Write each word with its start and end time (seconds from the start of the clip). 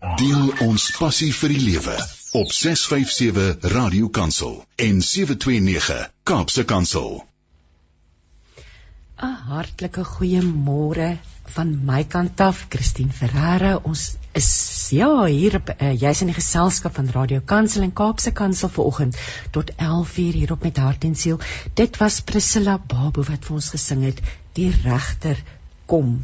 Deel 0.00 0.46
ons 0.64 0.84
passie 0.96 1.28
vir 1.36 1.52
die 1.52 1.60
lewe 1.60 1.94
op 2.38 2.52
657 2.56 3.66
Radio 3.74 4.06
Kansel 4.08 4.54
en 4.80 5.02
729 5.04 5.98
Kaapse 6.30 6.64
Kansel. 6.70 7.18
'n 9.20 9.34
Hartlike 9.50 10.04
goeiemôre 10.12 11.10
van 11.56 11.74
my 11.90 12.00
kant 12.14 12.40
af, 12.40 12.64
Christine 12.72 13.12
Ferreira. 13.12 13.74
Ons 13.76 14.06
is 14.32 14.48
ja 14.96 15.10
hier 15.24 15.58
op 15.60 15.68
uh, 15.76 15.92
jy's 15.92 16.24
in 16.24 16.32
die 16.32 16.38
geselskap 16.38 16.96
van 16.96 17.12
Radio 17.18 17.44
Kansel 17.44 17.84
en 17.84 17.92
Kaapse 17.92 18.32
Kansel 18.32 18.72
vanoggend 18.72 19.20
tot 19.50 19.74
11:00 19.76 20.32
hier 20.40 20.56
op 20.56 20.64
met 20.64 20.80
hart 20.80 21.04
en 21.04 21.14
siel. 21.14 21.44
Dit 21.74 22.00
was 22.00 22.22
Priscilla 22.32 22.78
Babu 22.78 23.28
wat 23.28 23.44
vir 23.44 23.60
ons 23.60 23.68
gesing 23.76 24.08
het, 24.08 24.24
Die 24.56 24.72
regter 24.82 25.36
kom. 25.86 26.22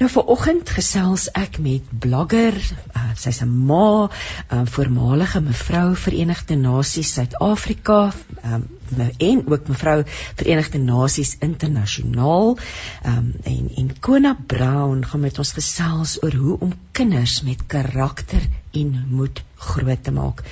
Nou 0.00 0.08
vanoggend 0.08 0.70
gesels 0.72 1.26
ek 1.36 1.58
met 1.60 1.88
blogger, 2.02 2.54
uh, 2.96 3.00
sy's 3.20 3.42
'n 3.44 3.50
ma, 3.68 4.08
'n 4.08 4.60
uh, 4.60 4.66
voormalige 4.74 5.40
mevrou 5.44 5.92
Verenigde 6.04 6.56
Nasies 6.56 7.10
Suid-Afrika, 7.12 7.98
um, 8.52 8.64
en 9.18 9.42
ook 9.46 9.68
mevrou 9.68 10.04
Verenigde 10.36 10.78
Nasies 10.78 11.36
internasionaal. 11.38 12.56
Um, 13.06 13.34
en 13.42 13.68
en 13.76 13.90
Kona 14.00 14.36
Brown 14.46 15.04
gaan 15.04 15.20
met 15.20 15.38
ons 15.38 15.52
gesels 15.52 16.16
oor 16.22 16.34
hoe 16.34 16.56
om 16.60 16.72
kinders 16.92 17.42
met 17.42 17.66
karakter 17.66 18.48
en 18.70 19.04
moed 19.08 19.42
groot 19.56 20.04
te 20.04 20.10
maak. 20.10 20.42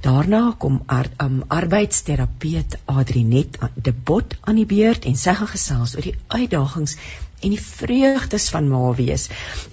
Daarna 0.00 0.54
kom 0.58 0.82
ar, 0.86 1.10
um, 1.18 1.42
arbeidsterapeut 1.48 2.78
Adrinet 2.84 3.58
de 3.74 3.92
Bot 3.92 4.36
aan 4.40 4.62
die 4.62 4.66
beurt 4.66 5.04
en 5.04 5.16
sy 5.16 5.34
gaan 5.34 5.52
gesels 5.56 5.96
oor 5.96 6.06
die 6.06 6.18
uitdagings 6.28 6.96
en 7.42 7.54
die 7.54 7.60
vreugdes 7.60 8.48
van 8.54 8.68
ma 8.70 8.92
wees. 8.96 9.28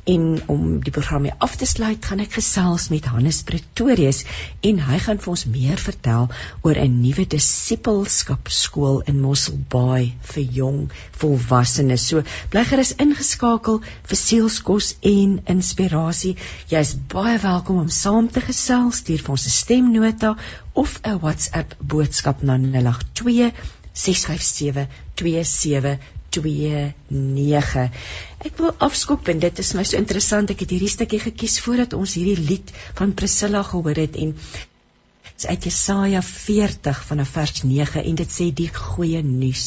En 0.09 0.41
om 0.51 0.79
die 0.83 0.93
program 0.93 1.25
mee 1.27 1.35
af 1.37 1.55
te 1.59 1.67
sluit, 1.69 2.05
gaan 2.05 2.23
ek 2.23 2.37
gesels 2.39 2.89
met 2.93 3.09
Hannes 3.11 3.41
Pretorius 3.47 4.23
en 4.65 4.81
hy 4.89 4.99
gaan 5.05 5.21
vir 5.21 5.33
ons 5.33 5.45
meer 5.53 5.81
vertel 5.81 6.29
oor 6.65 6.79
'n 6.81 7.01
nuwe 7.01 7.25
disippelskapskool 7.35 9.01
in 9.11 9.21
Mosselbaai 9.21 10.13
vir 10.33 10.43
jong 10.59 10.79
volwassenes. 11.21 12.07
So 12.09 12.23
bly 12.49 12.65
gerus 12.65 12.95
ingeskakel 13.05 13.81
vir 14.09 14.17
sielskos 14.17 14.95
en 15.01 15.39
inspirasie. 15.45 16.35
Jy's 16.73 16.95
baie 17.13 17.37
welkom 17.37 17.83
om 17.85 17.89
saam 17.89 18.29
te 18.29 18.41
gesels. 18.41 19.03
Stuur 19.03 19.21
vir 19.23 19.31
ons 19.37 19.45
'n 19.45 19.57
stemnota 19.61 20.35
of 20.73 20.99
'n 21.03 21.19
WhatsApp 21.19 21.75
boodskap 21.79 22.43
na 22.43 22.57
082 22.57 23.51
657 23.93 24.87
27 25.15 25.99
29. 26.29 27.89
Ek 28.45 28.57
wil 28.61 28.73
afskop 28.85 29.29
en 29.31 29.41
dit 29.41 29.61
is 29.63 29.73
my 29.77 29.83
so 29.87 29.97
interessant. 29.97 30.51
Ek 30.53 30.63
het 30.63 30.73
hierdie 30.75 30.91
stukkie 30.91 31.21
gekies 31.23 31.59
voordat 31.65 31.95
ons 31.97 32.15
hierdie 32.19 32.49
lied 32.51 32.73
van 32.99 33.15
Priscilla 33.17 33.63
gehoor 33.65 33.97
het 34.05 34.19
en 34.21 34.35
dit 34.35 35.43
is 35.43 35.47
uit 35.49 35.67
Jesaja 35.69 36.21
40 36.25 37.03
vanaf 37.09 37.33
vers 37.37 37.63
9 37.63 38.03
en 38.03 38.19
dit 38.21 38.35
sê 38.37 38.49
die 38.55 38.69
goeie 38.75 39.21
nuus. 39.25 39.65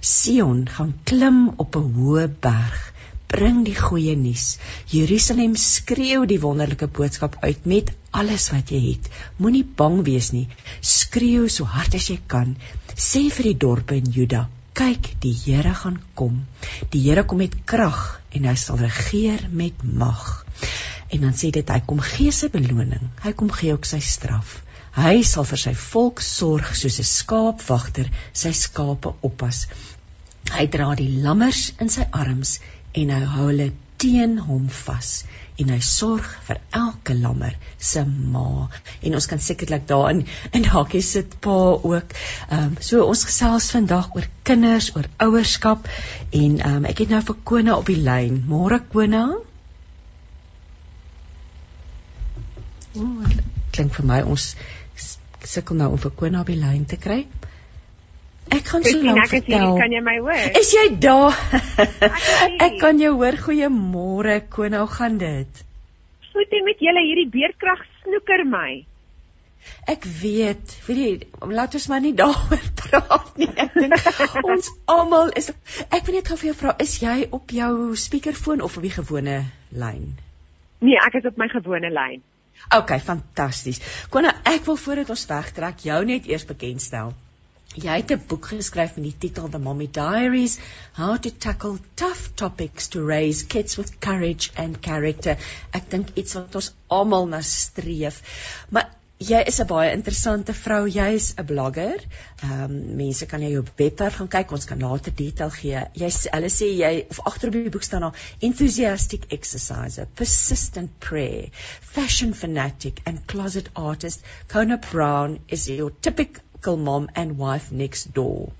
Sion 0.00 0.64
gaan 0.76 0.94
klim 1.10 1.40
op 1.56 1.76
'n 1.76 1.92
hoë 1.98 2.26
berg. 2.48 2.80
Bring 3.28 3.64
die 3.64 3.76
goeie 3.76 4.16
nuus. 4.16 4.58
Jerusalem 4.88 5.56
skreeu 5.56 6.24
die 6.26 6.40
wonderlike 6.40 6.88
boodskap 6.88 7.36
uit 7.40 7.66
met 7.66 7.92
alles 8.10 8.50
wat 8.50 8.70
jy 8.70 8.80
het. 8.90 9.10
Moenie 9.36 9.66
bang 9.80 10.04
wees 10.04 10.32
nie. 10.32 10.48
Skreeu 10.80 11.48
so 11.48 11.64
hard 11.64 11.94
as 11.94 12.08
jy 12.08 12.20
kan. 12.26 12.56
Sê 12.94 13.28
vir 13.28 13.52
die 13.52 13.58
dorpe 13.66 13.98
in 14.00 14.08
Juda 14.10 14.48
kyk, 14.78 15.10
die 15.22 15.34
Here 15.34 15.74
gaan 15.74 15.98
kom. 16.14 16.44
Die 16.92 17.02
Here 17.02 17.24
kom 17.26 17.42
met 17.42 17.56
krag 17.66 18.20
en 18.36 18.46
hy 18.46 18.54
sal 18.60 18.78
regeer 18.80 19.48
met 19.50 19.82
mag. 19.82 20.44
En 21.10 21.24
dan 21.24 21.34
sê 21.34 21.50
dit 21.54 21.72
hy 21.72 21.80
kom 21.88 22.00
gee 22.04 22.32
sy 22.34 22.50
beloning. 22.52 23.10
Hy 23.24 23.32
kom 23.38 23.50
gee 23.54 23.74
ook 23.74 23.88
sy 23.88 24.00
straf. 24.04 24.58
Hy 24.98 25.22
sal 25.26 25.46
vir 25.48 25.62
sy 25.62 25.74
volk 25.78 26.22
sorg 26.24 26.70
soos 26.78 26.98
'n 27.00 27.08
skaapwagter 27.10 28.10
sy 28.32 28.52
skape 28.52 29.14
oppas. 29.28 29.66
Hy 30.54 30.66
dra 30.66 30.94
die 30.94 31.10
lammers 31.24 31.72
in 31.80 31.90
sy 31.92 32.06
arms 32.12 32.58
en 32.94 33.10
hy 33.14 33.20
hou 33.34 33.50
hulle 33.50 33.72
teen 33.98 34.38
hom 34.38 34.68
vas 34.86 35.24
en 35.58 35.72
hy 35.74 35.78
sorg 35.82 36.26
vir 36.46 36.60
elke 36.78 37.14
lammer 37.18 37.56
se 37.90 38.04
ma 38.06 38.68
en 39.02 39.16
ons 39.18 39.26
kan 39.30 39.42
sekerlik 39.42 39.88
daarin 39.90 40.22
in 40.54 40.68
hakie 40.70 41.02
sit 41.02 41.34
pa 41.44 41.56
ook. 41.90 42.14
Ehm 42.50 42.64
um, 42.68 42.76
so 42.88 43.04
ons 43.06 43.24
gesels 43.30 43.70
vandag 43.74 44.10
oor 44.14 44.28
kinders, 44.46 44.92
oor 44.96 45.08
ouerskap 45.26 45.90
en 46.30 46.58
ehm 46.58 46.76
um, 46.76 46.88
ek 46.92 47.04
het 47.04 47.14
nou 47.14 47.22
vir 47.30 47.40
Kona 47.50 47.76
op 47.76 47.90
die 47.90 47.98
lyn. 47.98 48.42
Môre 48.48 48.80
Kona. 48.92 49.24
Ooh, 52.98 53.36
klink 53.72 53.94
vir 53.98 54.06
my 54.12 54.22
ons 54.22 54.52
sukkel 55.48 55.78
nou 55.78 55.92
om 55.94 56.02
vir 56.02 56.14
Kona 56.22 56.42
op 56.46 56.54
die 56.54 56.60
lyn 56.60 56.86
te 56.86 56.98
kry. 57.00 57.24
Ek 58.54 58.64
kan 58.64 58.84
so 58.84 59.00
lank 59.04 59.28
vertel. 59.30 59.76
Kan 59.78 59.92
jy 59.92 60.02
my 60.04 60.18
hoor? 60.22 60.44
Is 60.60 60.70
jy 60.72 60.84
daar? 61.02 61.36
ek 62.66 62.78
kan 62.80 63.00
jou 63.00 63.14
hoor. 63.20 63.36
Goeiemôre, 63.44 64.40
Kona, 64.52 64.84
hoe 64.84 64.92
gaan 64.92 65.18
dit? 65.20 65.64
Goed 66.32 66.54
en 66.58 66.68
met 66.68 66.80
julle 66.82 67.02
hierdie 67.04 67.28
beerdkrag 67.32 67.82
snoeker 68.02 68.44
my. 68.48 68.70
Ek 69.88 70.04
weet, 70.20 70.74
weet 70.86 71.00
jy, 71.00 71.10
laat 71.52 71.74
ons 71.76 71.88
maar 71.90 72.00
nie 72.04 72.14
daaroor 72.16 72.64
praat 72.80 73.36
nie. 73.40 73.48
Ek 73.58 73.74
dink 73.76 74.44
ons 74.44 74.70
almal 74.88 75.32
is 75.36 75.50
ek 75.88 76.06
wil 76.06 76.18
net 76.18 76.30
gou 76.30 76.38
vir 76.40 76.50
jou 76.50 76.56
vra, 76.62 76.74
is 76.84 76.94
jy 77.02 77.16
op 77.36 77.52
jou 77.52 77.72
speakerfoon 77.98 78.64
of 78.64 78.78
op 78.78 78.86
die 78.86 78.94
gewone 78.94 79.38
lyn? 79.76 80.10
Nee, 80.84 80.98
ek 81.02 81.20
is 81.20 81.28
op 81.28 81.40
my 81.40 81.48
gewone 81.52 81.90
lyn. 81.92 82.22
OK, 82.74 82.96
fantasties. 83.04 83.80
Kona, 84.12 84.32
ek 84.48 84.66
wil 84.68 84.78
voordat 84.80 85.10
ons 85.14 85.26
wegtrek 85.30 85.84
jou 85.88 85.98
net 86.08 86.28
eers 86.30 86.46
bekendstel. 86.48 87.14
Jy 87.76 87.96
het 88.00 88.12
'n 88.12 88.22
boek 88.28 88.46
geskryf 88.48 88.94
met 88.96 89.04
die 89.04 89.18
titel 89.18 89.48
The 89.48 89.58
Mommy 89.58 89.86
Diaries: 89.92 90.58
How 90.96 91.18
to 91.18 91.30
Tackle 91.30 91.78
Tough 91.96 92.30
Topics 92.34 92.88
to 92.88 93.04
Raise 93.04 93.44
Kids 93.44 93.76
with 93.76 93.98
Courage 94.00 94.50
and 94.56 94.80
Character. 94.80 95.36
Ek 95.72 95.90
dink 95.90 96.08
iets 96.14 96.32
wat 96.32 96.54
ons 96.54 96.72
almal 96.88 97.28
na 97.28 97.40
streef. 97.40 98.22
Maar 98.70 98.88
jy 99.18 99.42
is 99.46 99.60
'n 99.60 99.66
baie 99.66 99.92
interessante 99.92 100.54
vrou. 100.54 100.88
Jy 100.88 101.08
is 101.14 101.34
'n 101.36 101.44
blogger. 101.44 102.00
Ehm 102.42 102.64
um, 102.64 102.96
mense 102.96 103.26
kan 103.26 103.42
jy 103.42 103.58
op 103.58 103.70
webwerf 103.76 104.16
gaan 104.16 104.28
kyk. 104.28 104.52
Ons 104.52 104.64
kan 104.64 104.80
later 104.80 105.12
detail 105.14 105.50
gee. 105.50 105.84
Jy 105.92 106.10
hulle 106.32 106.50
sê 106.50 106.72
jy 106.72 107.06
of 107.10 107.20
agter 107.20 107.48
op 107.48 107.52
die 107.52 107.70
boek 107.70 107.82
staan 107.82 108.00
daar 108.00 108.16
enthusiastic 108.40 109.28
exerciser, 109.28 110.06
persistent 110.14 110.98
prayer, 111.00 111.50
fashion 111.80 112.34
fanatic 112.34 113.00
and 113.04 113.26
closet 113.26 113.68
artist. 113.74 114.22
Kona 114.46 114.78
Brown 114.90 115.38
is 115.48 115.66
your 115.66 115.92
typical 116.00 116.47
typical 116.58 116.76
mom 116.76 117.08
and 117.14 117.38
wife 117.38 117.70
next 117.72 118.14
door. 118.14 118.50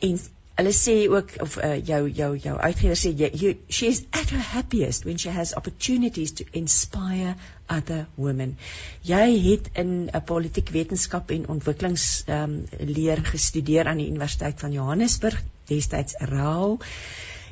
En 0.00 0.18
hulle 0.58 0.72
sê 0.72 1.08
ook 1.08 1.30
of 1.40 1.56
uh, 1.56 1.76
jou 1.86 2.10
jou 2.10 2.36
jou 2.36 2.56
uitgewer 2.58 2.96
sê 2.98 3.12
jy 3.14 3.56
she 3.68 3.86
is 3.86 4.02
at 4.10 4.30
her 4.30 4.42
happiest 4.42 5.04
when 5.04 5.18
she 5.18 5.30
has 5.30 5.54
opportunities 5.54 6.32
to 6.32 6.44
inspire 6.52 7.36
other 7.68 8.06
women. 8.16 8.56
Jy 9.02 9.38
het 9.44 9.70
in 9.74 9.88
'n 10.04 10.10
uh, 10.14 10.20
politiek 10.24 10.68
wetenskap 10.68 11.30
en 11.30 11.48
ontwikkelings 11.48 12.24
um, 12.26 12.66
leer 12.78 13.22
gestudeer 13.24 13.86
aan 13.86 14.02
die 14.02 14.08
Universiteit 14.08 14.60
van 14.60 14.72
Johannesburg, 14.72 15.42
destyds 15.66 16.18
Raal. 16.18 16.78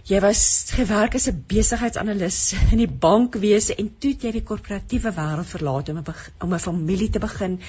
Jy 0.06 0.20
was 0.20 0.70
gewerk 0.70 1.14
as 1.14 1.28
'n 1.28 1.44
besigheidsanalis 1.46 2.54
in 2.72 2.78
die 2.78 2.90
bankwese 2.90 3.74
en 3.74 3.94
toe 3.98 4.10
het 4.10 4.22
jy 4.22 4.32
die 4.32 4.42
korporatiewe 4.42 5.14
wêreld 5.14 5.46
verlaat 5.54 5.88
om 5.88 6.02
'n 6.02 6.04
om 6.40 6.54
'n 6.54 6.58
familie 6.58 7.10
te 7.10 7.18
begin 7.18 7.60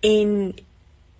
en 0.00 0.54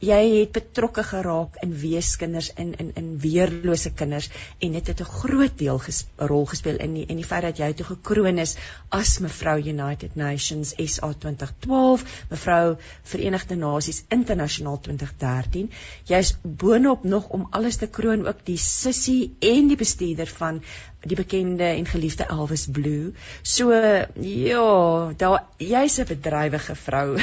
jy 0.05 0.23
het 0.41 0.53
betrokke 0.53 1.03
geraak 1.03 1.57
in 1.65 1.73
weeskinders 1.81 2.51
in 2.61 2.75
in 2.77 2.91
in 3.01 3.07
weerlose 3.21 3.91
kinders 3.97 4.29
en 4.61 4.73
dit 4.73 4.87
het 4.87 5.01
'n 5.01 5.05
groot 5.05 5.59
deel 5.59 5.79
ges, 5.79 6.05
rol 6.17 6.45
gespeel 6.47 6.77
in 6.77 6.95
die 6.95 7.07
in 7.07 7.17
die 7.17 7.25
feit 7.25 7.43
dat 7.43 7.59
jy 7.59 7.73
toe 7.73 7.87
gekroon 7.87 8.39
is 8.39 8.57
as 8.91 9.19
mevrou 9.19 9.59
United 9.59 10.17
Nations 10.17 10.75
SA 10.77 11.13
2012, 11.13 12.05
mevrou 12.31 12.77
Verenigde 13.03 13.57
Nasies 13.57 14.05
Internasionaal 14.09 14.81
2013. 14.81 15.71
Jy's 16.05 16.37
boonop 16.43 17.05
nog 17.05 17.29
om 17.29 17.47
alles 17.51 17.77
te 17.77 17.87
kroon 17.87 18.27
ook 18.27 18.45
die 18.45 18.59
sussie 18.59 19.37
en 19.41 19.69
die 19.69 19.77
bestuurder 19.77 20.27
van 20.27 20.63
die 21.07 21.19
bekende 21.19 21.65
en 21.65 21.87
geliefde 21.87 22.29
Elvis 22.29 22.67
Blue. 22.71 23.13
So 23.43 23.73
ja, 23.73 25.13
daar 25.17 25.43
jy's 25.59 25.99
'n 25.99 26.09
bedrywige 26.13 26.75
vrou. 26.75 27.19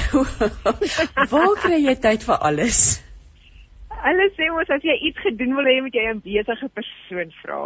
Waar 1.33 1.55
kry 1.63 1.79
jy 1.85 1.95
tyd 1.95 2.23
vir 2.23 2.37
alles? 2.37 3.01
Hulle 4.03 4.25
sê 4.35 4.49
mos 4.51 4.71
as 4.75 4.83
jy 4.83 4.95
iets 5.07 5.21
gedoen 5.23 5.53
wil 5.55 5.67
hê, 5.69 5.77
moet 5.81 5.95
jy 5.95 6.03
'n 6.11 6.19
besige 6.23 6.67
persoon 6.79 7.29
vra. 7.41 7.59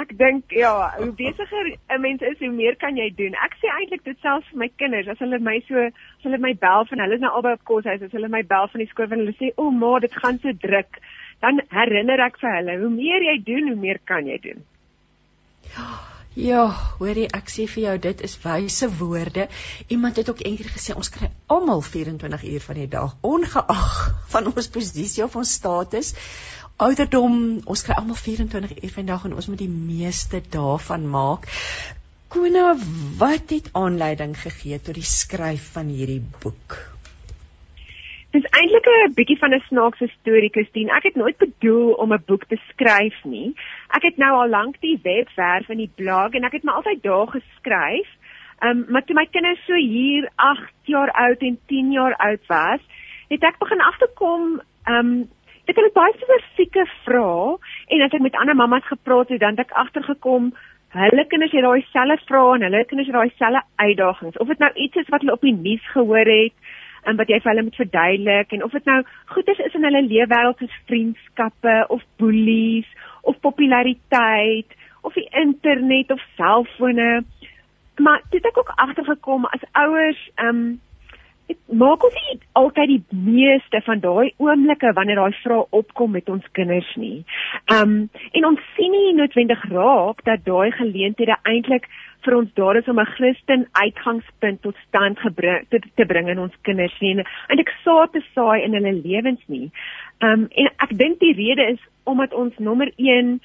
Ek 0.00 0.14
dink 0.18 0.50
ja, 0.50 0.72
hoe 0.96 1.12
besigger 1.12 1.66
'n 1.92 2.00
mens 2.00 2.22
is, 2.22 2.38
hoe 2.38 2.50
meer 2.50 2.76
kan 2.76 2.96
jy 2.96 3.10
doen. 3.14 3.36
Ek 3.46 3.56
sê 3.60 3.68
eintlik 3.68 4.04
dit 4.04 4.18
selfs 4.22 4.48
vir 4.50 4.58
my 4.58 4.70
kinders, 4.76 5.08
as 5.08 5.18
hulle 5.18 5.38
my 5.38 5.60
so, 5.68 5.76
as 5.76 6.24
hulle 6.24 6.38
my 6.38 6.54
bel 6.54 6.88
van 6.88 7.04
hulle 7.04 7.14
is 7.14 7.20
nou 7.20 7.32
albei 7.36 7.52
op 7.52 7.64
koshuis, 7.64 8.02
as 8.02 8.16
hulle 8.16 8.28
my 8.28 8.42
bel 8.42 8.66
van 8.72 8.80
die 8.80 8.88
skool 8.88 9.12
en 9.12 9.24
hulle 9.24 9.36
sê, 9.36 9.52
"O, 9.56 9.66
oh, 9.66 9.70
ma, 9.70 9.98
dit 9.98 10.14
gaan 10.22 10.38
so 10.38 10.52
druk." 10.52 11.00
Dan 11.42 11.60
herinner 11.68 12.20
ek 12.20 12.38
vir 12.40 12.56
hulle, 12.56 12.78
hoe 12.80 12.90
meer 12.90 13.22
jy 13.22 13.36
doen, 13.44 13.68
hoe 13.68 13.80
meer 13.86 13.98
kan 14.04 14.26
jy 14.26 14.38
doen. 14.38 14.64
Ja, 16.34 16.64
hoorie, 16.98 17.28
ek 17.30 17.46
sê 17.52 17.64
vir 17.70 17.82
jou 17.84 17.92
dit 18.08 18.22
is 18.26 18.32
wyse 18.42 18.88
woorde. 18.98 19.46
Iemand 19.94 20.16
het 20.18 20.30
ook 20.32 20.40
eendag 20.42 20.72
gesê 20.74 20.96
ons 20.98 21.10
kry 21.14 21.28
almal 21.46 21.82
24 21.86 22.42
uur 22.50 22.64
van 22.64 22.80
die 22.80 22.88
dag, 22.90 23.12
ongeag 23.22 23.92
van 24.32 24.50
ons 24.50 24.70
posisie 24.74 25.22
of 25.22 25.36
ons 25.38 25.52
status. 25.60 26.10
Ouderdom, 26.82 27.36
ons 27.70 27.84
kry 27.86 27.94
almal 27.94 28.18
24 28.18 28.74
uur 28.80 28.94
van 28.96 29.06
die 29.06 29.12
dag 29.12 29.28
en 29.28 29.36
ons 29.38 29.46
moet 29.52 29.62
die 29.62 29.70
meeste 29.70 30.42
daarvan 30.56 31.06
maak. 31.06 31.46
Kona, 32.34 32.74
wat 33.22 33.54
het 33.54 33.70
aanleiding 33.78 34.34
gegee 34.34 34.80
tot 34.82 34.98
die 34.98 35.06
skryf 35.06 35.70
van 35.76 35.94
hierdie 35.94 36.22
boek? 36.42 36.93
Dis 38.34 38.46
eintlik 38.50 38.86
'n 38.90 39.12
bietjie 39.14 39.38
van 39.38 39.52
'n 39.54 39.62
snaakse 39.70 40.06
storie, 40.18 40.50
Christine. 40.50 40.90
Ek 40.90 41.02
het 41.02 41.14
nooit 41.14 41.36
bedoel 41.38 41.92
om 42.02 42.12
'n 42.12 42.24
boek 42.26 42.44
te 42.44 42.58
skryf 42.68 43.24
nie. 43.24 43.54
Ek 43.96 44.02
het 44.02 44.16
nou 44.16 44.32
al 44.32 44.48
lank 44.48 44.80
die 44.80 44.98
webwerf 45.02 45.68
en 45.68 45.76
die 45.76 45.92
blog 45.94 46.32
en 46.32 46.44
ek 46.44 46.52
het 46.52 46.62
maar 46.62 46.74
altyd 46.74 47.02
daar 47.02 47.26
geskryf. 47.26 48.08
Ehm, 48.58 48.70
um, 48.70 48.86
maar 48.88 49.04
toe 49.04 49.14
my 49.14 49.26
kinders 49.30 49.64
so 49.66 49.74
hier 49.74 50.28
8 50.34 50.74
jaar 50.82 51.10
oud 51.10 51.40
en 51.40 51.58
10 51.66 51.92
jaar 51.92 52.16
oud 52.16 52.46
was, 52.46 52.80
het 53.28 53.42
ek 53.42 53.58
begin 53.58 53.80
agterkom, 53.80 54.60
ehm, 54.84 54.96
um, 54.96 55.28
ek 55.66 55.76
het 55.76 55.92
baie 55.92 56.12
spesifieke 56.16 56.86
vrae 57.04 57.56
en 57.86 58.00
as 58.00 58.12
ek 58.12 58.20
met 58.20 58.36
ander 58.36 58.56
mammas 58.56 58.86
gepraat 58.86 59.28
het, 59.28 59.40
dan 59.40 59.50
het 59.50 59.66
ek 59.70 59.72
agtergekom 59.72 60.52
Hulle 60.94 61.26
kinders 61.26 61.50
het 61.50 61.62
daai 61.62 61.86
selfde 61.90 62.24
vrae 62.26 62.54
en 62.54 62.62
hulle 62.62 62.84
kinders 62.84 63.08
het 63.08 63.16
daai 63.16 63.32
selfde 63.36 63.62
uitdagings. 63.76 64.36
Of 64.36 64.46
dit 64.46 64.58
nou 64.58 64.72
iets 64.74 64.96
is 64.96 65.08
wat 65.08 65.20
hulle 65.20 65.32
op 65.32 65.40
die 65.40 65.52
nuus 65.52 65.86
gehoor 65.90 66.26
het, 66.26 66.52
en 67.04 67.16
wat 67.20 67.28
jy 67.28 67.40
vir 67.40 67.50
hulle 67.52 67.66
moet 67.66 67.82
verduidelik 67.82 68.52
en 68.52 68.64
of 68.64 68.72
dit 68.76 68.84
nou 68.90 69.00
goeders 69.34 69.60
is 69.66 69.74
in 69.78 69.84
hulle 69.88 70.02
leefwêreld 70.06 70.62
soos 70.62 70.80
vriendskappe 70.90 71.76
of 71.88 72.02
boelies 72.22 72.88
of 73.22 73.40
populariteit 73.40 74.76
of 75.04 75.12
die 75.12 75.28
internet 75.40 76.10
of 76.10 76.22
selfone. 76.36 77.24
Maar 78.00 78.22
dit 78.30 78.44
het 78.44 78.56
ook 78.58 78.72
agtergekom 78.74 79.44
as 79.44 79.68
ouers 79.72 80.30
ehm 80.34 80.48
um, 80.48 80.80
maak 81.74 82.04
ons 82.06 82.14
nie 82.14 82.38
altyd 82.58 82.90
die 82.90 83.20
meeste 83.26 83.80
van 83.84 84.00
daai 84.00 84.32
oomblikke 84.42 84.92
wanneer 84.96 85.20
daai 85.20 85.36
vrae 85.42 85.64
opkom 85.76 86.14
met 86.16 86.28
ons 86.32 86.44
kinders 86.58 86.90
nie. 87.00 87.24
Ehm 87.72 87.82
um, 87.82 88.10
en 88.32 88.48
ons 88.50 88.60
sien 88.76 88.92
nie 88.94 89.14
noodwendig 89.18 89.62
raak 89.72 90.24
dat 90.28 90.44
daai 90.48 90.70
geleenthede 90.78 91.36
eintlik 91.42 91.88
vir 92.24 92.36
ons 92.38 92.52
daar 92.60 92.76
is 92.80 92.88
om 92.88 93.00
'n 93.00 93.12
Christen 93.16 93.66
uitgangspunt 93.72 94.62
tot 94.62 94.76
stand 94.88 95.18
gebring 95.18 95.66
te, 95.68 95.80
te 95.94 96.06
bring 96.06 96.28
in 96.28 96.38
ons 96.38 96.54
kinders 96.62 97.00
nie 97.00 97.12
en 97.48 97.58
ek 97.58 97.74
saad 97.84 98.12
te 98.12 98.22
saai 98.34 98.62
in 98.62 98.74
hulle 98.74 98.94
lewens 99.04 99.42
nie. 99.46 99.70
Ehm 100.20 100.32
um, 100.32 100.48
en 100.50 100.66
ek 100.78 100.96
dink 100.98 101.20
die 101.20 101.34
rede 101.34 101.72
is 101.72 101.82
omdat 102.04 102.34
ons 102.34 102.58
nommer 102.58 102.92
1 102.96 103.40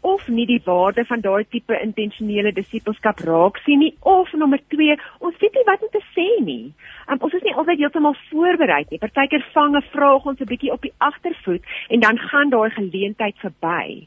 of 0.00 0.28
nie 0.28 0.46
die 0.46 0.60
waarde 0.64 1.04
van 1.04 1.20
daai 1.20 1.44
tipe 1.50 1.78
intentionele 1.82 2.52
disippelskap 2.52 3.20
raak 3.28 3.60
sien 3.64 3.78
nie 3.82 3.94
of 4.00 4.32
nommer 4.32 4.60
2 4.74 4.96
ons 5.20 5.38
weet 5.42 5.54
nie 5.58 5.66
wat 5.66 5.82
om 5.82 5.92
te 5.92 6.02
sê 6.14 6.26
nie. 6.44 6.72
Um, 7.08 7.18
ons 7.20 7.34
is 7.34 7.42
nie 7.42 7.54
altyd 7.54 7.78
heeltemal 7.78 8.16
voorberei 8.30 8.84
nie. 8.90 8.98
Partykeer 8.98 9.46
vang 9.54 9.76
'n 9.76 9.88
vraag 9.92 10.26
ons 10.26 10.40
'n 10.40 10.50
bietjie 10.52 10.72
op 10.72 10.82
die 10.82 10.94
agtervoet 10.98 11.64
en 11.88 12.00
dan 12.00 12.18
gaan 12.18 12.50
daai 12.50 12.70
geleentheid 12.70 13.36
verby. 13.38 14.06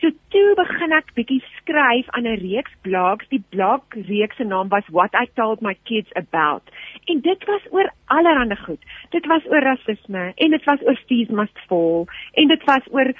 So 0.00 0.10
toe 0.28 0.48
begin 0.58 0.92
ek 0.92 1.14
bietjie 1.16 1.40
skryf 1.56 2.08
aan 2.16 2.26
'n 2.28 2.40
reeks 2.40 2.74
blogs. 2.86 3.28
Die 3.28 3.42
blog 3.54 3.82
reeks 4.08 4.36
se 4.36 4.44
naam 4.44 4.68
was 4.68 4.84
What 4.96 5.14
I 5.14 5.26
Told 5.34 5.60
My 5.60 5.74
Kids 5.88 6.12
About. 6.12 6.62
En 7.06 7.20
dit 7.20 7.44
was 7.44 7.62
oor 7.70 7.88
allerlei 8.04 8.56
goed. 8.56 8.82
Dit 9.10 9.26
was 9.26 9.46
oor 9.46 9.62
rasisme 9.62 10.32
en 10.34 10.50
dit 10.50 10.64
was 10.64 10.82
oor 10.82 11.00
Fees 11.06 11.28
Must 11.28 11.58
Fall 11.66 12.04
en 12.32 12.48
dit 12.48 12.64
was 12.64 12.84
oor 12.90 13.12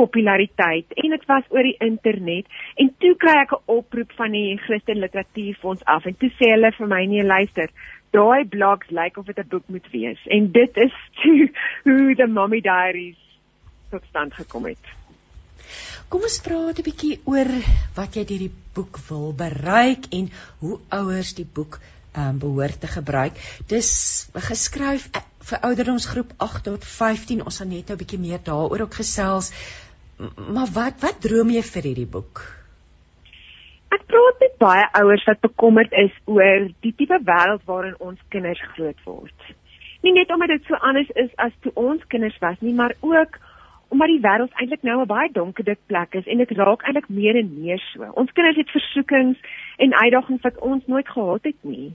populariteit 0.00 0.92
en 1.02 1.10
dit 1.10 1.26
was 1.30 1.50
oor 1.50 1.62
die 1.62 1.76
internet 1.86 2.46
en 2.76 2.90
toe 2.98 3.14
kry 3.24 3.36
ek 3.42 3.52
'n 3.52 3.62
oproep 3.76 4.12
van 4.20 4.32
die 4.32 4.56
Christen 4.66 5.00
Literatuurfonds 5.04 5.84
af 5.84 6.06
en 6.06 6.16
toe 6.16 6.30
sê 6.38 6.50
hulle 6.54 6.72
vir 6.78 6.86
my 6.86 7.04
nee 7.06 7.22
luister 7.22 7.70
daai 8.10 8.44
blogs 8.44 8.90
lyk 8.90 9.02
like 9.04 9.20
of 9.20 9.26
dit 9.26 9.38
'n 9.38 9.48
boek 9.48 9.68
moet 9.68 9.88
wees 9.92 10.20
en 10.26 10.52
dit 10.52 10.76
is 10.76 10.96
toe, 11.22 11.50
hoe 11.84 12.14
the 12.14 12.26
mommy 12.26 12.60
diaries 12.60 13.22
tot 13.90 14.02
stand 14.10 14.34
gekom 14.34 14.64
het 14.64 14.94
Kom 16.08 16.22
ons 16.22 16.40
praat 16.44 16.78
'n 16.78 16.86
bietjie 16.86 17.20
oor 17.24 17.50
wat 17.96 18.16
jy 18.16 18.24
deur 18.24 18.42
die 18.46 18.56
boek 18.74 18.98
wil 19.08 19.32
bereik 19.32 20.06
en 20.18 20.30
hoe 20.60 20.78
ouers 20.88 21.34
die 21.34 21.46
boek 21.58 21.80
um, 22.16 22.38
behoort 22.38 22.80
te 22.80 22.86
gebruik. 22.86 23.38
Dis 23.66 23.90
geskryf 24.48 25.08
eh, 25.12 25.22
vir 25.48 25.64
ouderdomsgroep 25.68 26.34
8 26.46 26.64
tot 26.68 26.84
15. 26.84 27.44
Ons 27.44 27.58
gaan 27.62 27.72
net 27.72 27.88
nou 27.88 27.96
'n 27.96 28.02
bietjie 28.02 28.20
meer 28.20 28.42
daaroor 28.42 28.86
ook 28.86 28.94
gesels. 29.00 29.50
Maar 30.18 30.70
wat 30.74 31.00
wat 31.02 31.20
droom 31.20 31.50
jy 31.50 31.62
vir 31.62 31.88
hierdie 31.88 32.10
boek? 32.10 32.42
Ek 33.94 34.04
praat 34.10 34.40
met 34.42 34.54
baie 34.62 34.84
ouers 35.00 35.24
wat 35.28 35.40
bekommerd 35.42 35.92
is 35.98 36.14
oor 36.30 36.68
die 36.86 36.94
tipe 36.98 37.18
wêreld 37.26 37.64
waarin 37.70 37.96
ons 37.98 38.20
kinders 38.34 38.62
groot 38.74 39.00
word. 39.06 39.50
Nie 40.02 40.12
net 40.12 40.30
omdat 40.34 40.54
dit 40.54 40.68
so 40.68 40.78
anders 40.86 41.10
is 41.14 41.32
as 41.42 41.54
toe 41.62 41.72
ons 41.80 42.02
kinders 42.12 42.38
was 42.42 42.60
nie, 42.60 42.74
maar 42.74 42.94
ook 43.00 43.38
omdat 43.94 44.10
die 44.10 44.22
wêreld 44.22 44.54
eintlik 44.58 44.82
nou 44.82 45.00
'n 45.00 45.06
baie 45.06 45.30
donker 45.32 45.76
plek 45.86 46.14
is 46.14 46.26
en 46.26 46.38
dit 46.38 46.50
raak 46.58 46.82
eintlik 46.82 47.08
meer 47.08 47.36
en 47.36 47.50
meer 47.62 47.78
so. 47.78 48.10
Ons 48.14 48.32
kinders 48.32 48.56
het 48.56 48.70
versoekings 48.70 49.38
en 49.76 49.94
uitdagings 49.94 50.42
wat 50.42 50.58
ons 50.58 50.86
nooit 50.86 51.08
gehad 51.08 51.44
het 51.44 51.60
nie. 51.62 51.92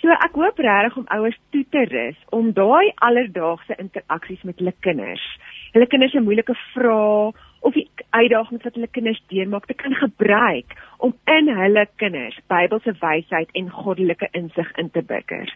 So 0.00 0.10
ek 0.10 0.34
hoop 0.36 0.58
regtig 0.58 0.96
om 0.96 1.06
ouers 1.08 1.38
toe 1.50 1.64
te 1.70 1.84
rus 1.88 2.16
om 2.28 2.52
daai 2.52 2.92
alledaagse 2.94 3.76
interaksies 3.78 4.42
met 4.42 4.58
hulle 4.58 4.74
kinders, 4.80 5.24
hulle 5.72 5.86
kinders 5.86 6.12
se 6.12 6.20
moeilike 6.20 6.56
vrae 6.72 7.32
of 7.64 7.72
die 7.72 7.88
uitdagings 8.10 8.64
wat 8.66 8.76
hulle 8.76 8.90
kinders 8.92 9.20
deurmaak 9.32 9.66
te 9.66 9.76
kan 9.80 9.94
gebruik 10.04 10.76
om 11.06 11.14
in 11.36 11.48
hulle 11.58 11.86
kinders 12.02 12.36
Bybelse 12.52 12.94
wysheid 13.00 13.50
en 13.60 13.70
goddelike 13.70 14.28
insig 14.32 14.70
in 14.82 14.90
te 14.90 15.02
bygger. 15.02 15.50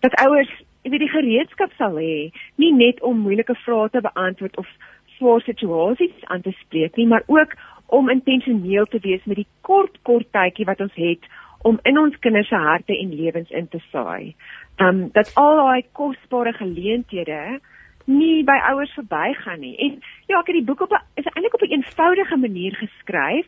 Dat 0.00 0.16
ouers, 0.24 0.50
jy 0.82 0.94
weet 0.94 1.04
die 1.04 1.12
gereedskap 1.12 1.74
sal 1.78 1.98
hê 2.00 2.30
nie 2.62 2.72
net 2.74 3.02
om 3.06 3.20
moeilike 3.26 3.56
vrae 3.66 3.90
te 3.92 4.02
beantwoord 4.04 4.56
of 4.62 4.70
swaar 5.18 5.44
situasies 5.46 6.24
aan 6.34 6.42
te 6.42 6.54
spreek 6.64 6.96
nie, 6.96 7.06
maar 7.06 7.22
ook 7.26 7.54
om 7.92 8.10
intentioneel 8.10 8.88
te 8.90 8.98
wees 9.04 9.24
met 9.28 9.42
die 9.42 9.48
kort 9.68 9.98
kort 10.08 10.30
tydjie 10.32 10.66
wat 10.66 10.80
ons 10.80 10.96
het 10.96 11.28
om 11.68 11.78
in 11.86 11.98
ons 12.00 12.16
kinders 12.24 12.48
se 12.50 12.58
harte 12.58 12.96
en 12.96 13.12
lewens 13.14 13.50
in 13.50 13.68
te 13.68 13.78
saai. 13.90 14.34
Um 14.82 15.04
dat 15.14 15.30
al 15.38 15.60
daai 15.60 15.84
kosbare 15.92 16.56
geleenthede 16.56 17.60
nie 18.06 18.44
by 18.44 18.58
ouers 18.70 18.92
verbygaan 18.96 19.60
nie. 19.60 19.76
En 19.78 20.00
ja, 20.28 20.40
ek 20.40 20.50
het 20.50 20.58
die 20.58 20.66
boek 20.68 20.80
op 20.80 20.92
'n 20.92 21.02
is 21.20 21.28
eintlik 21.32 21.54
op 21.54 21.62
'n 21.62 21.72
eenvoudige 21.72 22.36
manier 22.36 22.74
geskryf. 22.76 23.46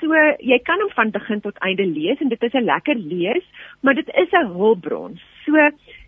So 0.00 0.12
jy 0.38 0.58
kan 0.58 0.80
hom 0.80 0.90
van 0.90 1.10
begin 1.10 1.40
tot 1.40 1.58
einde 1.58 1.86
lees 1.86 2.20
en 2.20 2.28
dit 2.28 2.42
is 2.42 2.52
'n 2.52 2.64
lekker 2.64 2.96
lees, 2.96 3.44
maar 3.80 3.94
dit 3.94 4.08
is 4.08 4.30
'n 4.32 4.52
hulpbron. 4.52 5.20
So 5.44 5.56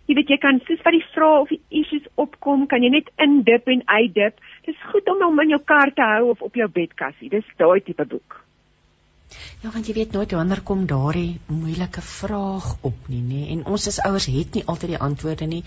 jy 0.07 0.15
weet 0.15 0.29
jy 0.29 0.37
kan 0.37 0.61
soos 0.67 0.81
wat 0.83 0.93
die 0.93 1.05
vrae 1.13 1.39
of 1.39 1.49
die 1.49 1.61
issues 1.69 2.07
opkom, 2.15 2.67
kan 2.67 2.83
jy 2.83 2.89
net 2.89 3.09
indip 3.17 3.67
en 3.67 3.81
uitdip 3.85 4.39
dis 4.65 4.89
goed 4.91 5.07
om 5.09 5.21
hom 5.21 5.39
in 5.39 5.49
jou 5.49 5.61
kar 5.63 5.93
te 5.93 6.01
hou 6.01 6.29
of 6.29 6.41
op 6.41 6.55
jou 6.55 6.67
bedkassie. 6.67 7.29
Dis 7.29 7.45
daai 7.57 7.79
tipe 7.81 8.05
boek. 8.05 8.47
Ja, 9.63 9.71
want 9.73 9.87
jy 9.89 9.93
weet 9.97 10.13
nooit 10.15 10.31
wanneer 10.31 10.61
kom 10.63 10.85
daardie 10.87 11.39
moeilike 11.51 12.01
vraag 12.01 12.67
op 12.89 13.09
nie, 13.11 13.23
nê? 13.31 13.41
En 13.55 13.65
ons 13.65 13.87
as 13.91 13.99
ouers 14.07 14.27
het 14.31 14.53
nie 14.55 14.63
altyd 14.73 14.93
die 14.93 14.99
antwoorde 15.07 15.47
nie. 15.49 15.63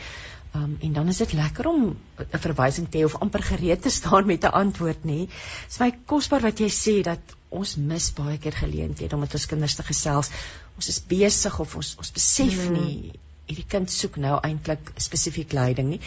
Um, 0.51 0.79
en 0.83 0.93
dan 0.93 1.09
is 1.09 1.21
dit 1.23 1.33
lekker 1.33 1.67
om 1.71 1.97
'n 2.19 2.39
verwysing 2.43 2.89
te 2.91 2.99
hê 2.99 3.05
of 3.05 3.15
amper 3.23 3.43
gereed 3.43 3.83
te 3.83 3.91
staan 3.91 4.27
met 4.27 4.45
'n 4.45 4.57
antwoord, 4.63 5.05
nê? 5.05 5.29
Dis 5.67 5.79
my 5.79 5.93
kosbaar 6.07 6.41
wat 6.41 6.59
jy 6.59 6.69
sê 6.69 7.03
dat 7.03 7.21
ons 7.49 7.77
mis 7.77 8.13
baie 8.13 8.39
keer 8.39 8.53
geleenthede 8.53 9.15
om 9.15 9.21
met 9.21 9.35
ons 9.35 9.47
kinders 9.47 9.75
te 9.75 9.83
gesels. 9.83 10.31
Ons 10.77 10.89
is 10.89 11.01
besig 11.07 11.61
of 11.61 11.77
ons 11.77 11.95
ons 11.99 12.13
besef 12.13 12.67
hmm. 12.67 12.73
nie 12.73 13.13
hierdie 13.47 13.69
kind 13.69 13.91
soek 13.91 14.17
nou 14.17 14.39
eintlik 14.43 14.93
spesifiek 14.97 15.53
leiding 15.53 15.89
nie. 15.89 16.01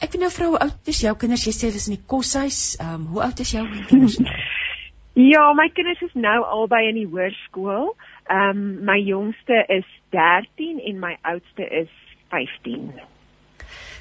Ek 0.00 0.12
weet 0.12 0.24
nou 0.24 0.32
vrou, 0.34 0.48
hoe 0.54 0.64
oud 0.66 0.88
is 0.88 1.00
jou 1.04 1.14
kinders? 1.16 1.46
Jy 1.46 1.52
sê 1.52 1.68
hulle 1.68 1.80
is 1.80 1.88
in 1.88 1.96
die 1.96 2.06
koshuis. 2.06 2.76
Ehm 2.80 2.94
um, 2.94 3.06
hoe 3.12 3.22
oud 3.28 3.40
is 3.44 3.52
jou 3.52 3.64
kinders 3.92 4.18
nou? 4.18 4.34
ja, 5.34 5.52
my 5.52 5.68
kinders 5.76 6.02
is 6.08 6.14
nou 6.14 6.38
albei 6.44 6.88
in 6.88 7.00
die 7.02 7.08
hoërskool. 7.12 7.92
Ehm 8.26 8.50
um, 8.56 8.84
my 8.88 8.98
jongste 9.04 9.64
is 9.68 9.88
13 10.16 10.80
en 10.80 11.00
my 11.00 11.16
oudste 11.22 11.68
is 11.84 11.92
15. 12.30 13.11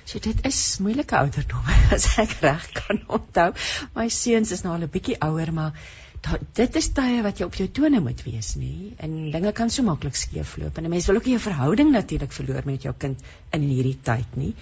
So 0.06 0.20
dit 0.20 0.46
is 0.48 0.60
moeilike 0.84 1.18
ouderdomme 1.18 1.76
as 1.96 2.08
ek 2.22 2.38
reg 2.42 2.70
kan 2.78 3.02
onthou. 3.08 3.52
My 3.96 4.08
seuns 4.10 4.52
is 4.52 4.64
nou 4.66 4.76
al 4.76 4.88
'n 4.88 4.94
bietjie 4.94 5.18
ouer, 5.22 5.54
maar 5.54 5.74
da, 6.22 6.38
dit 6.60 6.76
is 6.76 6.90
tye 6.98 7.24
wat 7.26 7.40
jy 7.40 7.46
op 7.50 7.58
jou 7.58 7.68
tone 7.80 8.00
moet 8.04 8.22
wees, 8.26 8.54
nê? 8.62 8.94
En 9.02 9.32
dinge 9.34 9.52
kan 9.58 9.70
so 9.70 9.84
maklik 9.84 10.16
skeefloop 10.16 10.78
en 10.78 10.86
'n 10.86 10.94
mens 10.94 11.08
wil 11.10 11.16
ook 11.16 11.26
nie 11.26 11.36
'n 11.36 11.48
verhouding 11.48 11.92
natuurlik 11.92 12.32
verloor 12.32 12.62
met 12.66 12.84
jou 12.84 12.94
kind 12.98 13.20
in 13.52 13.62
hierdie 13.62 13.98
tyd 14.04 14.36
nie. 14.36 14.54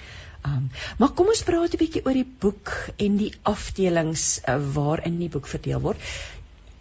Um, 0.48 0.70
maar 0.98 1.12
kom 1.12 1.28
ons 1.28 1.44
praat 1.44 1.74
'n 1.74 1.82
bietjie 1.84 2.06
oor 2.06 2.14
die 2.14 2.30
boek 2.46 2.72
en 2.98 3.18
die 3.18 3.34
afdelings 3.44 4.42
uh, 4.48 4.56
waarin 4.76 5.20
die 5.20 5.30
boek 5.30 5.48
verdeel 5.48 5.82
word. 5.82 6.00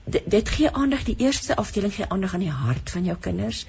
D 0.07 0.23
dit 0.27 0.49
gee 0.49 0.71
aandag 0.71 1.05
die 1.05 1.17
eerste 1.19 1.57
afdeling 1.57 1.95
gee 1.95 2.07
aandag 2.09 2.35
aan 2.35 2.47
die 2.47 2.59
hart 2.65 2.91
van 2.91 3.05
jou 3.05 3.17
kinders. 3.17 3.67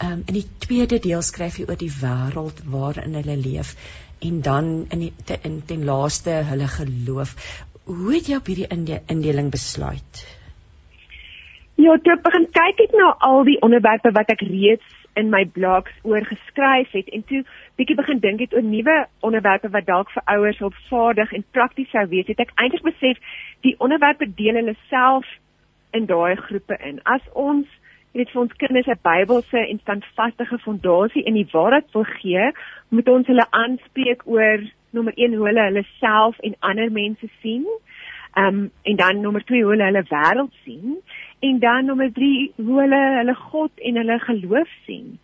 Um, 0.00 0.22
in 0.26 0.34
die 0.34 0.46
tweede 0.58 0.98
deel 0.98 1.22
skryf 1.22 1.56
jy 1.58 1.66
oor 1.68 1.80
die 1.80 1.92
wêreld 1.92 2.60
waarin 2.64 3.14
hulle 3.14 3.36
leef 3.36 3.74
en 4.20 4.42
dan 4.42 4.70
in 4.90 5.06
die 5.06 5.12
te, 5.24 5.38
in 5.42 5.62
ten 5.66 5.84
laaste 5.84 6.30
hulle 6.50 6.68
geloof. 6.68 7.34
Hoe 7.84 8.14
het 8.14 8.28
jy 8.28 8.36
op 8.36 8.46
hierdie 8.46 8.68
inde 8.68 9.00
indeling 9.06 9.50
besluit? 9.50 10.24
Ja, 11.80 11.96
toe 11.96 12.12
ek 12.12 12.24
begin 12.26 12.46
kyk 12.52 12.80
het 12.84 12.96
na 12.96 13.14
al 13.24 13.44
die 13.48 13.60
onderwerpe 13.64 14.12
wat 14.12 14.28
ek 14.32 14.42
reeds 14.44 14.96
in 15.18 15.30
my 15.32 15.42
blogs 15.54 15.92
oor 16.06 16.24
geskryf 16.28 16.92
het 16.92 17.08
en 17.16 17.24
toe 17.26 17.40
bietjie 17.80 17.96
begin 17.98 18.20
dink 18.20 18.42
het 18.44 18.54
oor 18.54 18.66
nuwe 18.66 18.96
onderwerpe 19.26 19.70
wat 19.74 19.88
dalk 19.88 20.12
vir 20.14 20.26
ouers 20.34 20.60
hulpvaardig 20.62 21.32
en 21.32 21.46
prakties 21.56 21.90
sou 21.90 22.04
wees, 22.12 22.28
het 22.28 22.42
ek 22.44 22.52
eintlik 22.60 22.84
besef 22.86 23.18
die 23.66 23.74
onderwerpe 23.78 24.28
deel 24.28 24.60
hulle 24.60 24.76
self 24.92 25.26
in 25.96 26.06
daai 26.06 26.36
groepe 26.36 26.76
in. 26.86 27.00
As 27.04 27.24
ons 27.32 27.66
jy 28.12 28.18
weet 28.18 28.30
vir 28.32 28.40
ons 28.42 28.56
kinders 28.58 28.88
'n 28.88 28.98
Bybelse 29.02 29.58
en 29.58 29.78
standvaste 29.78 30.44
fondasie 30.64 31.22
in 31.22 31.34
die 31.34 31.48
waarheid 31.52 31.92
wil 31.92 32.04
gee, 32.04 32.52
moet 32.88 33.08
ons 33.08 33.26
hulle 33.26 33.46
aanspreek 33.50 34.22
oor 34.26 34.58
nommer 34.90 35.12
1 35.16 35.34
hoe 35.34 35.46
hulle 35.46 35.62
hulle 35.62 35.84
self 35.98 36.38
en 36.38 36.56
ander 36.60 36.90
mense 36.92 37.28
sien. 37.42 37.66
Ehm 38.34 38.46
um, 38.46 38.70
en 38.82 38.96
dan 38.96 39.20
nommer 39.20 39.44
2 39.44 39.62
hoe 39.62 39.70
hulle 39.70 39.84
hulle 39.84 40.04
wêreld 40.08 40.52
sien 40.64 40.98
en 41.40 41.58
dan 41.58 41.84
nommer 41.84 42.12
3 42.12 42.52
hoe 42.56 42.80
hulle 42.80 43.00
hulle 43.16 43.34
God 43.34 43.70
en 43.76 43.96
hulle 43.96 44.18
geloof 44.18 44.68
sien. 44.86 45.18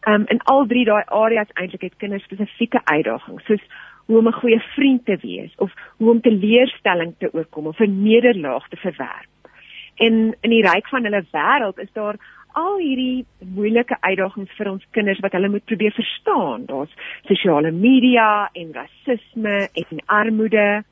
Ehm 0.00 0.14
um, 0.14 0.24
in 0.26 0.40
al 0.40 0.66
drie 0.66 0.84
daai 0.84 1.04
areas 1.06 1.52
eintlik 1.54 1.80
het 1.80 1.96
kinders 1.96 2.24
spesifieke 2.24 2.80
uitdagings 2.84 3.44
soos 3.44 3.64
hoe 4.06 4.18
om 4.18 4.28
'n 4.28 4.40
goeie 4.42 4.60
vriend 4.60 5.04
te 5.04 5.16
wees 5.22 5.52
of 5.56 5.72
hoe 5.96 6.10
om 6.10 6.20
teleurstelling 6.20 7.14
te 7.18 7.32
oorkom 7.32 7.66
of 7.66 7.78
'n 7.78 8.02
nederlaag 8.02 8.68
te 8.68 8.76
verwerp. 8.76 9.39
En 10.00 10.20
in 10.40 10.52
die 10.54 10.62
ryk 10.64 10.88
van 10.88 11.04
hulle 11.04 11.24
wêreld 11.32 11.80
is 11.82 11.92
daar 11.92 12.16
al 12.58 12.78
hierdie 12.80 13.26
moeilike 13.54 13.96
uitdagings 14.00 14.54
vir 14.58 14.70
ons 14.72 14.86
kinders 14.96 15.20
wat 15.24 15.34
hulle 15.36 15.50
moet 15.52 15.64
probeer 15.70 15.92
verstaan. 15.94 16.64
Daar's 16.66 16.94
sosiale 17.28 17.70
media 17.70 18.48
en 18.58 18.72
rasisme 18.74 19.68
en 19.82 20.02
armoede. 20.06 20.82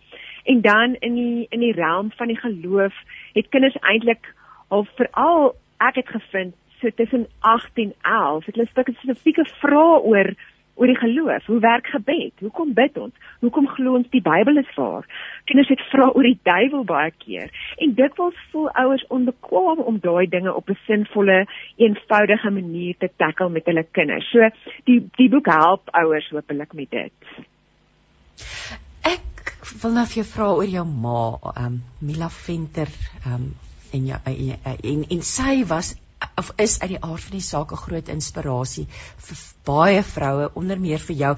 En 0.45 0.61
dan 0.61 0.95
in 1.01 1.15
die 1.15 1.47
in 1.51 1.65
die 1.65 1.73
realm 1.73 2.13
van 2.17 2.31
die 2.31 2.39
geloof 2.39 2.95
het 3.33 3.49
kinders 3.49 3.77
eintlik 3.81 4.35
al 4.69 4.87
veral 5.01 5.55
ek 5.89 6.03
het 6.03 6.09
gevind 6.09 6.55
so 6.81 6.91
tussen 6.95 7.27
8 7.41 7.81
en 7.83 7.95
11 8.03 8.45
het 8.45 8.55
hulle 8.55 8.71
spesifieke 8.71 9.45
vrae 9.59 10.01
oor 10.13 10.33
oor 10.79 10.91
die 10.91 10.99
geloof. 10.99 11.47
Hoe 11.51 11.59
werk 11.61 11.87
gebed? 11.93 12.33
Hoekom 12.41 12.73
bid 12.75 12.97
ons? 12.99 13.15
Hoekom 13.43 13.67
glo 13.75 13.97
ons 13.99 14.09
die 14.15 14.23
Bybel 14.23 14.61
is 14.63 14.71
waar? 14.77 15.07
Kinders 15.51 15.71
het 15.73 15.83
vra 15.91 16.09
oor 16.13 16.27
die 16.27 16.39
duiwel 16.47 16.85
baie 16.89 17.11
keer. 17.25 17.51
En 17.83 17.95
dikwels 17.99 18.39
voel 18.53 18.71
ouers 18.83 19.05
onbekwaam 19.15 19.83
om 19.91 20.01
daai 20.03 20.27
dinge 20.31 20.55
op 20.55 20.71
'n 20.71 20.79
sinvolle, 20.87 21.47
eenvoudige 21.77 22.51
manier 22.51 22.95
te 22.99 23.11
tackle 23.17 23.51
met 23.51 23.67
hulle 23.67 23.87
kinders. 23.91 24.31
So 24.31 24.51
die 24.85 25.01
die 25.17 25.29
boek 25.29 25.47
help 25.47 25.89
ouers 25.93 26.31
hopelik 26.31 26.73
met 26.73 26.91
dit. 26.91 27.13
Ek 29.03 29.55
wil 29.83 29.93
nou 29.93 30.07
vir 30.07 30.23
jou 30.23 30.29
vra 30.35 30.53
oor 30.55 30.71
jou 30.79 30.87
ma, 30.87 31.39
ehm 31.55 31.65
um, 31.67 31.83
Mila 32.01 32.29
Venter, 32.29 32.89
ehm 33.25 33.35
um, 33.35 33.55
en 33.93 34.07
ja 34.07 34.21
en, 34.25 34.77
en 34.83 35.05
en 35.09 35.23
sy 35.23 35.65
was 35.67 35.95
of 36.39 36.53
is 36.57 36.79
uit 36.81 36.91
die 36.95 37.03
aard 37.03 37.25
van 37.27 37.37
die 37.37 37.47
saak 37.49 37.73
'n 37.73 37.85
groot 37.85 38.09
inspirasie 38.15 38.87
vir 39.27 39.43
baie 39.65 40.03
vroue 40.03 40.51
onder 40.55 40.81
meer 40.81 41.03
vir 41.11 41.17
jou. 41.25 41.35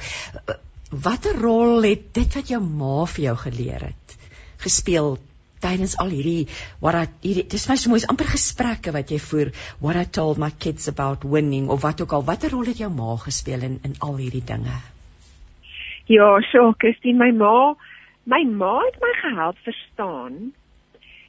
Watter 0.90 1.40
rol 1.40 1.82
het 1.82 2.12
dit 2.14 2.34
wat 2.34 2.48
jou 2.48 2.60
ma 2.60 3.04
vir 3.06 3.24
jou 3.24 3.36
geleer 3.48 3.90
het 3.90 4.16
gespeel 4.60 5.18
tydens 5.60 5.96
al 6.00 6.12
hierdie 6.12 6.48
what 6.80 6.96
I 6.96 7.04
hierdie 7.24 7.46
dis 7.52 7.66
my 7.68 7.76
so 7.80 7.92
mooi 7.92 8.00
amper 8.12 8.28
gesprekke 8.32 8.94
wat 8.96 9.12
jy 9.12 9.18
voer 9.24 9.52
what 9.84 9.98
I 10.00 10.06
told 10.18 10.40
my 10.40 10.50
kids 10.64 10.88
about 10.92 11.26
winning 11.34 11.68
of 11.74 11.82
wat 11.84 12.00
ook 12.00 12.14
al 12.16 12.24
watter 12.30 12.52
rol 12.54 12.70
het 12.70 12.80
jou 12.80 12.90
ma 12.92 13.16
gespeel 13.24 13.66
in 13.68 13.78
in 13.88 13.96
al 14.00 14.16
hierdie 14.20 14.44
dinge? 14.52 14.78
Ja, 16.10 16.30
so 16.50 16.72
Christine, 16.82 17.18
my 17.18 17.30
ma, 17.30 17.74
my 18.26 18.40
ma 18.44 18.78
het 18.82 18.96
my 19.02 19.12
gehelp 19.20 19.60
verstaan 19.66 20.52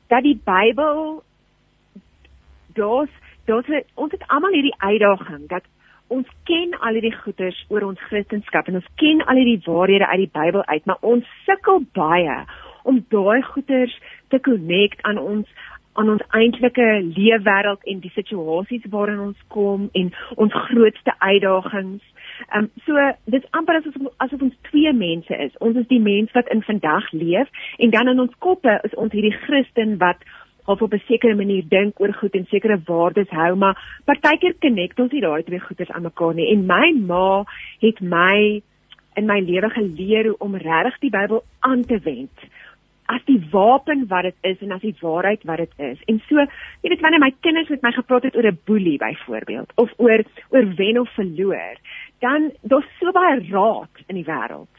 dat 0.10 0.24
die 0.26 0.40
Bybel 0.48 1.22
daar's 2.80 3.14
daar's 3.46 3.70
ons 3.96 4.12
het 4.12 4.28
almal 4.28 4.54
hierdie 4.54 4.76
uitdaging 4.78 5.48
dat 5.50 5.64
ons 6.12 6.28
ken 6.44 6.74
al 6.80 6.98
hierdie 6.98 7.16
goeders 7.16 7.66
oor 7.70 7.86
ons 7.88 8.02
Christendom 8.10 8.68
en 8.68 8.80
ons 8.82 8.90
ken 8.96 9.24
al 9.26 9.40
hierdie 9.40 9.62
waarhede 9.66 10.08
uit 10.08 10.24
die 10.26 10.34
Bybel 10.34 10.66
uit, 10.66 10.86
maar 10.86 11.00
ons 11.02 11.28
sukkel 11.46 11.86
baie 11.96 12.42
om 12.84 13.06
daai 13.14 13.42
goeders 13.42 13.94
te 14.34 14.40
connect 14.40 15.04
aan 15.08 15.18
ons 15.18 15.48
aan 16.00 16.10
ons 16.10 16.24
eintlike 16.32 16.86
leefwêreld 17.04 17.82
en 17.84 18.00
die 18.00 18.12
situasies 18.16 18.86
waarin 18.94 19.20
ons 19.20 19.40
kom 19.52 19.90
en 19.92 20.14
ons 20.40 20.54
grootste 20.68 21.16
uitdagings. 21.20 22.04
Ehm 22.48 22.64
um, 22.64 22.70
so 22.86 23.08
dis 23.34 23.48
amper 23.60 23.80
asof 23.80 23.98
asof 24.24 24.46
ons 24.48 24.56
twee 24.70 24.94
mense 24.94 25.36
is. 25.48 25.58
Ons 25.60 25.82
is 25.84 25.90
die 25.92 26.00
mens 26.00 26.32
wat 26.38 26.48
in 26.56 26.64
vandag 26.64 27.12
leef 27.12 27.52
en 27.78 27.92
dan 27.92 28.08
in 28.08 28.24
ons 28.24 28.38
koppe 28.40 28.80
is 28.88 28.96
ons 28.96 29.12
hierdie 29.12 29.36
Christen 29.44 29.98
wat 29.98 30.24
of 30.72 30.82
op 30.82 30.94
'n 30.94 31.04
sekere 31.08 31.36
manier 31.36 31.64
dink 31.68 32.00
oor 32.00 32.14
goed 32.14 32.36
en 32.36 32.46
sekere 32.50 32.82
waardes 32.86 33.30
hou, 33.30 33.56
maar 33.56 33.78
partykeer 34.06 34.56
connect 34.60 35.00
ons 35.00 35.12
nie 35.12 35.22
daai 35.22 35.44
twee 35.44 35.60
goeders 35.60 35.92
aan 35.92 36.08
mekaar 36.10 36.34
nie. 36.34 36.52
En 36.52 36.66
my 36.66 36.92
ma 37.06 37.44
het 37.80 38.02
my 38.02 38.62
in 39.16 39.26
my 39.26 39.40
lewe 39.40 39.70
geleer 39.70 40.34
om 40.40 40.56
regtig 40.56 41.00
die 41.00 41.10
Bybel 41.10 41.44
aan 41.60 41.86
te 41.86 42.00
wend 42.00 42.40
as 43.12 43.24
die 43.28 43.40
wapen 43.52 44.06
wat 44.08 44.24
dit 44.24 44.52
is 44.54 44.62
en 44.64 44.72
as 44.72 44.84
die 44.86 44.96
waarheid 45.02 45.44
wat 45.50 45.58
dit 45.58 45.74
is. 45.92 46.04
En 46.12 46.22
so, 46.28 46.46
jy 46.82 46.92
weet 46.94 47.04
wanneer 47.04 47.24
my 47.24 47.32
kinders 47.46 47.72
met 47.74 47.84
my 47.86 47.92
gepraat 47.96 48.24
het 48.28 48.36
oor 48.36 48.48
'n 48.48 48.60
boelie 48.66 48.98
byvoorbeeld 48.98 49.72
of 49.76 49.92
oor 49.98 50.24
oor 50.50 50.66
wen 50.76 51.00
of 51.00 51.10
verloor, 51.14 51.76
dan 52.20 52.52
daar's 52.62 52.88
so 53.00 53.12
baie 53.12 53.42
raad 53.50 53.96
in 54.08 54.16
die 54.16 54.30
wêreld. 54.30 54.78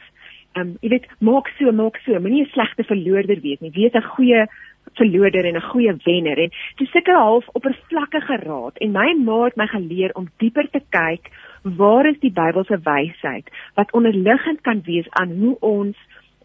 Ehm 0.53 0.67
um, 0.67 0.77
jy 0.81 0.89
weet, 0.89 1.07
maak 1.19 1.47
so, 1.57 1.71
maak 1.71 1.97
so, 2.05 2.19
moenie 2.19 2.43
'n 2.43 2.53
slegte 2.53 2.83
verloorder 2.83 3.41
wees 3.41 3.59
nie. 3.59 3.71
Wees 3.71 3.93
'n 3.93 4.01
goeie 4.15 4.47
verloorder 4.93 5.45
en 5.45 5.55
'n 5.55 5.69
goeie 5.71 5.95
wenner 6.03 6.37
en 6.37 6.51
dis 6.75 6.91
sulke 6.91 7.11
half 7.11 7.47
oppervlakkige 7.47 8.37
raad 8.43 8.77
en 8.77 8.91
my 8.91 9.13
ma 9.25 9.43
het 9.43 9.55
my 9.55 9.67
geleer 9.67 10.11
om 10.13 10.29
dieper 10.37 10.69
te 10.69 10.81
kyk 10.89 11.31
waar 11.63 12.05
is 12.05 12.19
die 12.19 12.31
Bybelse 12.31 12.79
wysheid 12.83 13.49
wat 13.75 13.91
onderliggend 13.91 14.61
kan 14.61 14.81
wees 14.85 15.09
aan 15.09 15.31
hoe 15.31 15.57
ons 15.59 15.97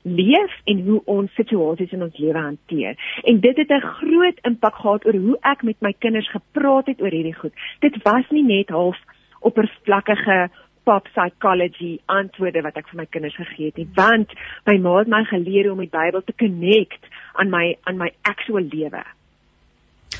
leef 0.02 0.60
en 0.64 0.84
hoe 0.86 1.02
ons 1.04 1.34
situasies 1.34 1.92
in 1.92 2.02
ons 2.02 2.18
lewe 2.18 2.38
hanteer. 2.38 2.96
En 3.22 3.40
dit 3.40 3.56
het 3.56 3.70
'n 3.70 3.80
groot 3.80 4.38
impak 4.42 4.74
gehad 4.74 5.06
oor 5.06 5.14
hoe 5.14 5.38
ek 5.40 5.62
met 5.62 5.80
my 5.80 5.92
kinders 5.98 6.30
gepraat 6.30 6.86
het 6.86 7.00
oor 7.00 7.10
hierdie 7.10 7.34
goed. 7.34 7.52
Dit 7.80 8.02
was 8.02 8.24
nie 8.30 8.44
net 8.44 8.68
half 8.68 8.98
oppervlakkige 9.40 10.50
pop 10.88 11.08
psychology 11.12 11.98
antwoorde 12.08 12.64
wat 12.64 12.80
ek 12.80 12.88
vir 12.90 13.02
my 13.02 13.06
kinders 13.12 13.36
gegee 13.36 13.70
het 13.70 13.80
nie, 13.80 13.88
want 13.98 14.32
my 14.68 14.78
ma 14.84 14.96
het 15.00 15.12
my 15.12 15.22
geleer 15.28 15.70
om 15.72 15.82
die 15.84 15.92
Bybel 15.92 16.24
te 16.24 16.36
connect 16.44 17.08
aan 17.36 17.52
my 17.52 17.64
aan 17.84 18.00
my 18.00 18.10
actual 18.32 18.64
lewe. 18.64 19.04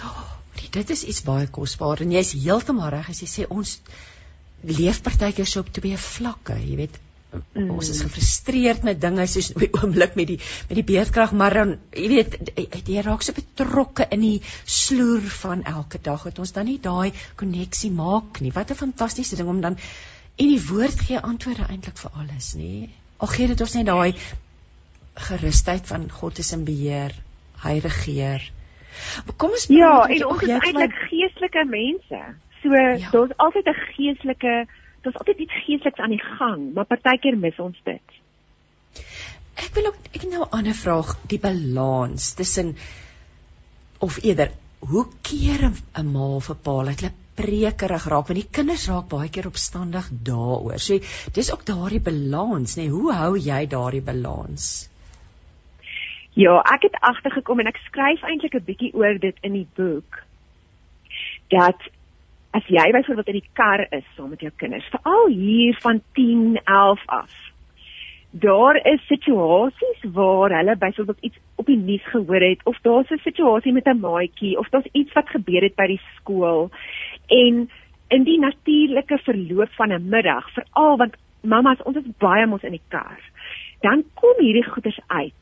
Oh, 0.05 0.29
dit 0.77 0.95
is 0.95 1.07
iets 1.09 1.25
baie 1.27 1.49
kosbaar 1.59 2.05
en 2.05 2.13
jy's 2.19 2.37
heeltemal 2.37 2.93
reg 2.93 3.09
as 3.15 3.25
jy 3.25 3.31
sê 3.33 3.49
ons 3.49 3.79
leef 4.69 5.01
partykeer 5.07 5.49
so 5.49 5.65
op 5.65 5.71
twee 5.73 5.97
vlakke, 5.97 6.59
jy 6.61 6.81
weet 6.83 7.05
Mm. 7.29 7.75
Ons 7.77 7.91
is 7.93 7.99
gefrustreerd 8.01 8.85
met 8.89 9.01
dinge 9.01 9.27
soos 9.29 9.51
op 9.53 9.61
die 9.61 9.69
oomblik 9.77 10.15
met 10.17 10.31
die 10.31 10.39
met 10.41 10.79
die 10.79 10.85
beerdkrag, 10.91 11.35
maar 11.37 11.57
dan 11.59 11.75
jy 11.93 12.07
weet 12.15 12.89
jy 12.89 13.03
raak 13.05 13.25
so 13.25 13.37
betrokke 13.37 14.07
in 14.17 14.23
die 14.25 14.39
sloer 14.65 15.27
van 15.43 15.65
elke 15.69 16.01
dag 16.01 16.25
dat 16.31 16.41
ons 16.41 16.55
dan 16.57 16.71
nie 16.71 16.79
daai 16.81 17.13
koneksie 17.37 17.91
maak 17.93 18.41
nie. 18.41 18.53
Wat 18.57 18.73
'n 18.73 18.81
fantastiese 18.81 19.37
ding 19.37 19.51
om 19.53 19.61
dan 19.61 19.77
en 20.39 20.53
die 20.53 20.63
woord 20.69 21.01
gee 21.07 21.21
antwoorde 21.21 21.67
eintlik 21.69 21.99
vir 21.99 22.11
alles, 22.23 22.55
nê? 22.59 22.89
Al 23.19 23.31
gee 23.35 23.49
dit 23.51 23.61
ons 23.61 23.75
net 23.75 23.87
daai 23.87 24.15
gerusheid 25.29 25.87
van 25.91 26.11
God 26.11 26.39
is 26.39 26.53
in 26.55 26.65
beheer, 26.65 27.15
hy 27.65 27.79
regeer. 27.83 28.45
Kom 29.37 29.55
ons 29.57 29.67
Ja, 29.73 30.07
en 30.07 30.27
ons 30.27 30.43
is 30.43 30.55
eintlik 30.55 30.95
geestelike 31.11 31.65
mense. 31.71 32.21
So 32.63 32.75
ja. 32.75 33.11
daar's 33.11 33.35
altyd 33.37 33.67
'n 33.67 33.81
geestelike 33.95 34.55
daar's 35.03 35.19
altyd 35.23 35.39
iets 35.39 35.59
geesteliks 35.65 36.01
aan 36.03 36.15
die 36.15 36.25
gang, 36.39 36.73
maar 36.75 36.85
partykeer 36.85 37.37
mis 37.37 37.59
ons 37.59 37.79
dit. 37.85 38.17
Ek 39.59 39.75
wil 39.75 39.91
ook 39.91 39.99
ek 40.13 40.25
nou 40.31 40.43
'n 40.43 40.51
ander 40.59 40.75
vraag, 40.75 41.17
die 41.27 41.39
balans 41.39 42.35
tussen 42.35 42.77
of 43.99 44.23
eerder 44.23 44.51
hoe 44.79 45.07
keer 45.23 45.71
'n 45.71 46.13
ma 46.13 46.27
of 46.37 46.51
'n 46.51 46.61
pa 46.63 46.85
dat 46.85 47.01
hulle 47.01 47.13
prekerig 47.39 48.07
raak 48.11 48.31
want 48.31 48.41
die 48.41 48.53
kinders 48.59 48.89
raak 48.91 49.09
baie 49.09 49.31
keer 49.31 49.47
opstandig 49.51 50.11
daaroor. 50.31 50.79
So 50.83 50.99
dis 51.39 51.53
ook 51.55 51.67
daardie 51.67 52.03
balans, 52.11 52.77
nê? 52.77 52.87
Nee, 52.87 52.95
hoe 52.95 53.13
hou 53.15 53.35
jy 53.39 53.67
daardie 53.67 54.05
balans? 54.05 54.89
Ja, 56.39 56.59
ek 56.75 56.87
het 56.87 56.99
agtergekom 57.03 57.61
en 57.63 57.71
ek 57.71 57.81
skryf 57.89 58.23
eintlik 58.23 58.55
'n 58.55 58.67
bietjie 58.67 58.95
oor 58.95 59.19
dit 59.19 59.37
in 59.43 59.53
die 59.53 59.69
boek 59.75 60.23
dat 61.51 61.81
as 62.51 62.67
jy 62.67 62.91
byvoorbeeld 62.93 63.29
in 63.33 63.41
die 63.41 63.51
kar 63.59 63.87
is 63.91 64.05
saam 64.15 64.31
met 64.31 64.41
jou 64.41 64.53
kinders, 64.57 64.89
veral 64.93 65.27
hier 65.29 65.77
van 65.83 66.01
10, 66.15 66.61
11 66.65 67.03
af. 67.07 67.35
Daar 68.31 68.77
is 68.87 69.07
situasies 69.07 70.05
waar 70.13 70.53
hulle 70.53 70.77
byvoorbeeld 70.77 71.21
iets 71.21 71.39
op 71.57 71.67
die 71.67 71.77
nuus 71.77 72.05
gehoor 72.13 72.45
het 72.45 72.61
of 72.65 72.79
daar's 72.83 73.11
'n 73.11 73.21
situasie 73.25 73.73
met 73.73 73.87
'n 73.87 74.01
maatjie 74.01 74.59
of 74.59 74.69
daar's 74.69 74.93
iets 74.93 75.13
wat 75.13 75.29
gebeur 75.29 75.63
het 75.63 75.75
by 75.75 75.87
die 75.87 76.01
skool 76.17 76.71
en 77.29 77.69
in 78.09 78.25
die 78.25 78.39
natuurlike 78.41 79.19
verloop 79.25 79.73
van 79.77 79.93
'n 79.93 80.09
middag, 80.09 80.51
veral 80.53 80.97
want 80.97 81.17
mamas 81.43 81.83
ons 81.83 81.97
is 81.97 82.17
baie 82.19 82.47
mos 82.47 82.63
in 82.63 82.77
die 82.77 82.87
kar. 82.89 83.21
Dan 83.81 84.05
kom 84.15 84.35
hierdie 84.39 84.65
goeters 84.65 85.01
uit. 85.07 85.35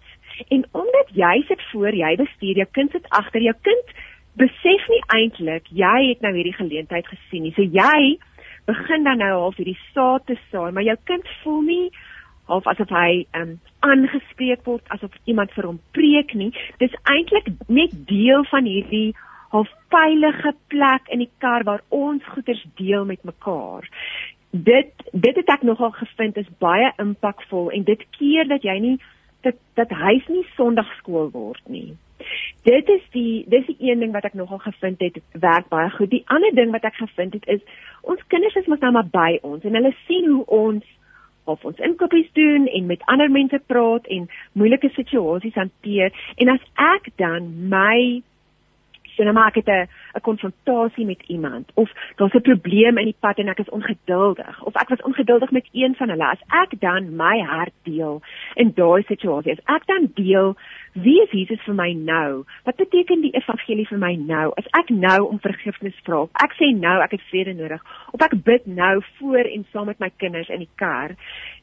En 0.49 0.65
omdat 0.73 1.09
jy 1.13 1.45
sit 1.49 1.63
voor, 1.73 1.95
jy 1.95 2.17
bestuur, 2.17 2.57
jou 2.57 2.69
kind 2.71 2.91
sit 2.91 3.09
agter, 3.09 3.41
jou 3.41 3.55
kind 3.63 3.95
besef 4.37 4.89
nie 4.89 5.03
eintlik 5.07 5.69
jy 5.73 6.09
het 6.09 6.21
nou 6.21 6.35
hierdie 6.35 6.57
geleentheid 6.57 7.07
gesien 7.07 7.43
nie. 7.43 7.53
So 7.57 7.63
jy 7.63 8.19
begin 8.67 9.05
dan 9.05 9.19
nou 9.19 9.33
half 9.33 9.57
hierdie 9.57 9.79
saad 9.95 10.27
te 10.27 10.37
saai, 10.51 10.73
maar 10.73 10.83
jou 10.83 10.97
kind 11.05 11.29
voel 11.43 11.63
nie 11.63 11.91
half 12.47 12.67
asof 12.71 12.91
hy 12.95 13.25
um 13.39 13.57
aangespreek 13.87 14.63
word 14.67 14.85
asof 14.95 15.15
iemand 15.25 15.55
vir 15.57 15.67
hom 15.71 15.81
preek 15.97 16.35
nie. 16.35 16.53
Dis 16.83 16.95
eintlik 17.11 17.49
net 17.69 17.95
deel 18.11 18.45
van 18.51 18.69
hierdie 18.69 19.15
half 19.55 19.71
veilige 19.89 20.55
plek 20.73 21.09
in 21.09 21.25
die 21.25 21.31
kar 21.39 21.65
waar 21.65 21.83
ons 21.89 22.25
goeders 22.35 22.65
deel 22.75 23.05
met 23.05 23.23
mekaar. 23.25 23.89
Dit 24.51 24.93
dit 25.13 25.37
het 25.37 25.53
ek 25.53 25.63
nogal 25.63 25.91
gevind 25.91 26.37
is 26.37 26.49
baie 26.59 26.93
impakvol 27.03 27.71
en 27.71 27.85
dit 27.85 28.03
keer 28.19 28.49
dat 28.49 28.63
jy 28.63 28.79
nie 28.81 28.97
dat 29.47 29.59
dat 29.75 29.91
huis 29.91 30.27
nie 30.33 30.47
Sondagskool 30.57 31.31
word 31.31 31.63
nie. 31.69 31.97
Dit 32.67 32.89
is 32.89 33.03
die 33.13 33.45
dis 33.49 33.67
die 33.67 33.91
een 33.91 34.01
ding 34.03 34.13
wat 34.13 34.25
ek 34.25 34.35
nogal 34.35 34.59
gevind 34.59 35.01
het 35.05 35.21
werk 35.33 35.69
baie 35.69 35.91
goed. 35.91 36.11
Die 36.11 36.25
ander 36.27 36.55
ding 36.55 36.73
wat 36.75 36.87
ek 36.89 36.99
gevind 36.99 37.37
het 37.39 37.47
is 37.47 37.63
ons 38.03 38.23
kinders 38.33 38.57
is 38.57 38.71
mos 38.71 38.83
nou 38.83 38.93
maar 38.97 39.11
by 39.13 39.39
ons 39.43 39.65
en 39.65 39.75
hulle 39.79 39.95
sien 40.07 40.31
hoe 40.31 40.45
ons 40.47 40.95
of 41.47 41.65
ons 41.65 41.79
inkopies 41.79 42.27
doen 42.35 42.67
en 42.67 42.87
met 42.87 43.03
ander 43.13 43.31
mense 43.31 43.59
praat 43.71 44.07
en 44.11 44.27
moeilike 44.59 44.91
situasies 44.97 45.55
hanteer 45.55 46.15
en 46.43 46.51
as 46.57 46.65
ek 46.95 47.13
dan 47.23 47.53
my 47.71 48.23
so 49.17 49.25
nou 49.25 49.35
maak 49.35 49.55
dit 49.55 49.69
'n 49.69 49.89
'n 50.15 50.21
konfrontasie 50.21 51.07
met 51.07 51.23
iemand 51.27 51.71
of 51.75 51.91
daar's 52.17 52.35
'n 52.35 52.41
probleem 52.41 52.99
in 52.99 53.05
die 53.05 53.21
pad 53.21 53.39
en 53.39 53.49
ek 53.49 53.59
is 53.59 53.71
ongeduldig 53.71 54.63
of 54.63 54.75
ek 54.75 54.89
was 54.89 55.03
ongeduldig 55.03 55.51
met 55.51 55.69
een 55.73 55.95
van 55.95 56.09
hulle. 56.09 56.27
As 56.27 56.43
ek 56.49 56.81
dan 56.81 57.17
my 57.17 57.41
hart 57.41 57.75
deel 57.83 58.23
in 58.55 58.73
daai 58.75 59.03
situasie 59.03 59.53
as 59.53 59.65
ek 59.77 59.87
dan 59.87 60.11
deel 60.15 60.57
wie 60.93 61.23
is 61.23 61.31
Jesus 61.31 61.61
vir 61.65 61.75
my 61.75 61.93
nou? 61.93 62.45
Wat 62.65 62.77
beteken 62.77 63.21
die 63.21 63.37
evangelie 63.37 63.87
vir 63.87 63.99
my 63.99 64.15
nou? 64.15 64.53
As 64.57 64.67
ek 64.71 64.89
nou 64.89 65.29
om 65.29 65.41
vergifnis 65.41 66.01
vra 66.05 66.29
ek 66.45 66.53
sê 66.53 66.73
nou 66.77 67.03
ek 67.03 67.11
het 67.11 67.23
vrede 67.31 67.55
nodig 67.55 67.83
of 68.13 68.21
ek 68.21 68.45
bid 68.45 68.67
nou 68.67 69.03
voor 69.19 69.45
en 69.45 69.67
saam 69.73 69.87
met 69.87 69.99
my 69.99 70.11
kinders 70.17 70.49
in 70.49 70.59
die 70.59 70.75
kar 70.77 71.17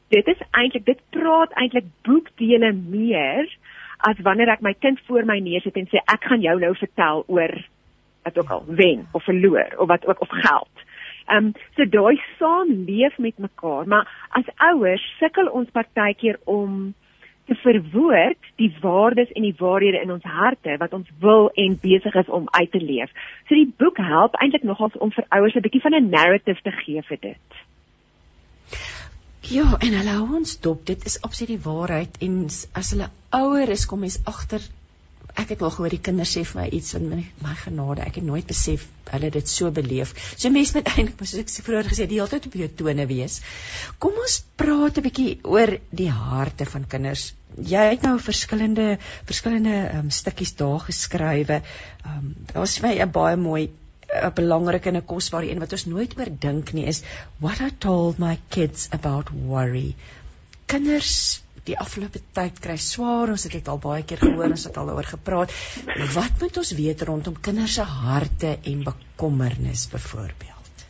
dit 0.08 0.26
is 0.28 0.42
eintlik 0.50 0.84
dit 0.86 1.00
praat 1.10 1.52
eintlik 1.60 1.86
boekdele 2.06 2.72
meer 2.72 3.48
as 3.98 4.18
wanneer 4.22 4.48
ek 4.48 4.60
my 4.60 4.74
kind 4.74 5.00
voor 5.06 5.24
my 5.24 5.38
neersit 5.38 5.76
en 5.76 5.86
sê 5.86 6.02
ek 6.04 6.24
gaan 6.24 6.40
jou 6.40 6.58
nou 6.60 6.74
vertel 6.74 7.24
oor 7.26 7.54
wat 8.24 8.38
ook 8.38 8.50
al 8.50 8.64
wen 8.66 9.06
of 9.12 9.24
verloor 9.24 9.74
of 9.78 9.88
wat 9.88 10.06
ook 10.06 10.20
of 10.20 10.28
geld. 10.28 10.84
Ehm 11.26 11.44
um, 11.44 11.52
so 11.76 11.84
daai 11.88 12.20
saam 12.38 12.68
leef 12.86 13.18
met 13.18 13.38
mekaar, 13.38 13.86
maar 13.88 14.08
as 14.28 14.44
ouers 14.56 15.04
sukkel 15.18 15.48
ons 15.48 15.70
partykeer 15.70 16.38
om 16.44 16.94
te 17.44 17.54
verwoord 17.54 18.50
die 18.56 18.72
waardes 18.80 19.32
en 19.32 19.42
die 19.42 19.54
waarhede 19.58 20.00
in 20.00 20.12
ons 20.12 20.24
harte 20.24 20.76
wat 20.80 20.92
ons 20.92 21.08
wil 21.20 21.50
en 21.60 21.78
besig 21.80 22.14
is 22.14 22.28
om 22.28 22.48
uit 22.50 22.70
te 22.70 22.80
leef. 22.80 23.12
So 23.48 23.54
die 23.54 23.72
boek 23.76 24.00
help 24.00 24.36
eintlik 24.40 24.64
nogals 24.64 24.96
om 24.96 25.12
vir 25.12 25.26
ouers 25.28 25.54
'n 25.54 25.64
bietjie 25.66 25.84
van 25.84 25.94
'n 25.94 26.08
narrative 26.08 26.62
te 26.62 26.70
gee 26.70 27.02
vir 27.02 27.18
dit. 27.20 27.64
Ja, 29.50 29.76
en 29.76 29.92
hulle 29.92 30.12
hou 30.16 30.36
ons 30.38 30.56
dop. 30.64 30.86
Dit 30.88 31.04
is 31.04 31.18
absoluut 31.20 31.56
die 31.56 31.64
waarheid 31.64 32.16
en 32.24 32.46
as 32.72 32.94
hulle 32.94 33.10
ouer 33.36 33.68
is, 33.74 33.84
kom 33.90 34.00
mens 34.00 34.22
agter 34.24 34.64
ek 35.34 35.50
het 35.50 35.62
al 35.66 35.72
gehoor 35.74 35.90
die 35.90 36.02
kinders 36.02 36.32
sê 36.36 36.44
vir 36.46 36.60
my 36.60 36.64
iets 36.78 36.94
van 36.94 37.06
my, 37.10 37.20
my 37.42 37.54
genade. 37.58 38.04
Ek 38.06 38.20
het 38.20 38.26
nooit 38.26 38.46
besef 38.46 38.84
hulle 39.10 39.30
dit 39.34 39.50
so 39.50 39.70
beleef. 39.74 40.12
So 40.38 40.50
mense 40.54 40.76
moet 40.76 40.90
eintlik, 40.92 41.24
soos 41.26 41.42
ek 41.42 41.66
vroeër 41.66 41.90
gesê, 41.90 42.06
die 42.10 42.20
hele 42.20 42.30
tyd 42.30 42.46
op 42.50 42.58
jou 42.60 42.68
tone 42.80 43.06
wees. 43.10 43.40
Kom 44.02 44.20
ons 44.22 44.38
praat 44.60 45.00
'n 45.00 45.06
bietjie 45.08 45.30
oor 45.42 45.74
die 45.90 46.10
harte 46.10 46.68
van 46.70 46.86
kinders. 46.86 47.32
Jy 47.58 47.82
het 47.90 48.06
nou 48.06 48.16
verskillende 48.22 48.98
verskillende 49.26 49.76
um, 49.98 50.10
stukkies 50.10 50.54
daar 50.58 50.80
geskrywe. 50.86 51.62
Um, 52.06 52.34
Daar's 52.52 52.78
vir 52.78 52.88
my 52.88 52.94
'n 53.02 53.10
baie 53.18 53.36
mooi 53.36 53.68
'n 54.14 54.34
belangrike 54.34 54.88
en 54.88 54.96
'n 54.96 55.04
kosbare 55.12 55.50
een 55.50 55.62
wat 55.62 55.72
ons 55.72 55.86
nooit 55.86 56.18
oordink 56.18 56.72
nie 56.72 56.86
is 56.86 57.02
what 57.40 57.60
I 57.60 57.70
told 57.86 58.18
my 58.18 58.38
kids 58.48 58.88
about 58.90 59.30
worry. 59.30 59.94
Kinders 60.66 61.42
die 61.64 61.76
afgelope 61.80 62.20
tyd 62.36 62.60
kry 62.60 62.76
swaar, 62.76 63.30
ons 63.32 63.46
het 63.46 63.52
dit 63.56 63.68
al 63.68 63.80
baie 63.80 64.04
keer 64.04 64.20
gehoor, 64.20 64.50
ons 64.52 64.66
het 64.68 64.76
al 64.76 64.90
oor 64.92 65.08
gepraat. 65.08 65.52
Wat 66.14 66.40
moet 66.40 66.56
ons 66.60 66.72
weet 66.76 67.02
rondom 67.08 67.40
kinders 67.40 67.78
se 67.78 67.86
harte 67.88 68.58
en 68.62 68.84
bekommernis 68.84 69.88
byvoorbeeld? 69.92 70.84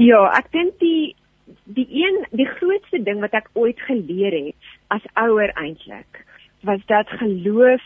Ja, 0.00 0.22
ek 0.38 0.52
dink 0.52 0.78
die 0.80 1.14
die 1.64 1.86
een 2.02 2.24
die 2.30 2.48
grootste 2.56 3.02
ding 3.04 3.20
wat 3.20 3.34
ek 3.36 3.50
ooit 3.52 3.78
geleer 3.86 4.32
het 4.32 4.70
as 4.94 5.06
ouer 5.18 5.52
eintlik 5.58 6.22
was 6.66 6.82
dat 6.86 7.10
geloof 7.20 7.82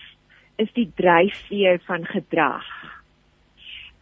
is 0.62 0.70
die 0.76 0.86
dryfveer 0.96 1.80
van 1.88 2.04
gedrag 2.08 2.68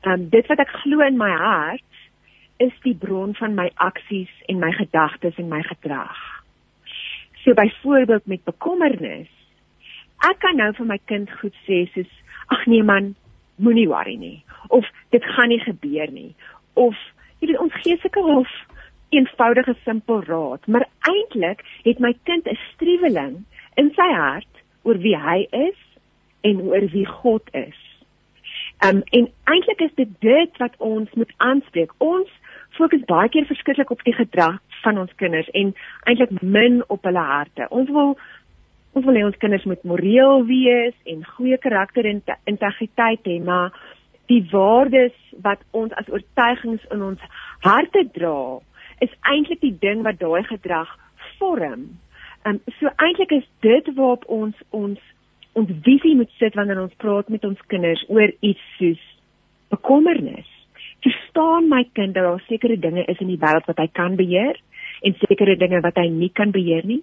um, 0.07 0.29
dit 0.29 0.47
wat 0.51 0.63
ek 0.63 0.75
glo 0.83 1.05
in 1.07 1.19
my 1.21 1.31
hart 1.31 1.85
is 2.63 2.75
die 2.85 2.95
bron 2.95 3.35
van 3.35 3.57
my 3.59 3.69
aksies 3.83 4.31
en 4.49 4.61
my 4.63 4.71
gedagtes 4.77 5.39
en 5.39 5.49
my 5.51 5.63
gedrag. 5.67 6.19
So 7.43 7.55
byvoorbeeld 7.59 8.27
met 8.31 8.45
bekommernis, 8.45 9.31
ek 10.23 10.39
kan 10.45 10.57
nou 10.57 10.71
vir 10.77 10.87
my 10.87 10.99
kind 11.11 11.31
goed 11.41 11.57
sê 11.67 11.85
soos 11.95 12.11
ag 12.55 12.67
nee 12.71 12.85
man, 12.87 13.15
moenie 13.63 13.89
worry 13.91 14.17
nie 14.17 14.45
of 14.73 14.87
dit 15.11 15.25
gaan 15.35 15.51
nie 15.53 15.61
gebeur 15.61 16.11
nie 16.11 16.31
of 16.81 16.97
jy 17.41 17.51
weet 17.51 17.61
ons 17.61 17.75
gee 17.83 17.99
sulke 18.01 18.23
half 18.25 18.53
eenvoudige 19.13 19.75
simpel 19.85 20.23
raad, 20.25 20.67
maar 20.67 20.87
eintlik 21.11 21.61
het 21.85 21.99
my 22.01 22.15
kind 22.25 22.47
'n 22.49 22.59
striweling 22.73 23.45
in 23.77 23.91
sy 23.99 24.09
hart 24.15 24.63
oor 24.83 24.99
wie 24.99 25.17
hy 25.17 25.47
is 25.51 25.81
en 26.41 26.61
oor 26.61 26.87
wie 26.95 27.07
God 27.07 27.43
is. 27.53 27.82
Um, 28.85 29.03
en 29.11 29.29
eintlik 29.45 29.81
is 29.81 29.95
dit 29.95 30.09
dit 30.19 30.57
wat 30.59 30.75
ons 30.79 31.11
moet 31.15 31.33
aanspreek. 31.37 31.93
Ons 31.99 32.31
fokus 32.75 33.05
baie 33.07 33.29
keer 33.29 33.47
verskriklik 33.47 33.91
op 33.95 34.03
die 34.03 34.15
gedrag 34.17 34.59
van 34.83 34.99
ons 34.99 35.13
kinders 35.21 35.51
en 35.59 35.71
eintlik 36.11 36.33
min 36.43 36.81
op 36.87 37.05
hulle 37.07 37.27
harte. 37.29 37.69
Ons 37.71 37.93
wil 37.95 38.17
ons 38.93 39.07
wil 39.07 39.17
hê 39.17 39.23
ons 39.25 39.39
kinders 39.45 39.65
moet 39.71 39.85
moreel 39.89 40.43
wees 40.49 40.97
en 41.09 41.23
goeie 41.37 41.59
karakter 41.63 42.09
en 42.11 42.19
integriteit 42.51 43.23
hê, 43.31 43.39
maar 43.45 43.71
die 44.29 44.43
waardes 44.51 45.15
wat 45.47 45.63
ons 45.71 45.95
as 45.97 46.11
oortuigings 46.11 46.83
in 46.91 47.07
ons 47.13 47.23
harte 47.65 48.03
dra, 48.19 48.59
is 49.01 49.15
eintlik 49.31 49.63
die 49.63 49.77
ding 49.81 50.03
wat 50.03 50.19
daai 50.19 50.43
gedrag 50.51 50.91
vorm. 51.39 51.87
Ehm 52.43 52.59
um, 52.59 52.61
so 52.81 52.91
eintlik 52.99 53.39
is 53.39 53.49
dit 53.63 53.95
waarop 53.95 54.27
ons 54.27 54.59
ons 54.71 54.99
ons 55.59 55.71
visie 55.85 56.15
moet 56.17 56.31
sit 56.41 56.55
wanneer 56.55 56.81
ons 56.83 57.01
praat 57.03 57.29
met 57.29 57.45
ons 57.45 57.67
kinders 57.73 58.03
oor 58.09 58.33
iets 58.41 58.63
soos 58.79 59.03
bekommernis. 59.73 60.49
Verstaan 61.03 61.69
my 61.69 61.83
kind 61.97 62.15
dat 62.15 62.25
daar 62.25 62.45
sekere 62.47 62.79
dinge 62.79 63.05
is 63.05 63.21
in 63.21 63.33
die 63.33 63.41
wêreld 63.41 63.67
wat 63.69 63.81
hy 63.83 63.89
kan 63.93 64.17
beheer 64.17 64.59
en 65.03 65.17
sekere 65.19 65.57
dinge 65.59 65.81
wat 65.83 65.99
hy 65.99 66.07
nie 66.13 66.31
kan 66.31 66.53
beheer 66.55 66.87
nie. 66.87 67.03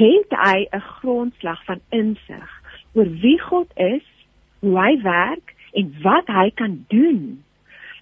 Het 0.00 0.30
hy 0.30 0.66
'n 0.72 0.80
grondslag 1.00 1.64
van 1.64 1.80
insig 1.90 2.50
oor 2.94 3.08
wie 3.22 3.38
God 3.40 3.68
is, 3.76 4.06
hoe 4.60 4.78
hy 4.78 5.02
werk 5.02 5.54
en 5.72 5.94
wat 6.02 6.26
hy 6.26 6.50
kan 6.54 6.84
doen 6.88 7.42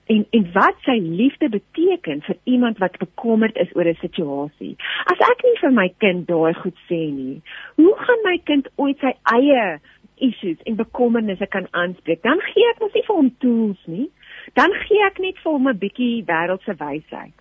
en 0.07 0.27
en 0.31 0.47
wat 0.53 0.79
sy 0.85 0.99
liefde 0.99 1.49
beteken 1.49 2.23
vir 2.27 2.37
iemand 2.45 2.79
wat 2.79 2.99
bekommerd 2.99 3.57
is 3.57 3.71
oor 3.75 3.89
'n 3.89 3.99
situasie. 4.01 4.77
As 5.13 5.19
ek 5.31 5.43
nie 5.45 5.59
vir 5.61 5.73
my 5.73 5.89
kind 5.99 6.27
daai 6.27 6.55
goed 6.55 6.79
sê 6.89 7.03
nie, 7.13 7.43
hoe 7.77 7.95
gaan 7.97 8.23
my 8.25 8.39
kind 8.45 8.69
ooit 8.77 8.99
sy 8.99 9.15
eie 9.23 9.81
issues 10.17 10.59
en 10.67 10.77
bekommernisse 10.77 11.47
kan 11.47 11.67
aanspreek? 11.71 12.23
Dan 12.23 12.41
gee 12.41 12.71
ek 12.71 12.81
mos 12.81 12.95
nie 12.95 13.07
vir 13.07 13.17
hom 13.17 13.31
tools 13.39 13.87
nie. 13.87 14.11
Dan 14.55 14.71
gee 14.73 15.07
ek 15.07 15.19
net 15.19 15.39
vir 15.39 15.53
hom 15.53 15.69
'n 15.69 15.79
bietjie 15.79 16.25
wêreldse 16.25 16.75
wysheid. 16.79 17.41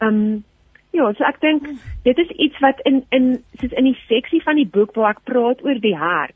Um 0.00 0.44
ja, 0.92 1.12
so 1.12 1.24
ek 1.24 1.40
dink 1.40 1.66
dit 2.04 2.18
is 2.18 2.30
iets 2.30 2.58
wat 2.60 2.80
in 2.84 3.04
in 3.10 3.42
soos 3.60 3.72
in 3.72 3.84
die 3.84 3.98
seksie 4.08 4.42
van 4.42 4.56
die 4.56 4.70
boek 4.76 4.94
waar 4.94 5.10
ek 5.10 5.24
praat 5.24 5.64
oor 5.64 5.80
die 5.80 5.96
hart 5.96 6.34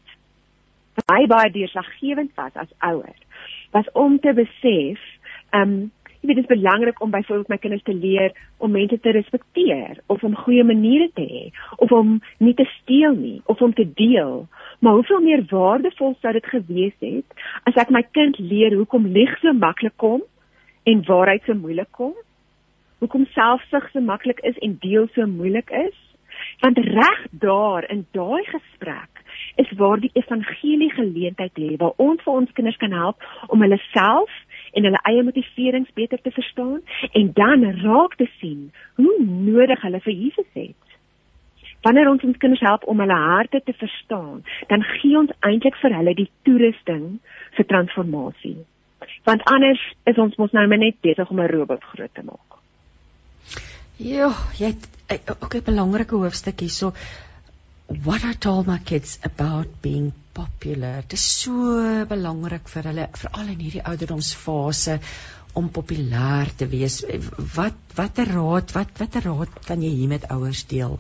baie 1.07 1.26
baie 1.31 1.50
deurslaggewend 1.54 2.35
was 2.35 2.54
as 2.54 2.72
ouer 2.83 3.14
was 3.76 3.87
om 3.92 4.18
te 4.18 4.33
besef 4.33 4.98
um, 5.53 5.91
jy 6.19 6.27
weet 6.27 6.41
dit 6.41 6.45
is 6.51 6.51
belangrik 6.51 7.01
om 7.01 7.11
byvoorbeeld 7.11 7.49
my 7.49 7.59
kinders 7.63 7.83
te 7.87 7.95
leer 7.95 8.33
om 8.59 8.73
mense 8.75 9.01
te 9.01 9.11
respekteer 9.15 10.01
of 10.07 10.23
om 10.27 10.35
goeie 10.37 10.65
maniere 10.67 11.11
te 11.15 11.23
hê 11.23 11.45
of 11.77 11.93
om 11.95 12.17
nie 12.43 12.55
te 12.59 12.67
steel 12.81 13.15
nie 13.15 13.39
of 13.47 13.63
om 13.63 13.75
te 13.75 13.87
deel. 13.95 14.49
Maar 14.79 14.99
hoeveel 14.99 15.23
meer 15.23 15.45
waardevol 15.51 16.17
sou 16.21 16.33
dit 16.33 16.51
gewees 16.55 16.97
het 17.05 17.47
as 17.71 17.79
ek 17.79 17.95
my 17.95 18.03
kind 18.19 18.39
leer 18.39 18.75
hoekom 18.75 19.07
lieg 19.15 19.37
so 19.43 19.55
maklik 19.55 19.95
kom 19.97 20.25
en 20.91 21.07
waarheid 21.07 21.47
so 21.47 21.55
moeilik 21.55 21.91
kom? 21.93 22.15
Hoekom 22.99 23.29
selfsug 23.31 23.87
so 23.93 24.03
maklik 24.03 24.43
is 24.43 24.59
en 24.59 24.75
deel 24.83 25.07
so 25.15 25.27
moeilik 25.27 25.71
is? 25.71 25.95
Want 26.63 26.79
reg 26.79 27.25
daar 27.31 27.87
in 27.91 28.07
daai 28.15 28.43
gesprek 28.51 29.23
is 29.57 29.71
waar 29.79 30.01
die 30.03 30.11
evangelie 30.15 30.91
geleentheid 30.95 31.59
lê 31.59 31.77
waar 31.79 31.95
ons 31.97 32.23
vir 32.23 32.33
ons 32.41 32.53
kinders 32.59 32.79
kan 32.83 32.95
help 32.95 33.23
om 33.47 33.63
hulle 33.63 33.79
self 33.91 34.35
en 34.79 34.87
hulle 34.88 35.01
eie 35.11 35.25
motiverings 35.27 35.95
beter 35.99 36.21
te 36.23 36.35
verstaan 36.35 36.81
en 37.12 37.33
dan 37.35 37.64
raak 37.83 38.14
te 38.21 38.29
sien 38.38 38.69
hoe 39.01 39.17
nodig 39.25 39.83
hulle 39.87 40.01
vir 40.07 40.14
Jesus 40.14 40.53
het. 40.55 40.85
wanneer 41.87 42.09
ons 42.11 42.25
ons 42.27 42.38
kinders 42.43 42.62
help 42.67 42.87
om 42.91 42.99
hulle 43.01 43.19
harte 43.23 43.61
te 43.64 43.73
verstaan, 43.79 44.43
dan 44.67 44.83
gee 44.99 45.14
ons 45.19 45.31
eintlik 45.47 45.77
vir 45.79 45.95
hulle 45.95 46.14
die 46.19 46.27
toerusting 46.49 47.05
vir 47.55 47.69
transformasie. 47.71 48.57
Want 49.29 49.45
anders 49.53 49.83
is 50.11 50.19
ons 50.19 50.35
mos 50.43 50.55
nou 50.57 50.67
net 50.75 50.99
besig 51.07 51.31
om 51.31 51.41
'n 51.41 51.51
robot 51.55 51.85
groot 51.93 52.14
te 52.14 52.25
maak. 52.25 52.59
Ja, 53.99 54.31
jy 54.59 54.75
het 55.07 55.31
ook 55.31 55.55
'n 55.55 55.64
belangrike 55.71 56.14
hoofstuk 56.14 56.61
hierso. 56.61 56.93
What 57.88 58.22
I 58.22 58.35
told 58.35 58.66
my 58.66 58.77
kids 58.79 59.18
about 59.24 59.81
being 59.81 60.12
popular. 60.35 61.01
Dit 61.09 61.16
is 61.16 61.24
so 61.24 62.05
belangrik 62.11 62.68
vir 62.68 62.88
hulle 62.90 63.07
veral 63.16 63.53
in 63.55 63.62
hierdie 63.64 63.85
ouderdomsfase 63.90 64.98
om 65.57 65.70
populêr 65.72 66.51
te 66.61 66.68
wees. 66.68 66.98
Wat 67.57 67.79
watter 67.96 68.29
raad, 68.35 68.74
wat 68.77 68.92
watter 69.01 69.24
raad 69.31 69.55
kan 69.64 69.81
jy 69.81 69.94
hier 70.03 70.11
met 70.12 70.27
ouers 70.35 70.66
deel? 70.68 70.98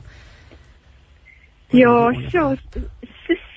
Ja, 1.76 1.92
so 2.32 2.56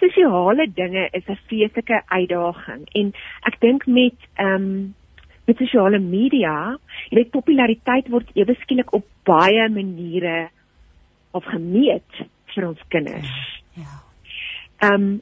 sosiale 0.02 0.68
dinge 0.82 1.08
is 1.16 1.24
'n 1.30 1.40
feeslike 1.48 2.02
uitdaging 2.12 2.84
en 3.02 3.14
ek 3.48 3.62
dink 3.62 3.88
met 3.88 4.28
ehm 4.36 4.56
um, 4.56 4.96
met 5.48 5.58
sosiale 5.58 6.00
media, 6.00 6.78
jy 7.10 7.16
weet 7.16 7.32
populariteit 7.32 8.12
word 8.12 8.28
ewe 8.36 8.56
skielik 8.60 8.94
op 8.94 9.08
baie 9.26 9.70
maniere 9.70 10.50
of 11.32 11.44
gemeet 11.46 12.28
vir 12.56 12.68
ons 12.68 12.88
kinders. 12.88 13.36
Ja. 13.74 14.00
Ehm 14.82 14.94
um, 14.94 15.22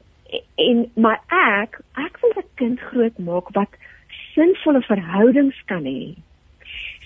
en 0.62 0.84
my 0.94 1.16
ek 1.34 1.80
ek 1.98 2.18
wil 2.22 2.32
'n 2.36 2.50
kind 2.54 2.80
grootmaak 2.80 3.48
wat 3.54 3.72
sinvolle 4.34 4.82
verhoudings 4.82 5.58
kan 5.66 5.84
hê. 5.84 6.14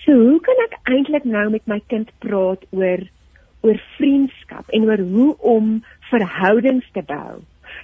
So 0.05 0.13
hoe 0.13 0.39
kan 0.39 0.59
ek 0.65 0.77
eintlik 0.93 1.23
nou 1.25 1.49
met 1.49 1.67
my 1.67 1.81
kind 1.87 2.11
praat 2.19 2.65
oor 2.69 3.01
oor 3.65 3.81
vriendskap 3.97 4.69
en 4.69 4.85
oor 4.89 5.01
hoe 5.01 5.37
om 5.37 5.83
verhoudings 6.11 6.85
te 6.93 7.01
bou. 7.01 7.41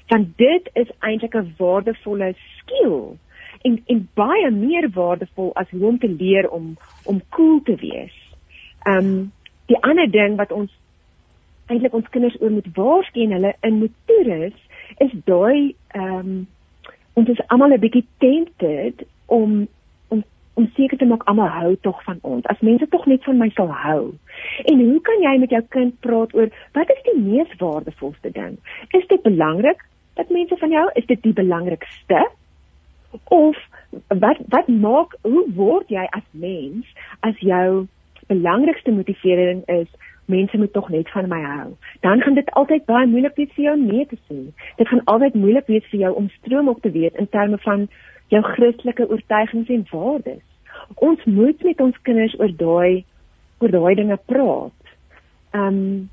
Want 0.07 0.37
dit 0.37 0.69
is 0.73 0.89
eintlik 0.99 1.35
'n 1.35 1.55
waardevolle 1.57 2.33
skill 2.57 3.17
en 3.61 3.81
en 3.85 4.09
baie 4.13 4.51
meer 4.51 4.89
waardevol 4.89 5.51
as 5.55 5.69
hoe 5.69 5.87
om 5.87 5.97
te 5.99 6.09
leer 6.09 6.49
om 6.49 6.77
om 7.03 7.21
cool 7.29 7.61
te 7.63 7.75
wees. 7.75 8.15
Um 8.85 9.31
die 9.65 9.81
ander 9.81 10.11
ding 10.11 10.35
wat 10.37 10.51
ons 10.51 10.71
eintlik 11.67 11.93
ons 11.93 12.09
kinders 12.09 12.37
oor 12.41 12.51
moet 12.51 12.67
waarsku 12.75 13.21
en 13.21 13.31
hulle 13.31 13.53
in 13.61 13.77
moet 13.79 13.93
toerus 14.05 14.57
is 14.97 15.13
daai 15.25 15.75
um 15.95 16.47
ons 17.13 17.29
is 17.29 17.47
almal 17.47 17.73
'n 17.73 17.79
bietjie 17.79 18.05
tempted 18.17 19.05
om 19.25 19.67
om 20.53 20.67
seker 20.75 20.97
te 20.97 21.07
maak 21.07 21.23
almal 21.31 21.47
hou 21.47 21.75
tog 21.85 22.03
van 22.03 22.19
ons. 22.27 22.45
As 22.51 22.59
mense 22.59 22.87
tog 22.91 23.05
net 23.09 23.23
van 23.23 23.39
my 23.39 23.49
sal 23.55 23.71
hou. 23.83 24.01
En 24.71 24.83
hoe 24.83 24.99
kan 25.07 25.23
jy 25.23 25.37
met 25.39 25.53
jou 25.55 25.61
kind 25.75 25.95
praat 26.05 26.35
oor 26.35 26.51
wat 26.75 26.91
is 26.91 27.01
die 27.07 27.17
mees 27.21 27.55
waardevolste 27.61 28.31
ding? 28.35 28.57
Is 28.97 29.07
dit 29.07 29.23
belangrik 29.23 29.85
dat 30.19 30.29
mense 30.29 30.57
van 30.57 30.75
jou 30.75 30.85
is 30.99 31.07
dit 31.07 31.23
die 31.23 31.33
belangrikste? 31.33 32.27
Of 33.23 33.57
wat 34.07 34.43
wat 34.53 34.67
maak 34.67 35.15
hoe 35.21 35.45
word 35.55 35.89
jy 35.89 36.03
as 36.11 36.27
mens 36.31 36.87
as 37.27 37.39
jou 37.39 37.87
belangrikste 38.27 38.91
motivering 38.91 39.63
is 39.67 39.89
mense 40.31 40.57
moet 40.57 40.73
tog 40.73 40.89
net 40.93 41.09
van 41.13 41.27
my 41.31 41.41
hou. 41.43 41.67
Dan 42.05 42.21
gaan 42.21 42.37
dit 42.39 42.51
altyd 42.59 42.85
baie 42.89 43.07
moeilik 43.07 43.35
wees 43.39 43.51
vir 43.57 43.65
jou 43.65 43.75
nee 43.79 44.05
te 44.09 44.17
sê. 44.29 44.39
Dit 44.77 44.87
gaan 44.87 45.03
altyd 45.13 45.35
moeilik 45.43 45.67
wees 45.67 45.87
vir 45.91 45.99
jou 46.05 46.13
om 46.21 46.29
stroom 46.37 46.71
op 46.71 46.81
te 46.81 46.91
weet 46.91 47.19
in 47.21 47.29
terme 47.29 47.59
van 47.65 47.87
jou 48.33 48.41
Christelike 48.53 49.09
oortuigings 49.09 49.69
en 49.69 49.85
waardes. 49.91 50.43
Ons 50.95 51.23
moet 51.25 51.63
met 51.63 51.81
ons 51.81 52.01
kinders 52.07 52.37
oor 52.39 52.55
daai 52.57 53.03
oor 53.61 53.73
daai 53.75 53.95
dinge 53.95 54.17
praat. 54.25 54.95
Ehm 55.51 55.67
um, 55.67 56.09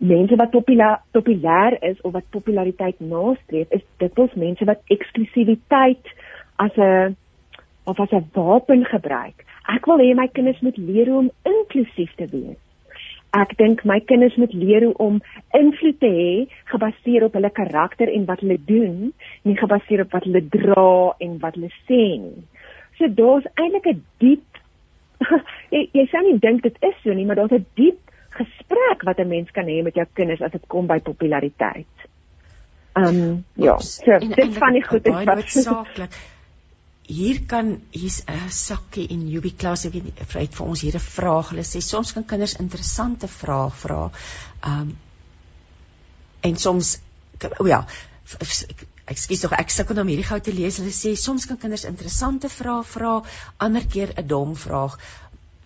mense 0.00 0.36
wat 0.40 0.50
populêr 0.50 1.00
populêr 1.12 1.76
is 1.84 2.00
of 2.00 2.12
wat 2.12 2.28
populariteit 2.30 3.00
nastreef, 3.00 3.68
is 3.70 3.82
dit 4.00 4.18
ons 4.18 4.34
mense 4.40 4.64
wat 4.64 4.80
eksklusiwiteit 4.94 6.12
as 6.56 6.76
'n 6.76 7.16
of 7.84 8.00
as 8.00 8.12
'n 8.12 8.30
wapen 8.32 8.84
gebruik. 8.84 9.44
Ek 9.68 9.86
wil 9.86 9.98
hê 9.98 10.14
my 10.14 10.28
kinders 10.28 10.60
moet 10.60 10.76
leer 10.76 11.06
hoe 11.06 11.18
om 11.18 11.30
inklusief 11.42 12.14
te 12.14 12.26
wees. 12.26 12.60
Ek 13.32 13.54
dink 13.56 13.84
my 13.88 13.98
kinders 14.04 14.36
moet 14.36 14.52
leer 14.52 14.84
hoe 14.84 14.96
om 15.00 15.20
invloed 15.56 15.98
te 16.00 16.08
hê 16.12 16.32
gebaseer 16.68 17.24
op 17.24 17.36
hulle 17.38 17.50
karakter 17.50 18.12
en 18.12 18.26
wat 18.28 18.42
hulle 18.44 18.58
doen, 18.68 19.12
nie 19.48 19.56
gebaseer 19.56 20.04
op 20.04 20.12
wat 20.12 20.26
hulle 20.28 20.42
dra 20.52 21.16
en 21.26 21.38
wat 21.40 21.56
hulle 21.56 21.70
sê 21.88 22.02
nie. 22.20 22.44
So 22.98 23.08
daar's 23.08 23.48
eintlik 23.54 23.88
'n 23.94 24.02
diep 24.20 24.60
jy, 25.74 25.88
jy 25.92 26.04
sê 26.10 26.22
nie 26.26 26.38
dink 26.42 26.62
dit 26.62 26.76
is 26.82 26.96
so 27.02 27.14
nie, 27.14 27.24
maar 27.24 27.40
daar's 27.40 27.56
'n 27.56 27.66
diep 27.76 28.00
gesprek 28.36 29.04
wat 29.08 29.18
'n 29.18 29.28
mens 29.28 29.50
kan 29.50 29.66
hê 29.66 29.82
met 29.82 29.94
jou 29.94 30.06
kinders 30.12 30.42
as 30.42 30.52
dit 30.52 30.68
kom 30.68 30.86
by 30.86 31.00
populariteit. 31.00 31.96
Ehm 32.92 33.22
um, 33.22 33.44
ja, 33.56 33.78
so 33.78 34.18
dit 34.18 34.58
van 34.58 34.72
die 34.72 34.84
goed 34.84 35.06
is 35.06 35.24
wat 35.24 35.48
saaklik 35.48 36.12
hier 37.12 37.40
kan 37.48 37.72
hier's 37.92 38.22
'n 38.26 38.50
sakkie 38.50 39.06
en 39.14 39.28
Jubi 39.28 39.52
klas 39.62 39.84
ek 39.86 39.94
het 39.94 40.54
vir 40.58 40.66
ons 40.66 40.80
hier 40.80 40.96
'n 40.96 41.06
vraag. 41.06 41.50
Hulle 41.50 41.64
sê 41.70 41.80
soms 41.80 42.12
kan 42.12 42.24
kinders 42.24 42.56
interessante 42.64 43.28
vrae 43.28 43.70
vra. 43.82 44.10
Ehm 44.62 44.80
um, 44.80 44.96
en 46.42 46.56
soms 46.56 46.98
o 47.60 47.66
ja, 47.66 47.86
ekskuus 49.04 49.40
tog 49.40 49.52
ek 49.58 49.70
sukkel 49.70 50.00
om 50.00 50.08
hierdie 50.08 50.26
gou 50.30 50.40
te 50.40 50.54
lees. 50.54 50.78
Hulle 50.80 50.94
sê 50.96 51.14
soms 51.16 51.46
kan 51.46 51.58
kinders 51.58 51.84
interessante 51.84 52.48
vrae 52.48 52.82
vra, 52.94 53.22
ander 53.58 53.86
keer 53.86 54.14
'n 54.16 54.26
dom 54.26 54.56
vraag. 54.56 54.98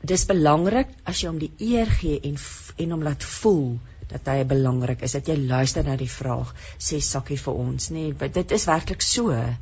Dis 0.02 0.26
belangrik 0.26 0.88
as 1.04 1.20
jy 1.20 1.28
hom 1.28 1.38
die 1.38 1.52
eer 1.58 1.86
gee 1.86 2.20
en 2.22 2.36
en 2.76 2.90
hom 2.90 3.02
laat 3.02 3.24
voel 3.24 3.78
dat 4.08 4.26
hy 4.26 4.44
belangrik 4.44 5.02
is 5.02 5.12
dat 5.12 5.28
jy 5.28 5.36
luister 5.36 5.84
na 5.84 5.96
die 5.96 6.10
vraag 6.18 6.54
sê 6.78 7.00
sakkie 7.00 7.38
vir 7.38 7.54
ons 7.54 7.90
nê 7.90 8.12
nee, 8.12 8.28
dit 8.28 8.52
is 8.52 8.66
werklik 8.66 9.02
so 9.02 9.30
Ehm 9.30 9.56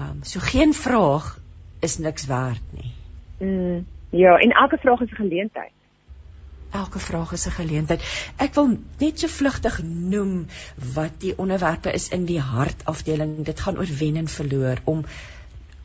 um, 0.00 0.22
so 0.22 0.40
geen 0.40 0.74
vraag 0.74 1.38
is 1.80 1.98
niks 1.98 2.26
werd 2.26 2.62
nie. 2.76 2.92
Mm, 3.38 3.86
ja, 4.10 4.38
en 4.38 4.50
elke 4.50 4.78
vraag 4.80 5.00
is 5.00 5.10
'n 5.10 5.22
geleentheid. 5.22 5.72
Elke 6.70 6.98
vraag 6.98 7.32
is 7.32 7.46
'n 7.46 7.50
geleentheid. 7.50 8.02
Ek 8.36 8.54
wil 8.54 8.78
net 8.98 9.18
so 9.18 9.26
vlugtig 9.26 9.82
noem 9.82 10.46
wat 10.94 11.12
die 11.18 11.38
onderwerpe 11.38 11.92
is 11.92 12.08
in 12.08 12.24
die 12.24 12.40
hartafdeling. 12.40 13.44
Dit 13.44 13.60
gaan 13.60 13.78
oor 13.78 13.90
wen 13.98 14.16
en 14.16 14.28
verloor 14.28 14.78
om 14.84 15.04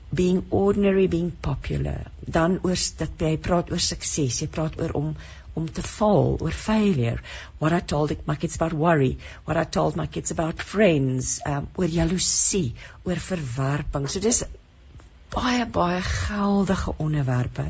being 0.09 0.43
ordinary 0.49 1.07
being 1.07 1.31
popular. 1.39 2.01
Dan 2.19 2.59
oor 2.61 2.77
dat 2.97 3.09
jy 3.17 3.37
praat 3.37 3.71
oor 3.71 3.79
sukses, 3.79 4.39
jy 4.39 4.47
praat 4.47 4.81
oor 4.81 4.91
om 4.91 5.15
om 5.59 5.71
te 5.71 5.83
val 5.87 6.35
oor 6.41 6.55
failure. 6.65 7.17
What 7.59 7.73
i 7.73 7.81
told 7.93 8.13
my 8.27 8.35
kids 8.35 8.59
about 8.59 8.73
worry. 8.73 9.15
What 9.45 9.57
i 9.57 9.65
told 9.77 9.95
my 9.95 10.07
kids 10.07 10.31
about 10.35 10.61
friends 10.73 11.39
um 11.45 11.67
oor 11.75 11.89
jaloesie 11.97 12.73
oor 13.05 13.21
verwerping. 13.29 14.07
So 14.11 14.19
dis 14.19 14.43
baie 15.35 15.65
baie 15.77 16.01
geldige 16.07 16.93
onderwerpe 17.01 17.69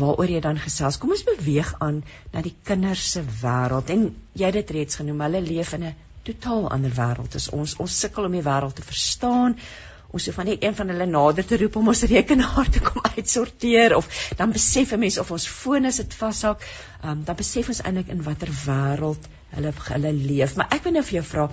waaroor 0.00 0.30
jy 0.30 0.40
dan 0.46 0.58
gesels. 0.62 0.98
Kom 0.98 1.14
ons 1.14 1.26
beweeg 1.26 1.74
aan 1.86 2.02
na 2.32 2.42
die 2.46 2.54
kinders 2.70 3.10
se 3.12 3.22
wêreld. 3.42 3.92
En 3.94 4.08
jy 4.34 4.50
het 4.50 4.60
dit 4.60 4.74
reeds 4.78 5.02
genoem 5.02 5.26
hulle 5.26 5.42
leef 5.50 5.74
in 5.78 5.90
'n 5.90 5.94
totaal 6.26 6.70
ander 6.78 6.94
wêreld 6.94 7.36
as 7.38 7.50
ons. 7.50 7.76
Ons 7.82 8.00
sukkel 8.00 8.26
om 8.26 8.32
die 8.32 8.46
wêreld 8.46 8.74
te 8.74 8.82
verstaan 8.82 9.58
ons 10.14 10.26
hoef 10.28 10.38
net 10.44 10.62
een 10.64 10.76
van 10.78 10.92
hulle 10.92 11.06
nader 11.06 11.46
te 11.46 11.58
roep 11.60 11.76
om 11.80 11.88
ons 11.92 12.02
rekenaar 12.10 12.70
te 12.70 12.82
kom 12.84 13.02
uitsorteer 13.16 13.96
of 13.96 14.08
dan 14.36 14.52
besef 14.52 14.92
'n 14.92 15.00
mens 15.00 15.18
of 15.18 15.30
ons 15.30 15.48
fone 15.48 15.92
sit 15.92 16.14
vashak, 16.14 16.62
um, 17.04 17.24
dan 17.24 17.36
besef 17.36 17.68
ons 17.68 17.82
eintlik 17.82 18.08
in 18.14 18.22
watter 18.22 18.52
wêreld 18.66 19.28
hulle 19.56 19.72
hulle 19.90 20.12
leef. 20.12 20.56
Maar 20.56 20.72
ek 20.78 20.84
wil 20.84 20.92
nou 20.92 21.02
vir 21.02 21.18
jou 21.20 21.26
vra, 21.32 21.48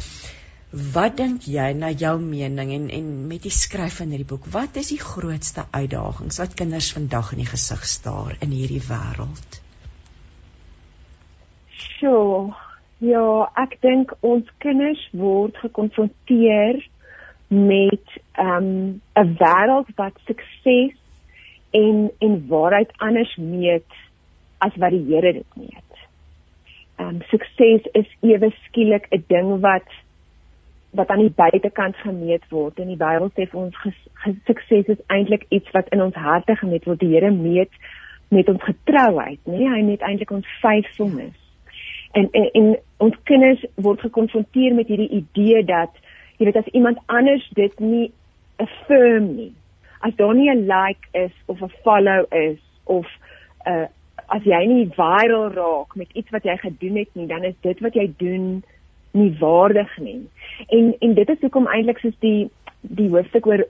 wat 0.93 1.17
dink 1.17 1.45
jy 1.45 1.73
na 1.77 1.91
jou 1.91 2.15
mening 2.19 2.71
en 2.73 2.89
en 2.89 3.09
met 3.27 3.43
die 3.45 3.53
skryf 3.53 3.99
van 4.01 4.09
hierdie 4.09 4.29
boek, 4.29 4.47
wat 4.55 4.75
is 4.81 4.89
die 4.89 5.01
grootste 5.01 5.65
uitdagings 5.71 6.39
wat 6.41 6.55
kinders 6.57 6.93
vandag 6.93 7.33
in 7.33 7.43
die 7.43 7.51
gesig 7.51 7.85
staar 7.85 8.37
in 8.41 8.55
hierdie 8.55 8.81
wêreld? 8.87 9.59
So, 11.99 12.53
ja, 12.99 13.27
ek 13.63 13.77
dink 13.85 14.15
ons 14.21 14.49
kinders 14.65 15.03
word 15.13 15.59
gekonfronteer 15.61 16.81
met 17.53 18.07
ehm, 18.31 18.63
'n 18.63 19.01
um, 19.13 19.35
wêreld 19.37 19.87
wat 19.95 20.13
sukses 20.25 20.95
en 21.71 22.11
en 22.19 22.47
waarheid 22.47 22.91
anders 22.97 23.35
meet 23.35 23.91
as 24.57 24.75
wat 24.75 24.89
die 24.89 25.05
Here 25.07 25.33
dit 25.33 25.55
meet. 25.55 25.93
Um, 26.97 27.21
sukses 27.27 27.81
is 27.91 28.09
ewe 28.21 28.53
skielik 28.65 29.07
'n 29.09 29.23
ding 29.27 29.59
wat 29.59 29.89
wat 30.89 31.07
aan 31.07 31.25
die 31.25 31.33
buitekant 31.35 31.95
gemeet 31.95 32.43
word 32.49 32.79
en 32.79 32.87
die 32.87 32.97
Bybel 32.97 33.31
sê 33.33 33.47
ons 33.51 33.75
sukses 34.45 34.85
is 34.93 35.05
eintlik 35.07 35.45
iets 35.49 35.71
wat 35.71 35.89
in 35.89 36.01
ons 36.01 36.15
harte 36.15 36.55
gemeet 36.55 36.85
word. 36.85 36.99
Die 36.99 37.13
Here 37.15 37.31
meet 37.31 37.71
met 38.29 38.49
ons 38.49 38.63
getrouheid, 38.63 39.39
nee, 39.43 39.69
hy 39.69 39.81
meet 39.81 40.01
eintlik 40.01 40.31
ons 40.31 40.47
faithfulness. 40.61 41.39
En, 42.11 42.29
en 42.31 42.49
en 42.53 42.77
ons 42.97 43.15
kinders 43.23 43.65
word 43.75 43.99
gekonfronteer 43.99 44.73
met 44.73 44.87
hierdie 44.87 45.09
idee 45.09 45.63
dat 45.65 45.97
jy 46.38 46.46
weet 46.46 46.62
as 46.62 46.74
iemand 46.74 46.98
anders 47.06 47.50
dit 47.54 47.80
nie 47.80 48.12
affirm 48.58 49.36
nie 49.36 49.54
as 50.04 50.15
daar 50.15 50.36
nie 50.36 50.50
'n 50.50 50.67
like 50.67 51.08
is 51.13 51.36
of 51.48 51.62
'n 51.62 51.74
follow 51.84 52.26
is 52.32 52.60
of 52.84 53.06
'n 53.65 53.72
uh, 53.72 53.88
as 54.28 54.46
jy 54.48 54.62
nie 54.67 54.86
viral 54.96 55.50
raak 55.54 55.96
met 56.00 56.12
iets 56.13 56.32
wat 56.36 56.46
jy 56.48 56.56
gedoen 56.62 56.98
het 57.02 57.12
nie, 57.13 57.28
dan 57.28 57.43
is 57.43 57.56
dit 57.62 57.80
wat 57.86 57.96
jy 57.98 58.08
doen 58.17 58.63
nie 59.13 59.32
waardig 59.39 59.91
nie. 60.02 60.22
En 60.67 60.93
en 61.00 61.13
dit 61.13 61.30
is 61.30 61.41
hoekom 61.41 61.67
eintlik 61.67 62.00
soos 62.02 62.17
die 62.26 62.50
die 62.82 63.10
hoofstuk 63.10 63.48
oor 63.48 63.65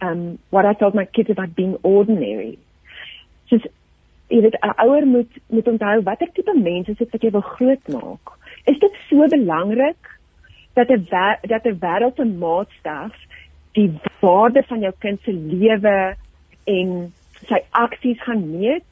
um 0.00 0.38
what 0.50 0.68
I 0.68 0.74
told 0.78 0.94
my 0.94 1.04
kids 1.04 1.30
about 1.30 1.54
being 1.54 1.76
ordinary. 1.82 2.58
Soos 3.50 3.66
jy 4.28 4.40
weet 4.40 4.58
'n 4.60 4.76
ouer 4.86 5.06
moet 5.06 5.40
moet 5.48 5.68
onthou 5.68 6.02
watter 6.02 6.30
tipe 6.32 6.54
mense 6.54 6.90
is 6.90 6.98
dit 6.98 7.10
wat 7.10 7.22
jy 7.22 7.30
wil 7.30 7.48
grootmaak. 7.56 8.36
Is 8.66 8.78
dit 8.78 8.92
so 9.08 9.26
belangrik 9.28 10.10
dat 10.74 10.88
'n 10.90 11.06
dat 11.42 11.64
'n 11.64 11.78
wêreldse 11.80 12.24
maatstaf 12.24 13.14
die 13.72 13.90
waarde 14.20 14.62
van 14.62 14.80
jou 14.80 14.92
kind 14.98 15.20
se 15.22 15.32
lewe 15.32 16.16
en 16.64 17.12
sy 17.46 17.60
aksies 17.70 18.22
gaan 18.22 18.50
meet? 18.50 18.90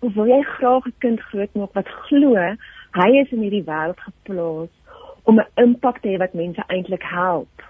Of 0.00 0.14
wil 0.14 0.26
jy 0.26 0.42
graag 0.42 0.86
'n 0.86 0.94
kind 0.98 1.20
grootmaak 1.20 1.72
wat 1.72 1.88
glo 1.88 2.34
hy 2.92 3.10
is 3.20 3.32
in 3.32 3.42
hierdie 3.44 3.64
wêreld 3.64 4.00
geplaas 4.00 4.72
om 5.22 5.38
'n 5.38 5.46
impak 5.54 6.00
te 6.00 6.08
hê 6.08 6.16
wat 6.18 6.34
mense 6.34 6.62
eintlik 6.66 7.02
help? 7.02 7.62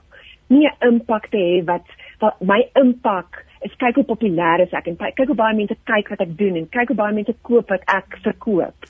Nie 0.46 0.68
'n 0.68 0.86
impak 0.86 1.26
te 1.28 1.36
hê 1.36 1.64
wat 1.64 1.86
wat 2.18 2.40
my 2.40 2.68
impak 2.74 3.44
is 3.60 3.76
kyk 3.76 3.94
hoe 3.94 4.04
populêr 4.04 4.60
is 4.60 4.72
ek 4.72 4.86
en 4.86 4.96
kyk 4.96 5.26
hoe 5.26 5.34
baie 5.34 5.56
mense 5.56 5.76
kyk 5.84 6.08
wat 6.08 6.20
ek 6.20 6.36
doen 6.38 6.56
en 6.56 6.68
kyk 6.68 6.88
hoe 6.88 6.96
baie 6.96 7.14
mense 7.14 7.34
koop 7.42 7.68
wat 7.68 7.82
ek 7.86 8.18
verkoop. 8.22 8.88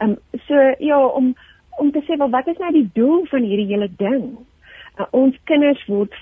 Ehm 0.00 0.10
um, 0.10 0.16
so 0.46 0.74
ja 0.78 0.98
om 1.06 1.34
om 1.78 1.92
te 1.94 2.02
sê 2.06 2.18
wel 2.18 2.30
wat 2.34 2.48
is 2.50 2.60
nou 2.62 2.72
die 2.74 2.88
doel 2.94 3.26
van 3.30 3.46
hierdie 3.46 3.68
hele 3.72 3.88
ding? 4.00 4.24
Uh, 4.98 5.06
ons 5.16 5.36
kinders 5.50 5.84
word 5.90 6.14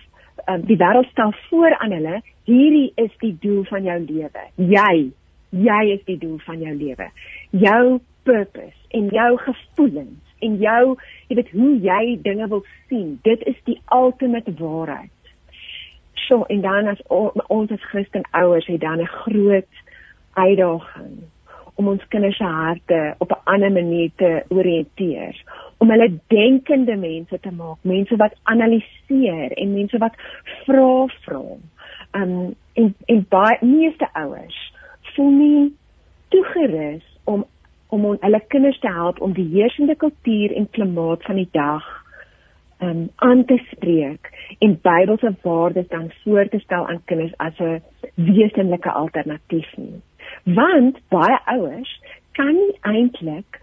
uh, 0.46 0.58
die 0.68 0.78
wêreld 0.80 1.08
stel 1.12 1.32
voor 1.48 1.76
aan 1.78 1.96
hulle, 1.96 2.20
hierdie 2.48 2.92
is 3.02 3.12
die 3.24 3.34
doel 3.40 3.64
van 3.70 3.88
jou 3.88 3.98
lewe. 4.04 4.44
Jy, 4.74 4.94
jy 5.50 5.82
is 5.96 6.04
die 6.06 6.18
doel 6.22 6.38
van 6.46 6.62
jou 6.62 6.74
lewe. 6.76 7.10
Jou 7.50 7.98
purpose 8.28 8.76
en 8.96 9.10
jou 9.14 9.30
gevoelens 9.42 10.22
en 10.44 10.56
jou 10.60 10.96
jy 11.28 11.36
weet 11.38 11.52
hoe 11.56 11.74
jy 11.80 12.02
dinge 12.22 12.48
wil 12.52 12.64
sien. 12.88 13.16
Dit 13.24 13.42
is 13.48 13.56
die 13.64 13.80
ultimate 13.94 14.52
waarheid 14.58 15.12
so 16.26 16.42
en 16.42 16.60
dan 16.60 16.86
as 16.86 17.00
ons 17.46 17.70
as 17.70 17.88
Christen 17.90 18.22
ouers 18.30 18.66
het 18.66 18.80
dan 18.80 19.00
'n 19.00 19.06
groot 19.06 19.72
uitdaging 20.32 21.16
om 21.76 21.88
ons 21.88 22.08
kinders 22.08 22.36
se 22.36 22.44
harte 22.44 23.14
op 23.18 23.30
'n 23.30 23.44
ander 23.44 23.72
manier 23.72 24.10
te 24.16 24.44
oriënteer 24.48 25.42
om 25.78 25.90
hulle 25.90 26.18
denkende 26.26 26.96
mense 26.96 27.38
te 27.40 27.50
maak, 27.50 27.78
mense 27.80 28.16
wat 28.16 28.34
analiseer 28.42 29.52
en 29.52 29.74
mense 29.74 29.98
wat 29.98 30.14
vra 30.64 31.06
vra. 31.24 31.42
Um 32.12 32.54
en 32.72 32.94
en 33.06 33.26
baie 33.28 33.58
meeste 33.60 34.08
ouers 34.12 34.72
voel 35.14 35.30
nie 35.30 35.74
toegerus 36.28 37.04
om 37.24 37.44
om 37.88 38.04
on, 38.04 38.16
hulle 38.20 38.40
kinders 38.48 38.78
te 38.78 38.90
help 38.92 39.20
om 39.20 39.32
die 39.32 39.48
heersende 39.52 39.94
kultuur 39.94 40.52
en 40.56 40.70
klimaat 40.70 41.22
van 41.22 41.34
die 41.36 41.48
dag 41.52 41.84
um 42.80 43.08
aan 43.16 43.44
te 43.44 43.56
spreek 43.70 44.32
en 44.58 44.80
Bybelse 44.82 45.34
waardes 45.42 45.88
dan 45.88 46.10
voor 46.22 46.48
te 46.48 46.58
stel 46.58 46.88
aan 46.88 47.04
kinders 47.04 47.36
as 47.36 47.58
'n 47.58 47.82
wesenlike 48.14 48.90
alternatief 48.90 49.76
nie. 49.76 50.00
Want 50.46 50.98
baie 51.10 51.38
ouers 51.44 51.90
kan 52.38 52.54
nie 52.54 52.76
eintlik 52.86 53.60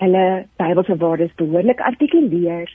hulle 0.00 0.46
Bybelse 0.58 0.96
waardes 1.00 1.34
behoorlik 1.38 1.80
artikuleer 1.80 2.72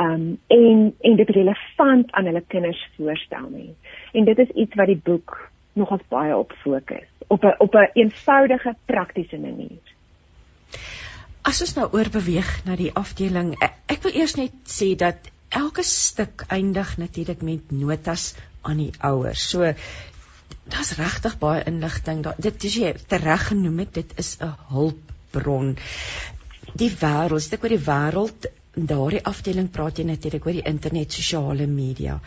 um 0.00 0.38
en 0.46 0.94
en 1.00 1.16
dit 1.16 1.30
relevant 1.36 2.12
aan 2.12 2.24
hulle 2.24 2.42
kinders 2.48 2.80
voorstel 2.96 3.48
nie. 3.50 3.74
En 4.12 4.24
dit 4.24 4.38
is 4.38 4.48
iets 4.48 4.74
wat 4.74 4.86
die 4.86 5.00
boek 5.04 5.36
nogals 5.72 6.08
baie 6.08 6.36
op 6.36 6.52
fokus 6.62 7.04
op 7.28 7.44
'n 7.44 7.54
op 7.58 7.74
'n 7.74 7.78
een 7.78 7.90
eenvoudige 7.94 8.74
praktiese 8.84 9.38
manier. 9.38 9.84
As 11.42 11.60
ons 11.60 11.74
nou 11.74 11.88
oorbeweeg 11.92 12.64
na 12.64 12.76
die 12.76 12.92
afdeling, 12.94 13.54
ek, 13.62 13.72
ek 13.86 14.02
wil 14.02 14.14
eers 14.14 14.34
net 14.34 14.52
sê 14.64 14.96
dat 14.96 15.30
elke 15.48 15.82
stuk 15.82 16.44
eindig 16.48 16.96
natuurlik 16.96 17.42
met 17.42 17.70
notas 17.70 18.36
aan 18.62 18.76
die 18.76 18.92
ouers. 19.00 19.50
So 19.50 19.72
daar's 20.72 20.92
regtig 20.98 21.38
baie 21.38 21.64
inligting. 21.70 22.22
Da, 22.26 22.34
dit 22.38 22.64
is 22.68 22.76
jy 22.82 22.92
tereg 23.10 23.48
genoem 23.50 23.78
het, 23.84 23.94
dit 23.94 24.12
is 24.22 24.36
'n 24.40 24.52
hulpbron. 24.72 25.76
Die 26.74 26.90
wêreld, 26.90 27.42
stuk 27.42 27.62
oor 27.62 27.74
die 27.74 27.86
wêreld, 27.88 28.48
daardie 28.74 29.24
afdeling 29.24 29.70
praat 29.70 29.98
jy 29.98 30.04
natuurlik 30.04 30.46
oor 30.46 30.58
die 30.58 30.68
internet, 30.72 31.12
sosiale 31.12 31.66
media. 31.66 32.20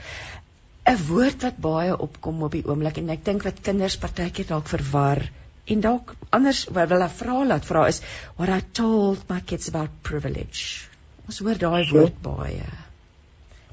'n 0.89 0.97
Woord 1.07 1.43
wat 1.43 1.57
baie 1.57 1.97
opkom 1.97 2.43
op 2.43 2.51
die 2.51 2.65
oomblik 2.65 2.97
en 2.97 3.09
ek 3.09 3.25
dink 3.25 3.43
wat 3.43 3.61
kinders 3.61 3.97
partykeer 3.97 4.47
dalk 4.47 4.67
verwar 4.67 5.21
en 5.65 5.81
dalk 5.81 6.15
anders 6.29 6.65
wat 6.73 6.89
hulle 6.89 7.09
vra 7.09 7.43
laat 7.45 7.65
vra 7.65 7.87
is 7.87 8.01
what 8.37 8.49
I 8.49 8.61
told 8.73 9.29
my 9.29 9.41
kids 9.41 9.67
about 9.67 9.89
privilege. 10.01 10.87
Ons 11.27 11.39
hoor 11.39 11.57
daai 11.57 11.89
woord 11.91 12.21
baie. 12.21 12.55
Ja. 12.57 12.88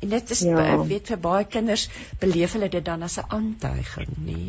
En 0.01 0.09
dit 0.09 0.31
is 0.31 0.41
ja. 0.41 0.65
ek 0.75 0.85
weet 0.89 1.09
vir 1.13 1.21
baie 1.21 1.45
kinders 1.45 1.89
beleef 2.21 2.53
hulle 2.53 2.69
dit 2.69 2.85
dan 2.85 3.03
as 3.03 3.19
'n 3.19 3.31
aantuiging, 3.39 4.13
nê? 4.29 4.43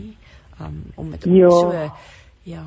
Um 0.62 0.84
om 0.96 1.10
met 1.10 1.24
ja. 1.24 1.50
so 1.50 1.72
ja. 2.44 2.66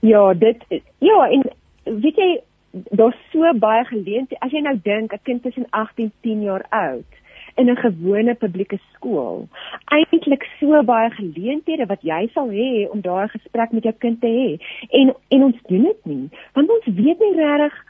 Ja, 0.00 0.34
dit 0.34 0.64
ja, 0.98 1.28
en 1.30 1.42
weet 1.84 2.16
jy 2.16 2.42
daar's 2.90 3.16
so 3.32 3.52
baie 3.58 3.84
geleenthede. 3.84 4.40
As 4.40 4.50
jy 4.50 4.60
nou 4.60 4.78
dink 4.82 5.12
'n 5.12 5.22
kind 5.22 5.42
tussen 5.42 5.66
18 5.70 6.04
en 6.04 6.12
10 6.20 6.42
jaar 6.42 6.66
oud 6.70 7.10
in 7.54 7.70
'n 7.70 7.76
gewone 7.76 8.34
publieke 8.34 8.78
skool, 8.92 9.48
eintlik 9.84 10.46
so 10.60 10.82
baie 10.82 11.10
geleenthede 11.10 11.86
wat 11.86 12.02
jy 12.02 12.30
sal 12.34 12.48
hê 12.48 12.90
om 12.90 13.00
daai 13.00 13.28
gesprek 13.28 13.72
met 13.72 13.82
jou 13.82 13.94
kind 13.98 14.20
te 14.20 14.26
hê. 14.26 14.58
En 14.90 15.14
en 15.28 15.42
ons 15.42 15.62
doen 15.66 15.82
dit 15.82 16.04
nie, 16.04 16.28
want 16.52 16.70
ons 16.70 16.86
weet 16.86 17.18
nie 17.18 17.34
regtig 17.36 17.84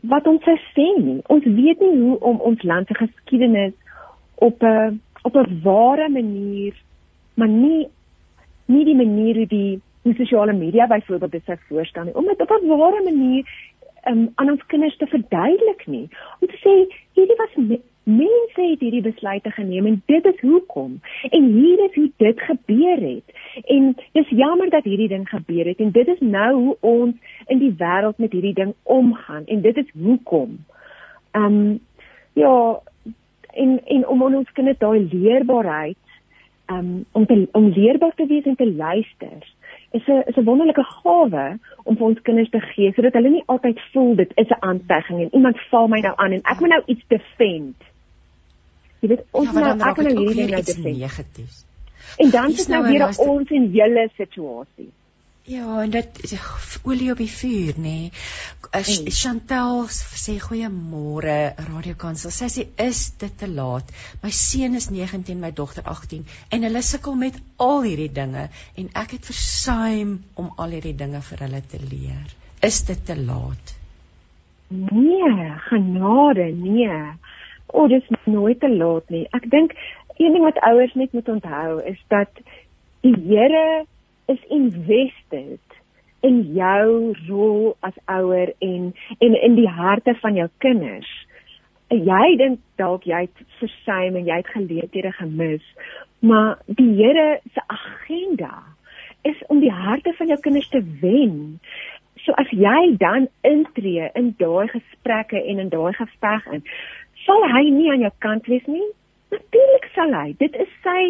wat 0.00 0.26
ons 0.26 0.44
sê 0.74 0.86
nie. 1.02 1.20
Ons 1.26 1.44
weet 1.44 1.80
nie 1.80 2.00
hoe 2.00 2.18
om 2.20 2.40
ons 2.40 2.62
land 2.62 2.86
se 2.86 2.94
geskiedenis 2.94 3.74
op 4.34 4.62
'n 4.62 5.00
op 5.22 5.36
'n 5.36 5.60
ware 5.62 6.08
manier, 6.08 6.74
maar 7.34 7.48
nie 7.48 7.88
nie 8.66 8.84
die 8.84 8.96
manier 8.96 9.34
hoe 9.34 9.46
die 9.46 9.80
hoe 10.02 10.14
sosiale 10.14 10.52
media 10.52 10.86
byvoorbeeld 10.86 11.32
dit 11.32 11.44
sou 11.44 11.56
voorstel 11.68 12.04
nie, 12.04 12.14
om 12.14 12.24
dit 12.24 12.40
op 12.40 12.50
'n 12.50 12.66
ware 12.66 13.02
manier 13.04 13.44
um, 14.06 14.32
aan 14.34 14.50
ons 14.50 14.66
kinders 14.66 14.96
te 14.96 15.06
verduidelik 15.06 15.86
nie. 15.86 16.08
Om 16.40 16.48
te 16.48 16.58
sê 16.64 16.74
hierdie 17.12 17.36
was 17.36 17.54
mense 18.08 18.62
het 18.62 18.80
hierdie 18.80 19.02
besluite 19.04 19.50
geneem 19.50 19.86
en 19.86 20.02
dit 20.06 20.24
is 20.24 20.40
hoekom. 20.40 21.00
En 21.30 21.44
hier 21.52 21.84
is 21.84 21.94
hoe 21.94 22.10
dit 22.16 22.40
gebeur 22.40 23.00
het. 23.00 23.36
En 23.64 23.96
dis 24.12 24.28
jammer 24.28 24.70
dat 24.70 24.84
hierdie 24.84 25.08
ding 25.08 25.28
gebeur 25.28 25.66
het 25.66 25.78
en 25.78 25.90
dit 25.90 26.08
is 26.08 26.20
nou 26.20 26.54
hoe 26.54 26.76
ons 26.80 27.14
in 27.46 27.58
die 27.58 27.74
wêreld 27.78 28.18
met 28.18 28.32
hierdie 28.32 28.54
ding 28.54 28.74
omgaan 28.82 29.46
en 29.46 29.60
dit 29.60 29.76
is 29.76 29.90
hoekom. 29.92 30.58
Um, 31.32 31.80
ja 32.32 32.80
en 33.52 33.80
en 33.84 34.06
om 34.08 34.22
ons 34.22 34.52
kinders 34.52 34.78
daai 34.78 35.08
leerbaarheid 35.12 35.96
um, 36.70 37.04
om 37.12 37.26
te, 37.26 37.48
om 37.52 37.68
leerbaar 37.68 38.14
te 38.14 38.26
wees 38.26 38.44
en 38.44 38.56
te 38.56 38.72
luister 38.72 39.56
is 39.90 40.06
'n 40.06 40.22
is 40.26 40.36
'n 40.36 40.44
wonderlike 40.44 40.84
gawe 40.84 41.58
om 41.84 41.96
vir 41.96 42.06
ons 42.06 42.22
kinders 42.22 42.50
te 42.50 42.60
gee 42.60 42.92
sodat 42.92 43.12
hulle 43.12 43.30
nie 43.30 43.46
altyd 43.46 43.80
voel 43.92 44.14
dit 44.16 44.32
is 44.34 44.48
'n 44.48 44.62
aantuiging 44.70 45.20
en 45.20 45.34
iemand 45.34 45.60
val 45.70 45.88
my 45.88 46.00
nou 46.00 46.14
aan 46.16 46.32
en 46.32 46.42
ek 46.42 46.60
moet 46.60 46.68
nou 46.68 46.82
iets 46.86 47.04
defend. 47.06 47.76
Jy 49.00 49.08
weet 49.12 49.24
ons 49.30 49.50
ja, 49.50 49.74
nou 49.74 49.90
ek 49.90 50.04
nou 50.06 50.14
hierdie 50.18 50.62
ding 50.70 50.84
nou 50.84 50.94
negatief. 50.98 51.64
En 52.18 52.30
dan 52.34 52.54
is 52.54 52.70
nou 52.70 52.82
weer 52.86 53.04
ons 53.08 53.52
en 53.58 53.68
julle 53.74 54.08
situasie. 54.16 54.90
Ja, 55.48 55.80
en 55.80 55.90
dit 55.90 56.18
is 56.26 56.34
olie 56.84 57.08
op 57.14 57.20
die 57.22 57.30
vuur, 57.32 57.78
nê. 57.80 57.82
Nee. 57.82 58.10
Mm. 58.68 59.06
Chantel 59.16 59.86
sê 59.88 60.34
goeiemôre 60.42 61.36
Radio 61.70 61.94
Kansel. 61.96 62.34
Sy 62.36 62.48
sê 62.52 62.64
is 62.84 63.00
dit 63.22 63.38
te 63.40 63.48
laat? 63.48 63.88
My 64.20 64.28
seun 64.34 64.76
is 64.76 64.90
19, 64.92 65.38
my 65.40 65.48
dogter 65.56 65.86
18 65.88 66.26
en 66.52 66.68
hulle 66.68 66.82
sukkel 66.84 67.16
met 67.16 67.38
al 67.64 67.86
hierdie 67.86 68.10
dinge 68.12 68.44
en 68.76 68.90
ek 69.02 69.16
het 69.16 69.30
versuim 69.30 70.18
om 70.36 70.52
al 70.60 70.76
hierdie 70.76 70.96
dinge 71.00 71.22
vir 71.30 71.44
hulle 71.46 71.62
te 71.72 71.80
leer. 71.80 72.36
Is 72.68 72.82
dit 72.90 73.00
te 73.08 73.16
laat? 73.16 73.72
Nee, 74.68 75.48
genade, 75.70 76.50
nee. 76.60 77.00
O, 77.72 77.82
oh, 77.82 77.88
dit 77.88 78.02
is 78.02 78.16
nooit 78.24 78.60
te 78.60 78.70
laat 78.70 79.08
nie. 79.12 79.26
Ek 79.36 79.50
dink 79.50 79.74
een 80.16 80.32
ding 80.32 80.44
wat 80.44 80.58
ouers 80.66 80.94
net 80.94 81.12
moet 81.12 81.28
onthou 81.28 81.82
is 81.84 81.98
dat 82.08 82.40
die 83.06 83.14
Here 83.28 83.84
is 84.26 84.40
invested 84.48 85.60
in 86.20 86.40
jou 86.54 87.14
rol 87.28 87.76
as 87.80 87.94
ouer 88.06 88.52
en 88.58 88.94
en 89.18 89.36
in 89.42 89.54
die 89.54 89.68
harte 89.68 90.14
van 90.22 90.34
jou 90.34 90.48
kinders. 90.64 91.10
Jy 91.88 92.36
dink 92.36 92.60
dalk 92.76 93.06
jy 93.08 93.22
het 93.26 93.44
versuim 93.60 94.18
en 94.18 94.26
jy 94.26 94.40
het 94.40 94.50
geleenthede 94.52 95.12
gemis, 95.20 95.64
maar 96.20 96.58
die 96.66 96.90
Here 96.98 97.40
se 97.54 97.62
agenda 97.66 98.64
is 99.22 99.38
om 99.48 99.60
die 99.60 99.72
harte 99.72 100.12
van 100.18 100.26
jou 100.26 100.40
kinders 100.40 100.68
te 100.68 100.82
wen. 101.00 101.60
So 102.24 102.34
as 102.36 102.50
jy 102.50 102.96
dan 102.98 103.28
intree 103.46 104.10
in 104.18 104.34
daai 104.38 104.68
gesprekke 104.68 105.38
en 105.38 105.62
in 105.62 105.70
daai 105.72 105.92
geveg 105.96 106.46
in, 106.52 106.64
sal 107.28 107.48
hy 107.54 107.64
nie 107.70 107.90
aan 107.92 108.04
jou 108.06 108.14
kant 108.24 108.46
wees 108.50 108.66
nie. 108.66 108.86
Natuurlik 109.34 109.90
sal 109.94 110.14
hy. 110.16 110.28
Dit 110.40 110.56
is 110.56 110.70
sy 110.84 111.00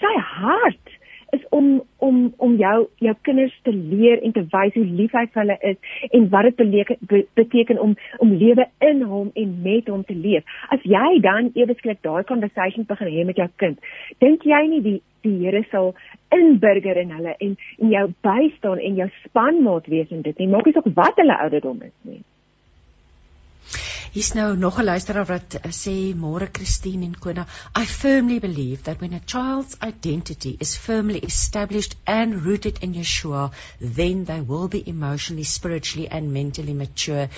sy 0.00 0.14
hart 0.18 0.96
is 1.36 1.42
om 1.54 1.66
om 1.96 2.16
om 2.36 2.56
jou 2.58 2.76
jou 3.04 3.14
kinders 3.26 3.54
te 3.62 3.72
leer 3.72 4.22
en 4.26 4.32
te 4.32 4.42
wys 4.54 4.74
hoe 4.74 4.84
lief 5.00 5.12
hy 5.14 5.22
vir 5.26 5.42
hulle 5.42 5.56
is 5.70 6.08
en 6.18 6.26
wat 6.32 6.48
dit 6.48 6.56
beteken 6.62 7.26
beteken 7.40 7.82
om 7.84 7.94
om 8.24 8.32
lewe 8.42 8.66
in 8.88 9.04
hom 9.12 9.30
en 9.42 9.52
met 9.66 9.92
hom 9.92 10.02
te 10.08 10.16
leef. 10.24 10.56
As 10.74 10.82
jy 10.94 11.20
dan 11.26 11.52
ewesklik 11.54 12.02
daai 12.06 12.24
conversation 12.32 12.88
begin 12.88 13.12
hê 13.14 13.26
met 13.28 13.38
jou 13.42 13.48
kind, 13.62 13.78
dink 14.24 14.46
jy 14.54 14.64
nie 14.74 14.82
die 14.88 14.98
die 15.22 15.36
Here 15.36 15.62
sal 15.70 15.94
inburger 16.32 16.96
in 16.96 17.10
hulle 17.12 17.36
en 17.38 17.56
en 17.78 17.94
jou 17.94 18.06
bystaan 18.26 18.82
en 18.88 19.00
jou 19.04 19.08
spanmaat 19.24 19.86
wees 19.94 20.10
in 20.10 20.22
dit 20.26 20.38
nie. 20.38 20.48
Maak 20.48 20.66
nie 20.66 20.74
saak 20.74 20.90
wat 20.96 21.20
hulle 21.22 21.40
ouderdom 21.46 21.82
is 21.86 21.96
nie. 22.02 22.22
Hier's 24.12 24.32
nou 24.34 24.56
nog 24.56 24.78
'n 24.78 24.84
luisteraar 24.84 25.26
wat 25.26 25.54
uh, 25.54 25.70
sê 25.70 26.14
môre 26.14 26.48
Christine 26.52 27.04
en 27.04 27.18
Kona, 27.18 27.46
I 27.78 27.86
firmly 27.86 28.38
believe 28.40 28.82
that 28.82 29.00
when 29.00 29.12
a 29.12 29.20
child's 29.24 29.76
identity 29.80 30.56
is 30.58 30.76
firmly 30.76 31.18
established 31.18 31.94
and 32.04 32.42
rooted 32.46 32.78
in 32.82 32.94
Yeshua, 32.94 33.52
then 33.80 34.24
they 34.24 34.40
will 34.40 34.66
be 34.68 34.82
emotionally, 34.88 35.44
spiritually 35.44 36.08
and 36.08 36.32
mentally 36.32 36.74
mature 36.74 37.28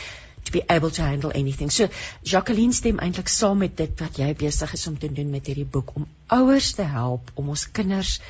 to 0.45 0.53
be 0.53 0.63
able 0.71 0.91
to 0.91 1.03
handle 1.03 1.33
anything. 1.35 1.69
So 1.71 1.89
Jacqueline 2.25 2.73
stem 2.73 2.99
eintlik 2.99 3.29
saam 3.29 3.59
met 3.59 3.77
dit 3.77 4.01
wat 4.01 4.17
jy 4.19 4.33
besig 4.35 4.73
is 4.73 4.87
om 4.87 4.99
te 4.99 5.13
doen 5.13 5.31
met 5.31 5.47
hierdie 5.47 5.69
boek 5.77 5.93
om 5.97 6.09
ouers 6.27 6.73
te 6.73 6.89
help 6.97 7.31
om 7.35 7.53
ons 7.53 7.69
kinders 7.71 8.21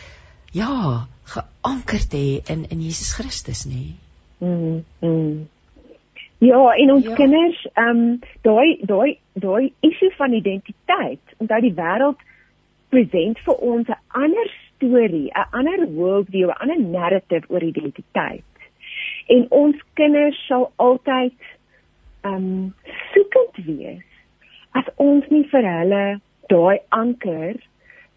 ja, 0.52 1.06
geanker 1.24 2.08
te 2.08 2.16
hê 2.16 2.52
in 2.56 2.66
in 2.68 2.82
Jesus 2.82 3.12
Christus, 3.12 3.66
nê? 3.70 3.92
Mm. 4.40 4.84
mm. 5.00 5.48
Ja, 6.42 6.72
en 6.74 6.92
ons 6.92 7.04
ja. 7.04 7.14
kinders, 7.14 7.58
ehm 7.72 7.98
um, 7.98 8.18
daai 8.42 8.78
daai 8.90 9.18
daai 9.32 9.72
issue 9.86 10.10
van 10.16 10.32
identiteit, 10.34 11.34
onthou 11.38 11.60
die 11.62 11.74
wêreld 11.76 12.24
present 12.90 13.38
vir 13.46 13.60
ons 13.72 13.88
'n 13.88 14.00
ander 14.22 14.50
storie, 14.50 15.30
'n 15.30 15.46
ander 15.60 15.86
worldview, 15.86 16.48
'n 16.48 16.58
ander 16.64 16.80
narrative 16.80 17.46
oor 17.48 17.62
identiteit. 17.62 18.66
En 19.26 19.46
ons 19.50 19.76
kinders 19.94 20.46
sal 20.46 20.72
altyd 20.76 21.38
ehm 22.24 22.34
um, 22.34 22.74
soekend 23.12 23.64
wees 23.66 24.08
as 24.72 24.86
ons 24.96 25.28
nie 25.28 25.46
vir 25.54 25.68
hulle 25.78 26.20
daai 26.48 26.78
anker 26.88 27.54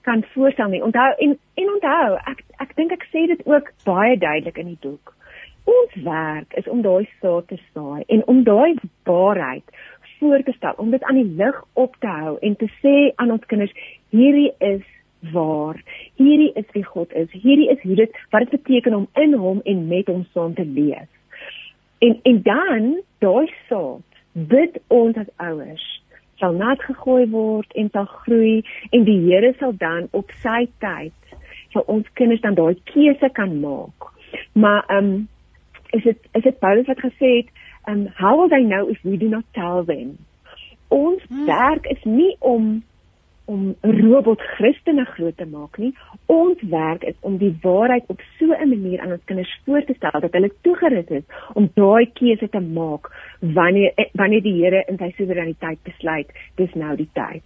kan 0.02 0.26
voorstel 0.34 0.70
nie. 0.70 0.84
Onthou 0.84 1.12
en 1.18 1.40
en 1.56 1.70
onthou, 1.78 2.18
ek 2.26 2.42
ek 2.58 2.76
dink 2.76 2.92
ek 2.92 3.06
sê 3.14 3.28
dit 3.28 3.46
ook 3.46 3.72
baie 3.86 4.18
duidelik 4.18 4.58
in 4.58 4.74
die 4.74 4.82
boek 4.82 5.15
ons 5.66 5.96
werk 6.06 6.54
is 6.60 6.68
om 6.70 6.82
daai 6.86 7.08
saad 7.22 7.48
te 7.48 7.58
saai 7.74 8.04
en 8.08 8.26
om 8.32 8.44
daai 8.44 8.76
waarheid 9.04 9.64
voor 10.20 10.44
te 10.44 10.54
stel, 10.56 10.74
om 10.78 10.92
dit 10.92 11.04
aan 11.04 11.20
die 11.20 11.36
lig 11.38 11.64
op 11.74 11.96
te 12.00 12.08
hou 12.08 12.38
en 12.42 12.56
te 12.56 12.70
sê 12.82 12.96
aan 13.16 13.32
ons 13.36 13.46
kinders 13.52 13.74
hierdie 14.16 14.52
is 14.64 14.86
waar. 15.34 15.82
Hierdie 16.16 16.52
is 16.54 16.70
wie 16.74 16.86
God 16.86 17.14
is. 17.14 17.32
Hierdie 17.32 17.70
is 17.74 17.82
hoe 17.82 17.96
dit 17.96 18.18
wat 18.30 18.46
dit 18.46 18.56
beteken 18.62 18.94
om 18.94 19.08
in 19.14 19.34
hom 19.34 19.62
en 19.64 19.88
met 19.88 20.08
hom 20.08 20.26
saam 20.34 20.54
te 20.54 20.66
leef. 20.66 21.10
En 22.06 22.20
en 22.24 22.42
dan 22.42 22.90
daai 23.20 23.52
saad 23.70 24.04
bid 24.32 24.80
ons 24.88 25.18
as 25.18 25.32
ouers 25.36 25.86
sal 26.40 26.56
nat 26.60 26.82
gegooi 26.84 27.26
word 27.32 27.72
en 27.80 27.90
sal 27.94 28.08
groei 28.26 28.64
en 28.92 29.06
die 29.08 29.20
Here 29.28 29.54
sal 29.60 29.76
dan 29.80 30.10
op 30.12 30.32
sy 30.44 30.66
tyd 30.84 31.38
vir 31.74 31.88
ons 31.92 32.10
kinders 32.20 32.44
dan 32.44 32.58
daai 32.60 32.76
keuse 32.92 33.30
kan 33.40 33.56
maak. 33.62 34.12
Maar 34.54 34.84
ehm 34.90 35.14
um, 35.14 35.16
is 35.98 36.04
dit 36.04 36.28
is 36.40 36.44
dit 36.44 36.60
Paulus 36.60 36.90
wat 36.92 37.04
gesê 37.04 37.32
het, 37.40 37.54
um 37.92 38.08
how 38.20 38.36
will 38.38 38.50
they 38.50 38.64
know 38.64 38.90
if 38.90 39.00
we 39.04 39.18
do 39.18 39.30
not 39.30 39.46
tell 39.54 39.84
them? 39.86 40.18
Ons 40.88 41.24
hmm. 41.30 41.46
werk 41.46 41.86
is 41.86 42.04
nie 42.04 42.36
om 42.40 42.84
om 43.46 43.76
robot 43.82 44.42
Christene 44.56 45.06
groot 45.06 45.36
te 45.38 45.46
maak 45.46 45.78
nie. 45.78 45.92
Ons 46.34 46.62
werk 46.70 47.04
is 47.06 47.18
om 47.22 47.38
die 47.38 47.52
waarheid 47.62 48.08
op 48.10 48.22
so 48.40 48.46
'n 48.54 48.70
manier 48.70 49.02
aan 49.02 49.12
ons 49.12 49.26
kinders 49.26 49.60
voor 49.66 49.84
te 49.86 49.94
stel 49.94 50.20
dat 50.20 50.34
hulle 50.34 50.52
toegerus 50.62 51.08
is 51.08 51.24
om 51.54 51.70
daai 51.74 52.10
keuse 52.14 52.50
te 52.50 52.60
maak 52.60 53.12
wanneer 53.40 53.94
wanneer 54.14 54.42
die 54.42 54.56
Here 54.64 54.84
in 54.88 54.98
sy 54.98 55.14
soewereiniteit 55.18 55.84
besluit 55.84 56.32
dis 56.56 56.74
nou 56.74 56.96
die 56.96 57.10
tyd. 57.14 57.44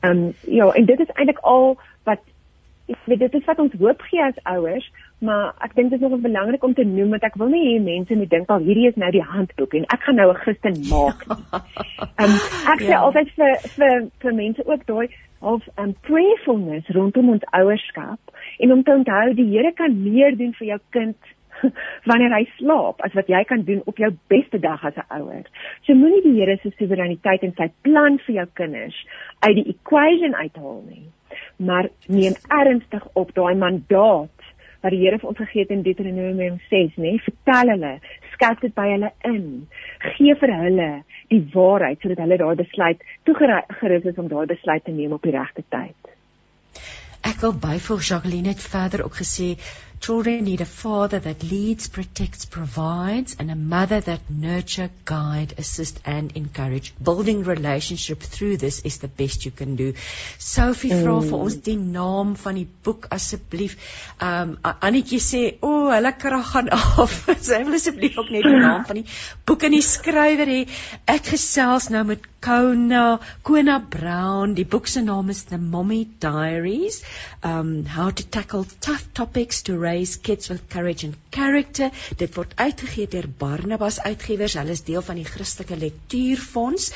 Ehm 0.00 0.10
um, 0.10 0.32
ja, 0.46 0.72
en 0.72 0.84
dit 0.84 1.00
is 1.00 1.12
eintlik 1.14 1.38
al 1.38 1.76
wat 2.04 2.20
ek 2.86 2.98
weet 3.04 3.18
dit 3.18 3.34
is 3.34 3.44
wat 3.44 3.58
ons 3.58 3.72
hoop 3.72 4.00
gee 4.00 4.24
as 4.24 4.44
ouers, 4.44 4.92
maar 5.18 5.54
ek 5.66 5.74
dink 5.74 5.90
dit 5.90 6.02
is 6.02 6.10
nog 6.10 6.20
belangrik 6.20 6.64
om 6.64 6.74
te 6.74 6.84
noem 6.86 7.10
dat 7.16 7.24
ek 7.28 7.38
wil 7.40 7.48
nie 7.50 7.62
hê 7.64 7.78
mense 7.82 8.14
moet 8.14 8.30
dink 8.30 8.50
al 8.54 8.62
hierdie 8.66 8.86
is 8.88 8.98
nou 9.02 9.10
die 9.14 9.24
handboek 9.24 9.74
en 9.74 9.86
ek 9.94 10.04
gaan 10.06 10.20
nou 10.20 10.28
'n 10.30 10.42
Christen 10.42 10.76
maak 10.90 11.24
nie. 11.28 11.62
Um, 12.22 12.36
ek 12.74 12.84
sê 12.84 12.92
ja. 12.92 13.00
altyd 13.00 13.32
vir 13.38 13.56
vir 13.78 13.96
vir 14.22 14.36
mense 14.42 14.66
ook 14.66 14.86
daai 14.86 15.08
of 15.40 15.66
um 15.78 15.94
prayerfulness 16.06 16.94
rondom 16.94 17.34
ons 17.34 17.50
ouerskap 17.50 18.20
en 18.58 18.72
om 18.72 18.82
te 18.82 18.94
onthou 18.94 19.34
die 19.34 19.50
Here 19.50 19.72
kan 19.72 20.02
meer 20.02 20.36
doen 20.38 20.54
vir 20.60 20.66
jou 20.68 20.80
kind 20.90 21.34
wanneer 22.10 22.30
hy 22.30 22.44
slaap 22.56 23.02
as 23.02 23.14
wat 23.18 23.26
jy 23.26 23.44
kan 23.44 23.64
doen 23.66 23.82
op 23.86 23.98
jou 23.98 24.14
beste 24.30 24.58
dag 24.58 24.84
as 24.84 24.94
'n 24.94 25.10
ouer. 25.18 25.44
So 25.82 25.94
moenie 25.94 26.22
die 26.22 26.38
Here 26.38 26.58
se 26.62 26.70
soewereiniteit 26.78 27.42
en 27.42 27.54
sy 27.58 27.70
plan 27.82 28.18
vir 28.26 28.34
jou 28.34 28.48
kinders 28.54 29.06
uit 29.40 29.54
die 29.54 29.68
equation 29.74 30.34
uithaal 30.34 30.82
nie 30.86 31.06
maar 31.56 31.88
neem 32.06 32.34
ernstig 32.48 33.06
op 33.12 33.34
daai 33.34 33.54
mandaat 33.54 34.37
wat 34.82 34.94
die 34.94 35.00
Here 35.02 35.18
vir 35.18 35.30
ons 35.30 35.40
gegee 35.40 35.64
het 35.64 35.72
in 35.74 35.82
Deuteronomium 35.86 36.58
6, 36.70 36.98
nê? 36.98 37.14
Nee? 37.14 37.22
Vertel 37.24 37.72
hulle, 37.74 37.94
skat 38.34 38.60
dit 38.62 38.74
by 38.76 38.86
hulle 38.92 39.10
in. 39.26 39.48
Gee 40.14 40.36
vir 40.38 40.54
hulle 40.62 40.90
die 41.32 41.42
waarheid 41.54 42.00
sodat 42.02 42.22
hulle 42.24 42.38
daai 42.40 42.60
besluit 42.62 43.02
toegerus 43.28 44.06
is 44.12 44.22
om 44.22 44.30
daai 44.30 44.46
besluit 44.50 44.84
te 44.84 44.94
neem 44.94 45.16
op 45.16 45.26
die 45.26 45.34
regte 45.34 45.64
tyd. 45.74 46.14
Ek 47.26 47.42
wil 47.42 47.56
byvoeg 47.60 48.06
Jacqueline 48.06 48.54
het 48.54 48.62
verder 48.62 49.04
ook 49.04 49.18
gesê 49.18 49.56
Children 50.00 50.44
need 50.44 50.60
a 50.60 50.64
father 50.64 51.18
that 51.18 51.42
leads, 51.42 51.88
protects, 51.88 52.44
provides, 52.44 53.36
and 53.38 53.50
a 53.50 53.56
mother 53.56 54.00
that 54.00 54.20
nurture, 54.30 54.90
guide, 55.04 55.54
assist, 55.58 56.00
and 56.04 56.32
encourage. 56.36 56.94
Building 57.02 57.42
relationship 57.44 58.20
through 58.20 58.58
this 58.58 58.80
is 58.82 58.98
the 58.98 59.08
best 59.08 59.44
you 59.44 59.50
can 59.50 59.76
do. 59.76 59.94
Sophie 60.38 60.90
mm. 60.90 61.02
vra 61.02 61.16
vir 61.24 61.38
ons 61.38 61.56
die 61.66 61.76
naam 61.76 62.34
van 62.44 62.60
die 62.60 62.66
boek 62.86 63.08
asseblief. 63.16 63.76
Um 64.22 64.56
Annetjie 64.62 65.20
sê, 65.24 65.42
"O, 65.60 65.72
oh, 65.72 65.90
hulle 65.92 66.12
krag 66.24 66.46
gaan 66.52 66.70
af." 66.78 67.18
Sy 67.48 67.62
wil 67.66 67.78
asseblief 67.80 68.18
ook 68.22 68.30
net 68.30 68.46
die 68.46 68.62
naam 68.62 68.86
van 68.88 69.02
die 69.02 69.06
boek 69.50 69.66
en 69.68 69.76
die 69.76 69.84
skrywer 69.84 70.54
hê. 70.54 70.60
Ek 71.16 71.32
gesels 71.34 71.90
nou 71.94 72.04
met 72.12 72.24
Kona, 72.40 73.18
Kona 73.42 73.78
Brown. 73.96 74.54
Die 74.54 74.64
boek 74.64 74.86
se 74.86 75.02
naam 75.02 75.30
is 75.34 75.44
The 75.50 75.58
Mommy 75.58 76.06
Diaries. 76.20 77.02
Um 77.42 77.84
how 77.84 78.10
to 78.10 78.24
tackle 78.38 78.64
tough 78.80 79.04
topics 79.12 79.62
to 79.62 79.78
Raise 79.88 80.20
Kids 80.20 80.50
with 80.52 80.66
Courage 80.68 81.06
and 81.06 81.16
Character. 81.32 81.90
Dit 82.20 82.34
word 82.36 82.52
uitgegee 82.60 83.08
deur 83.08 83.28
Barnabas 83.40 84.00
Uitgewers. 84.04 84.56
Hulle 84.60 84.74
is 84.76 84.84
deel 84.84 85.04
van 85.06 85.16
die 85.20 85.26
Christelike 85.28 85.78
Lektuurfonds. 85.80 86.90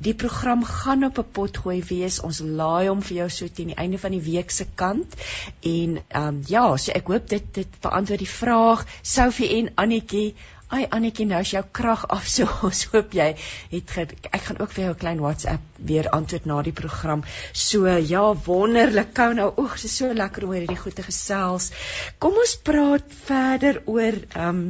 Die 0.00 0.14
program 0.22 0.64
gaan 0.64 1.04
op 1.10 1.20
'n 1.20 1.32
pot 1.38 1.60
gooi 1.64 1.80
wees. 1.88 2.20
Ons 2.28 2.40
laai 2.40 2.88
hom 2.88 3.02
vir 3.02 3.16
jou 3.16 3.28
so 3.30 3.48
teen 3.48 3.74
die 3.74 3.80
einde 3.84 3.98
van 3.98 4.16
die 4.16 4.24
week 4.32 4.50
se 4.50 4.66
kant. 4.74 5.18
En 5.60 6.00
ehm 6.08 6.28
um, 6.28 6.40
ja, 6.46 6.64
so 6.76 6.92
ek 6.92 7.12
hoop 7.12 7.28
dit 7.28 7.54
dit 7.60 7.80
beantwoord 7.80 8.24
die 8.24 8.34
vraag. 8.38 8.86
Sophie 9.02 9.52
en 9.58 9.72
Annetjie 9.74 10.34
Ai 10.70 10.84
Annetjie, 10.96 11.26
nou 11.26 11.40
is 11.42 11.50
jou 11.50 11.62
krag 11.78 12.04
af 12.14 12.26
so. 12.34 12.46
Ons 12.66 12.84
hoop 12.92 13.14
jy 13.16 13.30
het 13.72 13.94
ge, 13.94 14.04
ek 14.30 14.44
gaan 14.48 14.60
ook 14.62 14.74
vir 14.76 14.84
jou 14.84 14.92
'n 14.94 15.00
klein 15.00 15.22
WhatsApp 15.24 15.80
weer 15.90 16.08
antwoord 16.18 16.46
na 16.46 16.60
die 16.62 16.76
program. 16.82 17.24
So 17.52 17.96
ja, 18.12 18.22
wonderlik. 18.46 19.10
Kou 19.14 19.32
nou, 19.34 19.48
oeg, 19.64 19.74
dit 19.80 19.90
is 19.90 19.96
so 19.96 20.12
lekker 20.12 20.46
om 20.46 20.54
hierdie 20.54 20.78
goeie 20.78 21.06
gesels. 21.08 21.72
Kom 22.18 22.38
ons 22.44 22.54
praat 22.70 23.18
verder 23.24 23.82
oor 23.86 24.14
ehm 24.14 24.48
um, 24.48 24.62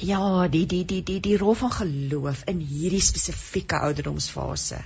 ja, 0.00 0.48
die 0.48 0.66
die 0.66 0.84
die 0.84 1.02
die 1.02 1.20
die 1.20 1.36
rol 1.36 1.54
van 1.54 1.72
geloof 1.72 2.44
in 2.48 2.60
hierdie 2.60 3.04
spesifieke 3.04 3.80
ouderdomsfase. 3.88 4.80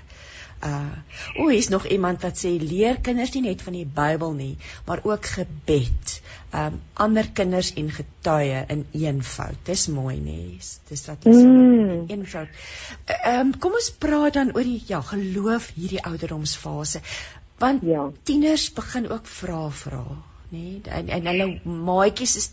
Uh, 0.64 0.96
o, 1.36 1.48
hier's 1.48 1.68
nog 1.68 1.86
iemand 1.86 2.22
wat 2.24 2.38
sê 2.40 2.54
leer 2.60 3.00
kinders 3.04 3.34
nie 3.34 3.42
net 3.44 3.62
van 3.62 3.76
die 3.76 3.84
Bybel 3.84 4.32
nie, 4.32 4.54
maar 4.86 5.02
ook 5.04 5.26
gebed. 5.36 6.14
Um 6.54 6.80
ander 7.04 7.28
kinders 7.36 7.72
en 7.80 7.90
getuie 7.92 8.64
in 8.72 8.86
eenvoud. 8.96 9.60
Dis 9.68 9.86
mooi, 9.92 10.16
nê? 10.22 10.40
Dis 10.88 11.06
wat 11.10 11.26
is 11.28 11.40
mm. 11.42 12.04
eenvoud. 12.08 12.60
Um 13.34 13.52
kom 13.58 13.76
ons 13.76 13.90
praat 14.04 14.38
dan 14.38 14.54
oor 14.54 14.64
die 14.64 14.80
ja, 14.88 15.02
geloof 15.04 15.72
hierdie 15.76 16.04
ouderdomsfase. 16.04 17.02
Want 17.60 17.84
ja. 17.86 18.06
tieners 18.22 18.70
begin 18.72 19.10
ook 19.10 19.26
vra 19.26 19.66
vra 19.70 20.06
nê 20.54 20.66
en 20.98 21.08
en 21.16 21.30
hulle 21.30 21.46
maatjies 21.88 22.34
is 22.40 22.48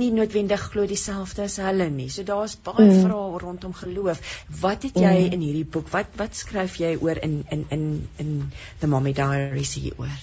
nie 0.00 0.10
noodwendig 0.16 0.64
glo 0.72 0.86
dieselfde 0.90 1.46
as 1.48 1.56
hulle 1.64 1.88
nie. 1.94 2.08
So 2.16 2.26
daar's 2.28 2.56
baie 2.68 2.88
mm. 2.88 3.00
vrae 3.06 3.40
rondom 3.44 3.76
geloof. 3.82 4.20
Wat 4.62 4.84
het 4.88 5.00
jy 5.00 5.14
mm. 5.14 5.32
in 5.38 5.46
hierdie 5.46 5.68
boek? 5.76 5.88
Wat 5.94 6.12
wat 6.20 6.36
skryf 6.42 6.76
jy 6.82 6.96
oor 7.00 7.22
in 7.28 7.40
in 7.56 7.64
in 7.76 7.86
in 8.24 8.36
the 8.80 8.90
Mommy 8.94 9.12
Diaries 9.16 9.74
hieroor? 9.80 10.20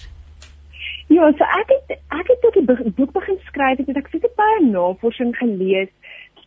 Ja, 1.08 1.32
so 1.40 1.52
ek 1.60 1.74
het 1.76 2.00
ek 2.22 2.34
het 2.34 2.46
ook 2.46 2.58
die 2.60 2.96
boek 3.02 3.12
begin 3.16 3.40
skryf 3.48 3.84
het 3.84 3.98
ek 4.04 4.12
het 4.12 4.34
baie 4.36 4.64
navorsing 4.70 5.36
gelees 5.40 5.94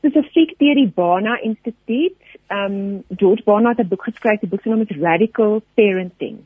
spesifiek 0.01 0.57
deur 0.59 0.79
die 0.79 0.91
Bana 0.97 1.39
Instituut. 1.45 2.17
Um 2.49 3.05
George 3.17 3.45
Bana 3.45 3.75
het 3.75 3.81
'n 3.85 3.89
boek 3.89 4.05
geskryf, 4.05 4.41
die 4.41 4.49
boek 4.49 4.63
se 4.63 4.69
naam 4.69 4.85
is 4.87 4.97
Radical 4.97 5.63
Parenting. 5.75 6.39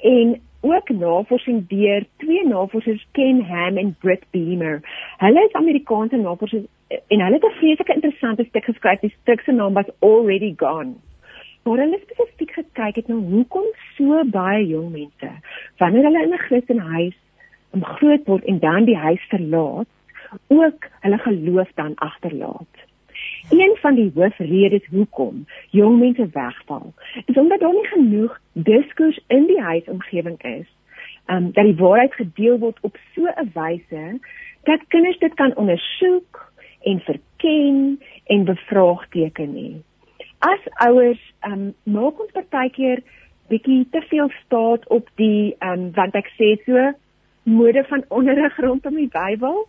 En 0.00 0.40
ook 0.62 0.88
navorsing 0.88 1.68
deur 1.68 2.04
twee 2.16 2.46
navorsers 2.46 3.06
Ken 3.12 3.40
Ham 3.44 3.76
en 3.76 3.96
Britt 4.00 4.24
Beamer. 4.30 4.80
Hulle 5.16 5.44
is 5.44 5.52
Amerikaanse 5.52 6.16
navorsers 6.16 6.64
en 6.88 7.20
hulle 7.20 7.38
het 7.38 7.44
'n 7.44 7.58
vreeslike 7.58 7.94
interessante 7.94 8.44
stuk 8.44 8.64
geskryf. 8.64 9.00
Die 9.00 9.14
stuk 9.20 9.40
se 9.40 9.52
naam 9.52 9.72
was 9.72 9.90
Already 9.98 10.54
Gone. 10.56 10.94
Maar 11.62 11.78
hulle 11.78 11.98
het 11.98 12.08
spesifiek 12.10 12.50
gekyk 12.50 12.94
het 12.94 13.08
na 13.08 13.14
nou, 13.14 13.30
hoekom 13.30 13.66
so 13.96 14.24
baie 14.24 14.66
jong 14.66 14.90
mense 14.92 15.30
wanneer 15.76 16.02
hulle 16.02 16.22
in 16.22 16.32
'n 16.32 16.46
Christenhuis 16.46 17.18
om 17.70 17.84
groot 17.84 18.26
word 18.26 18.44
en 18.44 18.58
dan 18.58 18.84
die 18.84 18.96
huis 18.96 19.22
verlaat, 19.28 19.86
ook 20.46 20.88
hulle 21.00 21.18
geloof 21.18 21.70
dan 21.74 21.94
agterlaat. 21.94 22.71
Een 23.50 23.76
van 23.80 23.94
die 23.94 24.10
hoofredes 24.14 24.86
hoekom 24.86 25.46
jong 25.70 25.98
mense 25.98 26.28
wegval, 26.32 26.92
is 27.26 27.36
omdat 27.36 27.60
daar 27.60 27.72
nie 27.72 27.86
genoeg 27.86 28.38
diskurs 28.52 29.20
in 29.26 29.46
die 29.46 29.60
huisomgewing 29.60 30.42
is, 30.42 30.68
um 31.26 31.52
dat 31.52 31.64
die 31.64 31.76
waarheid 31.76 32.14
gedeel 32.14 32.58
word 32.58 32.78
op 32.80 32.96
so 33.14 33.26
'n 33.26 33.50
wyse 33.54 34.18
dat 34.62 34.86
kinders 34.88 35.18
dit 35.18 35.34
kan 35.34 35.56
ondersoek 35.56 36.52
en 36.82 37.00
verken 37.00 38.00
en 38.26 38.44
bevraagteken 38.44 39.52
nie. 39.52 39.82
As 40.38 40.60
ouers 40.86 41.32
um 41.46 41.74
maak 41.82 42.20
ons 42.20 42.32
partykeer 42.32 43.02
bietjie 43.48 43.86
te 43.90 44.00
veel 44.00 44.30
staat 44.44 44.88
op 44.88 45.08
die 45.14 45.56
um 45.58 45.90
want 45.92 46.14
ek 46.14 46.30
sê 46.38 46.62
so 46.64 46.92
mode 47.42 47.84
van 47.84 48.04
onderrig 48.08 48.56
rondom 48.56 48.94
die 48.94 49.10
Bybel. 49.10 49.66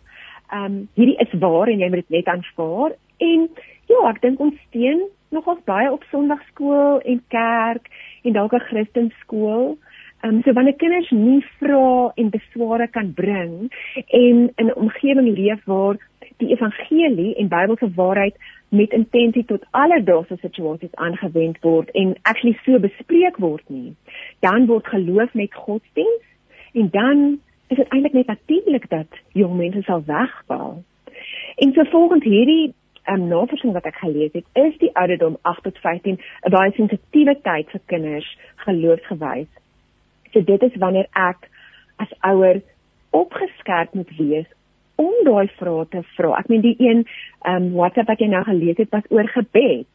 Um 0.52 0.88
hierdie 0.94 1.18
is 1.18 1.38
waar 1.38 1.68
en 1.68 1.78
jy 1.78 1.88
moet 1.88 2.06
dit 2.08 2.10
net 2.10 2.26
aanvaar 2.26 2.92
en 3.18 3.48
ja, 3.86 4.00
ek 4.10 4.20
dink 4.22 4.40
ons 4.40 4.54
steun 4.68 5.02
nogals 5.34 5.62
baie 5.66 5.90
op 5.92 6.04
Sondagskool 6.10 7.00
en 7.00 7.22
kerk 7.28 7.90
en 8.22 8.32
dalk 8.32 8.54
'n 8.54 8.66
Christenskool. 8.70 9.76
Um 10.24 10.42
so 10.42 10.52
wanneer 10.52 10.80
kinders 10.80 11.10
nie 11.10 11.44
vra 11.58 12.12
en 12.16 12.30
besware 12.30 12.88
kan 12.88 13.12
bring 13.12 13.70
en 13.94 14.52
in 14.56 14.66
'n 14.66 14.74
omgewing 14.74 15.36
leef 15.36 15.64
waar 15.64 15.96
die 16.36 16.48
evangelie 16.48 17.34
en 17.34 17.48
Bybelse 17.48 17.90
waarheid 17.94 18.36
met 18.68 18.92
intensie 18.92 19.44
tot 19.44 19.66
alledaagse 19.70 20.36
situasies 20.40 20.94
aangewend 20.94 21.58
word 21.60 21.90
en 21.90 22.14
actually 22.22 22.58
so 22.64 22.78
bespreek 22.78 23.36
word 23.36 23.62
nie, 23.68 23.94
dan 24.40 24.66
word 24.66 24.86
geloof 24.86 25.34
net 25.34 25.54
godsdiens 25.54 26.24
en 26.72 26.88
dan 26.90 27.40
is 27.68 27.76
dit 27.76 27.88
eintlik 27.88 28.12
net 28.12 28.26
natuurlik 28.26 28.88
dat 28.90 29.20
jong 29.32 29.56
mense 29.56 29.82
sal 29.82 30.02
wegval. 30.06 30.82
En 31.56 31.72
so 31.72 31.84
volgens 31.84 32.24
hierdie 32.24 32.74
um, 33.08 33.28
navorsing 33.28 33.72
wat 33.72 33.86
ek 33.88 34.00
gelees 34.02 34.32
het, 34.32 34.46
is 34.52 34.76
die 34.78 34.90
ouderdom 34.96 35.38
8 35.42 35.62
tot 35.62 35.78
15 35.78 36.18
'n 36.18 36.50
baie 36.50 36.72
sensitiewe 36.76 37.34
tyd 37.42 37.70
vir 37.70 37.80
kinders 37.86 38.28
geloofsgewys. 38.66 39.50
So 40.32 40.40
dit 40.40 40.62
is 40.62 40.76
wanneer 40.76 41.06
ek 41.12 41.48
as 41.96 42.10
ouer 42.20 42.62
opgeskerp 43.10 43.94
moet 43.94 44.10
wees 44.18 44.46
om 44.96 45.14
daai 45.24 45.48
vrae 45.58 45.86
te 45.90 46.02
vra. 46.16 46.38
Ek 46.38 46.48
meen 46.48 46.64
die 46.64 46.76
een 46.78 47.06
um 47.46 47.72
WhatsApp 47.72 48.08
wat 48.08 48.20
jy 48.22 48.28
nou 48.30 48.44
gelees 48.44 48.76
het 48.76 48.90
was 48.90 49.10
oor 49.10 49.28
gebed. 49.28 49.88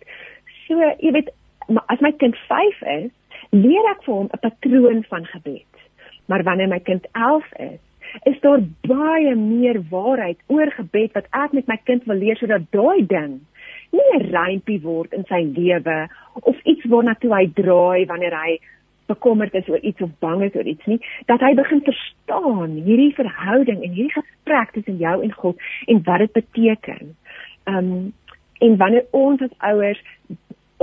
So 0.68 0.80
jy 1.00 1.12
weet 1.12 1.30
as 1.88 2.02
my 2.02 2.12
kind 2.12 2.38
5 2.48 2.82
is, 2.82 3.12
leer 3.50 3.92
ek 3.92 4.04
vir 4.06 4.16
hom 4.16 4.30
'n 4.34 4.42
patroon 4.42 5.04
van 5.10 5.26
gebed. 5.26 5.84
Maar 6.28 6.44
wanneer 6.44 6.68
my 6.68 6.80
kind 6.80 7.08
11 7.14 7.46
is, 7.60 7.80
is 8.24 8.40
daar 8.42 8.62
baie 8.88 9.36
meer 9.36 9.82
waarheid 9.90 10.40
oor 10.48 10.72
gebed 10.72 11.14
wat 11.14 11.30
ek 11.32 11.54
met 11.54 11.68
my 11.68 11.80
kind 11.84 12.04
wil 12.10 12.18
leer 12.18 12.38
sodat 12.40 12.68
daai 12.76 13.06
ding 13.08 13.40
nie 13.92 14.10
'n 14.18 14.30
rympie 14.34 14.82
word 14.82 15.14
in 15.14 15.26
sy 15.30 15.42
lewe 15.58 16.08
of 16.42 16.58
iets 16.64 16.86
waarna 16.86 17.16
toe 17.20 17.34
hy 17.34 17.46
draai 17.62 18.06
wanneer 18.06 18.36
hy 18.36 18.60
bekommerd 19.10 19.54
is 19.54 19.70
oor 19.70 19.82
iets 19.90 20.02
of 20.02 20.12
bang 20.20 20.44
is 20.48 20.56
oor 20.56 20.70
iets 20.74 20.86
nie 20.92 21.00
dat 21.32 21.42
hy 21.46 21.54
begin 21.58 21.82
verstaan 21.88 22.78
hierdie 22.88 23.14
verhouding 23.18 23.84
en 23.84 23.96
hierdie 23.98 24.18
gesprek 24.18 24.74
tussen 24.76 25.02
jou 25.02 25.16
en 25.26 25.34
God 25.42 25.70
en 25.88 26.04
wat 26.10 26.26
dit 26.26 26.34
beteken. 26.42 27.16
Um 27.66 28.14
en 28.60 28.78
wanneer 28.78 29.06
ons 29.16 29.42
as 29.42 29.56
ouers 29.72 30.02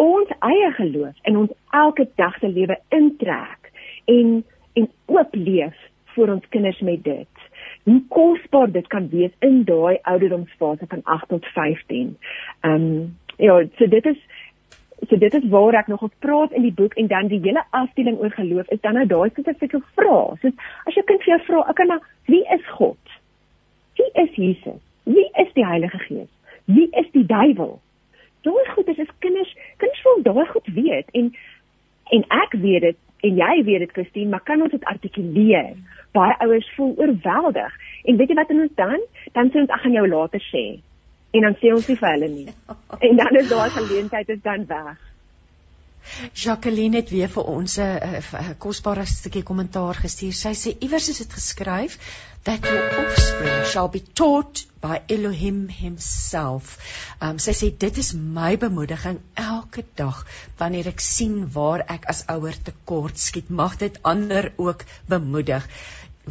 ons 0.01 0.31
eie 0.51 0.70
geloof 0.79 1.16
in 1.31 1.37
ons 1.37 1.53
elke 1.77 2.07
dag 2.20 2.39
se 2.41 2.49
lewe 2.49 2.79
intrek 2.99 3.72
en 4.12 4.39
en 4.81 4.89
oop 5.07 5.35
leef 5.35 5.86
vir 6.16 6.32
ons 6.32 6.48
kinders 6.54 6.80
met 6.80 7.04
dit. 7.04 7.44
Hoe 7.86 8.00
kosbaar 8.08 8.72
dit 8.72 8.88
kan 8.92 9.08
wees 9.12 9.32
in 9.46 9.62
daai 9.68 9.98
ouderdomsfase 10.02 10.88
van 10.90 11.04
8 11.04 11.28
tot 11.34 11.46
15. 11.54 12.16
Ehm 12.60 12.74
um, 12.74 13.16
ja, 13.36 13.60
so 13.76 13.88
dit 13.92 14.06
is 14.06 14.20
so 15.08 15.18
dit 15.20 15.34
is 15.34 15.48
waar 15.52 15.74
ek 15.74 15.86
nog 15.92 16.02
op 16.02 16.12
praat 16.24 16.52
in 16.56 16.64
die 16.64 16.72
boek 16.72 16.94
en 16.94 17.06
dan 17.06 17.28
die 17.28 17.40
hele 17.42 17.64
afdeling 17.70 18.18
oor 18.18 18.32
geloof 18.32 18.68
is 18.72 18.80
dan 18.80 18.96
nou 18.96 19.06
daai 19.06 19.30
spesifieke 19.30 19.82
vrae. 19.94 20.36
Soos 20.40 20.56
as 20.88 20.96
jou 20.96 21.04
kind 21.04 21.22
vir 21.24 21.34
jou 21.34 21.42
vra, 21.48 21.72
kan 21.76 21.92
nou 21.92 22.00
wie 22.32 22.44
is 22.56 22.64
God? 22.78 23.18
Wie 24.00 24.08
is 24.22 24.32
Jesus? 24.36 24.80
Wie 25.04 25.28
is 25.42 25.52
die 25.54 25.66
Heilige 25.66 25.98
Gees? 25.98 26.30
Wie 26.64 26.88
is 26.90 27.10
die 27.12 27.26
duiwel? 27.26 27.76
Daai 28.46 28.64
goed 28.72 28.88
is 28.88 28.98
as 29.02 29.12
kinders, 29.18 29.52
kinders 29.76 30.02
wil 30.06 30.22
daai 30.22 30.46
goed 30.54 30.72
weet 30.74 31.12
en 31.12 31.34
en 32.14 32.22
ek 32.30 32.52
weet 32.62 32.84
dit 32.86 32.98
en 33.27 33.41
jy 33.43 33.55
weet 33.66 33.85
dit 33.85 33.95
Christine, 33.97 34.31
maar 34.31 34.45
kan 34.47 34.62
ons 34.62 34.72
dit 34.72 34.91
artikuleer? 34.93 35.74
Baie 36.16 36.37
ouers 36.45 36.68
voel 36.77 36.95
oorweldig. 36.97 37.72
En 38.05 38.20
weet 38.20 38.31
jy 38.33 38.39
wat 38.39 38.53
ons 38.55 38.77
dan? 38.79 39.03
Dan 39.37 39.51
sê 39.51 39.64
ons 39.64 39.74
ek 39.74 39.83
gaan 39.85 39.99
jou 39.99 40.07
later 40.09 40.43
sê. 40.51 40.64
En 41.37 41.49
dan 41.49 41.59
sê 41.61 41.72
ons 41.74 41.91
nie 41.91 41.99
vir 42.01 42.12
hulle 42.14 42.31
nie. 42.33 42.49
En 43.07 43.18
dan 43.20 43.41
is 43.41 43.51
daai 43.51 43.70
geleentheid 43.74 44.31
is 44.33 44.43
dan 44.47 44.64
weg. 44.70 45.05
Jacqueline 46.34 46.96
het 46.96 47.11
weer 47.11 47.28
vir 47.28 47.44
ons 47.44 47.78
'n 47.78 48.57
kosbare 48.59 49.07
stukkie 49.07 49.42
kommentaar 49.42 49.94
gestuur. 49.94 50.32
Sy 50.32 50.54
sê 50.54 50.76
iewers 50.80 51.09
is 51.09 51.18
dit 51.18 51.32
geskryf 51.32 51.98
that 52.46 52.64
your 52.64 52.84
offspring 53.02 53.64
shall 53.66 53.88
be 53.88 54.00
taught 54.14 54.66
by 54.80 55.00
Elohim 55.09 55.68
himself. 55.68 56.76
Um 57.20 57.38
sy 57.42 57.54
sê 57.59 57.70
dit 57.84 57.98
is 57.98 58.12
my 58.14 58.54
bemoediging 58.57 59.18
elke 59.34 59.82
dag 59.98 60.22
wanneer 60.61 60.90
ek 60.92 61.02
sien 61.02 61.40
waar 61.57 61.82
ek 61.96 62.07
as 62.12 62.24
ouer 62.32 62.54
tekort 62.68 63.18
skiet. 63.18 63.50
Mag 63.50 63.78
dit 63.82 63.98
ander 64.02 64.52
ook 64.57 64.84
bemoedig. 65.11 65.66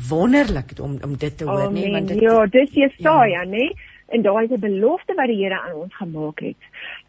Wonderlik 0.10 0.72
om 0.80 0.96
om 1.04 1.18
dit 1.18 1.38
te 1.38 1.48
hoor, 1.48 1.72
nee, 1.72 1.92
want 1.92 2.08
dit 2.08 2.24
Ja, 2.24 2.46
dis 2.46 2.72
Jesaja, 2.72 3.26
ja. 3.26 3.44
nê? 3.44 3.74
En 4.08 4.22
daai 4.22 4.46
is 4.46 4.52
'n 4.52 4.60
belofte 4.60 5.16
wat 5.16 5.28
die 5.28 5.42
Here 5.44 5.60
aan 5.60 5.76
ons 5.84 5.96
gemaak 5.96 6.40
het. 6.40 6.62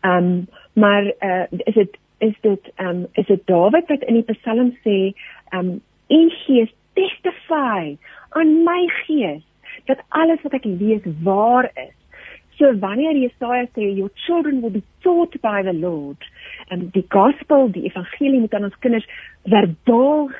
Um 0.03 0.49
maar 0.75 1.05
uh 1.05 1.47
is 1.65 1.75
dit 1.75 1.97
is 2.19 2.35
dit 2.41 2.71
ehm 2.75 2.89
um, 2.89 3.07
is 3.13 3.27
dit 3.27 3.47
Dawid 3.47 3.89
wat 3.89 4.03
in 4.03 4.15
die 4.21 4.35
Psalm 4.35 4.73
sê 4.85 5.13
ehm 5.51 5.59
um, 5.59 5.83
u 6.09 6.31
gees 6.31 6.73
testify 6.95 7.97
aan 8.31 8.63
my 8.65 8.87
gees 9.05 9.43
dat 9.85 10.03
alles 10.09 10.43
wat 10.43 10.53
ek 10.53 10.65
lees 10.65 11.05
waar 11.23 11.71
is. 11.75 11.95
So 12.57 12.73
wanneer 12.81 13.13
Jesaja 13.13 13.67
sê 13.77 13.91
your 13.93 14.11
children 14.27 14.63
will 14.63 14.73
be 14.73 14.83
taught 15.05 15.41
by 15.43 15.63
the 15.63 15.75
Lord 15.75 16.25
en 16.69 16.81
um, 16.81 16.89
die 16.93 17.05
gospel, 17.09 17.69
die 17.71 17.85
evangelie 17.91 18.41
moet 18.41 18.55
aan 18.55 18.71
ons 18.71 18.79
kinders 18.79 19.09
verbaal 19.45 20.31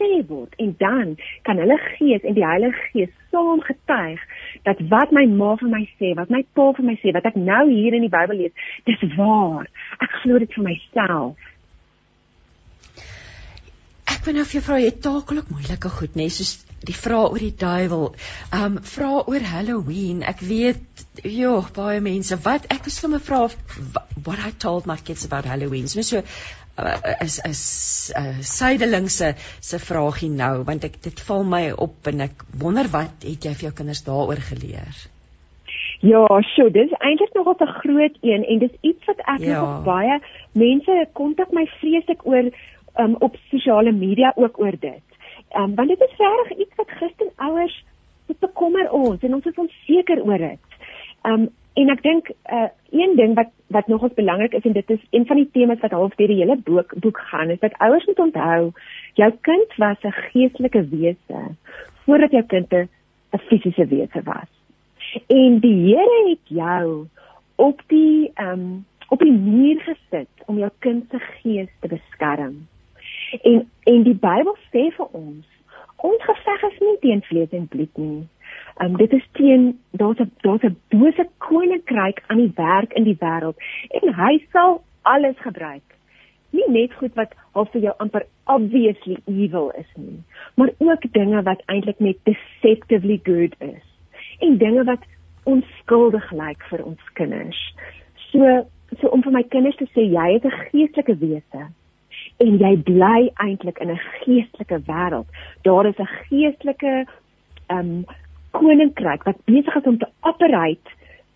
gesê 0.00 0.26
word 0.28 0.54
en 0.56 0.74
dan 0.78 1.16
kan 1.42 1.58
hulle 1.58 1.78
gees 1.98 2.22
en 2.22 2.34
die 2.34 2.46
Heilige 2.46 2.88
Gees 2.92 3.12
saam 3.30 3.60
getuig 3.60 4.20
dat 4.64 4.80
wat 4.88 5.12
my 5.12 5.26
ma 5.26 5.56
vir 5.56 5.68
my 5.68 5.84
sê, 5.98 6.14
wat 6.16 6.30
my 6.30 6.42
pa 6.54 6.72
vir 6.76 6.84
my 6.84 6.96
sê, 7.02 7.12
wat 7.12 7.26
ek 7.26 7.36
nou 7.36 7.68
hier 7.68 7.94
in 7.94 8.02
die 8.06 8.12
Bybel 8.12 8.36
lees, 8.36 8.52
dis 8.86 9.16
waar. 9.16 9.68
Ek 10.00 10.10
glo 10.22 10.38
dit 10.38 10.52
vir 10.56 10.64
myself. 10.64 11.36
Ek 14.10 14.26
weet 14.26 14.34
nou 14.36 14.44
of 14.44 14.54
jy 14.54 14.64
vra 14.64 14.80
jy 14.80 14.90
taaklik 15.04 15.52
moeilike 15.52 15.92
goed 15.96 16.16
nê, 16.16 16.26
nee, 16.26 16.34
soos 16.34 16.58
die 16.86 16.96
vrae 16.96 17.28
oor 17.28 17.42
die 17.42 17.54
duiwel. 17.56 18.06
Um 18.56 18.78
vra 18.92 19.10
oor 19.26 19.44
Halloween. 19.52 20.22
Ek 20.22 20.40
weet 20.40 21.04
ja, 21.24 21.52
baie 21.76 22.00
mense 22.00 22.38
wat 22.44 22.68
ek 22.72 22.88
het 22.88 22.94
sommer 22.94 23.20
vra 23.20 23.48
what 24.24 24.40
I 24.40 24.52
told 24.56 24.86
my 24.86 24.96
kids 24.96 25.26
about 25.28 25.44
Halloween. 25.44 25.88
So, 25.88 26.02
so 26.02 26.22
uh, 26.78 26.96
is 27.20 27.38
is 27.44 27.62
uh, 28.16 28.40
suidelingse 28.40 29.34
se 29.60 29.78
vragie 29.78 30.30
nou 30.32 30.62
want 30.64 30.84
ek 30.88 31.00
dit 31.04 31.24
val 31.28 31.44
my 31.44 31.64
op 31.76 32.10
en 32.12 32.26
ek 32.28 32.44
wonder 32.62 32.88
wat 32.92 33.26
het 33.28 33.48
jy 33.48 33.54
vir 33.54 33.70
jou 33.70 33.76
kinders 33.82 34.04
daaroor 34.08 34.40
geleer? 34.50 35.06
Ja, 36.00 36.24
so 36.54 36.70
dis 36.72 36.92
eintlik 37.04 37.34
nog 37.36 37.52
op 37.52 37.60
'n 37.60 37.76
groot 37.82 38.16
een 38.24 38.44
en 38.44 38.58
dis 38.58 38.76
iets 38.80 39.04
wat 39.04 39.20
ek 39.36 39.44
ja. 39.44 39.60
nog 39.60 39.84
baie 39.84 40.20
mense 40.52 41.06
kontak 41.12 41.52
my 41.52 41.66
vreeslik 41.80 42.26
oor 42.26 42.48
um, 42.96 43.16
op 43.18 43.36
sosiale 43.50 43.92
media 43.92 44.32
ook 44.36 44.60
oor 44.60 44.76
dit. 44.80 45.09
Ehm 45.50 45.62
um, 45.62 45.74
want 45.74 45.88
dit 45.88 46.00
is 46.00 46.16
regtig 46.16 46.58
iets 46.58 46.74
wat 46.76 46.90
Christen 46.90 47.30
ouers 47.36 47.84
bekommer 48.38 48.90
ons 48.90 49.22
en 49.22 49.34
ons 49.34 49.46
is 49.46 49.58
onseker 49.58 50.22
oor 50.22 50.38
dit. 50.38 50.76
Ehm 51.22 51.32
um, 51.32 51.48
en 51.78 51.90
ek 51.92 52.00
dink 52.02 52.28
uh, 52.50 52.68
een 52.90 53.12
ding 53.16 53.34
wat 53.38 53.50
wat 53.74 53.86
nogals 53.86 54.14
belangrik 54.14 54.52
is 54.58 54.64
en 54.66 54.74
dit 54.74 54.90
is 54.90 55.02
een 55.10 55.26
van 55.26 55.38
die 55.38 55.48
temas 55.54 55.78
wat 55.80 55.94
half 55.94 56.14
deur 56.18 56.28
die 56.28 56.40
hele 56.42 56.56
boek 56.66 56.94
boek 57.04 57.18
gaan 57.30 57.50
is 57.54 57.60
dat 57.62 57.76
ouers 57.78 58.06
moet 58.06 58.18
onthou 58.18 58.72
jou 59.20 59.30
kind 59.48 59.76
was 59.82 60.02
'n 60.02 60.16
geestelike 60.32 60.82
wese 60.90 61.42
voordat 62.04 62.30
jou 62.30 62.42
kind 62.42 62.72
'n 62.72 62.88
fisiese 63.48 63.86
wese 63.86 64.22
was. 64.24 64.50
En 65.26 65.58
die 65.58 65.76
Here 65.86 66.28
het 66.28 66.44
jou 66.44 67.06
op 67.56 67.82
die 67.86 68.30
ehm 68.34 68.52
um, 68.52 68.84
op 69.08 69.18
die 69.18 69.32
muur 69.32 69.80
gesit 69.80 70.28
om 70.46 70.58
jou 70.58 70.70
kind 70.78 71.04
se 71.10 71.18
gees 71.18 71.70
te 71.80 71.88
beskerm. 71.88 72.66
En 73.30 73.70
en 73.82 74.02
die 74.02 74.14
Bybel 74.14 74.56
sê 74.70 74.88
vir 74.96 75.08
ons, 75.12 75.46
ons 75.96 76.22
geveg 76.26 76.62
is 76.68 76.78
nie 76.84 76.96
teen 77.04 77.22
vlees 77.28 77.54
en 77.56 77.66
bloed 77.70 77.98
nie. 77.98 78.26
Um, 78.82 78.96
dit 78.96 79.12
is 79.12 79.26
teen 79.38 79.78
daar's 80.00 80.18
'n 80.18 80.30
daar's 80.46 80.64
'n 80.64 80.76
bose 80.88 81.28
koninkryk 81.38 82.22
aan 82.26 82.42
die 82.42 82.52
werk 82.56 82.92
in 82.92 83.04
die 83.04 83.18
wêreld 83.20 83.56
en 83.90 84.14
hy 84.14 84.46
sal 84.52 84.82
alles 85.02 85.38
gebruik. 85.38 85.86
Nie 86.50 86.68
net 86.68 86.94
goed 86.94 87.14
wat 87.14 87.34
al 87.52 87.64
vir 87.64 87.80
jou 87.80 87.94
amper 87.98 88.26
obviously 88.46 89.16
evil 89.26 89.70
is 89.70 89.90
nie, 89.96 90.22
maar 90.54 90.70
ook 90.78 91.12
dinge 91.12 91.42
wat 91.42 91.62
eintlik 91.66 91.98
net 91.98 92.18
deceptively 92.24 93.20
good 93.22 93.54
is. 93.58 93.84
En 94.38 94.58
dinge 94.58 94.84
wat 94.84 95.04
onskuldig 95.44 96.30
lyk 96.30 96.62
vir 96.70 96.84
ons 96.84 97.12
kinders. 97.12 97.74
So 98.16 98.66
so 99.00 99.08
om 99.08 99.22
vir 99.22 99.32
my 99.32 99.42
kinders 99.42 99.76
te 99.76 99.86
sê 99.94 100.02
jy 100.10 100.34
is 100.34 100.44
'n 100.44 100.50
geestelike 100.70 101.18
wese 101.18 101.70
en 102.40 102.56
jy 102.58 102.76
bly 102.88 103.30
eintlik 103.44 103.78
in 103.78 103.90
'n 103.90 104.00
geestelike 104.22 104.80
wêreld. 104.86 105.28
Daar 105.62 105.86
is 105.86 105.98
'n 105.98 106.14
geestelike 106.28 107.06
ehm 107.66 107.78
um, 107.78 108.04
koninkryk 108.50 109.22
wat 109.22 109.44
besig 109.44 109.74
is 109.76 109.86
om 109.86 109.98
te 109.98 110.08
operate 110.20 110.90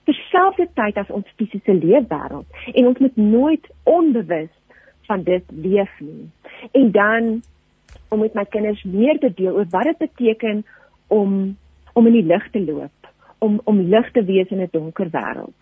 terselfdertyd 0.04 0.96
as 0.96 1.10
ons 1.10 1.26
fisiese 1.36 1.74
leefwêreld 1.74 2.46
en 2.72 2.86
ons 2.86 2.98
moet 2.98 3.16
nooit 3.16 3.66
onbewus 3.82 4.52
van 5.06 5.22
dit 5.22 5.44
leef 5.48 6.00
nie. 6.00 6.30
En 6.72 6.90
dan 6.90 7.42
om 8.08 8.20
met 8.20 8.34
my 8.34 8.44
kinders 8.44 8.82
meer 8.82 9.18
te 9.18 9.32
deel 9.34 9.54
oor 9.54 9.66
wat 9.70 9.82
dit 9.90 9.98
beteken 9.98 10.64
om 11.06 11.56
om 11.92 12.06
in 12.06 12.12
die 12.12 12.26
lig 12.26 12.50
te 12.50 12.60
loop, 12.64 13.10
om 13.38 13.60
om 13.64 13.80
lig 13.80 14.10
te 14.12 14.24
wees 14.24 14.50
in 14.50 14.60
'n 14.60 14.68
donker 14.70 15.10
wêreld. 15.10 15.60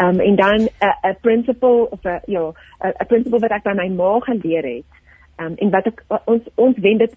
Um 0.00 0.20
en 0.20 0.36
dan 0.36 0.60
'n 0.60 0.68
uh, 0.82 1.10
'n 1.10 1.16
principle 1.20 1.90
of 1.90 2.02
'n 2.04 2.20
ja, 2.26 2.52
'n 2.84 3.06
principle 3.06 3.38
wat 3.38 3.50
ek 3.50 3.62
by 3.62 3.74
my 3.74 3.88
ma 3.88 4.18
geleer 4.20 4.64
het. 4.64 4.90
Um 5.38 5.54
en 5.56 5.70
wat 5.70 5.86
ek 5.86 6.02
ons 6.24 6.42
ons 6.54 6.76
wend 6.78 6.98
dit 6.98 7.14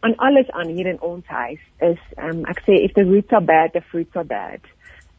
aan 0.00 0.16
alles 0.16 0.50
aan 0.50 0.68
hier 0.68 0.86
in 0.86 1.00
ons 1.00 1.26
huis 1.26 1.62
is 1.78 2.00
um 2.16 2.44
ek 2.44 2.60
sê 2.60 2.72
if 2.72 2.92
the 2.92 3.04
roots 3.04 3.32
are 3.32 3.44
bad 3.44 3.72
the 3.72 3.80
fruits 3.80 4.16
are 4.16 4.24
bad. 4.24 4.60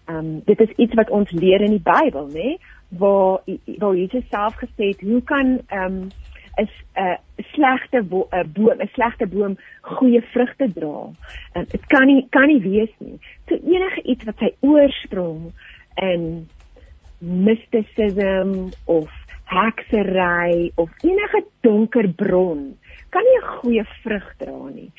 Um 0.06 0.42
dit 0.46 0.60
is 0.62 0.70
iets 0.76 0.94
wat 0.94 1.10
ons 1.10 1.32
leer 1.32 1.62
in 1.62 1.72
die 1.72 1.84
Bybel, 1.84 2.28
né? 2.28 2.58
Waar 2.90 3.40
waar 3.78 3.96
Jesus 3.96 4.30
self 4.30 4.56
gesê 4.56 4.88
het, 4.94 5.02
hoe 5.02 5.24
kan 5.24 5.60
um 5.72 6.10
is 6.58 6.70
'n 6.96 7.02
uh, 7.02 7.18
slegte 7.54 8.04
bo 8.04 8.28
uh, 8.32 8.44
boom, 8.54 8.82
'n 8.82 8.90
slegte 8.94 9.28
boom 9.28 9.58
goeie 9.82 10.22
vrugte 10.22 10.74
dra. 10.74 11.10
Dit 11.54 11.86
kan 11.86 12.06
nie 12.06 12.28
kan 12.30 12.48
nie 12.48 12.62
wees 12.62 12.94
nie. 12.98 13.20
So 13.48 13.56
enige 13.56 14.02
iets 14.02 14.24
wat 14.24 14.38
sy 14.38 14.54
oorsprong 14.60 15.52
in 15.96 16.50
mysticism 17.20 18.72
of 18.86 19.10
heksery 19.48 20.72
of 20.76 20.90
enige 21.04 21.46
donker 21.62 22.08
bron 22.08 22.78
kan 23.10 23.24
nie 23.24 23.40
'n 23.40 23.48
goeie 23.58 23.86
vrug 24.04 24.28
dra 24.38 24.70
nie. 24.70 24.92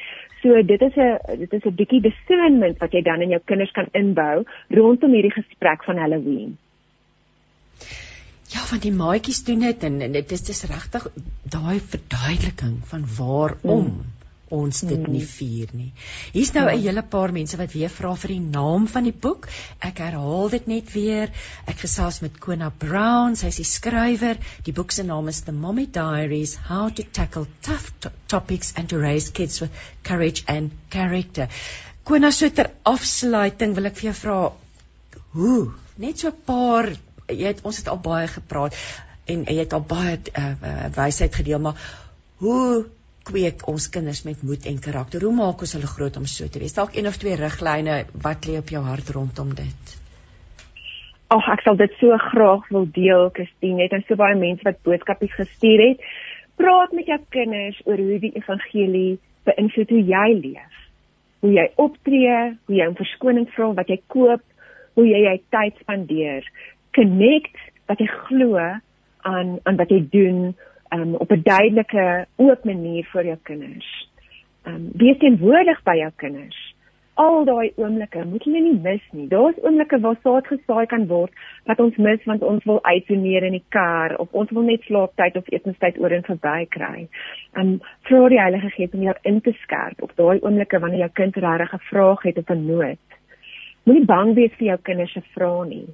So 0.43 0.63
dit 0.63 0.81
is 0.81 0.97
'n 0.97 1.39
dit 1.39 1.53
is 1.53 1.65
'n 1.65 1.75
bietjie 1.81 2.01
discernment 2.01 2.79
wat 2.79 2.93
jy 2.93 3.03
dan 3.03 3.23
in 3.23 3.31
jou 3.31 3.43
kinders 3.45 3.73
kan 3.73 3.89
inbou 3.93 4.45
rondom 4.71 5.13
hierdie 5.13 5.35
gesprek 5.41 5.85
van 5.85 5.97
Halloween. 5.97 6.59
Ja, 8.49 8.61
van 8.61 8.79
die 8.79 8.93
maatjies 8.93 9.45
doen 9.45 9.61
dit 9.61 9.83
en, 9.85 10.01
en 10.01 10.13
dit 10.13 10.31
is 10.33 10.43
dis 10.43 10.65
regtig 10.65 11.09
daai 11.43 11.81
verduideliking 11.81 12.79
van 12.85 13.05
waarom 13.19 13.85
mm 13.85 14.18
ons 14.55 14.81
dit 14.81 15.07
nie 15.09 15.23
hmm. 15.23 15.31
vier 15.33 15.73
nie. 15.77 15.89
Hier's 16.33 16.53
nou 16.55 16.65
'n 16.67 16.77
ja. 16.77 16.83
hele 16.89 17.03
paar 17.03 17.33
mense 17.33 17.57
wat 17.61 17.73
weer 17.73 17.91
vra 17.93 18.15
vir 18.15 18.35
die 18.35 18.41
naam 18.41 18.87
van 18.89 19.05
die 19.05 19.13
boek. 19.27 19.49
Ek 19.81 19.99
herhaal 19.99 20.49
dit 20.55 20.67
net 20.67 20.93
weer. 20.93 21.33
Ek 21.67 21.79
gesels 21.85 22.21
met 22.21 22.39
Kona 22.39 22.71
Brown, 22.71 23.37
sy 23.37 23.47
is 23.47 23.61
die 23.63 23.69
skrywer. 23.69 24.39
Die 24.65 24.73
boek 24.73 24.93
se 24.93 25.03
naam 25.03 25.29
is 25.29 25.43
The 25.43 25.53
Mommy 25.53 25.87
Diaries: 25.87 26.57
How 26.69 26.91
to 26.91 27.03
Tackle 27.03 27.47
Tough 27.63 27.93
Topics 28.27 28.73
and 28.77 28.89
to 28.89 28.99
Raise 28.99 29.31
Kids 29.31 29.61
with 29.61 29.71
Courage 30.03 30.45
and 30.47 30.71
Character. 30.91 31.49
Kona, 32.05 32.31
so 32.31 32.49
ter 32.49 32.71
afsluiting 32.85 33.75
wil 33.75 33.87
ek 33.87 33.97
vir 33.97 34.11
jou 34.13 34.17
vra 34.23 34.53
hoe 35.33 35.73
net 35.97 36.19
so 36.19 36.29
'n 36.29 36.45
paar 36.45 36.89
jy 37.29 37.47
het 37.51 37.61
ons 37.69 37.77
het 37.77 37.89
al 37.89 38.01
baie 38.01 38.29
gepraat 38.29 38.77
en 39.29 39.45
jy 39.45 39.59
het 39.61 39.75
al 39.77 39.85
baie 39.85 40.17
uh, 40.17 40.45
uh, 40.57 40.87
wysheid 40.97 41.35
gedeel, 41.35 41.61
maar 41.61 41.77
hoe 42.41 42.87
kweek 43.29 43.67
ons 43.69 43.89
kinders 43.93 44.25
met 44.25 44.43
moed 44.43 44.67
en 44.71 44.81
karakter? 44.81 45.25
Hoe 45.27 45.35
maak 45.37 45.63
ons 45.65 45.75
hulle 45.77 45.91
groot 45.91 46.17
om 46.17 46.27
so 46.31 46.49
te 46.49 46.61
wees? 46.63 46.77
Dalk 46.77 46.97
een 46.97 47.09
of 47.11 47.19
twee 47.21 47.37
riglyne 47.37 48.03
wat 48.25 48.49
lê 48.49 48.57
op 48.61 48.73
jou 48.73 48.83
hart 48.85 49.13
rondom 49.17 49.53
dit? 49.59 49.97
Ag, 51.29 51.45
ek 51.53 51.61
sal 51.67 51.77
dit 51.77 51.93
so 52.01 52.17
graag 52.31 52.65
wil 52.73 52.87
deel, 52.97 53.29
Christine. 53.37 53.83
Net 53.83 53.93
en 53.93 54.05
so 54.09 54.17
baie 54.17 54.37
mense 54.39 54.65
wat 54.65 54.81
boodskapies 54.87 55.35
gestuur 55.37 55.83
het. 55.85 56.05
Praat 56.57 56.95
met 56.97 57.11
jou 57.11 57.19
kinders 57.35 57.81
oor 57.85 58.01
hoe 58.01 58.17
die 58.23 58.33
evangelie 58.41 59.19
beïnvloed 59.49 59.93
hoe 59.93 60.05
jy 60.09 60.29
leef. 60.39 60.79
Hoe 61.45 61.53
jy 61.53 61.67
optree, 61.85 62.39
hoe 62.67 62.79
jy 62.81 62.89
om 62.89 62.97
verskoning 62.99 63.49
vra 63.53 63.69
wat 63.77 63.93
jy 63.93 63.99
koop, 64.15 64.43
hoe 64.97 65.05
jy 65.07 65.21
jou 65.27 65.37
tyd 65.53 65.85
spandeer. 65.85 66.49
Connect 66.97 67.61
wat 67.93 68.01
jy 68.01 68.09
glo 68.25 68.57
aan 69.29 69.59
aan 69.69 69.77
wat 69.77 69.93
jy 69.93 70.01
doen 70.13 70.41
um, 70.93 71.15
op 71.15 71.31
'n 71.33 71.43
duidelike 71.43 72.27
oop 72.37 72.65
manier 72.65 73.05
vir 73.13 73.25
jou 73.25 73.39
kinders. 73.43 74.09
Ehm 74.63 74.75
um, 74.75 74.91
wees 74.95 75.19
teenwoordig 75.19 75.83
by 75.83 75.97
jou 75.97 76.11
kinders. 76.17 76.75
Al 77.15 77.45
daai 77.45 77.73
oomblikke 77.77 78.25
moet 78.25 78.45
jy 78.45 78.61
nie 78.63 78.81
mis 78.83 79.03
nie. 79.11 79.29
Daar's 79.29 79.59
oomblikke 79.63 80.01
waar 80.01 80.17
saad 80.23 80.47
gesaai 80.47 80.87
kan 80.87 81.07
word 81.07 81.33
wat 81.65 81.81
ons 81.81 81.97
mis 81.97 82.25
want 82.25 82.43
ons 82.43 82.65
wil 82.65 82.79
uitdoeneer 82.85 83.43
in 83.43 83.53
die 83.53 83.65
kar 83.69 84.17
of 84.17 84.29
ons 84.33 84.51
wil 84.51 84.63
net 84.63 84.83
slaaptyd 84.83 85.37
of 85.37 85.49
etenstyd 85.49 85.99
oor 85.99 86.11
en 86.11 86.23
verby 86.23 86.67
kry. 86.69 87.09
Ehm 87.57 87.67
um, 87.67 87.81
vra 88.03 88.29
die 88.29 88.41
Heilige 88.41 88.71
Gees 88.71 88.93
om 88.93 89.03
jou 89.03 89.17
in 89.23 89.41
te 89.41 89.53
skerp 89.63 90.03
op 90.03 90.17
daai 90.17 90.39
oomblikke 90.41 90.79
wanneer 90.79 90.99
jou 91.07 91.13
kind 91.13 91.37
regtig 91.37 91.75
'n 91.75 91.87
vraag 91.91 92.23
het 92.23 92.39
of 92.39 92.51
'n 92.51 92.67
nood. 92.67 92.99
Moenie 93.85 94.05
bang 94.05 94.35
wees 94.35 94.53
vir 94.59 94.67
jou 94.67 94.79
kinders 94.83 95.13
se 95.13 95.21
vrae 95.35 95.67
nie. 95.69 95.89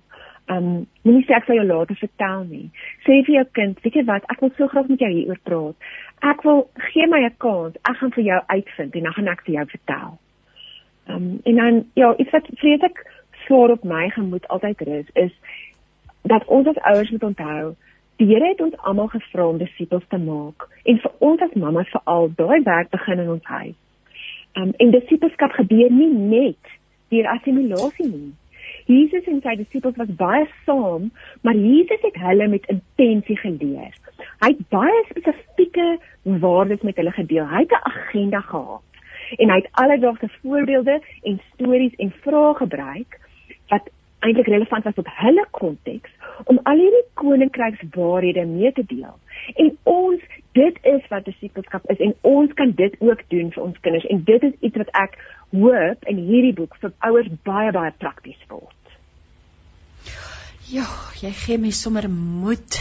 Um 0.52 0.86
moenie 1.02 1.24
sê 1.24 1.36
ek 1.38 1.46
sal 1.46 1.56
jou 1.56 1.66
later 1.66 1.96
vertel 1.96 2.44
nie. 2.50 2.66
Sê 3.06 3.22
vir 3.26 3.34
jou 3.38 3.44
kind, 3.56 3.78
weet 3.84 3.94
jy 4.00 4.04
wat, 4.08 4.26
ek 4.32 4.40
wil 4.44 4.52
so 4.56 4.68
graag 4.68 4.90
met 4.92 5.00
jou 5.00 5.10
hieroor 5.12 5.40
praat. 5.48 5.88
Ek 6.22 6.42
wil 6.44 6.66
gee 6.90 7.06
my 7.06 7.24
'n 7.24 7.36
kans. 7.38 7.76
Ek 7.88 7.96
gaan 7.96 8.12
vir 8.12 8.24
jou 8.24 8.40
uitvind 8.46 8.94
en 8.94 9.02
dan 9.02 9.12
gaan 9.12 9.28
ek 9.28 9.44
vir 9.46 9.54
jou 9.54 9.66
vertel. 9.66 10.18
Um 11.08 11.40
en 11.44 11.56
dan 11.56 11.84
ja, 11.94 12.16
iets 12.16 12.30
wat 12.30 12.48
vreeslik 12.60 13.06
swaar 13.46 13.70
op 13.70 13.84
my 13.84 14.08
gemoed 14.10 14.48
altyd 14.48 14.80
rus 14.80 15.08
is 15.14 15.32
dat 16.22 16.44
ons 16.46 16.66
as 16.66 16.84
ouers 16.84 17.10
moet 17.10 17.22
onthou 17.22 17.76
Die 18.16 18.26
Here 18.26 18.46
het 18.46 18.60
ons 18.62 18.76
almal 18.86 19.08
gevra 19.10 19.48
om 19.48 19.58
disippels 19.58 20.04
te 20.08 20.18
maak 20.22 20.68
en 20.86 21.00
vir 21.02 21.12
ons 21.18 21.40
as 21.42 21.56
mamas 21.58 21.90
veral 21.90 22.28
daai 22.38 22.60
werk 22.62 22.92
begin 22.92 23.22
in 23.24 23.32
ons 23.32 23.48
huis. 23.50 23.74
Um 24.54 24.70
en 24.78 24.92
disippelskap 24.94 25.56
gebeur 25.58 25.90
nie 25.90 26.12
net 26.14 26.74
deur 27.10 27.26
assimilasie 27.32 28.06
nie. 28.06 28.30
Jesus 28.86 29.24
en 29.30 29.40
sy 29.42 29.54
disippels 29.56 29.96
was 29.96 30.10
baie 30.18 30.46
saam, 30.64 31.10
maar 31.42 31.56
Jesus 31.56 32.02
het 32.04 32.16
hulle 32.20 32.48
met 32.52 32.66
intensie 32.72 33.36
geleer. 33.40 33.94
Hy 34.44 34.50
het 34.50 34.64
baie 34.68 35.04
spesifieke 35.08 35.86
waardes 36.44 36.82
met 36.82 36.96
hulle 37.00 37.14
gedeel. 37.16 37.46
Hy 37.48 37.64
het 37.64 37.72
'n 37.72 37.88
agenda 37.90 38.40
gehad. 38.40 38.82
En 39.36 39.50
hy 39.50 39.56
het 39.56 39.72
alledaagse 39.72 40.28
voorbeelde 40.42 41.00
en 41.22 41.40
stories 41.52 41.94
en 41.96 42.12
vrae 42.20 42.54
gebruik 42.54 43.20
wat 43.68 43.90
eintlik 44.24 44.48
relevant 44.48 44.84
was 44.84 44.96
tot 44.96 45.10
hulle 45.20 45.44
konteks 45.58 46.12
om 46.50 46.60
al 46.70 46.80
hierdie 46.80 47.04
koninkrykswaarhede 47.20 48.44
mee 48.50 48.72
te 48.72 48.84
deel. 48.90 49.14
En 49.54 49.70
ons, 49.82 50.22
dit 50.58 50.78
is 50.94 51.08
wat 51.12 51.26
disippelskap 51.28 51.90
is 51.92 52.00
en 52.06 52.14
ons 52.20 52.52
kan 52.60 52.72
dit 52.78 52.96
ook 52.98 53.24
doen 53.34 53.50
vir 53.54 53.62
ons 53.62 53.80
kinders 53.86 54.06
en 54.14 54.22
dit 54.30 54.48
is 54.50 54.56
iets 54.60 54.80
wat 54.82 54.94
ek 55.04 55.18
hoop 55.54 56.08
in 56.10 56.22
hierdie 56.30 56.54
boek 56.56 56.76
vir 56.82 56.94
ouers 57.08 57.30
baie 57.48 57.72
baie 57.76 57.92
prakties 57.98 58.48
word. 58.48 58.72
Ja, 60.72 60.86
jy 61.20 61.28
gee 61.36 61.58
my 61.60 61.68
sommer 61.76 62.06
moed 62.08 62.76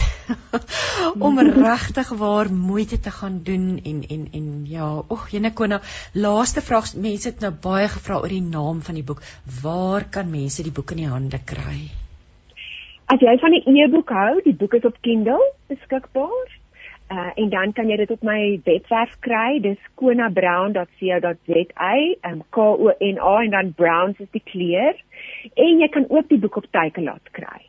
om 1.26 1.36
regtig 1.44 2.12
waar 2.16 2.48
moeite 2.48 2.96
te 2.96 3.10
gaan 3.12 3.42
doen 3.44 3.66
en 3.76 3.98
en 4.08 4.22
en 4.32 4.46
ja, 4.70 4.86
oek, 5.02 5.26
Jenekona, 5.34 5.80
laaste 6.14 6.62
vraag, 6.64 6.94
mense 6.96 7.28
het 7.28 7.44
nou 7.44 7.50
baie 7.66 7.90
gevra 7.92 8.22
oor 8.22 8.32
die 8.32 8.40
naam 8.40 8.80
van 8.86 8.96
die 8.96 9.04
boek. 9.04 9.20
Waar 9.62 10.06
kan 10.16 10.30
mense 10.32 10.64
die 10.64 10.72
boek 10.72 10.94
in 10.94 11.02
die 11.02 11.10
hande 11.12 11.40
kry? 11.44 11.90
As 13.12 13.20
jy 13.20 13.36
van 13.42 13.52
die 13.52 13.60
e-boek 13.68 14.14
hou, 14.16 14.40
die 14.46 14.56
boek 14.56 14.78
is 14.80 14.88
op 14.88 14.96
Kindle 15.04 15.42
beskikbaar. 15.68 16.56
Uh, 17.12 17.30
en 17.36 17.52
dan 17.52 17.76
kan 17.76 17.92
jy 17.92 18.00
dit 18.00 18.16
op 18.16 18.24
my 18.24 18.62
webwerf 18.64 19.12
kry. 19.20 19.60
Dis 19.60 19.92
konabrown.co.za, 20.00 21.92
um, 22.32 22.40
K 22.48 22.64
O 22.64 22.96
N 22.96 23.20
A 23.20 23.36
en 23.44 23.52
dan 23.52 23.76
Browns 23.76 24.24
is 24.24 24.32
die 24.32 24.42
kleur. 24.48 24.96
En 25.52 25.84
jy 25.84 25.92
kan 25.92 26.08
ook 26.08 26.32
die 26.32 26.40
boek 26.40 26.62
op 26.64 26.72
Takealot 26.72 27.32
kry. 27.36 27.60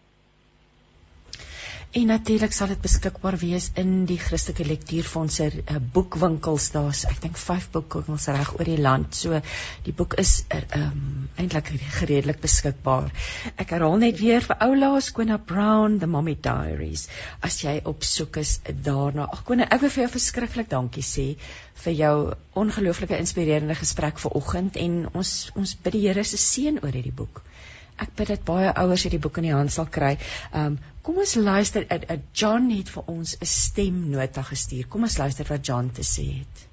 En 1.96 2.10
natuurlik 2.12 2.52
sal 2.52 2.68
dit 2.68 2.82
beskikbaar 2.84 3.38
wees 3.40 3.70
in 3.80 3.92
die 4.04 4.18
Christelike 4.20 4.66
Lektuurfondse 4.68 5.46
uh, 5.48 5.78
boekwinkels. 5.96 6.66
Daar's 6.74 7.06
ek 7.08 7.22
dink 7.24 7.38
5 7.40 7.70
boekwinkels 7.72 8.26
reg 8.36 8.50
oor 8.58 8.68
die 8.68 8.82
land. 8.84 9.16
So 9.16 9.40
die 9.86 9.94
boek 9.96 10.18
is 10.20 10.34
er, 10.52 10.66
um, 10.76 11.30
eintlik 11.40 11.72
redelik 12.10 12.42
beskikbaar. 12.44 13.08
Ek 13.56 13.72
herhaal 13.78 13.96
net 14.02 14.20
weer 14.20 14.44
vir 14.44 14.60
Oulaas 14.68 15.08
Kona 15.16 15.38
Brown 15.40 15.96
The 16.02 16.10
Mommy 16.12 16.36
Diaries. 16.36 17.06
As 17.40 17.62
jy 17.64 17.78
op 17.88 18.04
soek 18.04 18.42
is 18.44 18.58
daarna. 18.90 19.30
Ag 19.32 19.46
Kona, 19.48 19.70
ek 19.72 19.86
wil 19.86 19.94
vir 19.96 20.04
jou 20.04 20.12
verskriklik 20.18 20.68
dankie 20.76 21.06
sê 21.14 21.30
vir 21.86 21.96
jou 22.02 22.16
ongelooflike 22.60 23.24
inspirerende 23.24 23.80
gesprek 23.80 24.20
vanoggend 24.26 24.84
en 24.84 25.00
ons 25.14 25.34
ons 25.56 25.78
bid 25.88 25.96
die 25.96 26.04
Here 26.10 26.28
se 26.28 26.44
seën 26.44 26.84
oor 26.84 26.92
hierdie 26.92 27.16
boek. 27.24 27.40
Ek 27.96 28.12
bid 28.20 28.28
dat 28.28 28.44
baie 28.48 28.74
ouers 28.76 29.06
hierdie 29.08 29.22
boek 29.24 29.38
in 29.40 29.48
die 29.48 29.56
hand 29.56 29.72
sal 29.72 29.88
kry. 29.98 30.16
Um 30.52 30.78
kom 31.06 31.20
ons 31.22 31.36
luister. 31.38 31.86
A, 31.92 32.00
a 32.14 32.18
John 32.34 32.70
het 32.74 32.90
vir 32.92 33.12
ons 33.12 33.36
'n 33.40 33.48
stemnota 33.48 34.44
gestuur. 34.44 34.88
Kom 34.90 35.04
ons 35.08 35.18
luister 35.18 35.46
wat 35.50 35.68
John 35.68 35.92
te 35.94 36.04
sê 36.04 36.26
het. 36.40 36.66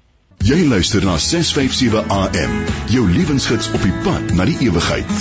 Jy 0.43 0.65
luister 0.67 1.05
na 1.05 1.17
657 1.17 2.09
AM, 2.11 2.55
jou 2.91 3.03
lewensgids 3.07 3.69
op 3.71 3.81
die 3.81 3.93
pad 4.03 4.33
na 4.35 4.43
die 4.49 4.57
ewigheid. 4.67 5.13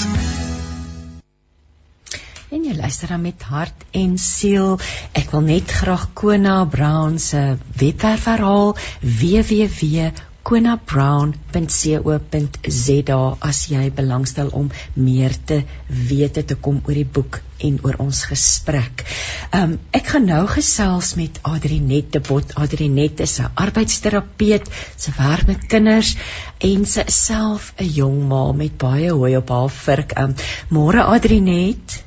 En 2.50 2.64
jy 2.64 2.74
luister 2.74 3.08
dan 3.08 3.22
met 3.22 3.42
hart 3.42 3.86
en 3.92 4.18
siel. 4.18 4.80
Ek 5.12 5.30
wil 5.30 5.46
net 5.46 5.70
graag 5.70 6.08
Kona 6.18 6.64
Brown 6.64 7.18
se 7.18 7.56
webwerf 7.78 8.24
herhaal 8.24 8.74
www 9.00 10.10
konabrown.co.za 10.48 13.20
as 13.48 13.58
jy 13.70 13.84
belangstel 13.94 14.48
om 14.58 14.70
meer 14.94 15.34
te 15.46 15.62
weet 15.88 16.46
te 16.48 16.56
kom 16.66 16.80
oor 16.86 16.96
die 16.98 17.12
boek 17.18 17.40
en 17.62 17.78
oor 17.86 17.96
ons 18.02 18.24
gesprek. 18.30 19.04
Um 19.54 19.78
ek 19.94 20.06
gaan 20.14 20.26
nou 20.30 20.46
gesels 20.50 21.14
met 21.20 21.38
Adrinet 21.46 22.12
de 22.16 22.20
Bot. 22.28 22.54
Adrinet 22.58 23.20
is 23.26 23.38
'n 23.40 23.52
arbeidsterapeut, 23.54 24.66
sy 24.96 25.10
werk 25.18 25.46
met 25.46 25.66
kinders 25.74 26.16
en 26.60 26.86
sy 26.86 27.04
is 27.06 27.24
self 27.26 27.72
'n 27.78 27.92
jong 28.00 28.28
ma 28.28 28.52
met 28.52 28.78
baie 28.78 29.10
hooi 29.10 29.36
op 29.36 29.48
haar 29.48 29.70
vurk. 29.70 30.18
Um 30.18 30.34
môre 30.70 31.04
Adrinet. 31.04 32.04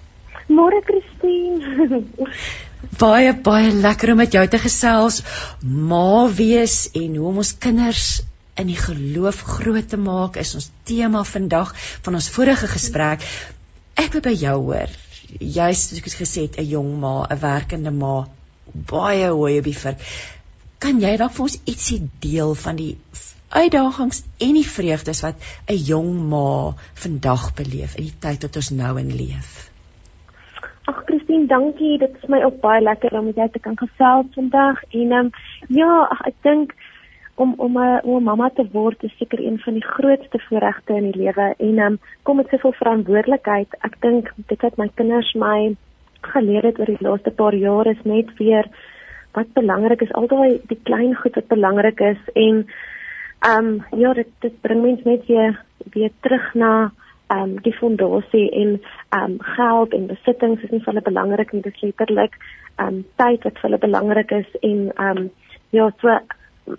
Môre 0.47 0.81
Christine. 0.85 2.03
baie 2.99 3.33
baie 3.47 3.71
lekker 3.71 4.11
om 4.11 4.21
met 4.21 4.33
jou 4.33 4.45
te 4.47 4.59
gesels. 4.61 5.21
Ma 5.61 6.27
wees 6.39 6.77
en 6.93 7.15
hoe 7.15 7.27
om 7.31 7.41
ons 7.43 7.57
kinders 7.65 8.21
in 8.61 8.69
die 8.71 8.79
geloof 8.79 9.41
groot 9.57 9.89
te 9.91 9.99
maak 9.99 10.39
is 10.39 10.53
ons 10.55 10.69
tema 10.87 11.23
vandag 11.27 11.73
van 12.05 12.15
ons 12.19 12.29
vorige 12.37 12.69
gesprek. 12.71 13.25
Ek 13.99 14.15
wil 14.15 14.23
by 14.29 14.35
jou 14.35 14.55
hoor. 14.69 14.95
Jy's 15.39 15.87
soos 15.89 15.99
ek 15.99 16.09
gesê 16.21 16.47
het 16.47 16.59
'n 16.59 16.69
jong 16.69 16.91
ma, 16.99 17.27
'n 17.29 17.39
werkende 17.41 17.91
ma, 17.91 18.27
baie 18.91 19.29
hoë 19.29 19.61
biefer. 19.61 19.95
Kan 20.79 21.01
jy 21.01 21.17
dalk 21.17 21.33
vir 21.33 21.45
ons 21.47 21.59
ietsie 21.65 22.01
deel 22.21 22.55
van 22.55 22.75
die 22.75 22.97
uitdagings 23.49 24.23
en 24.39 24.53
die 24.53 24.67
vreugdes 24.67 25.21
wat 25.21 25.35
'n 25.67 25.83
jong 25.91 26.29
ma 26.29 26.75
vandag 26.93 27.53
beleef 27.55 27.95
in 27.95 28.03
die 28.03 28.19
tyd 28.19 28.43
wat 28.43 28.55
ons 28.55 28.69
nou 28.69 28.99
in 28.99 29.15
leef? 29.15 29.69
Ag 30.85 31.01
Christine, 31.05 31.47
dankie. 31.49 31.97
Dit 31.97 32.13
is 32.21 32.29
my 32.29 32.43
ook 32.45 32.59
baie 32.61 32.81
lekker 32.81 33.13
om 33.17 33.25
met 33.25 33.39
jou 33.41 33.47
te 33.49 33.59
kan 33.59 33.77
gesels 33.77 34.27
vandag. 34.37 34.83
En 34.89 35.11
ehm 35.11 35.25
um, 35.25 35.29
ja, 35.67 35.93
ag 36.13 36.21
ek 36.29 36.35
dink 36.45 36.75
om 37.35 37.53
om 37.57 37.79
'n 37.79 38.01
om 38.03 38.23
mamma 38.23 38.49
te 38.49 38.65
word 38.71 39.03
is 39.03 39.17
seker 39.17 39.39
een 39.41 39.57
van 39.59 39.73
die 39.73 39.85
grootste 39.85 40.39
voorregte 40.47 40.93
in 40.93 41.11
die 41.11 41.21
lewe 41.23 41.53
en 41.57 41.79
um, 41.85 41.97
kom 42.23 42.37
met 42.37 42.49
soveel 42.49 42.73
verantwoordelikheid. 42.81 43.73
Ek 43.81 43.95
dink 44.01 44.29
dit 44.47 44.61
het 44.61 44.77
my 44.77 44.89
kinders 44.93 45.33
my 45.33 45.75
geleer 46.21 46.63
het 46.63 46.79
oor 46.79 46.91
die 46.93 47.07
laaste 47.07 47.31
paar 47.31 47.55
jaar 47.55 47.87
is 47.87 48.03
net 48.03 48.37
weer 48.37 48.69
wat 49.33 49.53
belangrik 49.53 50.01
is, 50.01 50.13
al 50.13 50.27
daai 50.27 50.61
die 50.67 50.79
klein 50.83 51.15
goed 51.15 51.35
wat 51.35 51.47
belangrik 51.47 51.99
is 51.99 52.21
en 52.33 52.67
ehm 53.39 53.65
um, 53.65 53.85
ja, 53.97 54.13
dit 54.13 54.29
dit 54.39 54.61
bring 54.61 54.81
mens 54.81 55.03
net 55.03 55.25
weer 55.25 55.63
weer 55.93 56.11
terug 56.21 56.53
na 56.53 56.91
ehm 57.27 57.41
um, 57.41 57.61
die 57.61 57.73
fondasie 57.73 58.49
en 58.51 58.81
ehm 59.09 59.23
um, 59.23 59.37
geld 59.39 59.93
en 59.93 60.07
besittings 60.07 60.63
is 60.63 60.69
nie 60.69 60.79
vir 60.79 60.93
hulle 60.93 61.01
belangrik 61.01 61.51
nie, 61.51 61.61
dit 61.61 61.73
is 61.73 61.81
letterlik 61.81 62.37
ehm 62.75 62.87
um, 62.87 63.05
tyd 63.15 63.43
wat 63.43 63.59
vir 63.59 63.69
hulle 63.69 63.83
belangrik 63.87 64.31
is 64.31 64.49
en 64.61 64.91
ehm 64.95 65.17
um, 65.17 65.31
ja, 65.69 65.89
so 66.01 66.19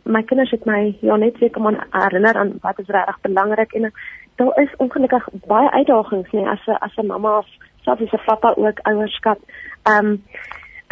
my 0.02 0.22
kinders 0.22 0.50
het 0.50 0.64
my 0.66 0.96
ja 1.00 1.16
net 1.16 1.38
weer 1.38 1.50
kom 1.50 1.66
aan 1.66 1.80
herinner 1.90 2.36
aan 2.36 2.52
wat 2.62 2.78
is 2.78 2.88
regtig 2.98 3.20
belangrik 3.20 3.72
en 3.72 3.92
daar 4.36 4.60
is 4.62 4.76
ongelukkig 4.76 5.28
baie 5.46 5.70
uitdagings 5.70 6.30
nie 6.32 6.46
as 6.48 6.66
'n 6.66 6.78
as 6.80 6.96
'n 6.96 7.06
mamma 7.06 7.38
of 7.38 7.46
selfs 7.84 8.02
as 8.02 8.12
'n 8.12 8.24
pappa 8.26 8.54
ook 8.56 8.78
ouerskap. 8.82 9.38
Ehm 9.82 10.06
um, 10.06 10.22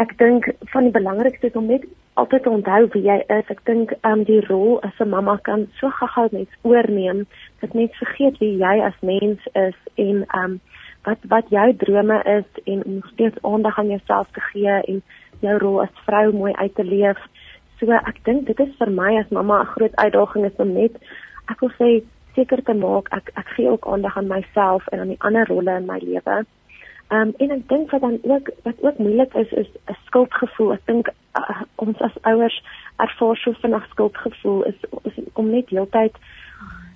ek 0.03 0.16
dink 0.18 0.49
van 0.72 0.88
die 0.88 0.95
belangrikste 0.95 1.47
is 1.47 1.59
om 1.59 1.66
net 1.70 1.84
altyd 2.18 2.42
te 2.42 2.51
onthou 2.51 2.80
wie 2.95 3.03
jy 3.07 3.18
is. 3.36 3.51
Ek 3.53 3.62
dink 3.68 3.92
ehm 4.01 4.20
um, 4.20 4.24
die 4.26 4.40
rol 4.49 4.80
as 4.86 5.01
'n 5.01 5.11
mamma 5.11 5.36
kan 5.49 5.66
so 5.80 5.90
gou-gou 5.90 6.28
net 6.32 6.49
oorneem 6.62 7.26
dat 7.61 7.74
net 7.74 7.95
vergeet 8.03 8.38
wie 8.38 8.57
jy 8.59 8.74
as 8.88 8.99
mens 9.03 9.40
is 9.55 9.78
en 9.95 10.24
ehm 10.26 10.45
um, 10.45 10.61
wat 11.05 11.18
wat 11.28 11.51
jou 11.51 11.66
drome 11.84 12.18
is 12.24 12.62
en 12.64 12.84
om 12.84 13.03
steeds 13.12 13.42
aandag 13.42 13.78
aan 13.78 13.92
jouself 13.95 14.30
te 14.32 14.40
gee 14.40 14.80
en 14.92 15.03
jou 15.40 15.59
rol 15.59 15.82
as 15.82 16.05
vrou 16.07 16.32
mooi 16.32 16.53
uit 16.53 16.74
te 16.74 16.84
leef. 16.84 17.20
So 17.78 17.92
ek 17.92 18.24
dink 18.24 18.47
dit 18.47 18.61
is 18.61 18.74
vir 18.78 18.90
my 18.90 19.16
as 19.18 19.30
mamma 19.30 19.61
'n 19.61 19.72
groot 19.76 19.97
uitdaging 19.97 20.45
is 20.45 20.59
om 20.59 20.72
net 20.72 20.92
ek 21.51 21.61
wil 21.61 21.72
sê 21.78 22.03
seker 22.34 22.62
te 22.62 22.74
maak 22.74 23.09
ek 23.12 23.30
ek 23.36 23.49
gee 23.57 23.68
ook 23.70 23.86
aandag 23.86 24.16
aan 24.16 24.28
myself 24.28 24.88
en 24.88 25.01
aan 25.01 25.14
die 25.14 25.22
ander 25.22 25.47
rolle 25.47 25.76
in 25.76 25.86
my 25.86 25.99
lewe. 25.99 26.45
Ehm 27.09 27.29
um, 27.29 27.35
en 27.37 27.51
ek 27.51 27.69
dink 27.69 27.91
wat 27.91 28.01
dan 28.01 28.19
ook 28.23 28.51
wat 28.63 28.81
ook 28.81 28.99
moeilik 28.99 29.35
is 29.35 29.53
is 29.53 29.69
'n 29.87 29.97
skuldgevoel. 30.05 30.73
Ek 30.73 30.87
dink 30.87 31.09
uh, 31.39 31.63
ons 31.75 31.99
as 32.01 32.23
ouers 32.23 32.63
ervaar 32.97 33.37
so 33.37 33.53
vinnig 33.53 33.87
skuldgevoel 33.91 34.65
is, 34.65 34.79
is 35.03 35.25
om 35.33 35.51
net 35.51 35.69
heeltyd 35.69 36.17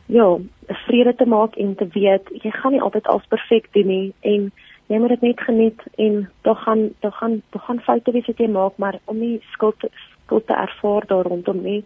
ja, 0.07 0.37
vrede 0.67 1.15
te 1.15 1.27
maak 1.27 1.57
en 1.57 1.75
te 1.75 1.87
weet 1.93 2.29
jy 2.43 2.51
gaan 2.51 2.73
nie 2.73 2.83
altyd 2.83 3.07
als 3.07 3.27
perfek 3.29 3.69
doen 3.73 3.87
nie 3.87 4.13
en 4.21 4.53
jy 4.89 4.99
moet 4.99 5.09
dit 5.09 5.21
net 5.21 5.41
geniet 5.41 5.83
en 5.97 6.29
tog 6.43 6.63
gaan 6.63 6.89
tog 7.01 7.19
gaan 7.19 7.43
tog 7.51 7.65
gaan 7.65 7.81
foute 7.81 8.13
wees 8.13 8.27
wat 8.27 8.39
jy 8.39 8.49
maak 8.49 8.77
maar 8.77 8.99
om 9.05 9.19
nie 9.19 9.41
skuld 9.53 9.85
skuld 10.25 10.47
te 10.47 10.55
ervaar 10.55 11.07
daar 11.07 11.29
rondom 11.29 11.61
nie. 11.63 11.83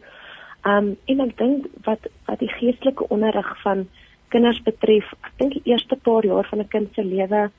Um 0.66 0.94
en 1.10 1.20
ek 1.26 1.36
dink 1.38 1.66
wat 1.88 2.06
wat 2.26 2.38
die 2.38 2.52
geestelike 2.58 3.08
onderrig 3.08 3.50
van 3.62 3.88
kinders 4.28 4.62
betref, 4.62 5.10
ek 5.26 5.34
dink 5.36 5.58
die 5.58 5.72
eerste 5.74 5.96
paar 5.96 6.24
jaar 6.24 6.46
van 6.50 6.60
'n 6.60 6.68
kind 6.68 6.94
se 6.94 7.04
lewe 7.04 7.50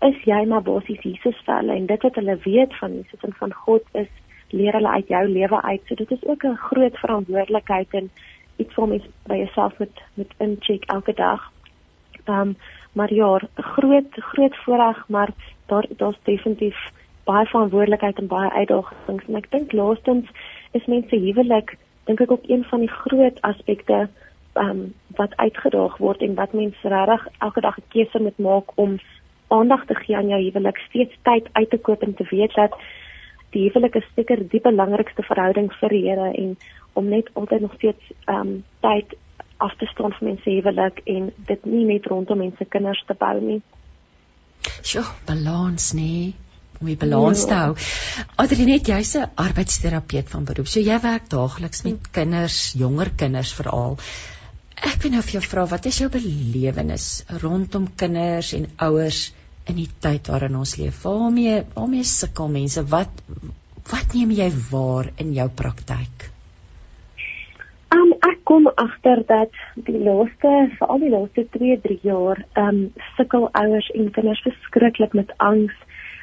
is 0.00 0.16
jy 0.24 0.44
maar 0.48 0.62
basies 0.62 1.02
Jesus 1.04 1.38
vir 1.46 1.56
hulle 1.60 1.76
en 1.76 1.86
dit 1.86 2.02
wat 2.02 2.18
hulle 2.20 2.36
weet 2.44 2.74
van 2.80 2.96
Jesus 2.96 3.24
en 3.28 3.34
van 3.38 3.52
God 3.52 3.82
is 4.02 4.08
leer 4.50 4.72
hulle 4.72 4.88
uit 4.88 5.08
jou 5.08 5.24
lewe 5.28 5.62
uit. 5.62 5.82
So 5.86 5.94
dit 5.94 6.10
is 6.10 6.24
ook 6.26 6.44
'n 6.44 6.56
groot 6.56 6.96
verantwoordelikheid 6.98 7.94
en 7.94 8.10
iets 8.56 8.74
vir 8.74 8.88
mens 8.88 9.04
by 9.26 9.36
jouself 9.36 9.78
met 9.78 10.02
met 10.14 10.32
incheck 10.38 10.84
elke 10.84 11.14
dag. 11.14 11.52
Um 12.26 12.56
maar 12.92 13.12
ja, 13.14 13.40
groot 13.54 14.12
groot 14.14 14.56
voorreg, 14.56 15.08
maar 15.08 15.30
daar 15.66 15.86
daar's 15.96 16.18
definitief 16.22 16.90
baie 17.24 17.46
verantwoordelikheid 17.46 18.18
en 18.18 18.26
baie 18.26 18.50
uitdagings 18.50 19.24
en 19.28 19.36
ek 19.36 19.50
dink 19.50 19.72
laastens 19.72 20.28
is 20.72 20.86
mense 20.86 21.16
huwelik 21.16 21.76
dink 22.04 22.20
ek 22.20 22.30
ook 22.30 22.48
een 22.48 22.64
van 22.64 22.80
die 22.80 22.94
groot 23.02 23.40
aspekte 23.40 24.08
um, 24.54 24.94
wat 25.18 25.36
uitgedaag 25.36 25.96
word 25.96 26.22
en 26.26 26.34
wat 26.34 26.52
mense 26.52 26.88
regtig 26.94 27.26
elke 27.38 27.60
dag 27.60 27.78
'n 27.78 27.90
keuse 27.94 28.22
moet 28.26 28.38
maak 28.38 28.72
om 28.74 28.98
aandag 29.50 29.86
te 29.86 29.94
gee 29.98 30.16
aan 30.16 30.30
jou 30.32 30.40
huwelik 30.42 30.78
steeds 30.88 31.16
tyd 31.28 31.48
uit 31.52 31.70
te 31.70 31.78
koop 31.78 32.02
en 32.06 32.14
te 32.14 32.26
weet 32.30 32.54
dat 32.58 32.76
die 33.54 33.66
huwelik 33.66 33.96
is 33.98 34.06
seker 34.14 34.42
die 34.52 34.62
belangrikste 34.62 35.24
verhouding 35.26 35.72
vir 35.80 35.94
die 35.96 36.04
Here 36.06 36.30
en 36.42 36.54
om 36.98 37.08
net 37.10 37.30
altyd 37.34 37.66
nog 37.66 37.74
steeds 37.78 38.12
um, 38.26 38.60
tyd 38.84 39.16
af 39.60 39.74
te 39.78 39.88
staan 39.90 40.14
vir 40.18 40.28
mense 40.30 40.50
huwelik 40.50 41.02
en 41.14 41.32
dit 41.50 41.66
nie 41.72 41.84
net 41.88 42.06
rondom 42.12 42.40
mense 42.44 42.64
kinders 42.74 43.02
te 43.06 43.16
bou 43.18 43.34
nie. 43.40 43.60
Sjoe, 44.82 45.04
balans 45.28 45.92
nee 45.96 46.30
om 46.80 46.88
die 46.88 46.96
balans 46.96 47.44
te 47.44 47.56
ja. 47.56 47.64
hou. 47.66 47.74
Adrinet, 48.40 48.88
jy's 48.88 49.16
'n 49.18 49.28
arbeidsterapeut 49.36 50.30
van 50.32 50.46
beroep. 50.48 50.68
So 50.68 50.80
jy 50.80 50.96
werk 51.00 51.28
daagliks 51.28 51.82
met 51.84 52.10
kinders, 52.10 52.72
jonger 52.72 53.10
kinders 53.16 53.52
veral. 53.52 53.98
Ek 54.80 55.02
wil 55.02 55.12
nou 55.12 55.22
vir 55.22 55.36
jou 55.36 55.42
vra, 55.44 55.66
wat 55.66 55.86
is 55.86 55.98
jou 56.00 56.08
belewenis 56.08 57.24
rondom 57.42 57.88
kinders 58.02 58.54
en 58.56 58.66
ouers 58.78 59.34
in 59.70 59.78
die 59.80 59.90
tyd 60.02 60.28
waarin 60.32 60.58
ons 60.60 60.76
leef? 60.80 61.02
Waarmee 61.06 61.62
waarmee 61.74 62.04
sukkel 62.04 62.48
mense? 62.48 62.84
Wat 62.90 63.22
wat 63.90 64.14
neem 64.14 64.30
jy 64.34 64.50
waar 64.70 65.10
in 65.22 65.32
jou 65.34 65.48
praktyk? 65.62 66.30
Um, 67.90 68.12
ek 68.22 68.44
kom 68.46 68.68
agter 68.78 69.24
dat 69.26 69.54
die 69.74 69.98
laaste 69.98 70.50
veral 70.78 71.00
die 71.02 71.10
laaste 71.10 71.46
2, 71.56 71.78
3 71.86 71.98
jaar, 72.06 72.44
ehm 72.54 72.68
um, 72.68 72.82
sukkel 73.16 73.48
ouers 73.50 73.88
en 73.98 74.12
kinders 74.14 74.42
verskriklik 74.46 75.16
met 75.18 75.32
angs 75.38 75.74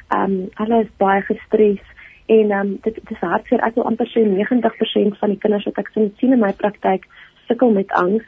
ehm 0.08 0.24
um, 0.24 0.36
hulle 0.60 0.80
is 0.84 0.92
baie 1.02 1.20
gestres 1.28 1.84
en 2.26 2.50
ehm 2.50 2.60
um, 2.60 2.70
dit, 2.84 2.94
dit 2.94 3.10
is 3.16 3.24
hartseer 3.32 3.64
ek 3.66 3.76
wil 3.76 3.88
amper 3.90 4.08
sê 4.14 4.24
90% 4.24 5.20
van 5.20 5.34
die 5.34 5.40
kinders 5.42 5.68
wat 5.68 5.80
ek 5.84 5.92
sien 5.94 6.32
in 6.32 6.40
my 6.40 6.52
praktyk 6.62 7.04
sukkel 7.50 7.74
met 7.76 7.92
angs 8.00 8.24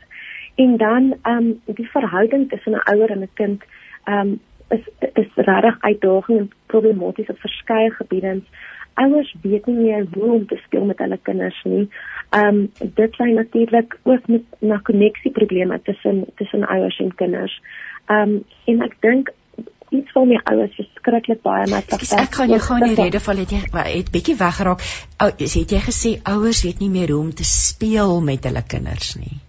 en 0.64 0.76
dan 0.84 1.10
ehm 1.22 1.36
um, 1.36 1.76
die 1.80 1.88
verhouding 1.96 2.48
tussen 2.52 2.76
'n 2.76 2.84
ouer 2.92 3.16
en 3.16 3.24
'n 3.24 3.34
kind 3.40 3.64
ehm 4.04 4.20
um, 4.20 4.38
is 4.76 4.84
is 5.14 5.30
regtig 5.34 5.76
uitdagend 5.80 6.38
en 6.38 6.50
problematies 6.66 7.28
op 7.32 7.38
verskeie 7.38 7.90
gebiede. 7.90 8.40
Ouers 8.94 9.34
weet 9.42 9.66
nie 9.66 9.76
meer 9.76 10.06
hoe 10.12 10.32
om 10.32 10.46
te 10.46 10.58
speel 10.66 10.84
met 10.84 10.98
hulle 10.98 11.18
kinders 11.22 11.60
nie. 11.64 11.88
Ehm 12.30 12.46
um, 12.46 12.70
dit 12.80 13.18
lei 13.18 13.32
natuurlik 13.32 13.98
ook 14.02 14.26
met 14.26 14.42
na 14.58 14.80
koneksieprobleme 14.82 15.80
tussen 15.82 16.24
tussen 16.34 16.66
ouers 16.66 16.98
en 16.98 17.14
kinders. 17.14 17.60
Ehm 18.06 18.30
um, 18.30 18.44
en 18.64 18.82
ek 18.88 18.96
dink 19.00 19.32
iets 19.90 20.14
vir 20.14 20.26
my 20.30 20.38
ouers 20.52 20.74
verskriklik 20.78 21.42
baie 21.42 21.66
my 21.70 21.82
praktyk. 21.86 22.18
Ek 22.22 22.32
kan 22.36 22.50
jou 22.52 22.60
gou 22.62 22.78
in 22.78 22.88
die 22.92 22.98
rede 23.02 23.20
val 23.26 23.42
het 23.42 23.54
jy 23.54 23.60
het 23.74 24.10
bietjie 24.14 24.36
weggeraak. 24.38 24.84
Ou 25.18 25.30
het 25.30 25.76
jy 25.76 25.84
gesê 25.86 26.16
ouers 26.34 26.64
weet 26.66 26.82
nie 26.84 26.90
meer 26.90 27.14
hoe 27.14 27.22
om 27.26 27.32
te 27.34 27.46
speel 27.46 28.20
met 28.26 28.46
hulle 28.46 28.62
kinders 28.74 29.16
nie. 29.18 29.40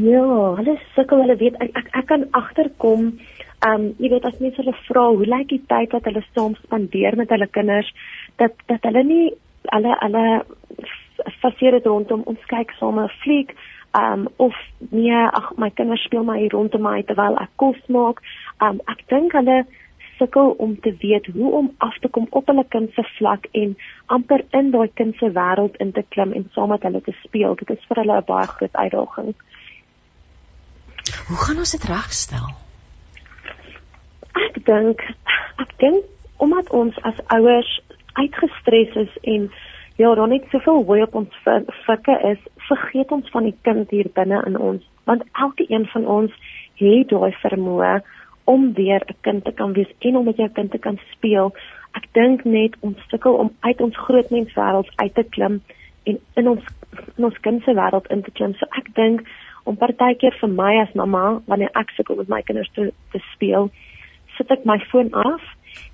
Ja, 0.00 0.24
hulle 0.56 0.78
sukkel, 0.94 1.20
hulle 1.24 1.36
weet 1.40 1.56
ek 1.60 1.74
ek, 1.76 1.88
ek 2.00 2.06
kan 2.08 2.28
agterkom. 2.38 3.08
Ehm 3.66 3.74
um, 3.74 3.94
jy 3.98 4.08
weet 4.10 4.24
as 4.24 4.38
mense 4.42 4.58
hulle 4.58 4.74
vra 4.88 5.02
hoe 5.08 5.26
lyk 5.26 5.48
die 5.48 5.62
tyd 5.70 5.92
wat 5.94 6.06
hulle 6.08 6.22
saam 6.32 6.54
spandeer 6.58 7.16
met 7.16 7.30
hulle 7.30 7.46
kinders? 7.46 7.90
Dat 8.42 8.54
dat 8.66 8.82
hulle 8.88 9.04
nie 9.06 9.26
hulle 9.70 9.92
faseer 11.42 11.76
dit 11.78 11.86
rondom 11.86 12.24
ons 12.32 12.48
kyk 12.50 12.72
saam 12.78 12.98
'n 12.98 13.12
fliek 13.22 13.54
um 13.98 14.26
of 14.36 14.56
nee 14.90 15.20
ag 15.40 15.52
my 15.56 15.70
kinders 15.70 16.02
speel 16.04 16.24
maar 16.24 16.40
hier 16.40 16.50
rondom 16.56 16.82
my 16.82 17.02
terwyl 17.02 17.38
ek 17.44 17.52
kos 17.56 17.78
maak. 17.88 18.22
Um 18.60 18.80
ek 18.94 19.04
dink 19.08 19.32
hulle 19.38 19.58
sukkel 20.18 20.54
om 20.58 20.74
te 20.80 20.92
weet 21.04 21.26
hoe 21.34 21.52
om 21.60 21.70
af 21.78 21.98
te 22.00 22.08
kom 22.08 22.26
op 22.30 22.46
hulle 22.46 22.64
kind 22.74 22.90
se 22.94 23.04
vlak 23.18 23.46
en 23.52 23.76
amper 24.06 24.44
in 24.50 24.70
daai 24.70 24.88
kind 24.94 25.16
se 25.16 25.30
wêreld 25.38 25.76
in 25.76 25.92
te 25.92 26.02
klim 26.08 26.32
en 26.32 26.50
saam 26.54 26.68
met 26.68 26.82
hulle 26.82 27.00
te 27.00 27.14
speel. 27.22 27.54
Dit 27.54 27.70
is 27.70 27.86
vir 27.88 28.02
hulle 28.02 28.18
'n 28.18 28.28
baie 28.32 28.46
groot 28.46 28.76
uitdaging. 28.76 29.34
Hoe 31.28 31.36
gaan 31.36 31.58
ons 31.58 31.72
dit 31.78 31.88
regstel 31.94 32.48
ek 34.48 34.64
dink 34.66 35.04
ek 35.62 35.76
dink 35.78 36.04
omdat 36.42 36.70
ons 36.70 36.96
as 37.08 37.18
ouers 37.36 37.80
uitgestres 38.18 38.96
is 39.04 39.12
en 39.22 39.50
ja, 39.96 40.14
daar 40.14 40.28
net 40.28 40.48
soveel 40.50 40.84
hooi 40.84 41.02
op 41.02 41.14
ons 41.14 41.34
vikke 41.86 42.16
is, 42.30 42.40
vergeet 42.68 43.12
ons 43.12 43.28
van 43.30 43.44
die 43.46 43.56
kind 43.62 43.90
hier 43.90 44.08
binne 44.14 44.40
in 44.48 44.58
ons, 44.58 44.82
want 45.04 45.22
elke 45.32 45.66
een 45.68 45.86
van 45.92 46.06
ons 46.06 46.34
het 46.80 47.12
daai 47.12 47.32
vermoë 47.44 48.00
om 48.44 48.72
weer 48.74 49.02
'n 49.06 49.16
kind 49.20 49.44
te 49.44 49.52
kan 49.52 49.72
wees 49.72 49.92
en 49.98 50.16
om 50.16 50.24
met 50.24 50.36
jou 50.36 50.48
kind 50.48 50.70
te 50.70 50.78
kan 50.78 50.98
speel. 51.10 51.54
Ek 51.92 52.06
dink 52.12 52.44
net 52.44 52.76
ons 52.80 52.98
sukkel 53.08 53.32
om 53.32 53.50
uit 53.60 53.80
ons 53.80 53.96
grootmenswêreld 53.96 54.88
uit 54.96 55.14
te 55.14 55.24
klim 55.24 55.62
en 56.02 56.18
in 56.34 56.48
ons 56.48 56.64
in 57.16 57.24
ons 57.24 57.40
kind 57.40 57.62
se 57.62 57.74
wêreld 57.74 58.06
in 58.10 58.22
te 58.22 58.30
klim. 58.30 58.54
So 58.54 58.66
ek 58.70 58.94
dink 58.94 59.28
om 59.64 59.76
partykeer 59.76 60.34
vir 60.40 60.48
my 60.48 60.80
as 60.80 60.92
mamma 60.94 61.40
wanneer 61.46 61.70
ek 61.74 61.90
sukkel 61.90 62.16
met 62.16 62.28
my 62.28 62.42
kinders 62.42 62.70
te 62.74 62.92
te 63.12 63.18
speel, 63.32 63.70
sit 64.36 64.50
ek 64.50 64.66
my 64.68 64.78
foon 64.90 65.12
af 65.12 65.42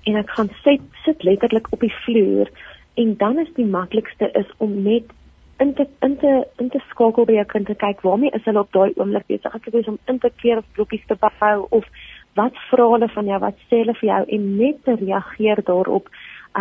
en 0.09 0.19
ek 0.19 0.29
gaan 0.35 0.51
sit 0.63 0.83
sit 1.05 1.23
letterlik 1.23 1.71
op 1.75 1.79
die 1.85 1.93
vloer 2.03 2.51
en 2.99 3.15
dan 3.17 3.39
is 3.39 3.51
die 3.55 3.65
maklikste 3.65 4.29
is 4.39 4.49
om 4.57 4.81
net 4.83 5.11
in 5.59 5.73
te 5.73 5.87
in 5.99 6.17
te 6.17 6.47
in 6.57 6.69
te 6.69 6.79
skakel 6.89 7.25
by 7.27 7.35
jou 7.35 7.45
kind 7.51 7.67
te 7.67 7.75
kyk 7.75 8.01
waarmee 8.07 8.31
is 8.37 8.45
hulle 8.47 8.63
op 8.63 8.71
daai 8.75 8.93
oomblik 8.95 9.27
besig. 9.27 9.55
Ek 9.55 9.67
sê 9.67 9.83
om 9.91 9.99
in 10.11 10.19
te 10.23 10.31
keer 10.41 10.61
of 10.61 10.67
blokkies 10.77 11.05
te 11.07 11.17
bou 11.19 11.67
of 11.69 11.87
wat 12.39 12.59
vra 12.69 12.87
hulle 12.93 13.09
van 13.15 13.31
jou 13.31 13.39
wat 13.43 13.63
sê 13.67 13.81
hulle 13.83 13.95
vir 13.99 14.09
jou 14.09 14.21
en 14.37 14.45
net 14.57 14.83
te 14.85 14.95
reageer 15.01 15.63
daarop. 15.71 16.07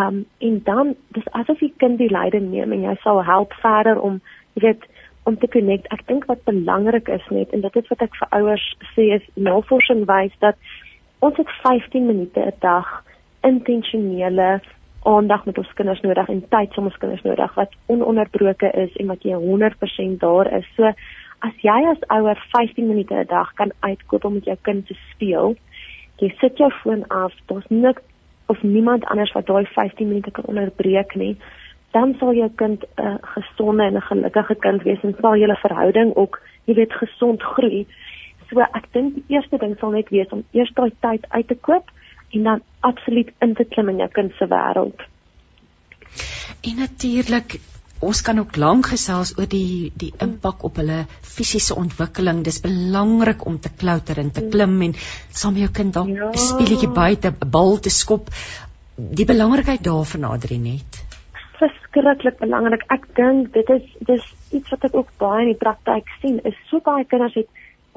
Um 0.03 0.25
en 0.49 0.61
dan 0.71 0.95
dis 1.19 1.31
asof 1.41 1.63
die 1.63 1.73
kind 1.85 1.99
die 2.03 2.11
leiding 2.11 2.51
neem 2.51 2.75
en 2.75 2.87
jy 2.89 2.97
sal 3.05 3.23
help 3.25 3.55
verder 3.63 4.01
om 4.11 4.21
jy 4.55 4.67
weet 4.67 4.89
om 5.31 5.39
te 5.39 5.49
connect. 5.55 5.87
Ek 5.95 6.07
dink 6.11 6.27
wat 6.27 6.45
belangrik 6.49 7.09
is 7.13 7.31
net 7.31 7.55
en 7.55 7.63
dit 7.63 7.81
is 7.83 7.91
wat 7.93 8.03
ek 8.03 8.19
vir 8.19 8.35
ouers 8.41 8.67
sê 8.97 9.11
is 9.21 9.31
navorsing 9.37 10.07
wys 10.11 10.35
dat 10.45 10.59
ons 11.19 11.37
het 11.37 11.51
15 11.63 12.07
minute 12.07 12.41
'n 12.41 12.53
dag 12.61 13.05
intentionele 13.41 14.61
aandag 15.03 15.45
met 15.45 15.59
ons 15.59 15.73
kinders 15.73 16.01
nodig 16.01 16.29
en 16.29 16.49
tyd 16.49 16.75
vir 16.75 16.85
ons 16.85 16.97
kinders 16.97 17.23
nodig 17.23 17.55
wat 17.55 17.73
ononderbroke 17.87 18.71
is 18.71 18.97
en 18.97 19.07
wat 19.07 19.23
jy 19.23 19.35
100% 19.35 20.21
daar 20.21 20.53
is. 20.59 20.67
So 20.77 20.93
as 21.47 21.55
jy 21.63 21.79
as 21.93 22.03
ouer 22.09 22.39
15 22.53 22.89
minute 22.89 23.15
'n 23.15 23.27
dag 23.27 23.55
kan 23.55 23.71
uitkoop 23.81 24.25
om 24.25 24.35
met 24.35 24.45
jou 24.45 24.57
kind 24.63 24.87
te 24.87 24.97
speel, 25.11 25.57
jy 26.19 26.35
sit 26.41 26.59
jou 26.59 26.71
foon 26.83 27.05
af, 27.09 27.33
daar's 27.47 27.69
niks 27.69 28.03
of 28.47 28.63
niemand 28.63 29.05
anders 29.05 29.33
wat 29.33 29.47
daai 29.47 29.67
15 29.67 30.09
minute 30.09 30.31
kan 30.31 30.45
onderbreek 30.45 31.15
nie, 31.15 31.37
dan 31.91 32.15
sal 32.19 32.35
jou 32.35 32.51
kind 32.55 32.85
'n 32.97 33.03
uh, 33.03 33.15
gesonde 33.21 33.83
en 33.83 33.95
'n 33.95 34.01
gelukkige 34.11 34.55
kind 34.55 34.83
wees 34.83 35.03
en 35.03 35.15
sal 35.21 35.37
julle 35.37 35.57
verhouding 35.57 36.15
ook, 36.17 36.41
jy 36.65 36.75
weet, 36.75 36.93
gesond 36.93 37.43
groei. 37.43 37.87
So 38.51 38.61
ek 38.61 38.93
dink 38.93 39.15
die 39.15 39.37
eerste 39.37 39.59
ding 39.59 39.77
sal 39.81 39.95
net 39.97 40.11
wees 40.11 40.31
om 40.33 40.45
eers 40.53 40.73
daai 40.75 40.91
tyd 41.01 41.27
uit 41.31 41.49
te 41.49 41.55
koop 41.55 41.91
en 42.33 42.43
dan 42.43 42.63
absoluut 42.81 43.33
in 43.45 43.55
te 43.55 43.65
klim 43.65 43.89
in 43.89 44.05
jou 44.05 44.09
kind 44.09 44.33
se 44.39 44.49
wêreld. 44.49 45.01
En 46.63 46.77
natuurlik 46.77 47.61
Ons 47.99 48.21
kan 48.23 48.39
ook 48.39 48.55
lank 48.63 48.87
gesels 48.93 49.33
oor 49.39 49.49
die 49.51 49.91
die 49.99 50.13
impak 50.23 50.63
op 50.67 50.77
hulle 50.79 51.01
fisiese 51.27 51.75
ontwikkeling. 51.75 52.45
Dis 52.47 52.61
belangrik 52.63 53.43
om 53.51 53.57
te 53.59 53.73
klouter 53.75 54.21
en 54.23 54.31
te 54.31 54.45
klim 54.53 54.77
en 54.87 54.95
saam 55.35 55.57
met 55.57 55.65
jou 55.65 55.73
kind 55.81 55.95
dalk 55.97 56.13
'n 56.13 56.15
ja. 56.15 56.31
speletjie 56.33 56.93
buite, 56.95 57.33
'n 57.35 57.51
bal 57.51 57.79
te 57.79 57.91
skop. 57.91 58.31
Die 58.95 59.27
belangrikheid 59.27 59.83
daarvan 59.83 60.21
nader 60.21 60.59
net. 60.59 61.03
Verskriklik 61.59 62.39
belangrik. 62.39 62.85
Ek 62.87 63.05
dink 63.17 63.53
dit 63.53 63.69
is 63.69 63.83
dis 64.07 64.25
iets 64.53 64.71
wat 64.71 64.85
ek 64.85 64.95
ook 64.95 65.11
baie 65.19 65.43
in 65.43 65.53
die 65.53 65.63
praktyk 65.65 66.07
sien. 66.21 66.39
Is 66.45 66.55
so 66.71 66.79
baie 66.79 67.05
kinders 67.05 67.35
het 67.35 67.49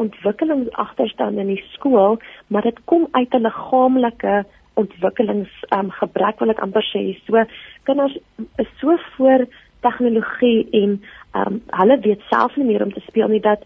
ontwikkelingsagterstand 0.03 1.37
in 1.41 1.51
die 1.53 1.63
skool, 1.73 2.19
maar 2.47 2.65
dit 2.67 2.79
kom 2.89 3.07
uit 3.11 3.33
'n 3.33 3.45
liggaamlike 3.47 4.45
ontwikkelings 4.73 5.51
um, 5.75 5.91
gebrek 5.91 6.39
wil 6.39 6.53
ek 6.53 6.63
amper 6.63 6.85
sê. 6.93 7.03
So 7.25 7.43
kinders 7.83 8.17
is 8.57 8.71
so 8.79 8.97
voor 9.15 9.45
tegnologie 9.81 10.67
en 10.71 11.01
um, 11.35 11.61
hulle 11.79 11.99
weet 12.05 12.21
self 12.29 12.55
nie 12.55 12.65
meer 12.65 12.83
om 12.85 12.93
te 12.93 13.03
speel 13.07 13.27
nie 13.27 13.43
dat 13.43 13.63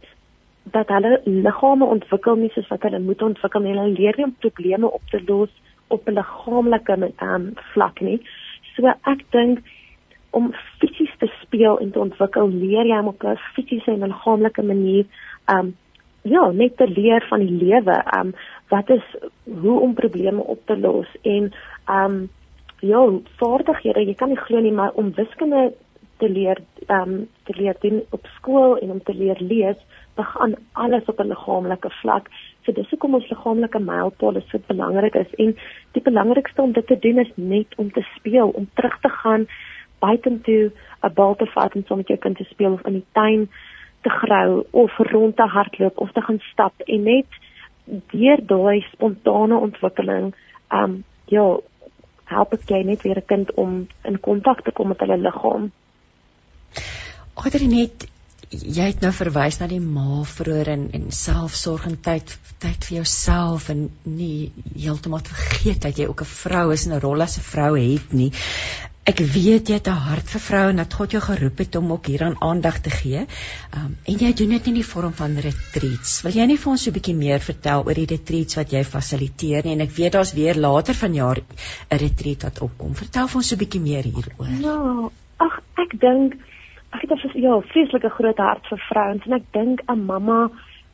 dat 0.73 0.89
hulle 0.89 1.21
liggame 1.25 1.85
ontwikkel 1.85 2.35
nie 2.35 2.49
soos 2.55 2.67
wat 2.73 2.81
hulle 2.87 2.99
moet 2.99 3.21
ontwikkel 3.21 3.61
nie. 3.61 3.75
Hulle 3.75 3.97
leer 3.99 4.17
nie 4.17 4.25
om 4.25 4.35
probleme 4.39 4.89
op 4.89 5.01
te 5.11 5.21
los 5.27 5.53
op 5.93 6.07
'n 6.07 6.17
liggaamlike 6.17 7.11
um, 7.21 7.53
vlak 7.73 8.01
nie. 8.01 8.19
So 8.75 8.87
ek 8.87 9.21
dink 9.31 9.61
om 10.35 10.53
fisies 10.79 11.13
te 11.19 11.29
speel 11.41 11.77
en 11.79 11.91
te 11.91 11.99
ontwikkel, 11.99 12.49
leer 12.49 12.85
jy 12.85 12.97
om 12.99 13.13
op 13.13 13.23
'n 13.23 13.37
fisiese 13.53 13.91
en 13.91 14.07
liggaamlike 14.07 14.63
manier 14.63 15.05
um 15.47 15.75
ja, 16.25 16.51
net 16.51 16.77
te 16.77 16.87
leer 16.87 17.25
van 17.29 17.39
die 17.45 17.53
lewe. 17.53 18.01
Um 18.17 18.33
wat 18.73 18.89
is 18.89 19.05
hoe 19.61 19.79
om 19.79 19.93
probleme 19.93 20.41
op 20.41 20.59
te 20.65 20.77
los 20.77 21.07
en 21.21 21.51
um 21.89 22.29
ja, 22.79 23.01
vaardighede, 23.39 24.05
jy 24.05 24.13
kan 24.13 24.33
nie 24.33 24.41
glo 24.41 24.59
nie, 24.59 24.73
maar 24.73 24.93
om 24.97 25.13
wiskunde 25.15 25.73
te 26.17 26.29
leer 26.29 26.61
um 26.89 27.27
te 27.45 27.53
leer 27.57 27.77
doen 27.81 28.01
op 28.09 28.25
skool 28.37 28.77
en 28.77 28.91
om 28.91 29.03
te 29.03 29.13
leer 29.13 29.37
lees, 29.39 29.77
begin 30.15 30.57
alles 30.73 31.05
op 31.05 31.19
'n 31.19 31.27
liggaamlike 31.27 31.89
vlak. 32.01 32.29
So 32.63 32.71
dis 32.71 32.89
hoekom 32.89 33.13
ons 33.13 33.29
liggaamlike 33.29 33.79
mylpaale 33.79 34.41
so 34.47 34.59
belangrik 34.67 35.15
is 35.15 35.33
en 35.37 35.57
die 35.91 36.01
belangrikste 36.01 36.61
om 36.61 36.71
dit 36.71 36.87
te 36.87 36.99
doen 36.99 37.19
is 37.19 37.31
net 37.35 37.67
om 37.77 37.91
te 37.91 38.05
speel, 38.15 38.49
om 38.49 38.69
terug 38.73 38.99
te 38.99 39.09
gaan 39.09 39.47
buitentoe, 39.99 40.71
'n 41.03 41.13
bal 41.13 41.35
te 41.35 41.45
vat 41.45 41.75
en 41.75 41.83
saam 41.85 41.97
met 41.97 42.07
jou 42.07 42.19
kind 42.19 42.37
te 42.37 42.43
speel 42.43 42.71
of 42.71 42.85
in 42.85 42.93
die 42.93 43.05
tuin 43.11 43.49
te 44.05 44.13
grou 44.13 44.65
of 44.71 44.97
rond 45.11 45.35
te 45.35 45.47
hardloop 45.55 45.99
of 46.05 46.11
te 46.13 46.21
gaan 46.21 46.41
stap 46.51 46.85
en 46.85 47.03
net 47.09 47.39
deur 48.13 48.41
daai 48.51 48.85
spontane 48.91 49.57
ontwikkeling 49.67 50.33
um 50.79 50.99
ja 51.33 51.45
help 52.29 52.53
ek 52.57 52.69
jy 52.73 52.81
net 52.85 53.05
weer 53.05 53.21
'n 53.21 53.29
kind 53.31 53.53
om 53.63 53.71
in 54.09 54.19
kontak 54.27 54.61
te 54.63 54.71
kom 54.71 54.87
met 54.87 54.99
hulle 54.99 55.17
liggaam. 55.17 55.71
Agter 57.35 57.65
net 57.67 58.07
jy 58.61 58.87
het 58.91 59.01
nou 59.03 59.11
verwys 59.15 59.59
na 59.59 59.67
die 59.71 59.81
ma 59.83 60.23
vroeër 60.29 60.71
en 60.73 60.89
en 60.97 61.05
selfsorg 61.11 61.85
en 61.89 61.99
tyd 62.07 62.33
tyd 62.63 62.87
vir 62.87 62.97
jouself 63.01 63.69
en 63.73 63.87
nie 64.03 64.51
heeltemal 64.73 65.23
vergeet 65.27 65.81
dat 65.87 65.97
jy 65.99 66.07
ook 66.07 66.21
'n 66.21 66.33
vrou 66.33 66.71
is 66.73 66.85
en 66.85 66.93
'n 66.93 67.01
rol 67.03 67.21
as 67.21 67.37
'n 67.37 67.47
vrou 67.51 67.71
het 67.79 68.13
nie. 68.13 68.31
Ek 69.05 69.19
weet 69.19 69.69
jy 69.69 69.75
het 69.77 69.87
'n 69.87 70.01
hart 70.09 70.29
vir 70.33 70.41
vroue 70.41 70.69
en 70.69 70.79
dat 70.81 70.93
God 70.93 71.11
jou 71.11 71.21
geroep 71.21 71.57
het 71.57 71.75
om 71.75 71.91
ook 71.91 72.05
hieraan 72.05 72.41
aandag 72.41 72.79
te 72.81 72.89
gee. 72.89 73.27
Um, 73.77 73.97
en 74.03 74.17
jy 74.17 74.33
doen 74.33 74.49
dit 74.49 74.67
in 74.67 74.73
die 74.73 74.85
vorm 74.85 75.13
van 75.13 75.37
retreats. 75.37 76.21
Wil 76.21 76.31
jy 76.31 76.45
nie 76.45 76.57
vir 76.57 76.71
ons 76.71 76.83
so 76.83 76.89
'n 76.89 76.93
bietjie 76.93 77.15
meer 77.15 77.39
vertel 77.39 77.85
oor 77.85 77.93
die 77.93 78.07
retreats 78.15 78.55
wat 78.55 78.71
jy 78.71 78.83
fasiliteer 78.83 79.63
nie? 79.63 79.73
En 79.73 79.81
ek 79.81 79.91
weet 79.91 80.11
daar's 80.11 80.33
weer 80.33 80.55
later 80.55 80.95
vanjaar 80.95 81.37
'n 81.37 81.97
retreat 81.97 82.43
wat 82.43 82.61
opkom. 82.61 82.95
Vertel 82.95 83.27
vir 83.27 83.37
ons 83.37 83.47
so 83.47 83.55
'n 83.55 83.59
bietjie 83.59 83.81
meer 83.81 84.03
hieroor. 84.03 84.49
Ja, 84.61 85.09
ag 85.37 85.61
ek 85.77 85.99
dink 85.99 86.33
ek 86.95 87.09
het 87.09 87.11
'n 87.11 87.41
ja, 87.41 87.59
vreeslike 87.59 88.09
groot 88.09 88.37
hart 88.37 88.67
vir 88.67 88.81
vrouens 88.89 89.25
en 89.25 89.33
ek 89.33 89.47
dink 89.51 89.81
'n 89.87 90.05
mamma 90.05 90.49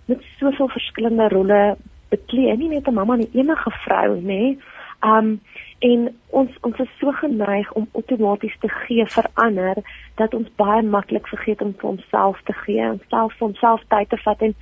met 0.06 0.22
soveel 0.40 0.68
verskillende 0.68 1.28
rolle 1.30 1.78
beklee, 2.10 2.58
nie 2.58 2.70
net 2.70 2.88
'n 2.88 2.94
mamma 2.94 3.16
nie, 3.16 3.30
enige 3.34 3.72
vrou, 3.86 4.16
nê? 4.16 4.22
Nee. 4.24 4.58
Um 5.02 5.42
en 5.80 6.16
ons 6.30 6.58
ons 6.62 6.80
is 6.80 6.90
so 7.00 7.12
geneig 7.12 7.72
om 7.74 7.88
outomaties 7.92 8.58
te 8.60 8.70
gee 8.70 9.06
vir 9.06 9.28
ander 9.34 9.76
dat 10.16 10.34
ons 10.34 10.50
baie 10.56 10.82
maklik 10.82 11.28
vergeet 11.28 11.62
om 11.62 11.74
vir 11.78 11.90
onsself 11.90 12.42
te 12.46 12.54
gee 12.54 12.82
en 12.82 13.02
self 13.10 13.34
vir 13.38 13.48
onsself 13.48 13.82
tyd 13.88 14.10
te 14.10 14.18
vat 14.18 14.42
en 14.42 14.54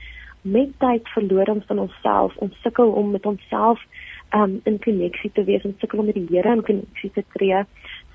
met 0.42 0.72
tyd 0.80 1.10
verloor 1.16 1.52
ons 1.56 1.66
van 1.66 1.80
onsself 1.80 2.38
ons 2.38 2.62
sukkel 2.62 2.92
om 3.02 3.12
met 3.12 3.26
onsself 3.26 3.84
um 4.40 4.62
in 4.64 4.80
koneksie 4.80 5.32
te 5.34 5.44
wees 5.44 5.64
en 5.64 5.76
sukkel 5.80 6.00
om 6.00 6.06
met 6.06 6.16
die 6.16 6.28
Here 6.30 6.56
in 6.56 6.64
koneksie 6.64 7.12
te 7.12 7.24
tree. 7.36 7.64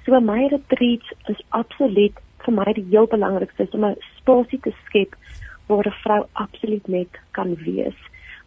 So 0.05 0.20
my 0.20 0.49
retreats 0.49 1.12
is 1.29 1.43
absoluut 1.49 2.16
vir 2.45 2.55
my 2.55 2.73
die 2.73 2.87
heel 2.91 3.07
belangrikste 3.07 3.69
om 3.73 3.85
'n 3.85 3.97
spasie 4.19 4.61
te 4.61 4.73
skep 4.87 5.17
waar 5.69 5.87
'n 5.87 6.01
vrou 6.03 6.27
absoluut 6.33 6.89
net 6.89 7.13
kan 7.33 7.55
wees, 7.55 7.99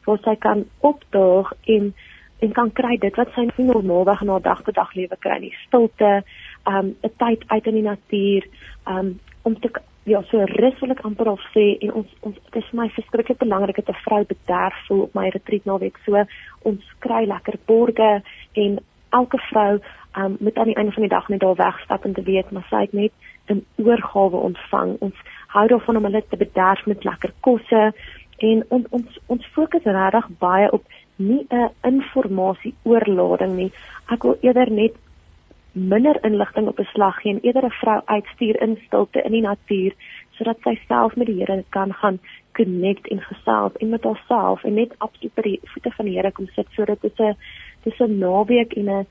waar 0.06 0.20
sy 0.24 0.36
kan 0.36 0.66
opdaag 0.80 1.54
en 1.66 1.94
en 2.40 2.52
kan 2.52 2.72
kry 2.72 2.98
dit 2.98 3.16
wat 3.16 3.30
sy 3.34 3.48
nie 3.58 3.66
normaalweg 3.66 4.22
in 4.22 4.30
haar 4.30 4.42
dag 4.42 4.62
tot 4.64 4.76
dag 4.76 4.94
lewe 4.94 5.18
kry 5.20 5.40
nie, 5.40 5.54
stilte, 5.66 6.24
um 6.66 6.96
'n 7.04 7.12
tyd 7.18 7.44
uit 7.48 7.68
in 7.68 7.74
die 7.74 7.90
natuur, 7.90 8.44
um 8.86 9.20
om 9.44 9.60
te 9.60 9.70
ja, 10.04 10.22
so 10.32 10.40
rus 10.40 10.80
wil 10.80 10.92
ek 10.92 11.04
amper 11.04 11.28
al 11.28 11.40
sê 11.52 11.66
en 11.84 11.92
ons 11.94 12.12
ons 12.22 12.36
dit 12.36 12.64
is 12.64 12.72
my 12.72 12.88
verskriklik 12.90 13.40
belangrik 13.40 13.76
dat 13.76 13.90
'n 13.90 14.04
vrou 14.06 14.24
bederf 14.26 14.78
voel 14.88 15.02
op 15.02 15.14
my 15.14 15.30
retreat 15.30 15.66
naweek. 15.66 15.98
So 16.06 16.24
ons 16.62 16.84
kry 17.00 17.26
lekker 17.26 17.58
borge 17.66 18.22
en 18.54 18.80
elke 19.10 19.38
vrou 19.38 19.80
um, 20.18 20.38
moet 20.40 20.58
aan 20.58 20.72
die 20.72 20.76
einde 20.76 20.92
van 20.92 21.02
die 21.02 21.16
dag 21.16 21.28
net 21.28 21.40
daar 21.40 21.56
wegstap 21.56 22.06
en 22.06 22.14
te 22.14 22.24
weet 22.24 22.52
maar 22.52 22.68
sy 22.70 22.82
het 22.86 22.94
net 22.94 23.12
'n 23.50 23.66
oorgawe 23.76 24.38
ontvang. 24.50 24.96
Ons 25.00 25.16
hou 25.48 25.68
daarvan 25.68 25.98
om 25.98 26.04
hulle 26.04 26.24
te 26.30 26.38
bederf 26.38 26.86
met 26.86 27.04
lekker 27.04 27.34
kosse 27.40 27.94
en 28.38 28.66
on, 28.70 28.86
ons 28.90 29.20
ons 29.26 29.46
fokus 29.46 29.84
regtig 29.84 30.28
baie 30.40 30.72
op 30.72 30.84
nie 31.16 31.46
'n 31.50 31.70
informasie 31.82 32.74
oorlading 32.84 33.56
nie. 33.56 33.72
Ek 34.10 34.24
wil 34.24 34.38
eerder 34.42 34.72
net 34.72 34.94
minder 35.72 36.18
inligting 36.24 36.68
op 36.68 36.80
'n 36.80 36.90
slag 36.94 37.22
gee 37.22 37.34
en 37.34 37.40
eerder 37.42 37.66
'n 37.66 37.80
vrou 37.82 38.02
uitstuur 38.06 38.62
in 38.62 38.78
stilte 38.86 39.22
in 39.22 39.32
die 39.32 39.42
natuur 39.42 39.94
sodat 40.32 40.58
sy 40.62 40.80
self 40.88 41.16
met 41.16 41.28
die 41.28 41.40
Here 41.40 41.64
kan 41.70 41.94
gaan 41.94 42.20
connect 42.52 43.08
en 43.08 43.22
gesels 43.22 43.74
en 43.78 43.90
met 43.90 44.04
haarself 44.04 44.64
en 44.64 44.74
net 44.74 44.96
absoluut 44.98 45.34
by 45.34 45.42
die 45.42 45.60
voete 45.64 45.92
van 45.92 46.06
die 46.06 46.16
Here 46.16 46.32
kom 46.32 46.48
sit 46.56 46.68
sodat 46.72 47.02
dit 47.02 47.20
'n 47.20 47.36
dis 47.84 48.00
'n 48.00 48.20
naweek 48.20 48.74
en 48.74 48.90
'n 48.90 49.08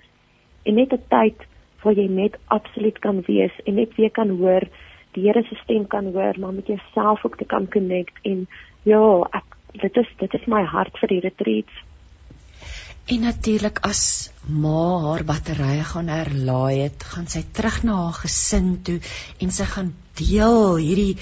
en 0.63 0.75
net 0.75 0.93
'n 0.93 1.03
tyd 1.09 1.47
waar 1.83 1.99
jy 1.99 2.07
net 2.09 2.39
absoluut 2.47 2.99
kan 2.99 3.23
wees 3.27 3.53
en 3.65 3.75
net 3.81 3.97
weer 3.97 4.11
kan 4.11 4.31
hoor 4.41 4.69
die 5.17 5.27
Here 5.27 5.43
se 5.49 5.57
stem 5.63 5.87
kan 5.87 6.13
hoor 6.13 6.39
maar 6.39 6.53
met 6.53 6.67
jouself 6.67 7.25
ook 7.25 7.37
te 7.37 7.45
kan 7.45 7.69
connect 7.69 8.19
en 8.23 8.47
ja 8.85 9.03
ek 9.33 9.59
dit 9.83 9.97
is 10.03 10.17
dit 10.19 10.35
is 10.41 10.47
my 10.47 10.65
hart 10.65 10.99
vir 11.01 11.15
die 11.15 11.21
retreats 11.29 11.85
En 13.07 13.21
natuurlik 13.23 13.79
as 13.87 14.01
ma 14.51 14.99
haar 15.05 15.23
batterye 15.23 15.85
gaan 15.87 16.09
herlaai 16.11 16.81
het, 16.81 17.05
gaan 17.07 17.29
sy 17.31 17.45
terug 17.55 17.77
na 17.87 17.99
haar 18.01 18.17
gesin 18.19 18.73
toe 18.83 18.97
en 19.39 19.53
sy 19.55 19.67
gaan 19.75 19.93
deel 20.19 20.81
hierdie 20.83 21.15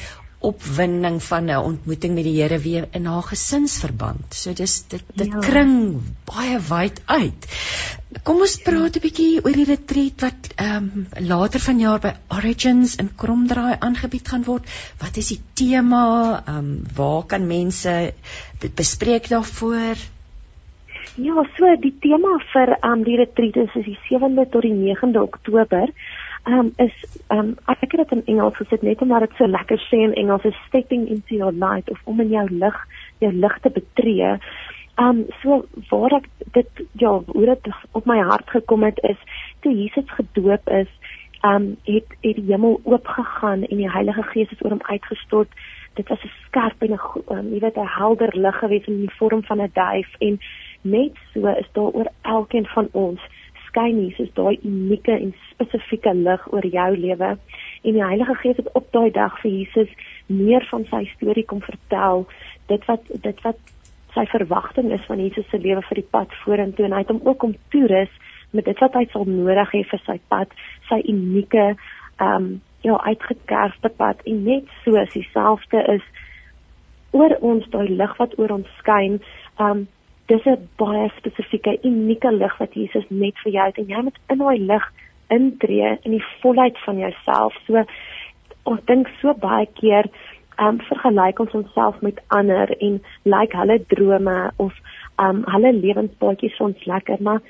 opwinding 0.48 1.20
van 1.22 1.50
'n 1.50 1.64
ontmoeting 1.70 2.14
met 2.14 2.24
die 2.24 2.36
Here 2.40 2.58
weer 2.58 2.88
in 2.92 3.06
haar 3.06 3.22
gesinsverband. 3.22 4.34
So 4.34 4.52
dis 4.52 4.82
dit 4.88 5.02
dit 5.14 5.32
ja. 5.32 5.38
kring 5.38 6.00
baie 6.30 6.58
wyd 6.68 7.02
uit. 7.04 7.48
Kom 8.22 8.40
ons 8.46 8.56
praat 8.64 8.96
'n 8.96 9.04
bietjie 9.06 9.44
oor 9.44 9.56
die 9.60 9.68
retreat 9.70 10.20
wat 10.20 10.50
ehm 10.56 10.90
um, 10.94 11.06
later 11.18 11.60
vanjaar 11.60 12.00
by 12.00 12.12
Origins 12.28 12.96
in 12.96 13.10
Kromdraai 13.16 13.76
aangebied 13.78 14.28
gaan 14.28 14.44
word. 14.44 14.68
Wat 14.98 15.16
is 15.16 15.28
die 15.28 15.40
tema? 15.54 16.42
Ehm 16.46 16.58
um, 16.58 16.82
waar 16.96 17.24
kan 17.26 17.46
mense 17.46 18.12
dit 18.60 18.74
bespreek 18.74 19.28
daarvoor? 19.28 19.96
Ja, 21.16 21.42
so 21.56 21.76
die 21.78 21.94
tema 22.02 22.38
vir 22.52 22.72
um 22.82 23.02
die 23.06 23.16
retreat 23.16 23.56
is 23.56 23.74
die 23.86 23.98
7de 24.08 24.48
tot 24.50 24.62
die 24.62 24.74
9de 24.74 25.20
Oktober. 25.22 25.92
Um 26.46 26.72
is 26.76 26.92
um 27.32 27.54
ek 27.72 27.80
het 27.80 28.00
dit 28.02 28.12
in 28.12 28.24
Engels 28.34 28.56
gesit 28.56 28.82
net 28.82 29.02
omdat 29.02 29.24
dit 29.24 29.36
so 29.38 29.46
lekker 29.48 29.80
sê 29.88 30.02
in 30.04 30.14
Engels 30.14 30.44
is 30.44 30.58
stepping 30.68 31.06
into 31.08 31.38
your 31.40 31.52
light 31.52 31.90
of 31.90 32.00
om 32.04 32.20
in 32.20 32.28
jou 32.28 32.44
lig, 32.50 32.76
jou 33.24 33.32
lig 33.32 33.58
te 33.64 33.70
betree. 33.70 34.34
Um 35.00 35.24
so 35.40 35.64
waar 35.90 36.18
ek 36.20 36.28
dit 36.52 36.84
ja, 37.00 37.14
hoe 37.26 37.46
dit 37.46 37.70
op 37.92 38.04
my 38.06 38.18
hart 38.20 38.50
gekom 38.50 38.84
het 38.84 39.00
is 39.02 39.20
toe 39.64 39.72
Jesus 39.72 40.10
gedoop 40.18 40.68
is, 40.68 40.90
um 41.44 41.76
het 41.88 42.12
het 42.20 42.36
die 42.36 42.50
hemel 42.52 42.80
oop 42.84 43.08
gegaan 43.08 43.64
en 43.64 43.80
die 43.80 43.90
Heilige 43.90 44.28
Gees 44.34 44.52
het 44.52 44.64
oor 44.64 44.76
hom 44.76 44.84
uitgestort. 44.84 45.48
Dit 45.94 46.08
was 46.08 46.20
'n 46.24 46.36
skerp 46.46 46.82
en 46.82 46.92
'n 46.92 47.00
um, 47.30 47.52
jy 47.54 47.60
weet 47.60 47.76
'n 47.76 47.96
helder 47.96 48.36
lig 48.36 48.58
gewees 48.58 48.86
in 48.86 49.00
die 49.00 49.16
vorm 49.16 49.42
van 49.44 49.62
'n 49.62 49.70
duif 49.72 50.14
en 50.18 50.38
Net 50.84 51.16
so 51.32 51.46
is 51.46 51.68
daar 51.72 51.92
oor 51.96 52.08
elkeen 52.22 52.66
van 52.66 52.88
ons 52.92 53.20
skyn 53.74 53.98
Jesus 54.06 54.30
daai 54.38 54.58
unieke 54.62 55.12
en 55.12 55.34
spesifieke 55.50 56.14
lig 56.14 56.42
oor 56.52 56.66
jou 56.66 56.90
lewe. 56.96 57.30
En 57.82 57.96
die 57.96 58.04
Heilige 58.04 58.34
Gees 58.42 58.56
het 58.56 58.70
op 58.78 58.86
daai 58.94 59.10
dag 59.10 59.34
vir 59.42 59.50
Jesus 59.50 59.90
meer 60.26 60.64
van 60.70 60.86
sy 60.90 61.04
storie 61.16 61.44
kom 61.44 61.62
vertel. 61.64 62.26
Dit 62.70 62.86
wat 62.86 63.02
dit 63.10 63.42
wat 63.42 63.58
sy 64.14 64.24
verwagting 64.30 64.92
is 64.94 65.02
van 65.08 65.18
Jesus 65.18 65.48
se 65.50 65.58
lewe 65.58 65.82
vir 65.88 66.00
die 66.00 66.10
pad 66.14 66.30
vorentoe 66.44 66.86
en 66.86 66.94
hy 66.94 67.02
het 67.02 67.10
hom 67.10 67.24
ook 67.26 67.42
om 67.42 67.56
toerus 67.74 68.12
met 68.54 68.68
dit 68.68 68.78
wat 68.78 68.94
hy 68.94 69.08
sal 69.10 69.26
nodig 69.26 69.72
hê 69.74 69.82
vir 69.90 70.02
sy 70.06 70.20
pad, 70.30 70.52
sy 70.88 71.00
unieke 71.10 71.74
ehm 71.74 72.36
um, 72.36 72.54
ja 72.84 72.98
uitgekerfde 73.00 73.88
pad 73.96 74.18
en 74.28 74.42
net 74.44 74.68
so 74.84 74.94
is 75.00 75.10
dieselfde 75.16 75.80
is 75.88 76.04
oor 77.16 77.32
ons 77.40 77.64
daai 77.72 77.88
lig 77.88 78.12
wat 78.20 78.36
oor 78.38 78.52
ons 78.60 78.70
skyn. 78.78 79.18
Ehm 79.58 79.70
um, 79.70 79.86
dis 80.26 80.44
'n 80.46 80.68
baie 80.76 81.08
spesifieke 81.16 81.78
unieke 81.82 82.32
lig 82.32 82.58
wat 82.58 82.74
Jesus 82.74 83.04
net 83.08 83.38
vir 83.44 83.52
jou 83.52 83.66
het 83.66 83.78
en 83.78 83.88
jy 83.88 84.02
moet 84.02 84.18
in 84.28 84.38
daai 84.38 84.58
lig 84.58 84.92
intree 85.28 85.98
in 86.02 86.10
die 86.10 86.24
volheid 86.40 86.78
van 86.84 86.98
jouself. 86.98 87.54
So 87.66 87.84
ons 88.62 88.80
dink 88.84 89.08
so 89.20 89.34
baie 89.34 89.66
keer 89.80 90.08
ehm 90.56 90.68
um, 90.68 90.80
vergelyk 90.88 91.40
ons 91.40 91.54
onsself 91.60 92.00
met 92.00 92.20
ander 92.28 92.70
en 92.78 93.00
lyk 93.22 93.34
like 93.40 93.56
hulle 93.56 93.78
drome 93.88 94.52
of 94.56 94.72
ehm 95.18 95.28
um, 95.28 95.44
hulle 95.54 95.72
lewenspaadjies 95.72 96.60
ons 96.60 96.84
lekker, 96.84 97.18
maar 97.20 97.40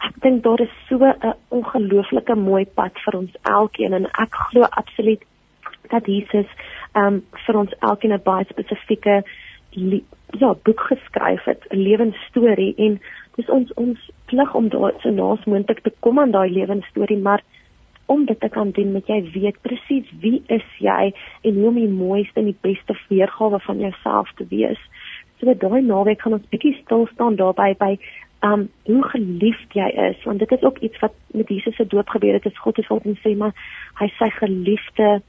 ek 0.00 0.14
dink 0.24 0.42
daar 0.42 0.60
is 0.60 0.74
so 0.88 1.04
'n 1.04 1.34
ongelooflike 1.48 2.34
mooi 2.34 2.64
pad 2.64 2.92
vir 3.04 3.18
ons 3.18 3.34
elkeen 3.42 3.92
en 3.92 4.06
ek 4.06 4.32
glo 4.48 4.62
absoluut 4.62 5.22
dat 5.90 6.06
Jesus 6.06 6.48
ehm 6.94 7.06
um, 7.06 7.22
vir 7.46 7.56
ons 7.56 7.72
elkeen 7.78 8.12
'n 8.12 8.22
baie 8.24 8.44
spesifieke 8.48 9.22
ja, 9.70 10.54
boek 10.62 10.80
geskryf 10.80 11.44
het, 11.44 11.64
'n 11.70 11.76
lewensstorie 11.76 12.74
en 12.76 13.00
dis 13.36 13.48
ons 13.48 13.72
ons 13.74 14.10
plig 14.24 14.54
om 14.54 14.68
daar 14.68 14.92
so 14.98 15.10
naas 15.10 15.44
moontlik 15.44 15.80
te 15.80 15.92
kom 16.00 16.18
aan 16.18 16.30
daai 16.30 16.50
lewensstorie, 16.50 17.18
maar 17.18 17.42
om 18.06 18.24
dit 18.24 18.40
te 18.40 18.48
kan 18.48 18.70
doen, 18.70 18.92
moet 18.92 19.06
jy 19.06 19.20
weet 19.32 19.60
presies 19.62 20.06
wie 20.20 20.42
is 20.46 20.66
jy 20.78 21.12
en 21.40 21.54
hoe 21.54 21.68
om 21.68 21.74
die 21.74 21.88
mooiste 21.88 22.40
en 22.40 22.50
die 22.50 22.58
beste 22.60 22.96
weergawe 23.08 23.60
van 23.60 23.78
jouself 23.78 24.32
te 24.34 24.46
wees. 24.50 24.78
So 25.38 25.54
daai 25.54 25.82
naweek 25.82 26.22
gaan 26.22 26.32
ons 26.32 26.48
bietjie 26.50 26.74
stil 26.82 27.06
staan 27.12 27.36
daarby 27.36 27.74
by 27.78 27.98
um 28.42 28.68
hoe 28.88 29.02
geliefd 29.12 29.74
jy 29.76 29.88
is, 30.10 30.22
want 30.24 30.38
dit 30.38 30.52
is 30.52 30.62
ook 30.62 30.78
iets 30.78 30.98
wat 30.98 31.14
met 31.36 31.48
Jesus 31.48 31.76
se 31.76 31.86
doop 31.86 32.08
gebeur 32.08 32.32
het, 32.32 32.46
is 32.46 32.58
God 32.58 32.76
het 32.76 32.86
vir 32.88 33.04
ons 33.04 33.20
sê 33.22 33.36
maar 33.36 33.54
hy 34.00 34.08
sy 34.18 34.30
geliefde 34.38 35.20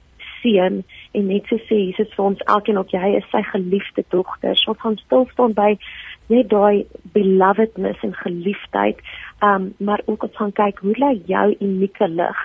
seun 0.42 0.82
en 1.14 1.28
net 1.28 1.48
so 1.50 1.58
sê 1.68 1.78
Jesus 1.88 2.14
vir 2.16 2.26
ons 2.26 2.48
elkeen 2.56 2.80
ook 2.82 2.94
jy 2.96 3.16
is 3.18 3.30
sy 3.32 3.44
geliefde 3.52 4.04
dogter. 4.10 4.58
So 4.58 4.74
gaan 4.74 4.98
stil 5.02 5.28
staan 5.34 5.54
by 5.58 5.76
net 6.32 6.50
daai 6.52 6.86
belovedness 7.16 8.04
en 8.08 8.16
geliefdheid. 8.24 9.00
Um 9.44 9.74
maar 9.78 10.02
ook 10.06 10.24
ons 10.24 10.38
gaan 10.39 10.52
kyk 10.52 10.84
hoe 10.86 10.98
lê 11.04 11.14
jou 11.30 11.48
unieke 11.60 12.08
lig. 12.08 12.44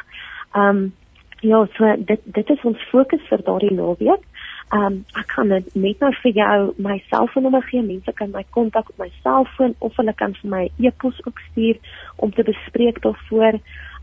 Um 0.55 0.93
ja, 1.41 1.67
so 1.77 1.97
dit 1.97 2.21
dit 2.25 2.51
is 2.51 2.65
ons 2.65 2.89
fokus 2.91 3.23
vir 3.31 3.45
daardie 3.49 3.75
naweek. 3.75 4.23
Um 4.75 5.05
ek 5.15 5.29
kan 5.35 5.53
net 5.53 5.75
nou 5.75 6.13
vir 6.23 6.33
jou 6.41 6.61
my 6.83 6.99
selfoonnommer 7.11 7.67
gee. 7.71 7.83
Mense 7.83 8.13
kan 8.13 8.33
my 8.35 8.45
kontak 8.51 8.91
op 8.91 8.99
my 8.99 9.11
selfoon 9.23 9.77
of 9.79 9.97
hulle 10.01 10.15
kan 10.15 10.35
vir 10.43 10.51
my 10.51 10.65
e-pos 10.79 11.21
ook 11.27 11.43
stuur 11.51 11.77
om 12.17 12.33
te 12.33 12.43
bespreek 12.43 13.03
daarvoor. 13.03 13.61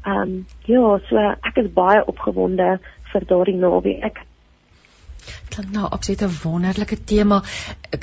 Um 0.08 0.46
ja, 0.66 0.98
so 1.10 1.18
ek 1.50 1.58
is 1.58 1.74
baie 1.74 2.06
opgewonde 2.06 2.78
vir 3.14 3.28
daardie 3.30 3.58
naweek. 3.58 4.22
Klink 5.54 5.72
nou 5.72 5.88
absoluut 5.90 6.24
'n 6.24 6.38
wonderlike 6.44 6.98
tema. 7.06 7.42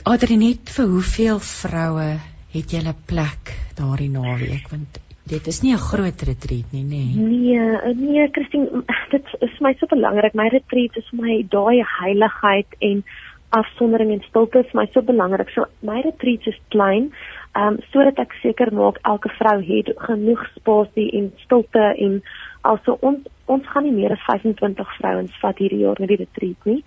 Adri 0.04 0.36
net 0.36 0.70
vir 0.76 0.86
hoeveel 0.86 1.38
vroue 1.38 2.10
het 2.54 2.72
jy 2.72 2.80
'n 2.82 2.94
plek 3.06 3.54
daardie 3.76 4.10
naweek 4.10 4.68
want 4.70 5.00
dit 5.30 5.46
is 5.46 5.62
nie 5.62 5.72
'n 5.72 5.86
groot 5.90 6.22
retreat 6.22 6.72
nie, 6.72 6.84
nê? 6.84 7.04
Nee, 7.14 7.58
nee, 7.58 7.94
nee 7.94 8.28
Christine, 8.32 8.82
dit 9.10 9.26
is 9.40 9.50
vir 9.58 9.66
my 9.66 9.74
so 9.78 9.86
belangrik. 9.86 10.34
My 10.34 10.48
retreat 10.48 10.96
is 10.96 11.08
vir 11.10 11.20
my 11.24 11.42
daai 11.48 11.84
heiligheid 12.00 12.74
en 12.78 13.04
afsondering 13.50 14.10
en 14.12 14.22
stilte 14.28 14.58
is 14.58 14.72
my 14.72 14.86
so 14.92 15.02
belangrik. 15.02 15.50
So 15.50 15.66
my 15.82 16.00
retreat 16.00 16.46
is 16.46 16.58
klein, 16.68 17.12
ehm 17.54 17.66
um, 17.66 17.78
sodat 17.92 18.18
ek 18.18 18.32
seker 18.42 18.72
maak 18.74 18.98
elke 19.02 19.28
vrou 19.38 19.58
het 19.62 19.92
genoeg 19.96 20.42
spasie 20.56 21.10
en 21.18 21.32
stilte 21.44 21.86
en 22.06 22.22
also 22.60 22.96
ons 23.00 23.26
ons 23.50 23.66
gaan 23.66 23.82
nie 23.82 23.94
meer 23.94 24.12
as 24.14 24.24
25 24.28 24.96
vrouens 24.98 25.36
vat 25.42 25.58
hierdie 25.58 25.82
jaar 25.82 25.98
met 25.98 26.12
die 26.12 26.20
retreat 26.22 26.68
nie. 26.70 26.82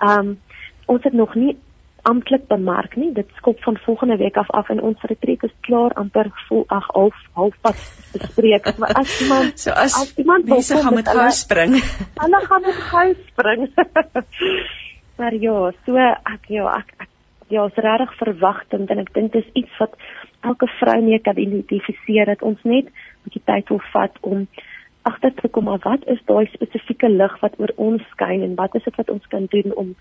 Um, 0.00 0.36
ons 0.86 1.04
het 1.04 1.12
nog 1.12 1.34
nie 1.34 1.56
amptelik 2.06 2.46
bemark 2.48 2.94
nie. 2.96 3.10
Dit 3.14 3.30
skop 3.36 3.60
van 3.66 3.78
volgende 3.84 4.16
week 4.16 4.36
af 4.36 4.50
af 4.50 4.68
en 4.68 4.80
ons 4.80 5.02
retreat 5.10 5.42
is 5.48 5.54
klaar 5.66 5.94
amper 5.98 6.30
vol 6.48 6.64
ag 6.68 6.86
half 6.94 7.18
halfpad 7.38 7.82
bespreek. 8.12 8.70
Maar 8.80 8.94
as 9.02 9.20
iemand 9.20 9.58
so 9.60 9.70
as, 9.70 9.96
as 10.00 10.14
iemand 10.16 10.46
wil 10.46 10.62
gaan 10.62 10.94
met 10.94 11.08
gou 11.08 11.30
spring. 11.30 11.76
Hulle 12.22 12.40
gaan 12.46 12.62
met 12.62 12.80
gou 12.92 13.08
spring. 13.26 13.68
maar 15.18 15.34
ja, 15.34 15.58
so 15.86 16.06
ek 16.06 16.48
ja, 16.48 16.70
ek, 16.78 16.94
ek 16.98 17.10
ja, 17.48 17.66
is 17.66 17.82
regtig 17.88 18.14
verwagtend 18.22 18.90
en 18.90 19.02
ek 19.02 19.12
dink 19.14 19.34
dis 19.34 19.50
iets 19.54 19.82
wat 19.82 19.98
elke 20.46 20.68
vrou 20.78 20.96
mee 21.02 21.18
kan 21.18 21.38
identifiseer 21.38 22.30
dat 22.30 22.42
ons 22.42 22.62
net 22.62 22.86
'n 22.86 23.26
bietjie 23.26 23.42
tyd 23.50 23.68
wil 23.74 23.82
vat 23.92 24.18
om 24.20 24.46
agter 25.10 25.34
te 25.34 25.48
kom 25.48 25.68
maar 25.68 25.82
wat 25.84 26.06
is 26.12 26.22
daai 26.30 26.46
spesifieke 26.52 27.08
lig 27.08 27.34
wat 27.42 27.58
oor 27.62 27.72
ons 27.88 28.02
skyn 28.14 28.42
en 28.46 28.54
wat 28.60 28.74
is 28.78 28.84
dit 28.84 28.96
wat 29.00 29.10
ons 29.14 29.26
kan 29.34 29.46
doen 29.52 29.74
om 29.82 29.92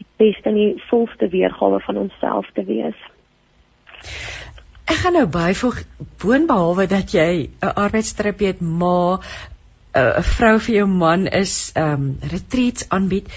die 0.00 0.06
beste 0.22 0.50
en 0.50 0.58
die 0.58 0.82
volste 0.88 1.28
weergawe 1.28 1.80
van 1.86 2.00
onsself 2.06 2.48
te 2.56 2.64
wees. 2.68 2.98
Ek 4.84 5.00
gaan 5.00 5.16
nou 5.16 5.26
byvoeg 5.32 5.82
boonbehalwe 6.22 6.86
dat 6.90 7.12
jy 7.16 7.48
'n 7.48 7.74
arbeidstrip 7.84 8.40
het, 8.40 8.60
maar 8.60 9.24
'n 9.94 10.22
vrou 10.36 10.58
vir 10.58 10.74
jou 10.74 10.88
man 10.88 11.26
is 11.26 11.72
ehm 11.74 11.92
um, 11.92 12.18
retreats 12.32 12.88
aanbied. 12.88 13.28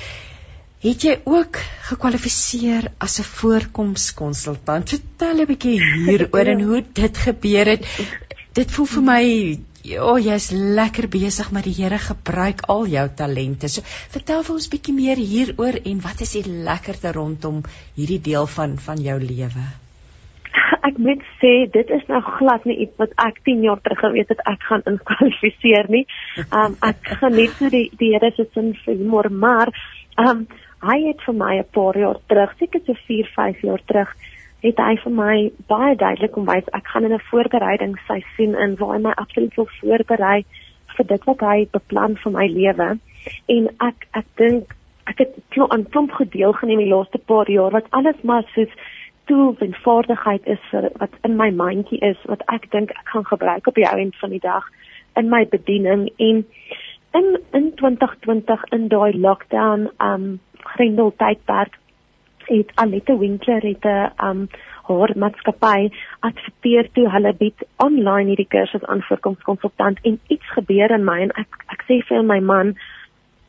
Het 0.81 1.01
jy 1.01 1.13
ook 1.25 1.57
gekwalifiseer 1.89 2.91
as 2.97 3.19
'n 3.19 3.23
voorkomskonsultant? 3.23 4.89
Vertel 4.89 5.41
'n 5.41 5.45
bietjie 5.45 5.79
hieroor 5.81 6.47
en 6.53 6.61
hoe 6.61 6.83
dit 6.93 7.17
gebeur 7.17 7.65
het. 7.65 7.85
Dit 8.53 8.71
voel 8.71 8.85
vir 8.85 9.03
my 9.03 9.23
ja, 9.87 10.03
oh, 10.03 10.17
jy's 10.19 10.49
lekker 10.51 11.07
besig 11.11 11.49
met 11.55 11.67
die 11.67 11.75
Here 11.77 11.99
gebruik 12.01 12.65
al 12.71 12.87
jou 12.91 13.05
talente. 13.15 13.69
So 13.71 13.85
vertel 14.13 14.43
vir 14.43 14.55
ons 14.57 14.69
bietjie 14.71 14.95
meer 14.95 15.19
hieroor 15.19 15.79
en 15.83 16.03
wat 16.03 16.23
is 16.25 16.35
die 16.35 16.45
lekkerte 16.67 17.13
rondom 17.15 17.63
hierdie 17.95 18.21
deel 18.29 18.49
van 18.57 18.77
van 18.83 19.03
jou 19.03 19.17
lewe? 19.23 19.65
Ek 20.87 20.99
moet 21.03 21.23
sê 21.41 21.53
dit 21.71 21.89
is 21.93 22.05
nou 22.11 22.19
glad 22.25 22.65
nie 22.67 22.77
iets 22.85 22.99
wat 22.99 23.13
ek 23.21 23.41
10 23.47 23.63
jaar 23.67 23.81
terug 23.83 23.99
geweet 24.03 24.31
het 24.33 24.43
ek 24.49 24.63
gaan 24.69 24.85
inkwalifiseer 24.91 25.91
nie. 25.93 26.05
Um 26.51 26.77
ek 26.85 27.13
geniet 27.21 27.59
nou 27.63 27.71
die 27.73 27.87
die 27.99 28.13
Here 28.15 28.31
se 28.35 28.47
sin 28.53 28.73
vir 28.83 28.95
humor, 28.95 29.29
maar 29.31 29.71
um 30.19 30.47
hy 30.83 30.97
het 31.07 31.23
vir 31.25 31.35
my 31.37 31.53
'n 31.59 31.69
paar 31.73 31.97
jaar 31.97 32.19
terug, 32.27 32.53
seker 32.59 32.81
so 32.85 32.93
4, 33.07 33.29
5 33.35 33.61
jaar 33.65 33.83
terug, 33.87 34.09
het 34.63 34.79
hy 34.81 34.95
vir 35.03 35.13
my 35.13 35.35
baie 35.69 35.95
duidelik 35.95 36.31
kom 36.31 36.47
wys 36.49 36.69
ek 36.73 36.87
gaan 36.93 37.05
in 37.05 37.13
'n 37.13 37.27
voorbereidingsseisoen 37.29 38.55
in 38.63 38.75
waar 38.79 38.95
hy 38.95 39.01
my 39.01 39.13
absoluut 39.15 39.55
wil 39.55 39.69
voorberei 39.81 40.45
vir 40.97 41.05
dit 41.05 41.23
wat 41.25 41.39
hy 41.39 41.67
beplan 41.71 42.17
vir 42.17 42.31
my 42.31 42.47
lewe. 42.47 42.89
En 43.47 43.69
ek 43.79 44.07
ek 44.13 44.25
dink 44.35 44.75
ek 45.05 45.17
het 45.17 45.35
aan 45.69 45.89
klomp 45.89 46.11
gedeel 46.11 46.53
geneem 46.53 46.79
die 46.79 46.93
laaste 46.93 47.17
paar 47.17 47.49
jaar 47.49 47.71
wat 47.71 47.85
alles 47.89 48.21
maar 48.23 48.43
soos 48.55 48.73
tools 49.25 49.59
en 49.59 49.73
vaardigheid 49.83 50.45
is 50.47 50.63
wat 51.01 51.13
in 51.23 51.35
my 51.35 51.49
mandjie 51.51 51.99
is 51.99 52.17
wat 52.25 52.43
ek 52.53 52.69
dink 52.71 52.91
ek 52.91 53.13
gaan 53.13 53.25
gebruik 53.25 53.67
op 53.67 53.75
die 53.75 53.87
ou 53.87 53.97
end 53.99 54.15
van 54.21 54.29
die 54.29 54.43
dag 54.43 54.67
in 55.15 55.29
my 55.29 55.45
bediening 55.51 56.07
en 56.17 56.45
in 57.19 57.27
in 57.59 57.71
2020 57.75 58.63
in 58.77 58.87
daai 58.87 59.17
lockdown 59.17 59.89
um 60.09 60.39
Grendel 60.75 61.13
tydperk 61.23 61.79
het 62.47 62.71
Alette 62.75 63.17
Winkler 63.17 63.61
het 63.61 63.85
'n 63.85 64.11
um 64.27 64.47
haar 64.87 65.11
maatskappy 65.15 65.89
adverteer 66.19 66.89
toe 66.91 67.09
hulle 67.09 67.33
bied 67.33 67.65
online 67.75 68.27
hierdie 68.29 68.47
kursus 68.47 68.85
aan 68.85 69.01
vir 69.01 69.19
konsultant 69.43 69.99
en 70.01 70.19
iets 70.27 70.49
gebeur 70.55 70.91
in 70.91 71.03
my 71.03 71.19
en 71.21 71.31
ek 71.35 71.59
ek 71.75 71.83
sê 71.87 71.99
vir 72.07 72.23
my 72.23 72.39
man 72.39 72.75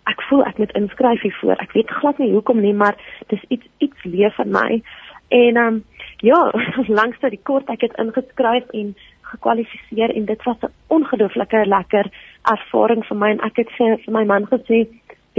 ek 0.07 0.23
voel 0.29 0.45
ek 0.49 0.59
moet 0.59 0.73
inskryf 0.73 1.21
hiervoor. 1.21 1.57
Ek 1.61 1.73
weet 1.77 1.91
glad 2.01 2.19
nie 2.19 2.33
hoekom 2.33 2.61
nie, 2.61 2.73
maar 2.73 2.97
dis 3.29 3.45
iets 3.49 3.67
iets 3.79 4.05
leef 4.05 4.39
in 4.39 4.51
my. 4.51 4.83
En 5.29 5.57
um 5.57 5.85
ja, 6.21 6.51
langs 7.01 7.19
tot 7.21 7.31
die 7.31 7.45
kort 7.51 7.69
ek 7.69 7.81
het 7.81 7.99
ingeskryf 8.03 8.69
en 8.73 8.97
gekwalifiseer 9.29 10.15
en 10.17 10.25
dit 10.25 10.43
was 10.43 10.57
'n 10.63 10.73
ongelooflike 10.87 11.67
lekker 11.67 12.07
ervaring 12.43 13.05
vir 13.07 13.17
my 13.17 13.31
en 13.31 13.41
ek 13.41 13.57
het 13.57 13.71
vir, 13.77 13.99
vir 14.05 14.13
my 14.13 14.25
man 14.25 14.47
gesê 14.47 14.89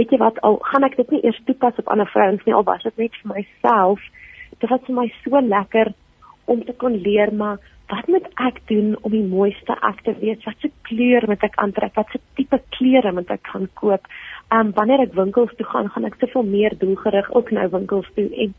weet 0.00 0.16
jy 0.16 0.20
wat 0.24 0.40
al 0.48 0.56
gaan 0.72 0.88
ek 0.88 0.96
dit 0.96 1.16
nie 1.16 1.24
eers 1.28 1.40
toepas 1.44 1.78
op 1.82 1.92
ander 1.92 2.08
vrouens 2.08 2.44
nie 2.46 2.56
al 2.56 2.64
was 2.64 2.86
dit 2.88 3.04
net 3.04 3.18
vir 3.22 3.34
myself 3.34 4.06
dit 4.58 4.70
was 4.70 4.86
vir 4.86 4.96
my 4.96 5.08
so 5.20 5.44
lekker 5.54 5.92
om 6.50 6.64
te 6.64 6.74
kon 6.80 6.96
leer 7.04 7.32
maar 7.42 7.60
wat 7.90 8.06
moet 8.06 8.26
ek 8.38 8.60
doen 8.70 8.94
om 9.02 9.12
die 9.14 9.24
mooiste 9.26 9.74
ek 9.86 10.02
te 10.06 10.14
wees? 10.20 10.38
Wat 10.46 10.58
se 10.62 10.70
kleur 10.86 11.26
moet 11.26 11.42
ek 11.46 11.56
aantrek? 11.62 11.96
Wat 11.98 12.12
se 12.12 12.20
tipe 12.38 12.60
klere 12.76 13.12
moet 13.14 13.30
ek 13.34 13.50
gaan 13.52 13.66
koop? 13.80 14.06
Um 14.54 14.70
wanneer 14.76 15.02
ek 15.06 15.16
winkels 15.18 15.52
toe 15.58 15.66
gaan 15.72 15.90
gaan 15.94 16.06
ek 16.06 16.18
soveel 16.22 16.46
meer 16.46 16.76
doelgerig 16.78 17.30
ook 17.34 17.50
nou 17.56 17.66
winkels 17.74 18.08
toe 18.14 18.28
en 18.44 18.54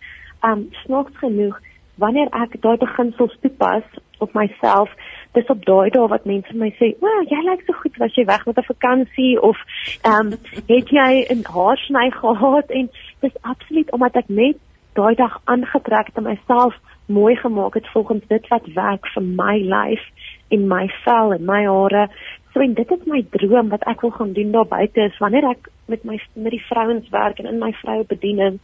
um 0.51 0.65
snaaks 0.83 1.15
genoeg 1.23 1.59
wanneer 2.01 2.31
ek 2.43 2.57
daai 2.63 2.77
beginsels 2.81 3.35
toepas 3.45 3.87
op 4.23 4.35
myself 4.37 4.91
dis 5.34 5.47
op 5.53 5.65
daai 5.65 5.89
dae 5.89 6.07
wat 6.07 6.25
mense 6.25 6.55
my 6.55 6.69
sê, 6.79 6.93
"O, 6.99 7.07
jy 7.29 7.41
lyk 7.47 7.63
so 7.65 7.73
goed, 7.73 7.97
was 7.97 8.15
jy 8.15 8.25
weg 8.25 8.45
met 8.45 8.57
'n 8.57 8.71
vakansie 8.73 9.41
of 9.41 9.57
ehm 10.03 10.34
um, 10.34 10.39
het 10.67 10.89
jy 10.89 11.25
'n 11.29 11.43
haarsny 11.53 12.11
gehad?" 12.11 12.69
En 12.69 12.89
dis 13.19 13.41
absoluut 13.41 13.91
omdat 13.91 14.15
ek 14.15 14.29
net 14.29 14.57
daai 14.93 15.15
dag 15.15 15.41
aangetrek 15.43 16.05
het 16.07 16.17
en 16.17 16.23
myself 16.23 16.75
mooi 17.05 17.36
gemaak 17.36 17.73
het 17.73 17.88
volgens 17.88 18.23
dit 18.27 18.47
wat 18.47 18.65
werk 18.75 19.07
vir 19.13 19.23
my 19.23 19.57
lyf 19.59 20.03
en 20.49 20.67
my 20.67 20.88
vel 21.03 21.34
en 21.34 21.45
my 21.45 21.63
hare. 21.65 22.09
So 22.53 22.59
en 22.59 22.73
dit 22.73 22.91
is 22.91 23.05
my 23.05 23.25
droom 23.29 23.69
wat 23.69 23.84
ek 23.88 24.01
wil 24.01 24.11
gaan 24.11 24.34
doen 24.34 24.51
daar 24.51 24.67
buite 24.67 25.01
is 25.01 25.17
wanneer 25.17 25.49
ek 25.49 25.69
met 25.88 26.03
my 26.03 26.19
met 26.34 26.51
die 26.51 26.65
vrouens 26.69 27.09
werk 27.09 27.39
en 27.39 27.45
in 27.45 27.59
my 27.59 27.71
vroue 27.84 28.03
bediening 28.07 28.59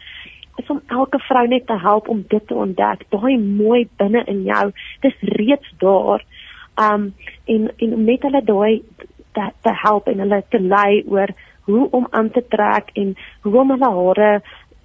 is 0.57 0.69
om 0.73 0.81
elke 0.87 1.19
vrou 1.19 1.47
net 1.47 1.67
te 1.67 1.77
help 1.79 2.07
om 2.09 2.23
dit 2.27 2.47
te 2.47 2.53
ontdek, 2.53 3.05
daai 3.13 3.37
mooi 3.37 3.87
binne 4.01 4.23
in 4.25 4.41
jou. 4.43 4.71
Dis 5.05 5.17
reeds 5.37 5.73
daar 5.83 6.23
um 6.81 7.13
en 7.45 7.69
en 7.77 7.93
om 7.93 8.03
net 8.05 8.23
hulle 8.27 8.43
daai 8.45 8.81
te, 9.33 9.49
te 9.61 9.73
help 9.83 10.07
en 10.07 10.23
hulle 10.25 10.41
te 10.49 10.61
lei 10.61 11.03
oor 11.07 11.33
hoe 11.67 11.89
om 11.91 12.07
aan 12.11 12.29
te 12.31 12.43
trek 12.47 12.91
en 12.93 13.15
hoe 13.43 13.59
om 13.61 13.73
hulle 13.75 13.91
hare 13.99 14.31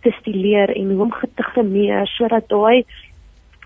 te 0.03 0.11
stileer 0.21 0.73
en 0.77 0.91
hoe 0.91 1.03
om 1.07 1.13
te 1.35 1.49
grimeer 1.53 2.07
sodat 2.17 2.49
daai 2.49 2.85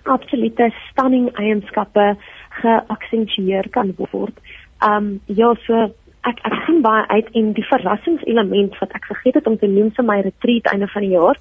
absolute 0.05 0.71
stunning 0.89 1.31
eienskappe 1.35 2.15
geaksentueer 2.61 3.69
kan 3.75 3.95
word. 3.99 4.37
Um 4.85 5.17
ja, 5.27 5.53
so 5.67 5.89
ek 6.27 6.43
ek 6.49 6.55
sien 6.67 6.83
baie 6.85 7.07
uit 7.09 7.33
en 7.39 7.53
die 7.57 7.67
verrassingselement 7.71 8.77
wat 8.83 8.95
ek 8.99 9.09
vergeet 9.11 9.41
het 9.41 9.51
om 9.51 9.59
te 9.59 9.71
noem 9.71 9.93
vir 9.97 10.07
my 10.07 10.21
retreat 10.27 10.71
einde 10.73 10.89
van 10.93 11.07
die 11.07 11.15
jaar, 11.15 11.41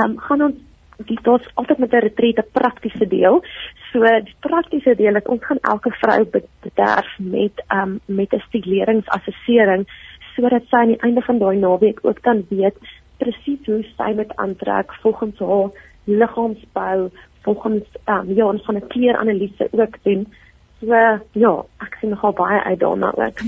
um 0.00 0.18
gaan 0.26 0.48
ons 0.48 0.66
dit 1.06 1.26
is 1.26 1.50
altyd 1.54 1.78
met 1.78 1.92
'n 1.92 2.04
retreat 2.06 2.38
'n 2.38 2.50
praktiese 2.52 3.06
deel. 3.06 3.42
So 3.92 4.00
die 4.00 4.34
praktiese 4.40 4.94
deel 4.94 5.16
is 5.16 5.22
ons 5.22 5.44
gaan 5.44 5.58
elke 5.60 5.90
vrou 5.90 6.24
bederf 6.60 7.18
met 7.18 7.64
um 7.68 8.00
met 8.04 8.32
'n 8.32 8.42
stileringsassessering 8.48 9.86
sodat 10.34 10.62
sy 10.68 10.76
aan 10.76 10.86
die 10.86 11.00
einde 11.00 11.20
van 11.20 11.38
daai 11.38 11.56
naweek 11.56 11.98
ook 12.02 12.20
kan 12.20 12.46
weet 12.48 12.76
presies 13.16 13.66
hoe 13.66 13.84
sy 13.96 14.12
met 14.14 14.36
aantrek 14.36 14.94
volgens 15.02 15.38
haar 15.38 15.70
liggaamsbou, 16.04 17.10
volgens 17.42 17.84
um 18.06 18.34
ja, 18.34 18.46
ons 18.46 18.64
van 18.64 18.76
'n 18.76 18.86
kleeranalise 18.86 19.68
ook 19.70 19.96
doen. 20.02 20.26
So 20.80 20.94
ja, 21.32 21.64
ek 21.78 21.96
sien 22.00 22.10
nogal 22.10 22.32
baie 22.32 22.62
uit 22.62 22.80
daarna 22.80 23.12
ook. 23.16 23.38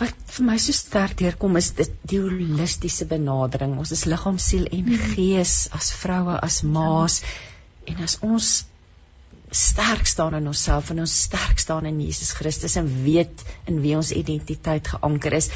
Wat 0.00 0.34
vir 0.34 0.46
my 0.48 0.56
so 0.62 0.72
sterk 0.72 1.18
deurkom 1.20 1.56
is 1.60 1.70
dit 1.76 1.92
die 2.08 2.20
holistiese 2.22 3.06
benadering. 3.10 3.76
Ons 3.78 3.92
is 3.92 4.06
liggaam, 4.08 4.38
siel 4.40 4.64
en 4.70 4.86
mhm. 4.86 5.14
gees 5.14 5.68
as 5.76 5.92
vroue, 6.02 6.38
as 6.40 6.62
ma's 6.64 7.20
en 7.90 8.04
as 8.06 8.18
ons 8.22 8.52
sterk 9.52 10.08
staan 10.08 10.34
in 10.38 10.48
onsself 10.48 10.90
en 10.90 11.02
ons 11.04 11.14
sterk 11.26 11.60
staan 11.60 11.84
in 11.84 12.00
Jesus 12.00 12.32
Christus 12.32 12.78
en 12.80 12.88
weet 13.04 13.44
in 13.68 13.82
wie 13.84 13.94
ons 13.98 14.14
identiteit 14.16 14.88
geanker 14.94 15.36
is, 15.36 15.50